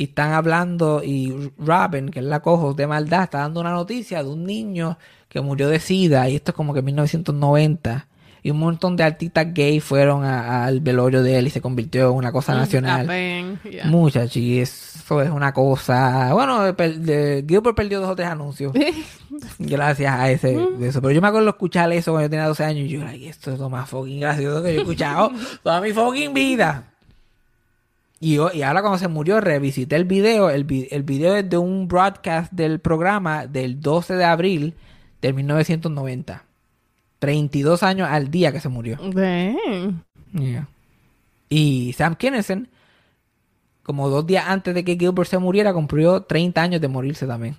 y 0.00 0.04
están 0.04 0.32
hablando 0.32 1.02
y 1.04 1.52
Robin, 1.58 2.08
que 2.08 2.20
es 2.20 2.24
la 2.24 2.40
cojo 2.40 2.72
de 2.72 2.86
maldad, 2.86 3.24
está 3.24 3.40
dando 3.40 3.60
una 3.60 3.72
noticia 3.72 4.22
de 4.22 4.30
un 4.30 4.44
niño 4.44 4.96
que 5.28 5.42
murió 5.42 5.68
de 5.68 5.78
sida 5.78 6.26
y 6.30 6.36
esto 6.36 6.52
es 6.52 6.56
como 6.56 6.72
que 6.72 6.78
en 6.78 6.86
1990 6.86 8.06
y 8.42 8.50
un 8.50 8.58
montón 8.58 8.96
de 8.96 9.04
artistas 9.04 9.48
gay 9.52 9.80
fueron 9.80 10.24
al 10.24 10.80
velorio 10.80 11.22
de 11.22 11.36
él 11.38 11.48
y 11.48 11.50
se 11.50 11.60
convirtió 11.60 12.08
en 12.10 12.16
una 12.16 12.32
cosa 12.32 12.54
nacional. 12.54 13.02
Apen, 13.04 13.60
yeah. 13.70 13.84
Muchachos, 13.84 14.36
y 14.38 14.60
eso 14.60 15.20
es 15.20 15.28
una 15.28 15.52
cosa. 15.52 16.32
Bueno, 16.32 16.74
per- 16.74 16.98
de- 16.98 17.44
Gilbert 17.46 17.76
perdió 17.76 18.00
dos 18.00 18.08
o 18.08 18.16
tres 18.16 18.28
anuncios 18.28 18.72
gracias 19.58 20.14
a 20.14 20.30
ese 20.30 20.56
de 20.56 20.88
eso. 20.88 21.00
Pero 21.02 21.12
yo 21.12 21.20
me 21.20 21.28
acuerdo 21.28 21.50
escuchar 21.50 21.92
eso 21.92 22.12
cuando 22.12 22.26
yo 22.26 22.30
tenía 22.30 22.46
12 22.46 22.64
años 22.64 22.84
y 22.86 22.88
yo, 22.88 23.02
ay, 23.06 23.28
esto 23.28 23.52
es 23.52 23.58
lo 23.58 23.68
más 23.68 23.88
fucking 23.90 24.20
gracioso 24.20 24.62
que 24.62 24.72
yo 24.72 24.78
he 24.78 24.82
escuchado 24.82 25.30
toda 25.62 25.80
mi 25.82 25.92
fucking 25.92 26.32
vida. 26.32 26.84
Y, 28.22 28.34
yo- 28.34 28.50
y 28.52 28.60
ahora 28.62 28.82
cuando 28.82 28.98
se 28.98 29.08
murió, 29.08 29.40
revisité 29.40 29.96
el 29.96 30.04
video. 30.04 30.50
El, 30.50 30.66
el 30.90 31.02
video 31.02 31.36
es 31.36 31.48
de 31.48 31.56
un 31.56 31.88
broadcast 31.88 32.52
del 32.52 32.78
programa 32.78 33.46
del 33.46 33.80
12 33.80 34.14
de 34.14 34.24
abril 34.24 34.74
del 35.22 35.34
1990. 35.34 36.44
32 37.18 37.82
años 37.82 38.08
al 38.10 38.30
día 38.30 38.52
que 38.52 38.60
se 38.60 38.68
murió. 38.68 38.98
Yeah. 40.32 40.68
Y 41.48 41.92
Sam 41.94 42.14
Kinison, 42.14 42.68
como 43.82 44.08
dos 44.08 44.26
días 44.26 44.44
antes 44.48 44.74
de 44.74 44.84
que 44.84 44.96
Gilbert 44.96 45.28
se 45.28 45.38
muriera, 45.38 45.72
cumplió 45.72 46.22
30 46.22 46.62
años 46.62 46.80
de 46.80 46.88
morirse 46.88 47.26
también. 47.26 47.56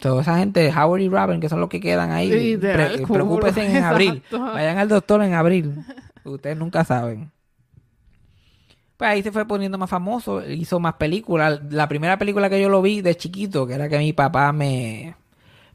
Toda 0.00 0.22
esa 0.22 0.38
gente, 0.38 0.68
Howard 0.76 1.00
y 1.00 1.08
Robin, 1.08 1.40
que 1.40 1.48
son 1.48 1.60
los 1.60 1.68
que 1.68 1.80
quedan 1.80 2.10
ahí, 2.10 2.28
pre- 2.72 3.06
preocúpense 3.14 3.60
en 3.78 3.84
abril. 3.84 4.22
Vayan 4.52 4.78
al 4.78 4.88
doctor 4.88 5.22
en 5.22 5.32
abril. 5.34 5.74
Ustedes 6.24 6.56
nunca 6.58 6.84
saben. 6.84 7.30
Pues 9.02 9.10
ahí 9.10 9.22
se 9.24 9.32
fue 9.32 9.44
poniendo 9.48 9.78
más 9.78 9.90
famoso, 9.90 10.48
hizo 10.48 10.78
más 10.78 10.94
películas. 10.94 11.58
La 11.70 11.88
primera 11.88 12.18
película 12.18 12.48
que 12.48 12.60
yo 12.62 12.68
lo 12.68 12.80
vi 12.82 13.00
de 13.02 13.16
chiquito, 13.16 13.66
que 13.66 13.74
era 13.74 13.88
que 13.88 13.98
mi 13.98 14.12
papá 14.12 14.52
me, 14.52 15.16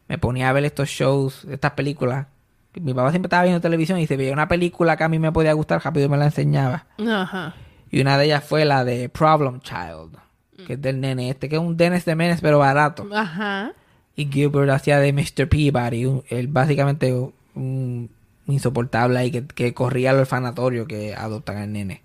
me 0.08 0.18
ponía 0.18 0.48
a 0.50 0.54
ver 0.54 0.64
estos 0.64 0.88
shows, 0.88 1.44
estas 1.52 1.72
películas. 1.72 2.28
Mi 2.76 2.94
papá 2.94 3.10
siempre 3.10 3.28
estaba 3.28 3.44
viendo 3.44 3.60
televisión 3.60 4.00
y 4.00 4.08
se 4.08 4.16
veía 4.16 4.32
una 4.32 4.48
película 4.48 4.96
que 4.96 5.04
a 5.04 5.10
mí 5.10 5.20
me 5.20 5.34
podía 5.34 5.52
gustar, 5.52 5.84
rápido 5.84 6.08
me 6.08 6.16
la 6.16 6.24
enseñaba. 6.24 6.86
Ajá. 7.06 7.54
Y 7.92 8.00
una 8.00 8.18
de 8.18 8.24
ellas 8.28 8.46
fue 8.46 8.64
la 8.64 8.86
de 8.86 9.10
Problem 9.10 9.60
Child, 9.60 10.18
que 10.66 10.74
es 10.76 10.82
del 10.82 11.02
nene 11.02 11.30
este, 11.30 11.50
que 11.50 11.58
es 11.58 11.62
un 11.62 11.76
Dennis 11.76 12.06
de 12.06 12.16
Menes, 12.16 12.40
pero 12.40 12.60
barato. 12.60 13.06
Ajá. 13.14 13.74
Y 14.16 14.28
Gilbert 14.32 14.70
hacía 14.70 15.00
de 15.00 15.12
Mr. 15.12 15.50
Peabody, 15.50 16.06
un- 16.06 16.24
él 16.30 16.48
básicamente 16.48 17.14
un 17.56 18.10
insoportable 18.48 19.20
ahí 19.20 19.32
que, 19.32 19.46
que 19.46 19.74
corría 19.74 20.12
al 20.12 20.20
orfanatorio 20.20 20.88
que 20.88 21.14
adoptan 21.14 21.58
al 21.58 21.74
nene. 21.74 22.04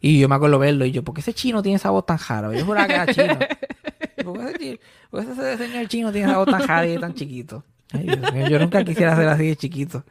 Y 0.00 0.18
yo 0.20 0.28
me 0.28 0.34
acuerdo 0.34 0.58
verlo 0.58 0.84
y 0.84 0.92
yo, 0.92 1.02
¿por 1.02 1.14
qué 1.14 1.20
ese 1.20 1.32
chino 1.34 1.62
tiene 1.62 1.76
esa 1.76 1.90
voz 1.90 2.06
tan 2.06 2.18
jara? 2.18 2.52
Yo 2.52 2.64
juraba 2.64 2.86
que 2.86 2.94
era 2.94 3.06
chino. 3.06 3.38
¿Por 4.24 4.38
qué 4.38 4.44
ese, 4.46 4.58
chi- 4.58 4.80
por 5.10 5.24
qué 5.24 5.32
ese 5.32 5.56
señor 5.58 5.88
chino 5.88 6.12
tiene 6.12 6.28
esa 6.28 6.38
voz 6.38 6.48
tan 6.48 6.60
jara 6.66 6.86
y 6.86 6.92
es 6.94 7.00
tan 7.00 7.14
chiquito? 7.14 7.64
Ay, 7.92 8.02
Dios 8.04 8.32
mío, 8.32 8.48
yo 8.48 8.58
nunca 8.58 8.84
quisiera 8.84 9.14
ser 9.16 9.28
así 9.28 9.46
de 9.46 9.56
chiquito. 9.56 10.04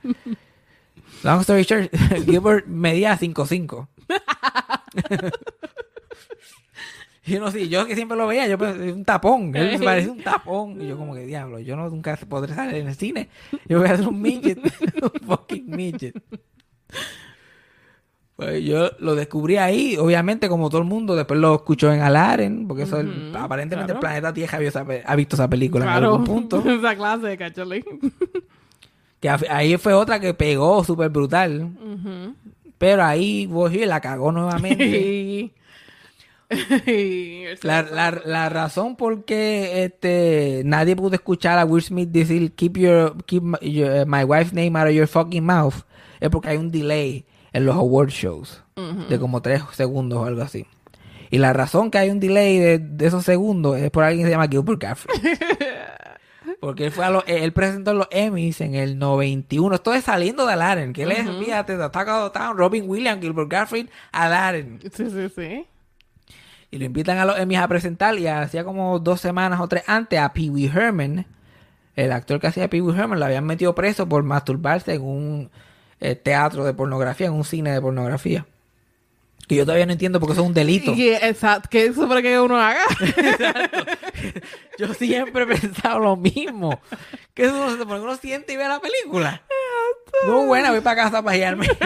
Long 1.24 1.42
story 1.42 1.64
short, 1.64 1.92
Gilbert 2.26 2.66
medía 2.68 3.18
5'5". 3.18 3.88
Y 7.28 7.40
no 7.40 7.50
sé, 7.50 7.68
yo 7.70 7.88
que 7.88 7.96
siempre 7.96 8.16
lo 8.16 8.28
veía, 8.28 8.48
yo 8.48 8.56
pensé, 8.56 8.92
un 8.92 9.04
tapón, 9.04 9.56
él 9.56 9.80
me 9.80 9.84
parece 9.84 10.10
un 10.10 10.22
tapón. 10.22 10.80
Y 10.80 10.88
yo 10.88 10.96
como 10.96 11.16
que, 11.16 11.26
diablo, 11.26 11.58
yo 11.60 11.76
no 11.76 11.90
nunca 11.90 12.16
podré 12.30 12.54
salir 12.54 12.76
en 12.76 12.88
el 12.88 12.94
cine. 12.96 13.30
Yo 13.68 13.80
voy 13.80 13.90
a 13.90 13.98
ser 13.98 14.08
un 14.08 14.22
midget, 14.22 14.60
un 15.02 15.28
fucking 15.28 15.66
midget. 15.76 16.16
Pues 18.36 18.62
yo 18.66 18.92
lo 19.00 19.16
descubrí 19.16 19.56
ahí, 19.58 19.96
obviamente 19.98 20.50
como 20.50 20.70
todo 20.70 20.82
el 20.82 20.88
mundo, 20.88 21.16
después 21.16 21.40
lo 21.40 21.56
escuchó 21.56 21.94
en 21.94 22.02
Alaren, 22.02 22.68
porque 22.68 22.84
eso 22.84 23.00
el- 23.00 23.32
aparentemente 23.34 23.94
claro. 23.94 24.00
el 24.00 24.00
planeta 24.02 24.34
Tierra 24.34 24.58
ha 25.06 25.16
visto 25.16 25.36
esa 25.38 25.50
película 25.50 25.86
en 25.86 25.92
algún 25.92 26.24
punto. 26.26 26.62
Esa 26.70 26.96
clase, 26.96 27.38
actually. 27.42 27.84
Que 29.22 29.30
ahí 29.30 29.78
fue 29.78 29.94
otra 29.94 30.20
que 30.20 30.34
pegó 30.36 30.84
súper 30.84 31.10
brutal, 31.10 31.72
pero 32.78 33.04
ahí 33.04 33.48
Boji 33.48 33.86
la 33.86 34.00
cagó 34.02 34.32
nuevamente. 34.32 35.52
La, 37.64 37.82
la, 37.82 38.22
la 38.24 38.50
razón 38.50 38.96
por 38.96 39.26
qué 39.26 39.84
este, 39.84 40.62
nadie 40.64 40.96
pudo 40.96 41.16
escuchar 41.16 41.58
a 41.58 41.66
Will 41.66 41.82
Smith 41.82 42.10
decir 42.10 42.52
keep 42.54 42.78
your 42.78 43.16
keep 43.26 43.42
my, 43.42 43.58
your- 43.62 44.02
uh, 44.02 44.06
my 44.06 44.24
wife's 44.24 44.54
name 44.54 44.78
out 44.78 44.88
of 44.88 44.94
your 44.94 45.08
fucking 45.08 45.44
mouth 45.44 45.74
es 46.20 46.30
porque 46.30 46.50
hay 46.50 46.58
un 46.58 46.70
delay 46.70 47.26
en 47.56 47.66
los 47.66 47.78
award 47.78 48.10
shows 48.10 48.62
de 49.08 49.18
como 49.18 49.42
tres 49.42 49.64
segundos 49.72 50.20
o 50.20 50.26
algo 50.26 50.42
así. 50.42 50.68
Y 51.32 51.38
la 51.38 51.54
razón 51.54 51.90
que 51.90 51.98
hay 51.98 52.10
un 52.10 52.20
delay 52.20 52.60
de, 52.60 52.80
de 52.80 53.08
esos 53.08 53.24
segundos 53.24 53.78
es 53.78 53.90
por 53.92 54.04
alguien 54.04 54.26
que 54.26 54.28
se 54.28 54.32
llama 54.32 54.50
Gilbert 54.50 54.84
Gottfried. 54.84 55.40
Porque 56.60 56.88
él 56.88 56.92
fue 56.92 57.06
a 57.06 57.10
los, 57.10 57.24
él 57.28 57.54
presentó 57.54 57.94
los 57.94 58.08
Emmys 58.12 58.60
en 58.60 58.76
el 58.76 59.00
91. 59.00 59.74
Esto 59.74 59.94
es 59.94 60.04
saliendo 60.04 60.46
de 60.46 60.52
Aladdin. 60.52 60.92
Que 60.92 61.04
él 61.04 61.14
es, 61.14 61.30
fíjate, 61.30 61.78
de 61.78 61.84
Attack 61.86 62.08
of 62.10 62.34
the 62.34 62.40
Town, 62.40 62.58
Robin 62.58 62.90
Williams, 62.90 63.22
Gilbert 63.22 63.50
Gottfried, 63.50 63.88
Aladdin. 64.12 64.80
Sí, 64.94 65.10
sí, 65.10 65.30
sí. 65.34 65.66
Y 66.72 66.78
lo 66.78 66.84
invitan 66.84 67.20
a 67.20 67.26
los 67.26 67.40
Emmys 67.40 67.60
a 67.60 67.68
presentar 67.70 68.20
y 68.20 68.28
hacía 68.28 68.66
como 68.66 69.00
dos 69.00 69.22
semanas 69.22 69.62
o 69.62 69.68
tres 69.70 69.84
antes 69.88 70.20
a 70.20 70.34
Pee 70.34 70.50
Wee 70.50 70.68
Herman, 70.68 71.26
el 71.96 72.12
actor 72.12 72.42
que 72.42 72.48
hacía 72.48 72.70
Pee 72.70 72.82
Wee 72.82 72.98
Herman, 72.98 73.18
lo 73.18 73.26
habían 73.26 73.46
metido 73.46 73.74
preso 73.74 74.10
por 74.10 74.24
masturbarse 74.24 74.96
en 74.96 75.02
un 75.04 75.52
eh, 76.00 76.16
teatro 76.16 76.66
de 76.66 76.74
pornografía, 76.74 77.28
en 77.28 77.34
un 77.34 77.46
cine 77.46 77.72
de 77.72 77.82
pornografía. 77.82 78.46
Que 79.48 79.56
yo 79.56 79.66
todavía 79.66 79.86
no 79.86 79.92
entiendo 79.92 80.20
porque 80.20 80.34
eso 80.34 80.42
es 80.42 80.48
un 80.48 80.54
delito. 80.54 80.94
Y 80.94 81.10
exacto, 81.10 81.70
que 81.70 81.86
eso 81.86 82.08
para 82.08 82.22
que 82.22 82.40
uno 82.40 82.60
haga. 82.60 82.82
Yo 84.80 84.94
siempre 84.96 85.44
he 85.44 85.48
pensado 85.48 86.00
lo 86.00 86.16
mismo. 86.16 86.82
Que 87.36 87.46
eso 87.46 87.54
no 87.54 87.78
se 87.78 87.86
porque 87.86 88.02
uno 88.02 88.18
siente 88.18 88.54
y 88.54 88.58
ve 88.58 88.68
la 88.68 88.80
película. 88.80 89.44
No, 90.26 90.46
buena, 90.46 90.72
voy 90.72 90.82
para 90.82 91.04
casa 91.04 91.22
para 91.22 91.38
guiarme. 91.38 91.68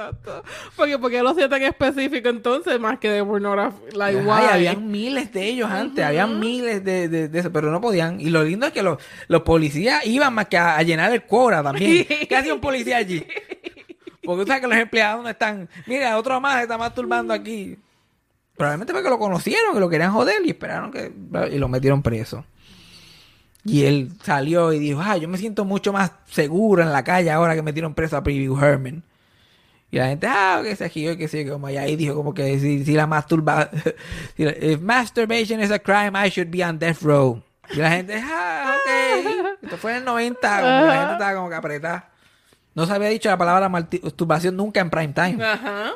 Exacto. 0.00 0.42
Porque, 0.76 0.98
porque 0.98 1.22
lo 1.22 1.34
sienten 1.34 1.62
específico 1.62 2.28
entonces, 2.28 2.80
más 2.80 2.98
que 2.98 3.10
de 3.10 3.24
pornografía. 3.24 3.78
Like, 3.92 4.20
Ay, 4.30 4.46
habían 4.50 4.90
miles 4.90 5.32
de 5.32 5.44
ellos 5.46 5.70
antes, 5.70 6.04
habían 6.04 6.40
miles 6.40 6.82
de, 6.84 7.08
de, 7.08 7.28
de 7.28 7.38
eso, 7.38 7.52
pero 7.52 7.70
no 7.70 7.80
podían. 7.80 8.20
Y 8.20 8.30
lo 8.30 8.42
lindo 8.42 8.66
es 8.66 8.72
que 8.72 8.82
los, 8.82 8.98
los 9.28 9.42
policías 9.42 10.04
iban 10.06 10.34
más 10.34 10.46
que 10.46 10.56
a, 10.56 10.76
a 10.76 10.82
llenar 10.82 11.12
el 11.12 11.24
cobra 11.24 11.62
también. 11.62 12.06
¿Qué 12.28 12.36
hacía 12.36 12.54
un 12.54 12.60
policía 12.60 12.96
allí? 12.96 13.24
Porque 14.24 14.42
tú 14.42 14.46
sabes 14.46 14.62
que 14.62 14.68
los 14.68 14.78
empleados 14.78 15.22
no 15.22 15.28
están. 15.28 15.68
Mira, 15.86 16.16
otro 16.16 16.40
más 16.40 16.62
está 16.62 16.78
masturbando 16.78 17.34
aquí. 17.34 17.76
Probablemente 18.56 18.92
porque 18.92 19.08
lo 19.08 19.18
conocieron, 19.18 19.74
que 19.74 19.80
lo 19.80 19.88
querían 19.88 20.12
joder 20.12 20.42
y 20.44 20.50
esperaron 20.50 20.90
que. 20.90 21.12
y 21.52 21.58
lo 21.58 21.68
metieron 21.68 22.02
preso. 22.02 22.44
Y 23.64 23.84
él 23.84 24.12
salió 24.22 24.72
y 24.72 24.78
dijo, 24.78 25.00
ah, 25.02 25.16
yo 25.18 25.28
me 25.28 25.36
siento 25.36 25.64
mucho 25.64 25.92
más 25.92 26.12
seguro 26.26 26.82
en 26.82 26.92
la 26.92 27.04
calle 27.04 27.30
ahora 27.30 27.54
que 27.54 27.62
metieron 27.62 27.94
preso 27.94 28.16
a 28.16 28.22
Preview 28.22 28.58
Herman. 28.58 29.02
Y 29.92 29.98
la 29.98 30.06
gente, 30.06 30.26
ah, 30.28 30.60
que 30.62 30.76
se 30.76 30.88
giró, 30.88 31.16
que 31.16 31.26
sí, 31.26 31.44
como 31.46 31.68
y 31.68 31.76
ahí 31.76 31.96
dijo 31.96 32.14
como 32.14 32.32
que 32.32 32.58
si, 32.60 32.84
si 32.84 32.92
la 32.92 33.06
masturba, 33.08 33.68
si 34.36 34.44
la- 34.44 34.52
if 34.52 34.80
masturbation 34.80 35.60
is 35.60 35.70
a 35.72 35.78
crime, 35.80 36.12
I 36.14 36.28
should 36.30 36.48
be 36.50 36.64
on 36.64 36.78
death 36.78 37.02
row. 37.02 37.42
Y 37.72 37.76
la 37.76 37.90
gente, 37.90 38.20
ah, 38.24 38.76
ok. 38.76 39.56
Esto 39.62 39.76
fue 39.76 39.92
en 39.92 39.98
el 39.98 40.04
90, 40.04 40.38
como 40.48 40.60
que 40.82 40.86
la 40.86 40.96
gente 40.98 41.12
estaba 41.14 41.34
como 41.34 41.48
que 41.48 41.54
apretada. 41.56 42.08
No 42.74 42.86
se 42.86 42.92
había 42.92 43.08
dicho 43.08 43.28
la 43.28 43.36
palabra 43.36 43.68
masturbación 43.68 44.56
nunca 44.56 44.80
en 44.80 44.90
prime 44.90 45.12
time. 45.12 45.44
Ajá. 45.44 45.92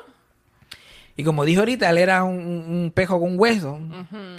Y 1.16 1.22
como 1.22 1.44
dijo 1.44 1.60
ahorita, 1.60 1.88
él 1.90 1.98
era 1.98 2.24
un, 2.24 2.36
un- 2.36 2.92
pejo 2.92 3.20
con 3.20 3.38
hueso. 3.38 3.78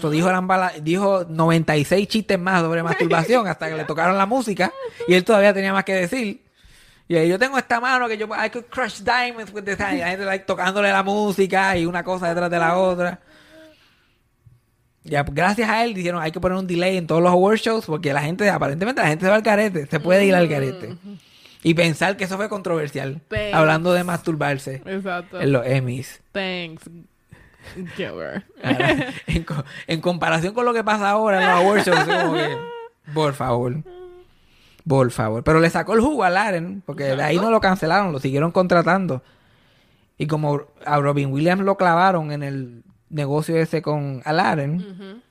So, 0.02 0.10
dijo, 0.10 0.30
la 0.30 0.40
embala- 0.40 0.74
dijo 0.82 1.26
96 1.30 2.08
chistes 2.10 2.38
más 2.38 2.62
sobre 2.62 2.84
masturbación 2.84 3.48
hasta 3.48 3.70
que 3.70 3.76
le 3.78 3.84
tocaron 3.86 4.18
la 4.18 4.26
música. 4.26 4.74
Y 5.08 5.14
él 5.14 5.24
todavía 5.24 5.54
tenía 5.54 5.72
más 5.72 5.86
que 5.86 5.94
decir. 5.94 6.42
Y 7.08 7.16
ahí 7.18 7.30
yo 7.30 7.38
tengo 7.38 7.58
esta 7.58 7.80
mano 7.80 8.08
que 8.08 8.18
yo, 8.18 8.26
I 8.28 8.50
could 8.50 8.66
crush 8.70 9.02
diamonds 9.02 9.54
with 9.54 9.64
this 9.64 9.80
hand. 9.80 9.98
Y 9.98 10.00
la 10.02 10.10
gente 10.10 10.26
like, 10.26 10.46
tocándole 10.46 10.92
la 10.92 11.04
música 11.04 11.78
y 11.78 11.86
una 11.86 12.04
cosa 12.04 12.30
detrás 12.30 12.50
de 12.50 12.58
la 12.60 12.76
otra. 12.78 13.20
Ya, 15.04 15.22
gracias 15.24 15.70
a 15.70 15.84
él 15.86 15.94
dijeron, 15.94 16.20
hay 16.22 16.32
que 16.32 16.40
poner 16.40 16.58
un 16.58 16.66
delay 16.66 16.98
en 16.98 17.06
todos 17.06 17.22
los 17.22 17.32
award 17.32 17.58
shows 17.58 17.86
porque 17.86 18.12
la 18.12 18.22
gente, 18.24 18.50
aparentemente 18.50 19.02
la 19.04 19.08
gente 19.10 19.26
se 19.26 19.30
va 19.30 19.36
al 19.36 19.44
carete. 19.44 19.86
Se 19.86 20.00
puede 20.00 20.26
ir 20.26 20.34
al 20.34 20.50
carete. 20.50 20.96
Y 21.62 21.76
pensar 21.76 22.18
que 22.18 22.24
eso 22.24 22.38
fue 22.38 22.50
controversial. 22.50 23.22
Thanks. 23.28 23.54
Hablando 23.54 23.94
de 23.94 24.04
masturbarse 24.04 24.82
Exacto. 24.86 25.40
en 25.40 25.52
los 25.52 25.64
Emmys. 25.66 26.22
Thanks, 26.32 26.90
Gilbert. 27.96 28.46
Ahora, 28.64 29.08
en, 29.28 29.44
co- 29.44 29.64
en 29.86 30.02
comparación 30.02 30.56
con 30.56 30.66
lo 30.66 30.74
que 30.74 30.84
pasa 30.84 31.08
ahora 31.10 31.40
en 31.44 31.50
los 31.52 31.60
award 31.60 31.82
shows, 31.86 32.08
es 32.08 32.24
como 32.24 32.34
que, 32.34 32.58
por 33.14 33.34
favor. 33.36 33.76
Por 34.88 35.10
favor. 35.12 35.44
Pero 35.44 35.60
le 35.60 35.70
sacó 35.70 35.94
el 35.94 36.02
jugo 36.02 36.24
a 36.24 36.30
Laren, 36.30 36.84
porque 36.86 37.04
de 37.16 37.24
ahí 37.24 37.38
no 37.38 37.50
lo 37.52 37.60
cancelaron, 37.62 38.12
lo 38.12 38.20
siguieron 38.20 38.52
contratando. 38.52 39.24
Y 40.18 40.28
como 40.28 40.62
a 40.86 41.00
Robin 41.00 41.32
Williams 41.32 41.64
lo 41.64 41.76
clavaron 41.78 42.32
en 42.32 42.44
el 42.44 42.84
negocio 43.10 43.56
ese 43.58 43.82
con 43.82 44.22
Alaren, 44.26 45.22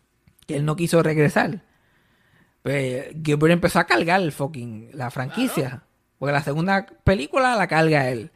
que 0.46 0.56
él 0.56 0.64
no 0.64 0.76
quiso 0.76 1.02
regresar. 1.02 1.60
Pues 2.62 3.06
Gilbert 3.22 3.52
empezó 3.52 3.78
a 3.78 3.84
cargar 3.84 4.20
el 4.22 4.32
fucking, 4.32 4.90
la 4.94 5.10
franquicia. 5.10 5.82
Porque 6.18 6.32
la 6.32 6.42
segunda 6.42 6.86
película 7.04 7.56
la 7.56 7.66
carga 7.66 8.08
él. 8.08 8.30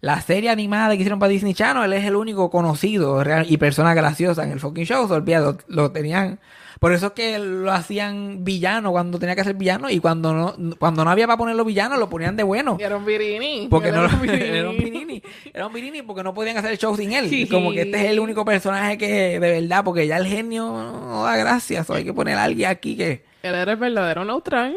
La 0.00 0.20
serie 0.20 0.50
animada 0.50 0.90
que 0.94 0.96
hicieron 1.00 1.18
para 1.18 1.30
Disney 1.30 1.54
Channel, 1.54 1.84
él 1.84 1.92
es 1.92 2.04
el 2.04 2.16
único 2.16 2.50
conocido 2.50 3.22
real- 3.22 3.46
y 3.48 3.56
persona 3.58 3.92
graciosa 3.94 4.44
en 4.44 4.50
el 4.52 4.60
fucking 4.60 4.84
show. 4.84 5.06
Se 5.08 5.14
olvida, 5.14 5.40
lo, 5.40 5.58
lo 5.68 5.92
tenían. 5.92 6.40
Por 6.80 6.94
eso 6.94 7.08
es 7.08 7.12
que 7.12 7.38
lo 7.38 7.70
hacían 7.70 8.42
villano 8.42 8.90
cuando 8.90 9.18
tenía 9.18 9.36
que 9.36 9.44
ser 9.44 9.54
villano 9.54 9.90
y 9.90 10.00
cuando 10.00 10.32
no, 10.32 10.76
cuando 10.78 11.04
no 11.04 11.10
había 11.10 11.26
para 11.26 11.36
ponerlo 11.36 11.62
villano 11.62 11.98
lo 11.98 12.08
ponían 12.08 12.36
de 12.36 12.42
bueno. 12.42 12.78
Y 12.80 12.82
era 12.82 12.96
un 12.96 13.04
virini. 13.04 13.68
Porque 13.68 13.88
Era 13.88 14.08
no 14.08 14.08
un 14.08 14.22
virini. 14.22 14.48
era 14.56 14.70
un 14.70 14.78
Virini. 14.78 15.22
Era 15.52 15.66
un 15.66 15.72
Virini 15.74 16.00
porque 16.00 16.22
no 16.22 16.32
podían 16.32 16.56
hacer 16.56 16.70
el 16.70 16.78
show 16.78 16.96
sin 16.96 17.12
él. 17.12 17.30
Y 17.30 17.46
como 17.46 17.72
que 17.72 17.82
este 17.82 17.98
es 17.98 18.10
el 18.10 18.18
único 18.18 18.46
personaje 18.46 18.96
que 18.96 19.38
de 19.38 19.60
verdad, 19.60 19.84
porque 19.84 20.06
ya 20.06 20.16
el 20.16 20.26
genio 20.26 20.72
no 20.72 21.22
da 21.24 21.36
gracias. 21.36 21.90
o 21.90 21.94
hay 21.94 22.04
que 22.04 22.14
poner 22.14 22.38
a 22.38 22.44
alguien 22.44 22.70
aquí 22.70 22.96
que. 22.96 23.24
Él 23.42 23.54
era 23.54 23.72
el 23.72 23.78
verdadero 23.78 24.24
neutral. 24.24 24.74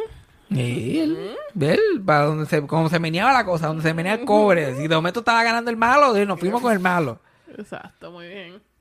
Y 0.49 0.99
él, 0.99 1.35
él, 1.57 1.79
para 2.05 2.25
donde 2.25 2.47
se, 2.47 2.67
como 2.67 2.89
se 2.89 2.99
meneaba 2.99 3.31
la 3.31 3.45
cosa, 3.45 3.67
donde 3.67 3.81
se 3.81 3.93
menea 3.93 4.15
el 4.15 4.25
cobre. 4.25 4.75
Si 4.75 4.89
de 4.89 4.95
momento 4.95 5.21
estaba 5.21 5.41
ganando 5.41 5.71
el 5.71 5.77
malo, 5.77 6.13
nos 6.25 6.37
fuimos 6.37 6.61
con 6.61 6.73
el 6.73 6.79
malo. 6.79 7.21
Exacto, 7.57 8.11
muy 8.11 8.27
bien. 8.27 8.72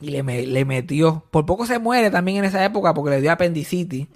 Y 0.00 0.10
le, 0.10 0.22
me- 0.22 0.46
le 0.46 0.64
metió. 0.64 1.24
Por 1.30 1.44
poco 1.46 1.66
se 1.66 1.78
muere 1.78 2.10
también 2.10 2.38
en 2.38 2.44
esa 2.44 2.64
época 2.64 2.94
porque 2.94 3.10
le 3.10 3.20
dio 3.20 3.32
apendicitis. 3.32 4.06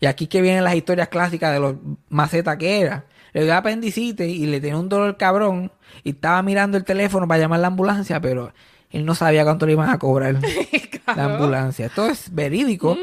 Y 0.00 0.06
aquí 0.06 0.26
que 0.26 0.40
vienen 0.42 0.64
las 0.64 0.74
historias 0.74 1.08
clásicas 1.08 1.52
de 1.52 1.60
los 1.60 1.76
macetas 2.08 2.56
que 2.56 2.80
era. 2.80 3.04
Le 3.32 3.44
dio 3.44 3.54
apendicitis 3.54 4.26
y 4.26 4.46
le 4.46 4.60
tenía 4.60 4.76
un 4.76 4.88
dolor 4.88 5.16
cabrón. 5.16 5.72
Y 6.04 6.10
estaba 6.10 6.42
mirando 6.42 6.76
el 6.76 6.84
teléfono 6.84 7.26
para 7.28 7.40
llamar 7.40 7.58
a 7.58 7.62
la 7.62 7.66
ambulancia, 7.68 8.20
pero 8.20 8.52
él 8.90 9.04
no 9.04 9.14
sabía 9.14 9.44
cuánto 9.44 9.66
le 9.66 9.72
iban 9.72 9.88
a 9.88 9.98
cobrar 9.98 10.36
la 11.16 11.24
ambulancia. 11.24 11.86
Esto 11.86 12.06
es 12.06 12.34
verídico. 12.34 12.96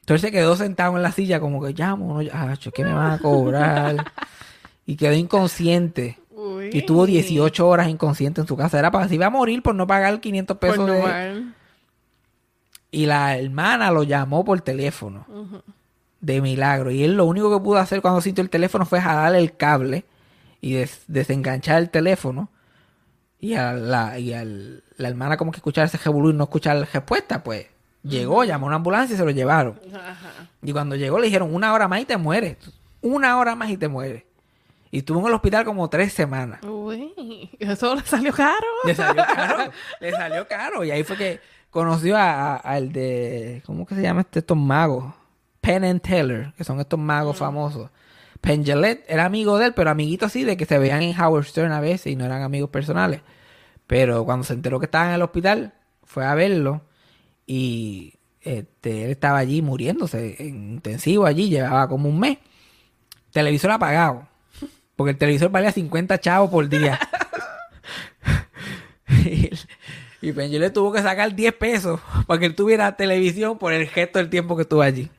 Entonces 0.00 0.20
se 0.22 0.30
quedó 0.32 0.54
sentado 0.56 0.96
en 0.96 1.02
la 1.02 1.12
silla 1.12 1.40
como 1.40 1.62
que 1.62 1.72
llamo, 1.72 2.22
no, 2.22 2.30
ah, 2.32 2.54
¿qué 2.74 2.84
me 2.84 2.92
van 2.92 3.12
a 3.12 3.18
cobrar? 3.18 4.04
y 4.86 4.96
quedó 4.96 5.14
inconsciente. 5.14 6.18
Uy. 6.36 6.70
Y 6.72 6.78
estuvo 6.78 7.06
18 7.06 7.66
horas 7.68 7.88
inconsciente 7.88 8.40
en 8.40 8.46
su 8.46 8.56
casa. 8.56 8.78
Era 8.78 8.90
para 8.90 9.08
si 9.08 9.14
iba 9.14 9.26
a 9.26 9.30
morir 9.30 9.62
por 9.62 9.74
no 9.74 9.86
pagar 9.86 10.20
500 10.20 10.56
Por 10.56 10.70
pesos. 10.70 10.86
no 10.86 10.92
de-. 10.94 11.44
Y 12.90 13.06
la 13.06 13.36
hermana 13.38 13.90
lo 13.90 14.02
llamó 14.02 14.44
por 14.44 14.60
teléfono. 14.60 15.26
De 16.20 16.40
milagro. 16.40 16.90
Y 16.90 17.02
él 17.04 17.16
lo 17.16 17.26
único 17.26 17.50
que 17.56 17.62
pudo 17.62 17.78
hacer 17.78 18.00
cuando 18.00 18.20
sintió 18.20 18.42
el 18.42 18.50
teléfono 18.50 18.86
fue 18.86 19.00
jalarle 19.00 19.38
el 19.38 19.56
cable 19.56 20.04
y 20.60 20.74
des- 20.74 21.02
desenganchar 21.08 21.78
el 21.82 21.90
teléfono. 21.90 22.48
Y 23.40 23.54
a 23.54 23.72
la, 23.74 24.18
y 24.18 24.32
al- 24.32 24.82
la 24.96 25.08
hermana 25.08 25.36
como 25.36 25.50
que 25.52 25.56
escuchar 25.58 25.84
ese 25.86 25.98
revolú 25.98 26.30
y 26.30 26.34
no 26.34 26.44
escuchar 26.44 26.76
la 26.76 26.86
respuesta, 26.86 27.42
pues 27.42 27.66
llegó, 28.02 28.44
llamó 28.44 28.66
a 28.66 28.68
una 28.68 28.76
ambulancia 28.76 29.14
y 29.14 29.18
se 29.18 29.24
lo 29.24 29.30
llevaron. 29.32 29.78
Ajá. 29.94 30.48
Y 30.62 30.72
cuando 30.72 30.96
llegó 30.96 31.18
le 31.18 31.26
dijeron 31.26 31.54
una 31.54 31.74
hora 31.74 31.88
más 31.88 32.00
y 32.00 32.04
te 32.06 32.16
mueres. 32.16 32.56
Una 33.02 33.36
hora 33.38 33.54
más 33.54 33.68
y 33.70 33.76
te 33.76 33.88
mueres. 33.88 34.22
Y 34.94 34.98
estuvo 34.98 35.18
en 35.18 35.26
el 35.26 35.34
hospital 35.34 35.64
como 35.64 35.90
tres 35.90 36.12
semanas. 36.12 36.62
Uy, 36.62 37.50
eso 37.58 37.96
le 37.96 38.02
salió 38.02 38.32
caro. 38.32 38.64
Le 38.84 38.94
salió 38.94 39.24
caro. 39.24 39.72
le 40.00 40.10
salió 40.12 40.46
caro. 40.46 40.84
Y 40.84 40.92
ahí 40.92 41.02
fue 41.02 41.16
que 41.16 41.40
conoció 41.68 42.16
al 42.16 42.92
de. 42.92 43.60
¿Cómo 43.66 43.86
que 43.86 43.96
se 43.96 44.02
llama 44.02 44.20
este, 44.20 44.38
estos 44.38 44.56
magos? 44.56 45.12
Penn 45.60 45.82
and 45.82 46.00
Teller, 46.00 46.52
que 46.56 46.62
son 46.62 46.78
estos 46.78 47.00
magos 47.00 47.36
famosos. 47.36 47.90
Penn 48.40 48.64
Jillette 48.64 49.04
era 49.08 49.24
amigo 49.24 49.58
de 49.58 49.66
él, 49.66 49.74
pero 49.74 49.90
amiguito 49.90 50.26
así, 50.26 50.44
de 50.44 50.56
que 50.56 50.64
se 50.64 50.78
veían 50.78 51.02
en 51.02 51.20
Howard 51.20 51.46
Stern 51.46 51.72
a 51.72 51.80
veces 51.80 52.12
y 52.12 52.14
no 52.14 52.24
eran 52.24 52.42
amigos 52.42 52.70
personales. 52.70 53.20
Pero 53.88 54.24
cuando 54.24 54.44
se 54.44 54.52
enteró 54.52 54.78
que 54.78 54.86
estaba 54.86 55.08
en 55.08 55.14
el 55.14 55.22
hospital, 55.22 55.74
fue 56.04 56.24
a 56.24 56.36
verlo 56.36 56.82
y 57.48 58.14
este, 58.42 59.06
él 59.06 59.10
estaba 59.10 59.38
allí 59.38 59.60
muriéndose 59.60 60.36
en 60.38 60.74
intensivo 60.74 61.26
allí, 61.26 61.48
llevaba 61.48 61.88
como 61.88 62.08
un 62.08 62.20
mes. 62.20 62.38
Televisor 63.32 63.72
apagado. 63.72 64.28
Porque 64.96 65.12
el 65.12 65.18
televisor 65.18 65.50
valía 65.50 65.72
50 65.72 66.18
chavos 66.20 66.50
por 66.50 66.68
día. 66.68 66.98
y, 69.08 69.50
y 70.20 70.32
le 70.32 70.70
tuvo 70.70 70.92
que 70.92 71.02
sacar 71.02 71.34
10 71.34 71.54
pesos 71.54 72.00
para 72.26 72.40
que 72.40 72.46
él 72.46 72.54
tuviera 72.54 72.96
televisión 72.96 73.58
por 73.58 73.72
el 73.72 73.88
gesto 73.88 74.18
del 74.18 74.30
tiempo 74.30 74.56
que 74.56 74.62
estuvo 74.62 74.82
allí. 74.82 75.10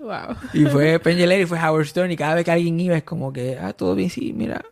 Wow. 0.00 0.36
Y 0.54 0.64
fue 0.64 0.98
Penn 0.98 1.16
Jillette 1.16 1.42
y 1.42 1.46
fue 1.46 1.58
Howard 1.58 1.86
Stern 1.86 2.10
y 2.10 2.16
cada 2.16 2.34
vez 2.34 2.44
que 2.44 2.50
alguien 2.50 2.80
iba 2.80 2.96
es 2.96 3.04
como 3.04 3.32
que, 3.32 3.58
ah, 3.58 3.72
todo 3.74 3.94
bien, 3.94 4.08
sí, 4.08 4.32
mira, 4.32 4.64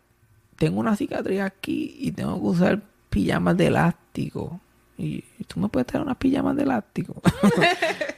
tengo 0.56 0.80
una 0.80 0.96
cicatriz 0.96 1.40
aquí 1.40 1.96
y 1.98 2.12
tengo 2.12 2.40
que 2.40 2.46
usar 2.46 2.80
pijamas 3.10 3.56
de 3.56 3.66
elástico. 3.66 4.60
Y 4.96 5.22
tú 5.46 5.60
me 5.60 5.68
puedes 5.68 5.86
traer 5.86 6.04
unas 6.04 6.16
pijamas 6.16 6.56
de 6.56 6.62
elástico. 6.64 7.14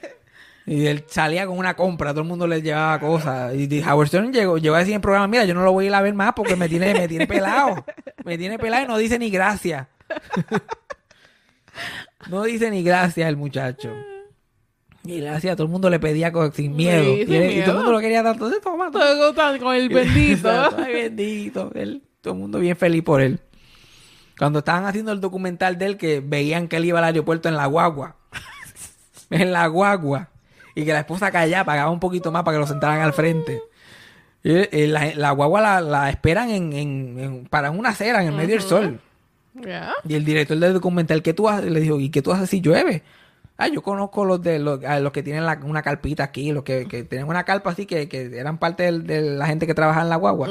y 0.67 0.87
él 0.87 1.05
salía 1.09 1.47
con 1.47 1.59
una 1.59 1.75
compra, 1.75 2.11
todo 2.11 2.23
el 2.23 2.29
mundo 2.29 2.47
le 2.47 2.63
llevaba 2.63 2.99
cosas. 3.01 3.55
Y 3.55 3.83
Howard 3.83 4.09
Stern 4.09 4.33
llegó, 4.33 4.59
llegó 4.59 4.77
a 4.77 4.79
decir 4.79 4.93
en 4.93 4.97
el 4.97 5.03
programa, 5.03 5.27
mira, 5.27 5.45
yo 5.45 5.55
no 5.55 5.63
lo 5.63 5.73
voy 5.73 5.87
a 5.87 5.89
ir 5.89 5.95
a 5.95 6.03
ver 6.03 6.15
más 6.15 6.33
porque 6.35 6.57
me 6.57 6.69
tiene, 6.69 6.95
me 6.95 7.09
tiene 7.09 7.27
pelado. 7.27 7.85
Me 8.25 8.39
tiene 8.39 8.59
pelado 8.59 8.85
y 8.85 8.89
no 8.89 8.99
dice 8.99 9.19
ni 9.19 9.31
gracias. 9.31 9.87
no 12.29 12.45
dice 12.45 12.71
ni 12.71 12.83
gracias 12.83 13.29
el 13.29 13.37
muchacho. 13.37 13.93
Y 15.05 15.25
hacía, 15.25 15.57
todo 15.57 15.65
el 15.65 15.73
mundo 15.73 15.89
le 15.89 15.99
pedía 15.99 16.31
co- 16.31 16.53
sin 16.53 16.77
miedo. 16.77 17.03
Sí, 17.03 17.23
y, 17.23 17.61
todo 17.63 17.71
el 17.71 17.77
mundo 17.79 17.93
lo 17.93 18.01
quería 18.01 18.23
dar. 18.23 18.35
Entonces, 18.35 18.61
toma. 18.61 18.91
Todo 18.91 19.33
tan 19.33 19.59
con 19.59 19.75
el 19.75 19.89
bendito. 19.89 20.51
Ay, 20.77 20.93
bendito. 20.93 21.71
Él, 21.75 22.03
todo 22.21 22.35
el 22.35 22.41
mundo 22.41 22.59
bien 22.59 22.77
feliz 22.77 23.03
por 23.03 23.23
él. 23.23 23.41
Cuando 24.39 24.59
estaban 24.59 24.85
haciendo 24.85 25.13
el 25.13 25.21
documental 25.21 25.79
de 25.79 25.87
él, 25.87 25.97
que 25.97 26.21
veían 26.21 26.69
que 26.69 26.77
él 26.77 26.85
iba 26.85 26.99
al 26.99 27.07
aeropuerto 27.07 27.49
en 27.49 27.57
la 27.57 27.67
guagua. 27.67 28.17
en 29.31 29.53
la 29.53 29.67
guagua. 29.69 30.30
Y 30.75 30.85
que 30.85 30.93
la 30.93 31.01
esposa 31.01 31.31
callaba, 31.31 31.65
pagaba 31.65 31.91
un 31.91 32.01
poquito 32.01 32.31
más 32.33 32.43
para 32.45 32.57
que 32.57 32.61
lo 32.61 32.67
sentaran 32.67 33.01
al 33.01 33.13
frente. 33.13 33.63
Y, 34.43 34.53
eh, 34.55 34.87
la, 34.89 35.15
la 35.15 35.31
guagua 35.33 35.61
la, 35.61 35.81
la 35.81 36.11
esperan 36.11 36.51
en, 36.51 36.73
en- 36.73 37.19
en- 37.19 37.47
para 37.47 37.71
una 37.71 37.91
acera 37.91 38.23
en 38.23 38.29
el 38.29 38.35
medio 38.35 38.55
del 38.55 38.63
sol. 38.63 39.01
Y 40.09 40.15
el 40.15 40.25
director 40.25 40.57
del 40.59 40.73
documental, 40.73 41.23
¿qué 41.23 41.35
tú 41.35 41.49
haces? 41.49 41.71
Le 41.71 41.81
dijo, 41.81 41.99
¿y 42.01 42.09
qué 42.11 42.23
tú 42.23 42.33
haces 42.33 42.49
si 42.49 42.61
llueve? 42.61 43.03
Ah, 43.59 43.69
yo 43.69 43.83
conozco 43.83 44.25
los 44.25 44.41
de 44.43 44.59
los, 44.59 44.83
a 44.85 45.01
los 45.01 45.13
que 45.13 45.23
tienen 45.23 45.45
la- 45.45 45.61
una 45.63 45.83
carpita 45.83 46.25
aquí, 46.25 46.51
los 46.53 46.63
que, 46.65 46.87
que 46.89 47.03
tienen 47.05 47.29
una 47.29 47.45
carpa 47.45 47.71
así, 47.73 47.85
que, 47.85 48.09
que 48.09 48.39
eran 48.39 48.57
parte 48.57 48.85
del- 48.85 49.07
de 49.07 49.21
la 49.21 49.47
gente 49.47 49.67
que 49.67 49.75
trabaja 49.75 50.01
en 50.01 50.09
la 50.09 50.17
guagua. 50.17 50.49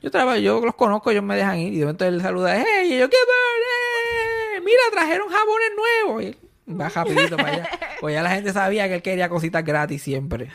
Yo 0.00 0.10
trabajo, 0.10 0.38
yo 0.38 0.60
los 0.64 0.74
conozco, 0.74 1.10
ellos 1.10 1.22
me 1.24 1.36
dejan 1.36 1.58
ir. 1.58 1.74
Y 1.74 1.78
de 1.80 1.84
momento 1.84 2.06
él 2.06 2.22
saluda, 2.22 2.56
hey, 2.56 2.86
y 2.94 2.98
yo, 2.98 3.10
¿qué 3.10 3.16
bird? 3.16 4.64
Mira, 4.64 4.80
trajeron 4.90 5.28
jabones 5.28 5.68
nuevos. 5.76 6.36
Va 6.68 6.88
rapidito 6.88 7.36
para 7.36 7.52
allá. 7.52 7.68
Pues 8.00 8.14
ya 8.14 8.22
la 8.22 8.30
gente 8.30 8.52
sabía 8.52 8.88
que 8.88 8.94
él 8.96 9.02
quería 9.02 9.28
cositas 9.28 9.64
gratis 9.64 10.02
siempre. 10.02 10.48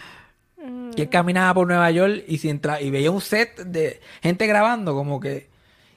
Y 0.95 1.01
él 1.01 1.09
caminaba 1.09 1.53
por 1.53 1.67
Nueva 1.67 1.89
York 1.91 2.23
y, 2.27 2.37
si 2.37 2.49
entra, 2.49 2.81
y 2.81 2.89
veía 2.91 3.09
un 3.11 3.21
set 3.21 3.61
de 3.63 4.01
gente 4.21 4.45
grabando 4.47 4.93
como 4.93 5.19
que... 5.19 5.49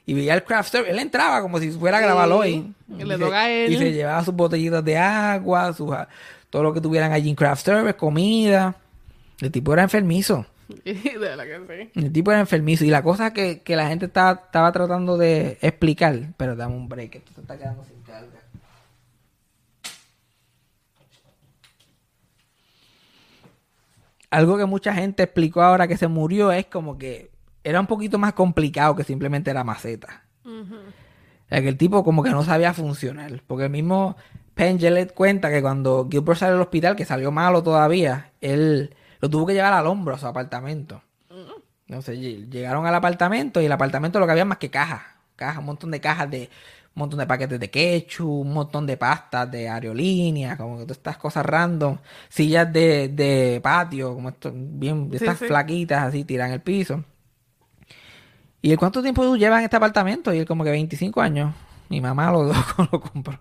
Y 0.06 0.14
veía 0.14 0.34
el 0.34 0.44
craft 0.44 0.70
service. 0.70 0.90
Él 0.92 0.98
entraba 0.98 1.40
como 1.40 1.58
si 1.58 1.70
fuera 1.70 1.98
a 1.98 2.00
grabarlo 2.00 2.38
hoy. 2.38 2.72
Y 2.98 3.04
le 3.04 3.14
se- 3.16 3.20
toca 3.24 3.40
a 3.42 3.50
él. 3.50 3.72
Y 3.72 3.76
se 3.78 3.92
llevaba 3.92 4.22
sus 4.24 4.34
botellitas 4.34 4.84
de 4.84 4.98
agua, 4.98 5.72
sus, 5.72 5.90
todo 6.50 6.62
lo 6.62 6.72
que 6.74 6.80
tuvieran 6.80 7.10
allí 7.12 7.30
en 7.30 7.34
craft 7.34 7.64
service, 7.64 7.96
comida. 7.96 8.76
El 9.40 9.50
tipo 9.50 9.72
era 9.72 9.82
enfermizo. 9.82 10.46
de 10.84 11.18
verdad 11.18 11.44
que 11.44 11.90
sí. 11.94 12.00
El 12.00 12.12
tipo 12.12 12.30
era 12.30 12.40
enfermizo. 12.40 12.84
Y 12.84 12.90
la 12.90 13.02
cosa 13.02 13.32
que, 13.32 13.62
que 13.62 13.76
la 13.76 13.88
gente 13.88 14.06
estaba, 14.06 14.42
estaba 14.44 14.70
tratando 14.72 15.16
de 15.16 15.58
explicar. 15.62 16.18
Pero 16.36 16.54
dame 16.54 16.76
un 16.76 16.88
break, 16.88 17.16
esto 17.16 17.32
se 17.34 17.40
está 17.40 17.56
quedando 17.58 17.82
sin 17.84 18.00
carga. 18.02 18.40
Algo 24.34 24.56
que 24.58 24.64
mucha 24.66 24.92
gente 24.94 25.22
explicó 25.22 25.62
ahora 25.62 25.86
que 25.86 25.96
se 25.96 26.08
murió 26.08 26.50
es 26.52 26.66
como 26.66 26.98
que 26.98 27.30
era 27.62 27.80
un 27.80 27.86
poquito 27.86 28.18
más 28.18 28.32
complicado 28.32 28.94
que 28.96 29.04
simplemente 29.04 29.50
era 29.50 29.64
maceta. 29.64 30.24
O 30.44 31.48
sea, 31.48 31.60
que 31.62 31.68
el 31.68 31.76
tipo 31.76 32.02
como 32.04 32.22
que 32.22 32.30
no 32.30 32.42
sabía 32.42 32.74
funcionar. 32.74 33.42
Porque 33.46 33.64
el 33.64 33.70
mismo 33.70 34.16
Penn 34.54 34.78
Jillette 34.78 35.14
cuenta 35.14 35.50
que 35.50 35.62
cuando 35.62 36.08
Gilbert 36.10 36.38
salió 36.38 36.54
del 36.54 36.62
hospital, 36.62 36.96
que 36.96 37.04
salió 37.04 37.30
malo 37.30 37.62
todavía, 37.62 38.32
él 38.40 38.94
lo 39.20 39.30
tuvo 39.30 39.46
que 39.46 39.54
llevar 39.54 39.72
al 39.72 39.86
hombro 39.86 40.14
a 40.14 40.18
su 40.18 40.26
apartamento. 40.26 41.02
Entonces 41.86 42.18
ll- 42.18 42.48
llegaron 42.50 42.86
al 42.86 42.94
apartamento 42.94 43.60
y 43.60 43.66
el 43.66 43.72
apartamento 43.72 44.18
lo 44.18 44.26
que 44.26 44.32
había 44.32 44.44
más 44.44 44.58
que 44.58 44.70
cajas. 44.70 45.02
Cajas, 45.36 45.58
un 45.58 45.66
montón 45.66 45.90
de 45.90 46.00
cajas 46.00 46.30
de 46.30 46.50
un 46.96 47.00
montón 47.00 47.18
de 47.18 47.26
paquetes 47.26 47.58
de 47.60 47.70
ketchup, 47.70 48.28
un 48.42 48.52
montón 48.52 48.86
de 48.86 48.96
pastas 48.96 49.50
de 49.50 49.68
aerolínea, 49.68 50.56
como 50.56 50.78
que 50.78 50.84
todas 50.84 50.98
estas 50.98 51.16
cosas 51.18 51.44
random, 51.44 51.98
sillas 52.28 52.72
de, 52.72 53.08
de 53.08 53.60
patio, 53.62 54.14
como 54.14 54.28
esto, 54.30 54.52
bien, 54.54 55.10
de 55.10 55.18
Sí, 55.18 55.24
estas 55.24 55.38
sí. 55.38 55.46
flaquitas 55.46 56.02
así, 56.04 56.24
tiran 56.24 56.52
el 56.52 56.60
piso. 56.62 57.04
¿Y 58.62 58.72
el 58.72 58.78
cuánto 58.78 59.02
tiempo 59.02 59.22
tú 59.22 59.36
llevas 59.36 59.58
en 59.58 59.64
este 59.64 59.76
apartamento? 59.76 60.32
Y 60.32 60.38
él 60.38 60.46
como 60.46 60.64
que 60.64 60.70
25 60.70 61.20
años. 61.20 61.54
Mi 61.90 62.00
mamá 62.00 62.30
lo, 62.32 62.44
lo 62.92 63.00
compró. 63.00 63.38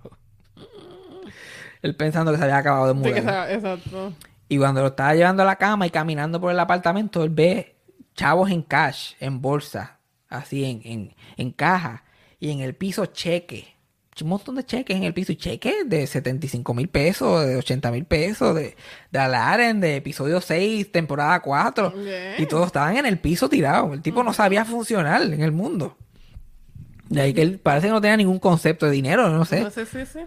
Él 1.82 1.96
pensando 1.96 2.32
que 2.32 2.38
se 2.38 2.44
había 2.44 2.58
acabado 2.58 2.88
de 2.88 2.94
mudar. 2.94 3.52
exacto. 3.52 4.14
Y 4.50 4.58
cuando 4.58 4.82
lo 4.82 4.88
estaba 4.88 5.16
llevando 5.16 5.44
a 5.44 5.46
la 5.46 5.56
cama 5.56 5.88
y 5.88 5.90
caminando 5.90 6.40
por 6.40 6.52
el 6.52 6.60
apartamento, 6.60 7.24
él 7.24 7.30
ve 7.30 7.76
chavos 8.16 8.52
en 8.52 8.62
cash, 8.62 9.14
en 9.20 9.42
bolsa, 9.42 10.00
así 10.30 10.66
en, 10.66 10.82
en, 10.84 11.16
en 11.38 11.52
caja. 11.52 12.03
Y 12.44 12.52
en 12.52 12.60
el 12.60 12.76
piso 12.76 13.06
cheques. 13.06 13.64
Un 14.22 14.28
montón 14.28 14.56
de 14.56 14.66
cheques 14.66 14.98
en 14.98 15.04
el 15.04 15.14
piso. 15.14 15.32
Y 15.32 15.38
cheques 15.38 15.88
de 15.88 16.06
75 16.06 16.74
mil 16.74 16.90
pesos, 16.90 17.46
de 17.46 17.56
80 17.56 17.90
mil 17.90 18.04
pesos, 18.04 18.54
de, 18.54 18.76
de 19.12 19.20
Alaren, 19.20 19.80
de 19.80 19.96
episodio 19.96 20.42
6, 20.42 20.92
temporada 20.92 21.40
4. 21.40 21.92
Bien. 21.92 22.34
Y 22.38 22.46
todos 22.46 22.66
estaban 22.66 22.98
en 22.98 23.06
el 23.06 23.18
piso 23.18 23.48
tirados. 23.48 23.94
El 23.94 24.02
tipo 24.02 24.24
no 24.24 24.34
sabía 24.34 24.66
funcionar 24.66 25.22
en 25.22 25.40
el 25.40 25.54
mundo. 25.54 25.96
De 27.08 27.22
ahí 27.22 27.34
que 27.34 27.44
él 27.44 27.60
parece 27.60 27.88
que 27.88 27.94
no 27.94 28.02
tenía 28.02 28.18
ningún 28.18 28.40
concepto 28.40 28.88
de 28.88 28.92
dinero, 28.92 29.30
no 29.30 29.46
sé. 29.46 29.62
No 29.62 29.70
sé, 29.70 29.86
sí, 29.86 30.00
sí. 30.06 30.20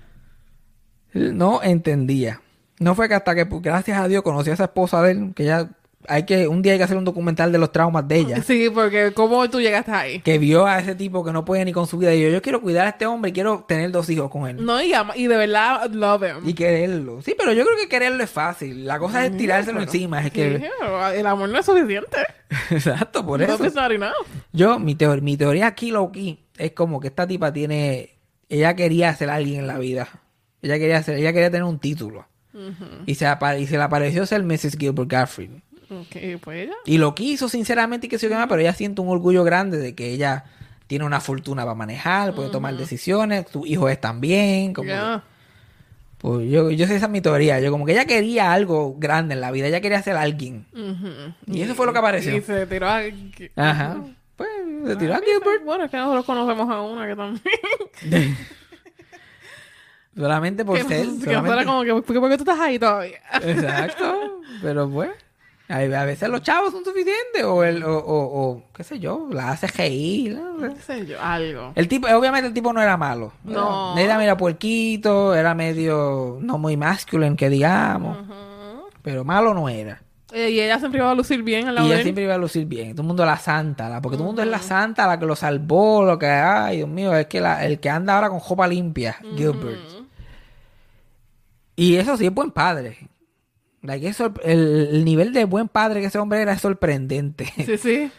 No 1.13 1.63
entendía. 1.63 2.41
No 2.81 2.95
fue 2.95 3.09
que 3.09 3.15
hasta 3.15 3.35
que, 3.35 3.47
gracias 3.61 4.01
a 4.01 4.09
Dios, 4.09 4.23
conocí 4.23 4.49
a 4.49 4.55
esa 4.55 4.65
esposa 4.65 5.03
de 5.03 5.11
él, 5.11 5.33
que 5.37 5.45
ya 5.45 5.69
hay 6.09 6.25
que, 6.25 6.49
un 6.49 6.63
día 6.63 6.73
hay 6.73 6.79
que 6.79 6.85
hacer 6.85 6.97
un 6.97 7.05
documental 7.05 7.51
de 7.53 7.59
los 7.59 7.73
traumas 7.73 8.07
de 8.09 8.17
ella. 8.17 8.43
Sí, 8.43 8.71
porque 8.73 9.13
¿cómo 9.15 9.49
tú 9.51 9.61
llegaste 9.61 9.91
ahí? 9.93 10.21
Que 10.21 10.39
vio 10.39 10.67
a 10.67 10.79
ese 10.79 10.95
tipo 10.95 11.25
que 11.25 11.33
no 11.33 11.45
puede 11.45 11.65
ni 11.65 11.73
con 11.73 11.87
su 11.87 11.99
vida. 11.99 12.15
Y 12.15 12.23
yo, 12.23 12.29
yo 12.29 12.43
quiero 12.43 12.61
cuidar 12.61 12.87
a 12.87 12.91
este 12.91 13.07
hombre 13.07 13.31
y 13.31 13.33
quiero 13.33 13.65
tener 13.69 13.91
dos 13.91 14.09
hijos 14.11 14.31
con 14.31 14.49
él. 14.49 14.65
No, 14.65 14.81
y, 14.83 14.93
ama- 14.93 15.17
y 15.17 15.27
de 15.27 15.37
verdad, 15.37 15.91
love 15.91 16.23
him. 16.23 16.49
Y 16.49 16.55
quererlo. 16.55 17.23
Sí, 17.23 17.35
pero 17.37 17.53
yo 17.53 17.65
creo 17.65 17.77
que 17.77 17.89
quererlo 17.89 18.23
es 18.25 18.31
fácil. 18.31 18.85
La 18.87 18.99
cosa 18.99 19.25
es 19.27 19.37
tirárselo 19.37 19.79
Bueno, 19.79 19.91
encima. 19.93 20.25
Es 20.25 20.31
que... 20.33 20.71
el 21.15 21.27
amor 21.27 21.49
no 21.49 21.59
es 21.59 21.67
suficiente. 21.67 22.17
Exacto, 22.71 23.25
por 23.27 23.41
No 23.41 23.47
eso. 23.47 23.91
enough. 23.91 24.13
Yo, 24.53 24.79
mi, 24.79 24.95
teor- 24.97 25.21
mi 25.23 25.37
teoría 25.37 25.67
aquí, 25.67 25.91
lo 25.91 26.05
aquí, 26.05 26.45
es 26.57 26.73
como 26.73 27.01
que 27.01 27.09
esta 27.09 27.27
tipa 27.27 27.53
tiene. 27.53 28.19
Ella 28.49 28.75
quería 28.77 29.15
ser 29.15 29.31
alguien 29.31 29.61
en 29.61 29.67
la 29.67 29.79
vida. 29.79 30.09
Ella 30.63 30.79
quería 30.79 31.03
ser, 31.03 31.19
ella 31.19 31.33
quería 31.33 31.51
tener 31.51 31.65
un 31.65 31.79
título. 31.79 32.27
y, 33.07 33.15
se 33.17 33.27
y 33.59 33.67
se 33.67 33.77
le 33.77 33.83
apareció 33.83 34.25
ser 34.25 34.43
Mrs. 34.43 34.77
Gilbert 34.79 35.11
Garfield. 35.11 35.61
Pues. 36.43 36.71
Y 36.85 36.99
lo 36.99 37.15
quiso, 37.15 37.49
sinceramente, 37.49 38.07
y 38.07 38.11
que 38.11 38.19
se 38.19 38.29
llama, 38.29 38.49
pero 38.49 38.61
ella 38.61 38.73
siente 38.73 39.01
un 39.01 39.09
orgullo 39.09 39.45
grande 39.45 39.79
de 39.79 39.95
que 39.95 40.11
ella 40.11 40.45
tiene 40.87 41.05
una 41.05 41.21
fortuna 41.21 41.63
para 41.63 41.75
manejar, 41.75 42.35
puede 42.35 42.51
tomar 42.51 42.77
decisiones, 42.77 43.47
sus 43.51 43.67
hijos 43.67 43.91
están 43.91 44.21
bien. 44.21 44.73
Como 44.73 44.89
pues 46.19 46.51
yo, 46.51 46.71
yo 46.71 46.87
sé 46.87 46.97
esa 46.97 47.07
es 47.07 47.13
mi 47.13 47.21
teoría. 47.21 47.61
Yo 47.61 47.71
como 47.71 47.85
que 47.85 47.93
ella 47.93 48.07
quería 48.07 48.53
algo 48.53 48.97
grande 48.99 49.35
en 49.35 49.41
la 49.41 49.51
vida, 49.51 49.67
ella 49.67 49.81
quería 49.81 50.03
ser 50.03 50.17
alguien. 50.17 50.67
Y 51.47 51.61
eso 51.61 51.75
fue 51.75 51.87
lo 51.87 51.93
que 51.93 51.99
apareció. 51.99 52.37
Y 52.37 52.41
se 52.41 52.67
tiró 52.67 52.89
a... 52.89 53.03
Ajá. 53.57 53.99
Pues 54.37 54.49
se 54.87 54.97
tiró 54.97 55.15
a 55.15 55.19
Gilbert. 55.19 55.65
Bueno, 55.65 55.85
es 55.85 55.91
que 55.91 55.97
nosotros 55.97 56.25
conocemos 56.25 56.69
a 56.71 56.81
una 56.83 57.07
que 57.07 57.17
también... 57.17 58.37
Solamente 60.17 60.65
por 60.65 60.79
que, 60.79 60.85
ser. 60.85 61.07
que 61.07 61.25
solamente- 61.25 61.65
como 61.67 61.85
que, 61.85 61.93
¿por 61.93 62.05
qué, 62.05 62.21
por 62.21 62.31
qué 62.31 62.37
tú 62.39 62.43
estás 62.45 62.59
ahí 62.59 62.79
todavía? 62.79 63.21
Exacto. 63.43 64.41
Pero 64.63 64.89
pues. 64.89 65.11
A 65.69 65.79
a 65.79 66.05
veces 66.05 66.29
los 66.29 66.43
chavos 66.43 66.71
son 66.73 66.85
suficientes. 66.85 67.43
O 67.45 67.65
el, 67.65 67.83
o, 67.83 67.97
o, 67.99 68.43
o, 68.51 68.63
qué 68.73 68.85
sé 68.85 68.99
yo, 69.01 69.29
la 69.31 69.51
hace 69.51 69.67
reír. 69.67 70.37
¿no? 70.39 70.59
qué 70.75 70.81
sé 70.81 71.07
yo, 71.07 71.21
algo. 71.21 71.73
El 71.75 71.89
tipo, 71.89 72.07
obviamente 72.09 72.49
el 72.49 72.55
tipo 72.55 72.73
no 72.73 72.81
era 72.81 72.97
malo. 72.97 73.33
No. 73.45 73.93
Era, 73.95 74.03
era 74.05 74.19
medio 74.19 74.37
puerquito, 74.37 75.35
era 75.35 75.55
medio 75.55 76.39
no 76.41 76.59
muy 76.59 76.77
masculine 76.77 77.37
que 77.37 77.49
digamos. 77.51 78.19
Pero 79.03 79.25
malo 79.25 79.55
no 79.55 79.69
era. 79.69 80.03
Eh, 80.33 80.51
y 80.51 80.61
ella 80.61 80.79
siempre 80.79 81.01
iba 81.01 81.11
a 81.11 81.15
lucir 81.15 81.43
bien 81.43 81.69
al 81.69 81.75
Y 81.75 81.77
lado 81.77 81.89
de 81.89 81.95
ella 81.95 82.03
siempre 82.03 82.25
iba 82.25 82.35
a 82.35 82.39
lucir 82.39 82.67
bien. 82.67 82.93
Todo 82.93 83.03
el 83.03 83.07
mundo 83.09 83.25
la 83.25 83.39
santa, 83.39 83.89
la, 83.89 84.01
porque 84.03 84.17
todo 84.17 84.25
el 84.25 84.29
mundo 84.29 84.43
es 84.43 84.49
la 84.49 84.59
santa, 84.61 85.07
la 85.07 85.19
que 85.19 85.27
lo 85.27 85.35
salvó, 85.37 86.05
lo 86.05 86.19
que, 86.19 86.27
ay, 86.27 86.79
Dios 86.79 86.89
mío, 86.89 87.15
es 87.17 87.27
que 87.27 87.41
la- 87.41 87.65
el 87.65 87.79
que 87.81 87.89
anda 87.91 88.15
ahora 88.17 88.29
con 88.29 88.41
jopa 88.41 88.67
limpia, 88.67 89.17
Gilbert. 89.37 89.79
Y 91.77 91.97
eso 91.97 92.17
sí 92.17 92.27
es 92.27 92.33
buen 92.35 92.51
padre. 92.51 92.99
Like, 93.83 94.09
es 94.09 94.21
el, 94.21 94.33
el 94.45 95.05
nivel 95.05 95.33
de 95.33 95.45
buen 95.45 95.69
padre 95.69 96.01
que 96.01 96.07
ese 96.07 96.19
hombre 96.19 96.43
era 96.43 96.53
es 96.53 96.61
sorprendente. 96.61 97.47
Sí, 97.65 97.77
sí. 97.79 98.11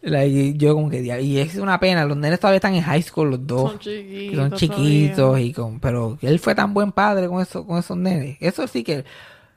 Like, 0.00 0.54
yo 0.56 0.74
como 0.74 0.88
que, 0.90 1.00
y 1.02 1.38
es 1.38 1.56
una 1.56 1.80
pena, 1.80 2.04
los 2.04 2.16
nenes 2.16 2.38
todavía 2.38 2.58
están 2.58 2.74
en 2.74 2.82
high 2.82 3.02
school 3.02 3.30
los 3.30 3.46
dos. 3.46 3.72
Son 3.72 3.78
chiquitos. 3.80 4.36
son 4.36 4.50
todavía. 4.50 4.56
chiquitos 4.56 5.40
y 5.40 5.52
con 5.52 5.80
pero 5.80 6.18
él 6.22 6.38
fue 6.38 6.54
tan 6.54 6.72
buen 6.72 6.92
padre 6.92 7.26
con 7.28 7.40
eso 7.42 7.66
con 7.66 7.78
esos 7.78 7.96
nenes 7.96 8.36
eso 8.40 8.66
sí 8.68 8.84
que 8.84 9.04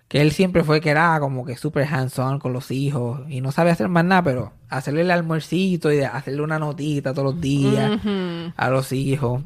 que 0.08 0.20
él 0.22 0.32
siempre 0.32 0.64
fue 0.64 0.82
que 0.82 0.90
era 0.90 1.20
como 1.20 1.46
que 1.46 1.56
super 1.58 1.86
hands 1.88 2.18
on 2.20 2.40
con 2.40 2.54
los 2.54 2.72
hijos 2.72 3.22
y 3.30 3.40
no 3.42 3.52
sabe 3.52 3.72
hacer 3.72 3.88
más 3.88 4.04
nada 4.04 4.24
pero 4.24 4.54
hacerle 4.70 5.02
el 5.02 5.12
almuercito 5.12 5.92
y 5.94 6.00
hacerle 6.02 6.42
una 6.42 6.60
notita 6.60 7.14
todos 7.14 7.34
los 7.34 7.42
días 7.42 8.00
a 8.58 8.70
los 8.72 8.92
hijos 8.92 9.44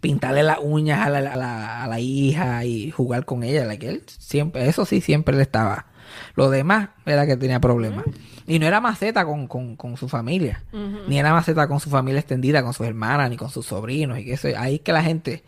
pintarle 0.00 0.42
las 0.42 0.58
uñas 0.62 1.06
a 1.06 1.10
la, 1.10 1.18
a 1.32 1.36
la- 1.36 1.84
a 1.84 1.88
la 1.88 2.00
hija 2.00 2.64
y 2.64 2.90
jugar 2.90 3.24
con 3.24 3.42
ella 3.42 3.64
like, 3.64 3.88
él 3.88 4.02
siempre 4.06 4.68
eso 4.68 4.84
sí 4.84 5.00
siempre 5.00 5.36
le 5.36 5.42
estaba. 5.42 5.86
Lo 6.34 6.48
demás 6.50 6.88
era 7.04 7.26
que 7.26 7.36
tenía 7.36 7.60
problemas. 7.60 8.04
Y 8.46 8.58
no 8.58 8.66
era 8.66 8.80
maceta 8.80 9.24
con, 9.26 9.46
con, 9.46 9.76
con 9.76 9.96
su 9.98 10.08
familia. 10.08 10.62
Ni 11.06 11.18
era 11.18 11.32
maceta 11.32 11.68
con 11.68 11.80
su 11.80 11.90
familia 11.90 12.20
extendida 12.20 12.62
con 12.62 12.72
sus 12.72 12.86
hermanas 12.86 13.28
ni 13.28 13.36
con 13.36 13.50
sus 13.50 13.66
sobrinos 13.66 14.18
y 14.18 14.24
que 14.24 14.32
eso 14.34 14.48
ahí 14.56 14.76
es 14.76 14.80
que 14.80 14.92
la 14.92 15.02
gente 15.02 15.44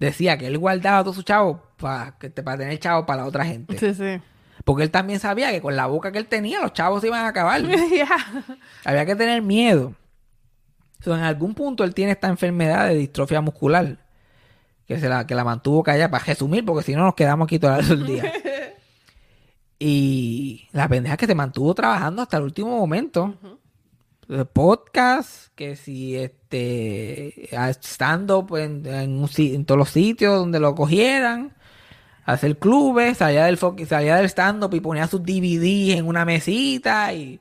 decía 0.00 0.36
que 0.38 0.48
él 0.48 0.58
guardaba 0.58 1.02
todos 1.04 1.14
sus 1.16 1.24
chavos 1.24 1.58
para 1.76 2.16
para 2.44 2.58
tener 2.58 2.78
chavos 2.80 3.04
para 3.06 3.22
la 3.22 3.28
otra 3.28 3.44
gente. 3.44 3.78
Sí, 3.78 3.94
sí. 3.94 4.20
porque 4.64 4.82
él 4.82 4.90
también 4.90 5.20
sabía 5.20 5.52
que 5.52 5.60
con 5.60 5.76
la 5.76 5.86
boca 5.86 6.10
que 6.10 6.18
él 6.18 6.26
tenía 6.26 6.60
los 6.60 6.72
chavos 6.72 7.00
se 7.02 7.06
iban 7.06 7.24
a 7.24 7.28
acabar. 7.28 7.62
Había 8.84 9.06
que 9.06 9.14
tener 9.16 9.42
miedo. 9.42 9.94
So, 11.02 11.14
en 11.14 11.22
algún 11.22 11.54
punto 11.54 11.84
él 11.84 11.94
tiene 11.94 12.12
esta 12.12 12.28
enfermedad 12.28 12.88
de 12.88 12.94
distrofia 12.94 13.40
muscular. 13.40 13.98
Que, 14.86 14.98
se 14.98 15.08
la, 15.08 15.26
que 15.26 15.34
la 15.34 15.44
mantuvo 15.44 15.82
callada 15.82 16.10
para 16.10 16.24
resumir, 16.24 16.64
porque 16.64 16.84
si 16.84 16.94
no 16.94 17.04
nos 17.04 17.14
quedamos 17.14 17.46
aquí 17.46 17.58
todo 17.58 17.76
el 17.76 18.06
día. 18.06 18.32
y 19.78 20.68
la 20.72 20.88
pendeja 20.88 21.16
que 21.16 21.26
se 21.26 21.34
mantuvo 21.34 21.74
trabajando 21.74 22.22
hasta 22.22 22.36
el 22.36 22.44
último 22.44 22.76
momento. 22.76 23.34
Eh, 24.28 24.44
Podcast, 24.44 25.48
que 25.54 25.76
si 25.76 26.16
este 26.16 27.54
estando 27.68 28.46
en, 28.56 28.86
en, 28.86 29.28
en 29.36 29.64
todos 29.64 29.78
los 29.78 29.90
sitios 29.90 30.38
donde 30.38 30.60
lo 30.60 30.74
cogieran, 30.74 31.54
hacer 32.24 32.58
clubes, 32.58 33.18
salía 33.18 33.46
del 33.46 33.58
salía 33.58 34.16
del 34.16 34.26
stand 34.26 34.64
up 34.64 34.74
y 34.74 34.80
ponía 34.80 35.08
sus 35.08 35.22
DVDs 35.22 35.98
en 35.98 36.06
una 36.06 36.24
mesita 36.24 37.12
y 37.12 37.40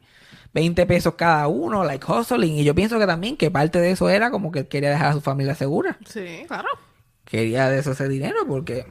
20 0.54 0.86
pesos 0.86 1.16
cada 1.16 1.48
uno, 1.48 1.84
like 1.84 2.06
hustling. 2.10 2.56
Y 2.58 2.64
yo 2.64 2.76
pienso 2.76 3.00
que 3.00 3.08
también 3.08 3.38
que 3.38 3.50
parte 3.52 3.80
de 3.80 3.92
eso 3.92 4.10
era 4.10 4.32
como 4.32 4.52
que 4.52 4.60
él 4.60 4.68
quería 4.68 4.90
dejar 4.90 5.08
a 5.08 5.14
su 5.14 5.22
familia 5.22 5.56
segura. 5.56 5.98
Sí, 6.06 6.44
claro. 6.48 6.68
Quería 7.26 7.70
de 7.70 7.80
eso 7.80 7.92
ese 7.94 8.10
dinero 8.10 8.40
porque, 8.48 8.86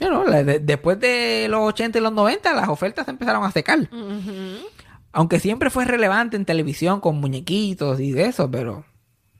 you 0.00 0.06
know, 0.08 0.24
la- 0.26 0.42
de- 0.44 0.60
después 0.60 0.98
de 1.00 1.46
los 1.50 1.60
80 1.60 1.98
y 1.98 2.00
los 2.00 2.12
90, 2.12 2.54
las 2.54 2.68
ofertas 2.68 3.04
se 3.04 3.10
empezaron 3.10 3.44
a 3.44 3.50
secar. 3.50 3.88
Aunque 5.12 5.38
siempre 5.40 5.70
fue 5.70 5.84
relevante 5.84 6.36
en 6.36 6.44
televisión 6.44 7.00
con 7.00 7.20
muñequitos 7.20 8.00
y 8.00 8.12
de 8.12 8.24
eso, 8.24 8.50
pero 8.50 8.84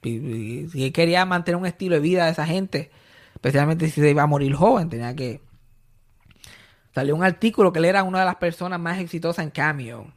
si 0.02 0.68
él 0.84 0.92
quería 0.92 1.24
mantener 1.24 1.56
un 1.56 1.66
estilo 1.66 1.94
de 1.94 2.00
vida 2.02 2.26
de 2.26 2.32
esa 2.32 2.44
gente, 2.46 2.90
especialmente 3.34 3.88
si 3.88 4.00
se 4.02 4.10
iba 4.10 4.22
a 4.22 4.26
morir 4.26 4.54
joven, 4.54 4.90
tenía 4.90 5.14
que... 5.16 5.40
Salió 6.94 7.16
un 7.16 7.24
artículo 7.24 7.72
que 7.72 7.80
él 7.80 7.86
era 7.86 8.02
una 8.04 8.20
de 8.20 8.24
las 8.26 8.36
personas 8.36 8.78
más 8.78 8.98
exitosas 9.00 9.44
en 9.44 9.50
Cameo, 9.50 10.12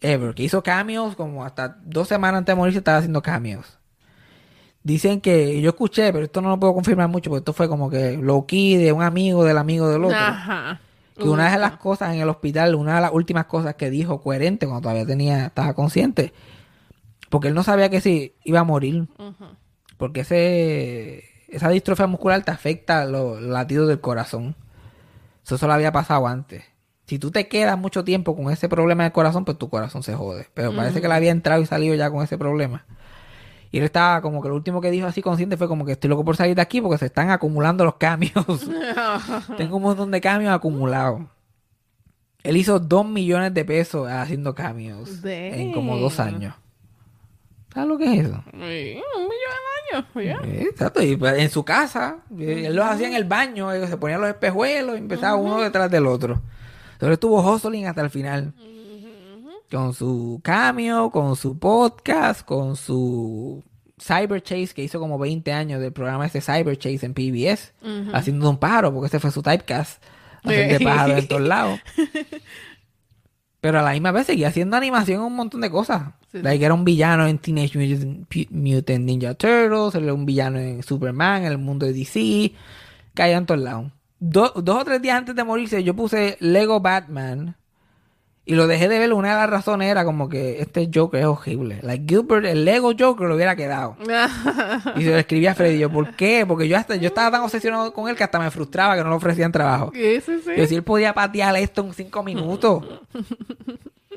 ever, 0.00 0.34
que 0.34 0.42
hizo 0.42 0.62
cameos 0.62 1.16
como 1.16 1.44
hasta 1.44 1.76
dos 1.84 2.08
semanas 2.08 2.38
antes 2.38 2.54
de 2.54 2.56
morirse 2.56 2.78
estaba 2.78 2.98
haciendo 2.98 3.22
cameos. 3.22 3.78
Dicen 4.82 5.20
que 5.20 5.60
yo 5.60 5.70
escuché, 5.70 6.10
pero 6.12 6.24
esto 6.24 6.40
no 6.40 6.48
lo 6.48 6.58
puedo 6.58 6.74
confirmar 6.74 7.08
mucho, 7.08 7.28
porque 7.30 7.40
esto 7.40 7.52
fue 7.52 7.68
como 7.68 7.90
que 7.90 8.16
low 8.16 8.46
key 8.46 8.76
de 8.76 8.92
un 8.92 9.02
amigo 9.02 9.44
del 9.44 9.58
amigo 9.58 9.88
del 9.88 10.04
otro 10.04 10.16
Ajá. 10.16 10.80
que 11.16 11.28
una 11.28 11.52
de 11.52 11.58
las 11.58 11.76
cosas 11.76 12.14
en 12.14 12.20
el 12.20 12.28
hospital, 12.30 12.74
una 12.74 12.94
de 12.94 13.02
las 13.02 13.12
últimas 13.12 13.44
cosas 13.44 13.74
que 13.74 13.90
dijo 13.90 14.22
coherente 14.22 14.66
cuando 14.66 14.82
todavía 14.82 15.04
tenía, 15.04 15.46
estaba 15.46 15.74
consciente, 15.74 16.32
porque 17.28 17.48
él 17.48 17.54
no 17.54 17.62
sabía 17.62 17.90
que 17.90 18.00
si 18.00 18.34
iba 18.42 18.60
a 18.60 18.64
morir, 18.64 19.06
porque 19.98 20.20
ese, 20.20 21.24
esa 21.48 21.68
distrofia 21.68 22.06
muscular 22.06 22.42
te 22.42 22.50
afecta 22.50 23.04
los 23.04 23.40
latidos 23.42 23.86
del 23.86 24.00
corazón. 24.00 24.56
Eso 25.44 25.58
solo 25.58 25.74
había 25.74 25.92
pasado 25.92 26.26
antes. 26.26 26.64
Si 27.10 27.18
tú 27.18 27.32
te 27.32 27.48
quedas 27.48 27.76
mucho 27.76 28.04
tiempo 28.04 28.36
con 28.36 28.52
ese 28.52 28.68
problema 28.68 29.02
del 29.02 29.10
corazón, 29.10 29.44
pues 29.44 29.58
tu 29.58 29.68
corazón 29.68 30.04
se 30.04 30.14
jode. 30.14 30.46
Pero 30.54 30.72
parece 30.72 31.00
que 31.00 31.08
le 31.08 31.14
había 31.14 31.32
entrado 31.32 31.60
y 31.60 31.66
salido 31.66 31.96
ya 31.96 32.08
con 32.08 32.22
ese 32.22 32.38
problema. 32.38 32.86
Y 33.72 33.78
él 33.78 33.84
estaba 33.84 34.22
como 34.22 34.40
que 34.40 34.48
lo 34.48 34.54
último 34.54 34.80
que 34.80 34.92
dijo 34.92 35.08
así 35.08 35.20
consciente 35.20 35.56
fue 35.56 35.66
como 35.66 35.84
que 35.84 35.90
estoy 35.90 36.08
loco 36.08 36.24
por 36.24 36.36
salir 36.36 36.54
de 36.54 36.62
aquí 36.62 36.80
porque 36.80 36.98
se 36.98 37.06
están 37.06 37.30
acumulando 37.30 37.84
los 37.84 37.96
cambios. 37.96 38.32
Tengo 39.56 39.78
un 39.78 39.82
montón 39.82 40.12
de 40.12 40.20
cambios 40.20 40.52
acumulados. 40.52 41.22
Él 42.44 42.56
hizo 42.56 42.78
dos 42.78 43.04
millones 43.04 43.54
de 43.54 43.64
pesos 43.64 44.08
haciendo 44.08 44.54
cambios 44.54 45.24
en 45.24 45.72
como 45.72 45.96
dos 45.96 46.20
años. 46.20 46.54
¿Sabes 47.74 47.88
lo 47.88 47.98
que 47.98 48.04
es 48.04 48.26
eso? 48.26 48.44
Sí, 48.52 49.02
un 49.16 49.22
millón 49.24 49.56
de 49.82 49.96
años. 49.96 50.06
ya. 50.14 50.48
Eh, 50.48 50.68
Exacto, 50.70 51.02
y 51.02 51.16
pues, 51.16 51.40
en 51.40 51.50
su 51.50 51.64
casa, 51.64 52.18
eh, 52.38 52.66
él 52.66 52.76
los 52.76 52.86
hacía 52.86 53.08
en 53.08 53.14
el 53.14 53.24
baño, 53.24 53.72
eh, 53.72 53.84
se 53.88 53.96
ponían 53.96 54.20
los 54.20 54.30
espejuelos 54.30 54.94
y 54.94 54.98
empezaba 54.98 55.34
uno 55.34 55.60
detrás 55.60 55.90
del 55.90 56.06
otro. 56.06 56.40
Entonces 57.00 57.14
estuvo 57.14 57.40
hustling 57.40 57.86
hasta 57.86 58.02
el 58.02 58.10
final. 58.10 58.52
Con 59.70 59.94
su 59.94 60.38
cameo, 60.44 61.10
con 61.10 61.34
su 61.34 61.58
podcast, 61.58 62.44
con 62.44 62.76
su 62.76 63.64
Cyber 63.98 64.42
Chase, 64.42 64.74
que 64.74 64.82
hizo 64.84 65.00
como 65.00 65.18
20 65.18 65.50
años 65.50 65.80
del 65.80 65.92
programa 65.94 66.26
ese 66.26 66.42
Cyber 66.42 66.76
Chase 66.76 67.06
en 67.06 67.14
PBS, 67.14 67.72
haciendo 68.12 68.50
un 68.50 68.58
pájaro, 68.58 68.92
porque 68.92 69.06
ese 69.06 69.18
fue 69.18 69.30
su 69.30 69.42
typecast, 69.42 70.02
de 70.44 70.76
Sí. 70.76 70.84
pájaro 70.84 71.16
en 71.16 71.26
todos 71.26 71.40
lados. 71.48 71.80
Pero 73.62 73.78
a 73.78 73.82
la 73.82 73.92
misma 73.92 74.10
vez 74.12 74.26
seguía 74.26 74.48
haciendo 74.48 74.76
animación 74.76 75.20
en 75.20 75.26
un 75.26 75.36
montón 75.36 75.60
de 75.62 75.70
cosas. 75.70 76.12
Sí. 76.32 76.42
Like, 76.42 76.62
era 76.64 76.74
un 76.74 76.84
villano 76.84 77.26
en 77.26 77.38
Teenage 77.38 77.78
Mutant, 77.78 78.50
Mutant 78.50 79.04
Ninja 79.04 79.34
Turtles, 79.34 79.94
era 79.94 80.12
un 80.12 80.26
villano 80.26 80.58
en 80.58 80.82
Superman, 80.82 81.44
en 81.44 81.52
el 81.52 81.58
mundo 81.58 81.86
de 81.86 81.92
DC. 81.94 82.52
Caía 83.14 83.36
en 83.38 83.46
todos 83.46 83.60
lados. 83.60 83.90
Do- 84.20 84.52
dos 84.56 84.82
o 84.82 84.84
tres 84.84 85.00
días 85.02 85.16
antes 85.18 85.34
de 85.34 85.42
morirse, 85.44 85.82
yo 85.82 85.94
puse 85.94 86.36
Lego 86.40 86.80
Batman. 86.80 87.56
Y 88.46 88.54
lo 88.54 88.66
dejé 88.66 88.88
de 88.88 88.98
ver. 88.98 89.12
Una 89.12 89.28
de 89.30 89.34
las 89.36 89.50
razones 89.50 89.88
era 89.90 90.04
como 90.04 90.28
que 90.28 90.60
este 90.60 90.90
Joker 90.92 91.20
es 91.20 91.26
horrible. 91.26 91.78
Like 91.82 92.04
Gilbert, 92.08 92.44
el 92.46 92.64
Lego 92.64 92.92
Joker 92.98 93.28
lo 93.28 93.36
hubiera 93.36 93.54
quedado. 93.54 93.96
Y 94.96 95.02
se 95.04 95.10
lo 95.10 95.18
escribí 95.18 95.46
a 95.46 95.54
Freddy. 95.54 95.78
Yo, 95.78 95.90
¿por 95.90 96.16
qué? 96.16 96.44
Porque 96.46 96.66
yo 96.66 96.76
hasta 96.76 96.96
yo 96.96 97.08
estaba 97.08 97.30
tan 97.30 97.42
obsesionado 97.42 97.92
con 97.92 98.08
él 98.08 98.16
que 98.16 98.24
hasta 98.24 98.40
me 98.40 98.50
frustraba 98.50 98.96
que 98.96 99.04
no 99.04 99.10
le 99.10 99.16
ofrecían 99.16 99.52
trabajo. 99.52 99.92
Sí, 99.94 100.20
sí. 100.20 100.50
Yo 100.56 100.66
si 100.66 100.74
él 100.74 100.82
podía 100.82 101.12
patear 101.14 101.54
esto 101.56 101.82
en 101.82 101.92
cinco 101.94 102.22
minutos. 102.24 102.84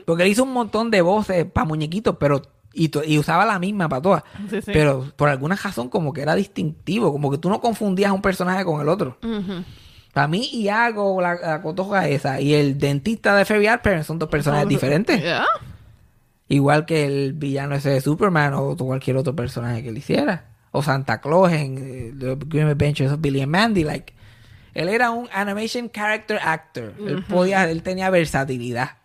Porque 0.06 0.24
él 0.24 0.30
hizo 0.30 0.44
un 0.44 0.54
montón 0.54 0.90
de 0.90 1.02
voces 1.02 1.46
para 1.46 1.66
muñequitos, 1.66 2.16
pero 2.20 2.42
y, 2.74 2.92
y 3.08 3.20
usaba 3.20 3.46
la 3.46 3.60
misma 3.60 3.88
para 3.88 4.02
todas. 4.02 4.24
Sí, 4.50 4.62
sí. 4.62 4.72
Pero 4.74 5.06
por 5.16 5.30
alguna 5.30 5.56
razón 5.56 5.90
como 5.90 6.12
que 6.12 6.22
era 6.22 6.34
distintivo, 6.34 7.12
como 7.12 7.30
que 7.30 7.38
tú 7.38 7.50
no 7.50 7.62
confundías 7.62 8.12
un 8.12 8.22
personaje 8.22 8.66
con 8.66 8.82
el 8.82 8.90
otro. 8.90 9.18
Ujú. 9.24 9.64
Para 10.14 10.28
mí, 10.28 10.48
Iago, 10.54 11.20
la, 11.22 11.36
la 11.36 11.62
cotoja 11.62 12.08
esa, 12.08 12.40
y 12.40 12.54
el 12.54 12.78
dentista 12.78 13.36
de 13.36 13.46
Ferry 13.46 13.66
Parents 13.82 14.06
son 14.06 14.20
dos 14.20 14.30
personajes 14.30 14.68
diferentes. 14.68 15.22
Igual 16.48 16.86
que 16.86 17.06
el 17.06 17.34
villano 17.34 17.74
ese 17.74 17.90
de 17.90 18.02
Superman 18.02 18.54
o 18.54 18.78
cualquier 18.78 19.18
otro 19.18 19.36
personaje 19.36 19.82
que 19.82 19.90
él 19.90 19.98
hiciera. 19.98 20.46
O 20.72 20.84
Santa 20.84 21.20
Claus 21.20 21.52
en 21.52 21.78
eh, 21.78 22.14
The 22.18 22.36
Grim 22.46 22.68
Adventures 22.68 23.12
of 23.12 23.22
Billy 23.22 23.42
and 23.42 23.52
Mandy. 23.52 23.84
Like, 23.84 24.14
él 24.76 24.90
era 24.90 25.10
un 25.10 25.28
animation 25.34 25.90
character 25.90 26.40
actor. 26.44 26.94
Él 27.00 27.24
podía, 27.24 27.70
él 27.70 27.82
tenía 27.82 28.10
versatilidad. 28.12 28.98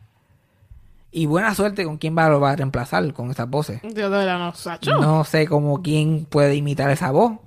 Y 1.10 1.24
buena 1.24 1.54
suerte 1.54 1.84
con 1.84 1.96
quién 1.96 2.16
va, 2.16 2.28
lo 2.28 2.38
va 2.38 2.50
a 2.50 2.56
reemplazar 2.56 3.10
con 3.14 3.30
esas 3.30 3.48
voces. 3.48 3.80
De 3.82 4.08
no, 4.08 4.54
Sacho. 4.54 4.98
No 4.98 5.24
sé 5.24 5.46
cómo 5.46 5.82
quién 5.82 6.26
puede 6.26 6.54
imitar 6.54 6.90
esa 6.90 7.10
voz. 7.10 7.38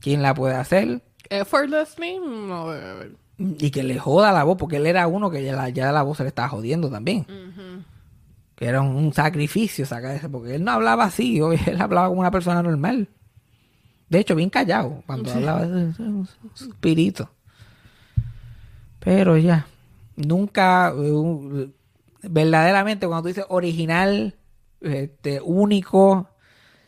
Quién 0.00 0.22
la 0.22 0.34
puede 0.34 0.54
hacer. 0.54 1.02
Effortlessly, 1.32 2.18
no 2.20 2.70
debe 2.70 2.90
haber. 2.90 3.12
Y 3.38 3.70
que 3.70 3.82
le 3.82 3.98
joda 3.98 4.32
la 4.32 4.44
voz, 4.44 4.56
porque 4.58 4.76
él 4.76 4.86
era 4.86 5.06
uno 5.06 5.30
que 5.30 5.42
ya 5.42 5.56
la, 5.56 5.68
ya 5.70 5.90
la 5.90 6.02
voz 6.02 6.18
se 6.18 6.22
le 6.24 6.28
estaba 6.28 6.48
jodiendo 6.48 6.90
también. 6.90 7.26
Que 8.54 8.66
era 8.66 8.82
un, 8.82 8.94
un 8.94 9.12
sacrificio 9.12 9.86
sacar 9.86 10.14
ese, 10.14 10.28
porque 10.28 10.54
él 10.54 10.64
no 10.64 10.72
hablaba 10.72 11.04
así, 11.04 11.40
él 11.66 11.80
hablaba 11.80 12.08
como 12.08 12.20
una 12.20 12.30
persona 12.30 12.62
normal. 12.62 13.08
De 14.08 14.20
hecho, 14.20 14.34
bien 14.34 14.50
callado, 14.50 15.02
cuando 15.06 15.32
hablaba, 15.32 15.62
un 15.62 16.28
suspirito. 16.52 17.30
Pero 18.98 19.38
ya, 19.38 19.66
nunca, 20.16 20.92
eh, 20.94 21.70
verdaderamente, 22.22 23.06
cuando 23.06 23.22
tú 23.22 23.28
dices 23.28 23.46
original, 23.48 24.36
este, 24.82 25.40
único, 25.40 26.28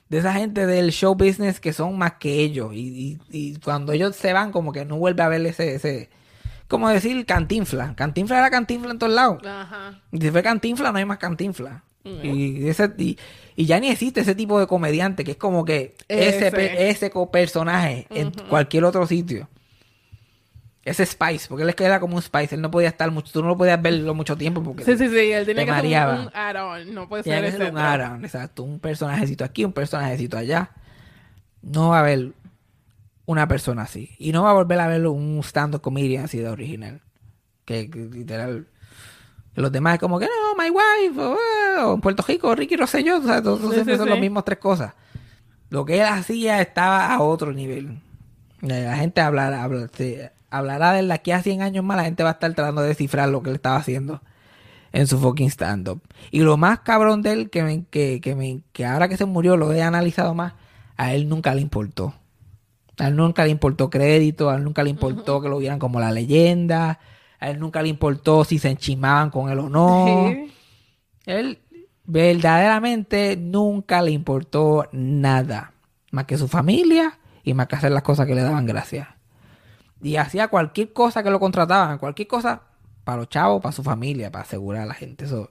de 0.08 0.18
esa 0.18 0.32
gente 0.34 0.66
del 0.66 0.90
show 0.92 1.14
business 1.14 1.60
que 1.60 1.72
son 1.72 1.96
más 1.98 2.14
que 2.14 2.40
ellos. 2.40 2.72
Y, 2.74 3.18
y- 3.30 3.52
y 3.52 3.56
cuando 3.56 3.92
ellos 3.92 4.14
se 4.16 4.32
van, 4.32 4.52
como 4.52 4.72
que 4.72 4.84
no 4.84 4.96
vuelve 4.96 5.22
a 5.22 5.28
ver 5.28 5.44
ese, 5.46 5.74
ese 5.74 6.10
como 6.68 6.88
decir 6.88 7.24
cantinfla. 7.26 7.94
Cantinfla 7.94 8.38
era 8.38 8.50
cantinfla 8.50 8.90
en 8.92 8.98
todos 8.98 9.12
lados. 9.12 9.44
Ajá. 9.46 10.00
Y 10.12 10.20
si 10.20 10.30
fue 10.30 10.42
cantinfla, 10.42 10.92
no 10.92 10.98
hay 10.98 11.04
más 11.04 11.18
cantinfla. 11.18 11.82
Y, 12.22 12.68
ese, 12.68 12.90
y, 12.98 13.16
y 13.56 13.64
ya 13.64 13.80
ni 13.80 13.88
existe 13.88 14.20
ese 14.20 14.34
tipo 14.34 14.60
de 14.60 14.66
comediante 14.66 15.24
que 15.24 15.30
es 15.30 15.36
como 15.38 15.64
que 15.64 15.94
ese, 16.08 16.36
Ese. 16.48 16.52
pe- 16.52 16.90
ese 16.90 17.10
co- 17.10 17.30
personaje 17.30 18.06
en 18.10 18.30
cualquier 18.50 18.84
otro 18.84 19.06
sitio. 19.06 19.48
Ese 20.84 21.06
Spice, 21.06 21.48
porque 21.48 21.62
él 21.62 21.68
es 21.70 21.74
que 21.74 21.84
era 21.84 21.98
como 21.98 22.16
un 22.16 22.22
Spice, 22.22 22.54
él 22.56 22.60
no 22.60 22.70
podía 22.70 22.88
estar 22.88 23.10
mucho, 23.10 23.32
tú 23.32 23.40
no 23.42 23.48
lo 23.48 23.56
podías 23.56 23.80
verlo 23.80 24.12
mucho 24.14 24.36
tiempo 24.36 24.62
porque 24.62 24.84
Sí, 24.84 24.98
sí, 24.98 25.08
sí. 25.08 25.32
Él 25.32 25.46
te 25.46 25.54
que 25.54 25.64
mareaba. 25.66 26.14
un, 26.14 26.20
un 26.26 26.30
add-on. 26.34 26.94
No 26.94 27.08
puede 27.08 27.22
ser 27.22 27.40
que 27.42 27.48
ese. 27.48 27.56
ser 27.58 27.72
un 27.72 27.78
Aran, 27.78 28.22
exacto, 28.24 28.62
un 28.64 28.78
personajecito 28.80 29.44
aquí, 29.44 29.64
un 29.64 29.72
personajecito 29.72 30.36
allá. 30.36 30.70
No 31.62 31.88
va 31.90 31.96
a 31.98 32.00
haber 32.00 32.32
una 33.24 33.48
persona 33.48 33.82
así. 33.82 34.14
Y 34.18 34.32
no 34.32 34.42
va 34.42 34.50
a 34.50 34.54
volver 34.54 34.78
a 34.80 34.86
ver 34.88 35.06
un 35.06 35.40
stand-up 35.42 35.80
comedian 35.80 36.24
así 36.26 36.38
de 36.38 36.48
original. 36.50 37.00
Que, 37.64 37.88
que 37.88 37.98
literal. 38.00 38.66
Los 39.54 39.72
demás 39.72 39.94
es 39.94 40.00
como 40.00 40.18
que 40.18 40.26
no, 40.26 40.62
my 40.62 40.68
wife, 40.68 41.18
o, 41.18 41.34
eh, 41.34 41.82
o 41.82 41.94
en 41.94 42.00
Puerto 42.02 42.22
Rico, 42.28 42.54
Ricky 42.54 42.76
Rosselló, 42.76 43.18
o 43.18 43.22
sea, 43.22 43.40
todos 43.40 43.60
Sí, 43.62 43.72
siempre 43.72 43.96
son 43.96 44.04
sí. 44.06 44.10
las 44.10 44.20
mismas 44.20 44.44
tres 44.44 44.58
cosas. 44.58 44.92
Lo 45.70 45.86
que 45.86 45.94
él 46.00 46.06
hacía 46.06 46.60
estaba 46.60 47.06
a 47.14 47.20
otro 47.22 47.52
nivel. 47.54 48.00
La 48.60 48.96
gente 48.96 49.22
habla- 49.22 49.66
se- 49.94 50.32
hablará 50.56 50.92
de 50.92 51.00
él 51.00 51.08
de 51.08 51.14
aquí 51.14 51.32
a 51.32 51.42
100 51.42 51.62
años 51.62 51.84
más, 51.84 51.96
la 51.96 52.04
gente 52.04 52.22
va 52.22 52.30
a 52.30 52.32
estar 52.34 52.52
tratando 52.54 52.82
de 52.82 52.88
descifrar 52.88 53.28
lo 53.28 53.42
que 53.42 53.50
él 53.50 53.56
estaba 53.56 53.76
haciendo 53.76 54.22
en 54.92 55.08
su 55.08 55.18
fucking 55.18 55.50
stand-up. 55.50 56.00
Y 56.30 56.40
lo 56.40 56.56
más 56.56 56.80
cabrón 56.80 57.22
de 57.22 57.32
él, 57.32 57.50
que, 57.50 57.62
me, 57.64 57.84
que, 57.86 58.20
que, 58.20 58.36
me, 58.36 58.60
que 58.72 58.86
ahora 58.86 59.08
que 59.08 59.16
se 59.16 59.24
murió 59.24 59.56
lo 59.56 59.72
he 59.72 59.82
analizado 59.82 60.34
más, 60.34 60.54
a 60.96 61.12
él 61.12 61.28
nunca 61.28 61.54
le 61.54 61.60
importó. 61.60 62.14
A 62.98 63.08
él 63.08 63.16
nunca 63.16 63.44
le 63.44 63.50
importó 63.50 63.90
crédito, 63.90 64.50
a 64.50 64.56
él 64.56 64.62
nunca 64.62 64.84
le 64.84 64.90
importó 64.90 65.40
que 65.40 65.48
lo 65.48 65.58
vieran 65.58 65.80
como 65.80 65.98
la 65.98 66.12
leyenda, 66.12 67.00
a 67.40 67.50
él 67.50 67.58
nunca 67.58 67.82
le 67.82 67.88
importó 67.88 68.44
si 68.44 68.58
se 68.58 68.70
enchimaban 68.70 69.30
con 69.30 69.50
él 69.50 69.58
o 69.58 69.68
no. 69.68 70.28
Sí. 70.28 70.52
Él 71.26 71.58
verdaderamente 72.04 73.36
nunca 73.36 74.00
le 74.02 74.12
importó 74.12 74.88
nada, 74.92 75.72
más 76.12 76.26
que 76.26 76.38
su 76.38 76.46
familia 76.46 77.18
y 77.42 77.54
más 77.54 77.66
que 77.66 77.74
hacer 77.74 77.90
las 77.90 78.04
cosas 78.04 78.28
que 78.28 78.36
le 78.36 78.42
daban 78.42 78.66
gracia. 78.66 79.13
Y 80.04 80.16
hacía 80.16 80.48
cualquier 80.48 80.92
cosa 80.92 81.22
que 81.22 81.30
lo 81.30 81.40
contrataban, 81.40 81.98
cualquier 81.98 82.28
cosa 82.28 82.62
para 83.04 83.18
los 83.18 83.28
chavos, 83.28 83.60
para 83.60 83.72
su 83.72 83.82
familia, 83.82 84.30
para 84.30 84.44
asegurar 84.44 84.82
a 84.82 84.86
la 84.86 84.94
gente. 84.94 85.24
Eso, 85.24 85.50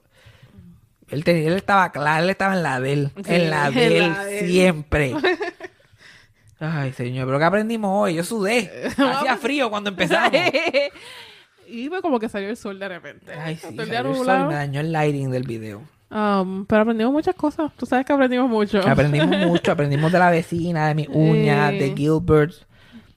él, 1.08 1.24
te- 1.24 1.46
él 1.46 1.52
estaba 1.54 1.92
claro, 1.92 2.24
él 2.24 2.30
estaba 2.30 2.54
en 2.54 2.62
la 2.62 2.80
de 2.80 2.92
él, 2.92 3.10
Sí, 3.16 3.34
en 3.34 3.50
la 3.50 3.70
de 3.72 3.98
él 3.98 4.08
la 4.08 4.24
siempre. 4.46 5.14
Ay, 6.60 6.92
señor, 6.92 7.26
pero 7.26 7.38
¿qué 7.38 7.44
aprendimos 7.44 7.90
hoy? 7.92 8.14
Yo 8.14 8.24
sudé. 8.24 8.70
Hacía 8.96 9.36
frío 9.36 9.68
cuando 9.70 9.90
empezamos. 9.90 10.32
y 11.68 11.88
pues 11.88 12.00
como 12.00 12.18
que 12.18 12.28
salió 12.28 12.48
el 12.48 12.56
sol 12.56 12.78
de 12.78 12.88
repente. 12.88 13.32
Ay, 13.32 13.56
sí, 13.56 13.76
salió 13.76 13.98
el 13.98 14.14
sol, 14.16 14.46
me 14.48 14.54
dañó 14.54 14.80
el 14.80 14.92
lighting 14.92 15.30
del 15.30 15.42
video. 15.42 15.82
Um, 16.10 16.64
pero 16.66 16.82
aprendimos 16.82 17.12
muchas 17.12 17.34
cosas. 17.34 17.72
Tú 17.76 17.86
sabes 17.86 18.06
que 18.06 18.12
aprendimos 18.12 18.48
mucho. 18.48 18.80
Aprendimos 18.88 19.36
mucho, 19.36 19.72
aprendimos 19.72 20.12
de 20.12 20.18
la 20.20 20.30
vecina, 20.30 20.86
de 20.88 20.94
mis 20.94 21.08
uñas, 21.08 21.72
Sí. 21.72 21.78
de 21.78 21.94
Gilbert. 21.96 22.54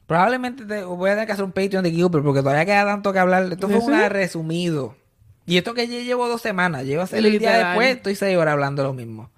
Probablemente 0.08 0.66
te- 0.66 0.84
voy 0.84 1.10
a 1.10 1.14
tener 1.14 1.26
que 1.28 1.34
hacer 1.34 1.44
un 1.46 1.52
Patreon 1.52 1.84
de 1.84 1.92
Gilbert 1.92 2.24
porque 2.24 2.40
todavía 2.42 2.66
queda 2.66 2.86
tanto 2.86 3.14
que 3.14 3.20
hablar. 3.20 3.44
Esto 3.52 3.68
fue 3.70 3.82
¿Sí? 3.82 3.88
un 3.92 4.10
resumido. 4.10 4.96
Y 5.46 5.58
esto 5.58 5.74
que 5.74 5.88
yo 5.88 6.00
llevo 6.00 6.28
dos 6.28 6.42
semanas, 6.42 6.84
llevo 6.86 7.02
a 7.02 7.04
hacer 7.06 7.26
el 7.26 7.38
día 7.40 7.68
después, 7.68 7.96
estoy 7.98 8.16
seis 8.16 8.38
horas 8.38 8.54
hablando 8.54 8.84
lo 8.84 8.94
mismo. 8.94 9.30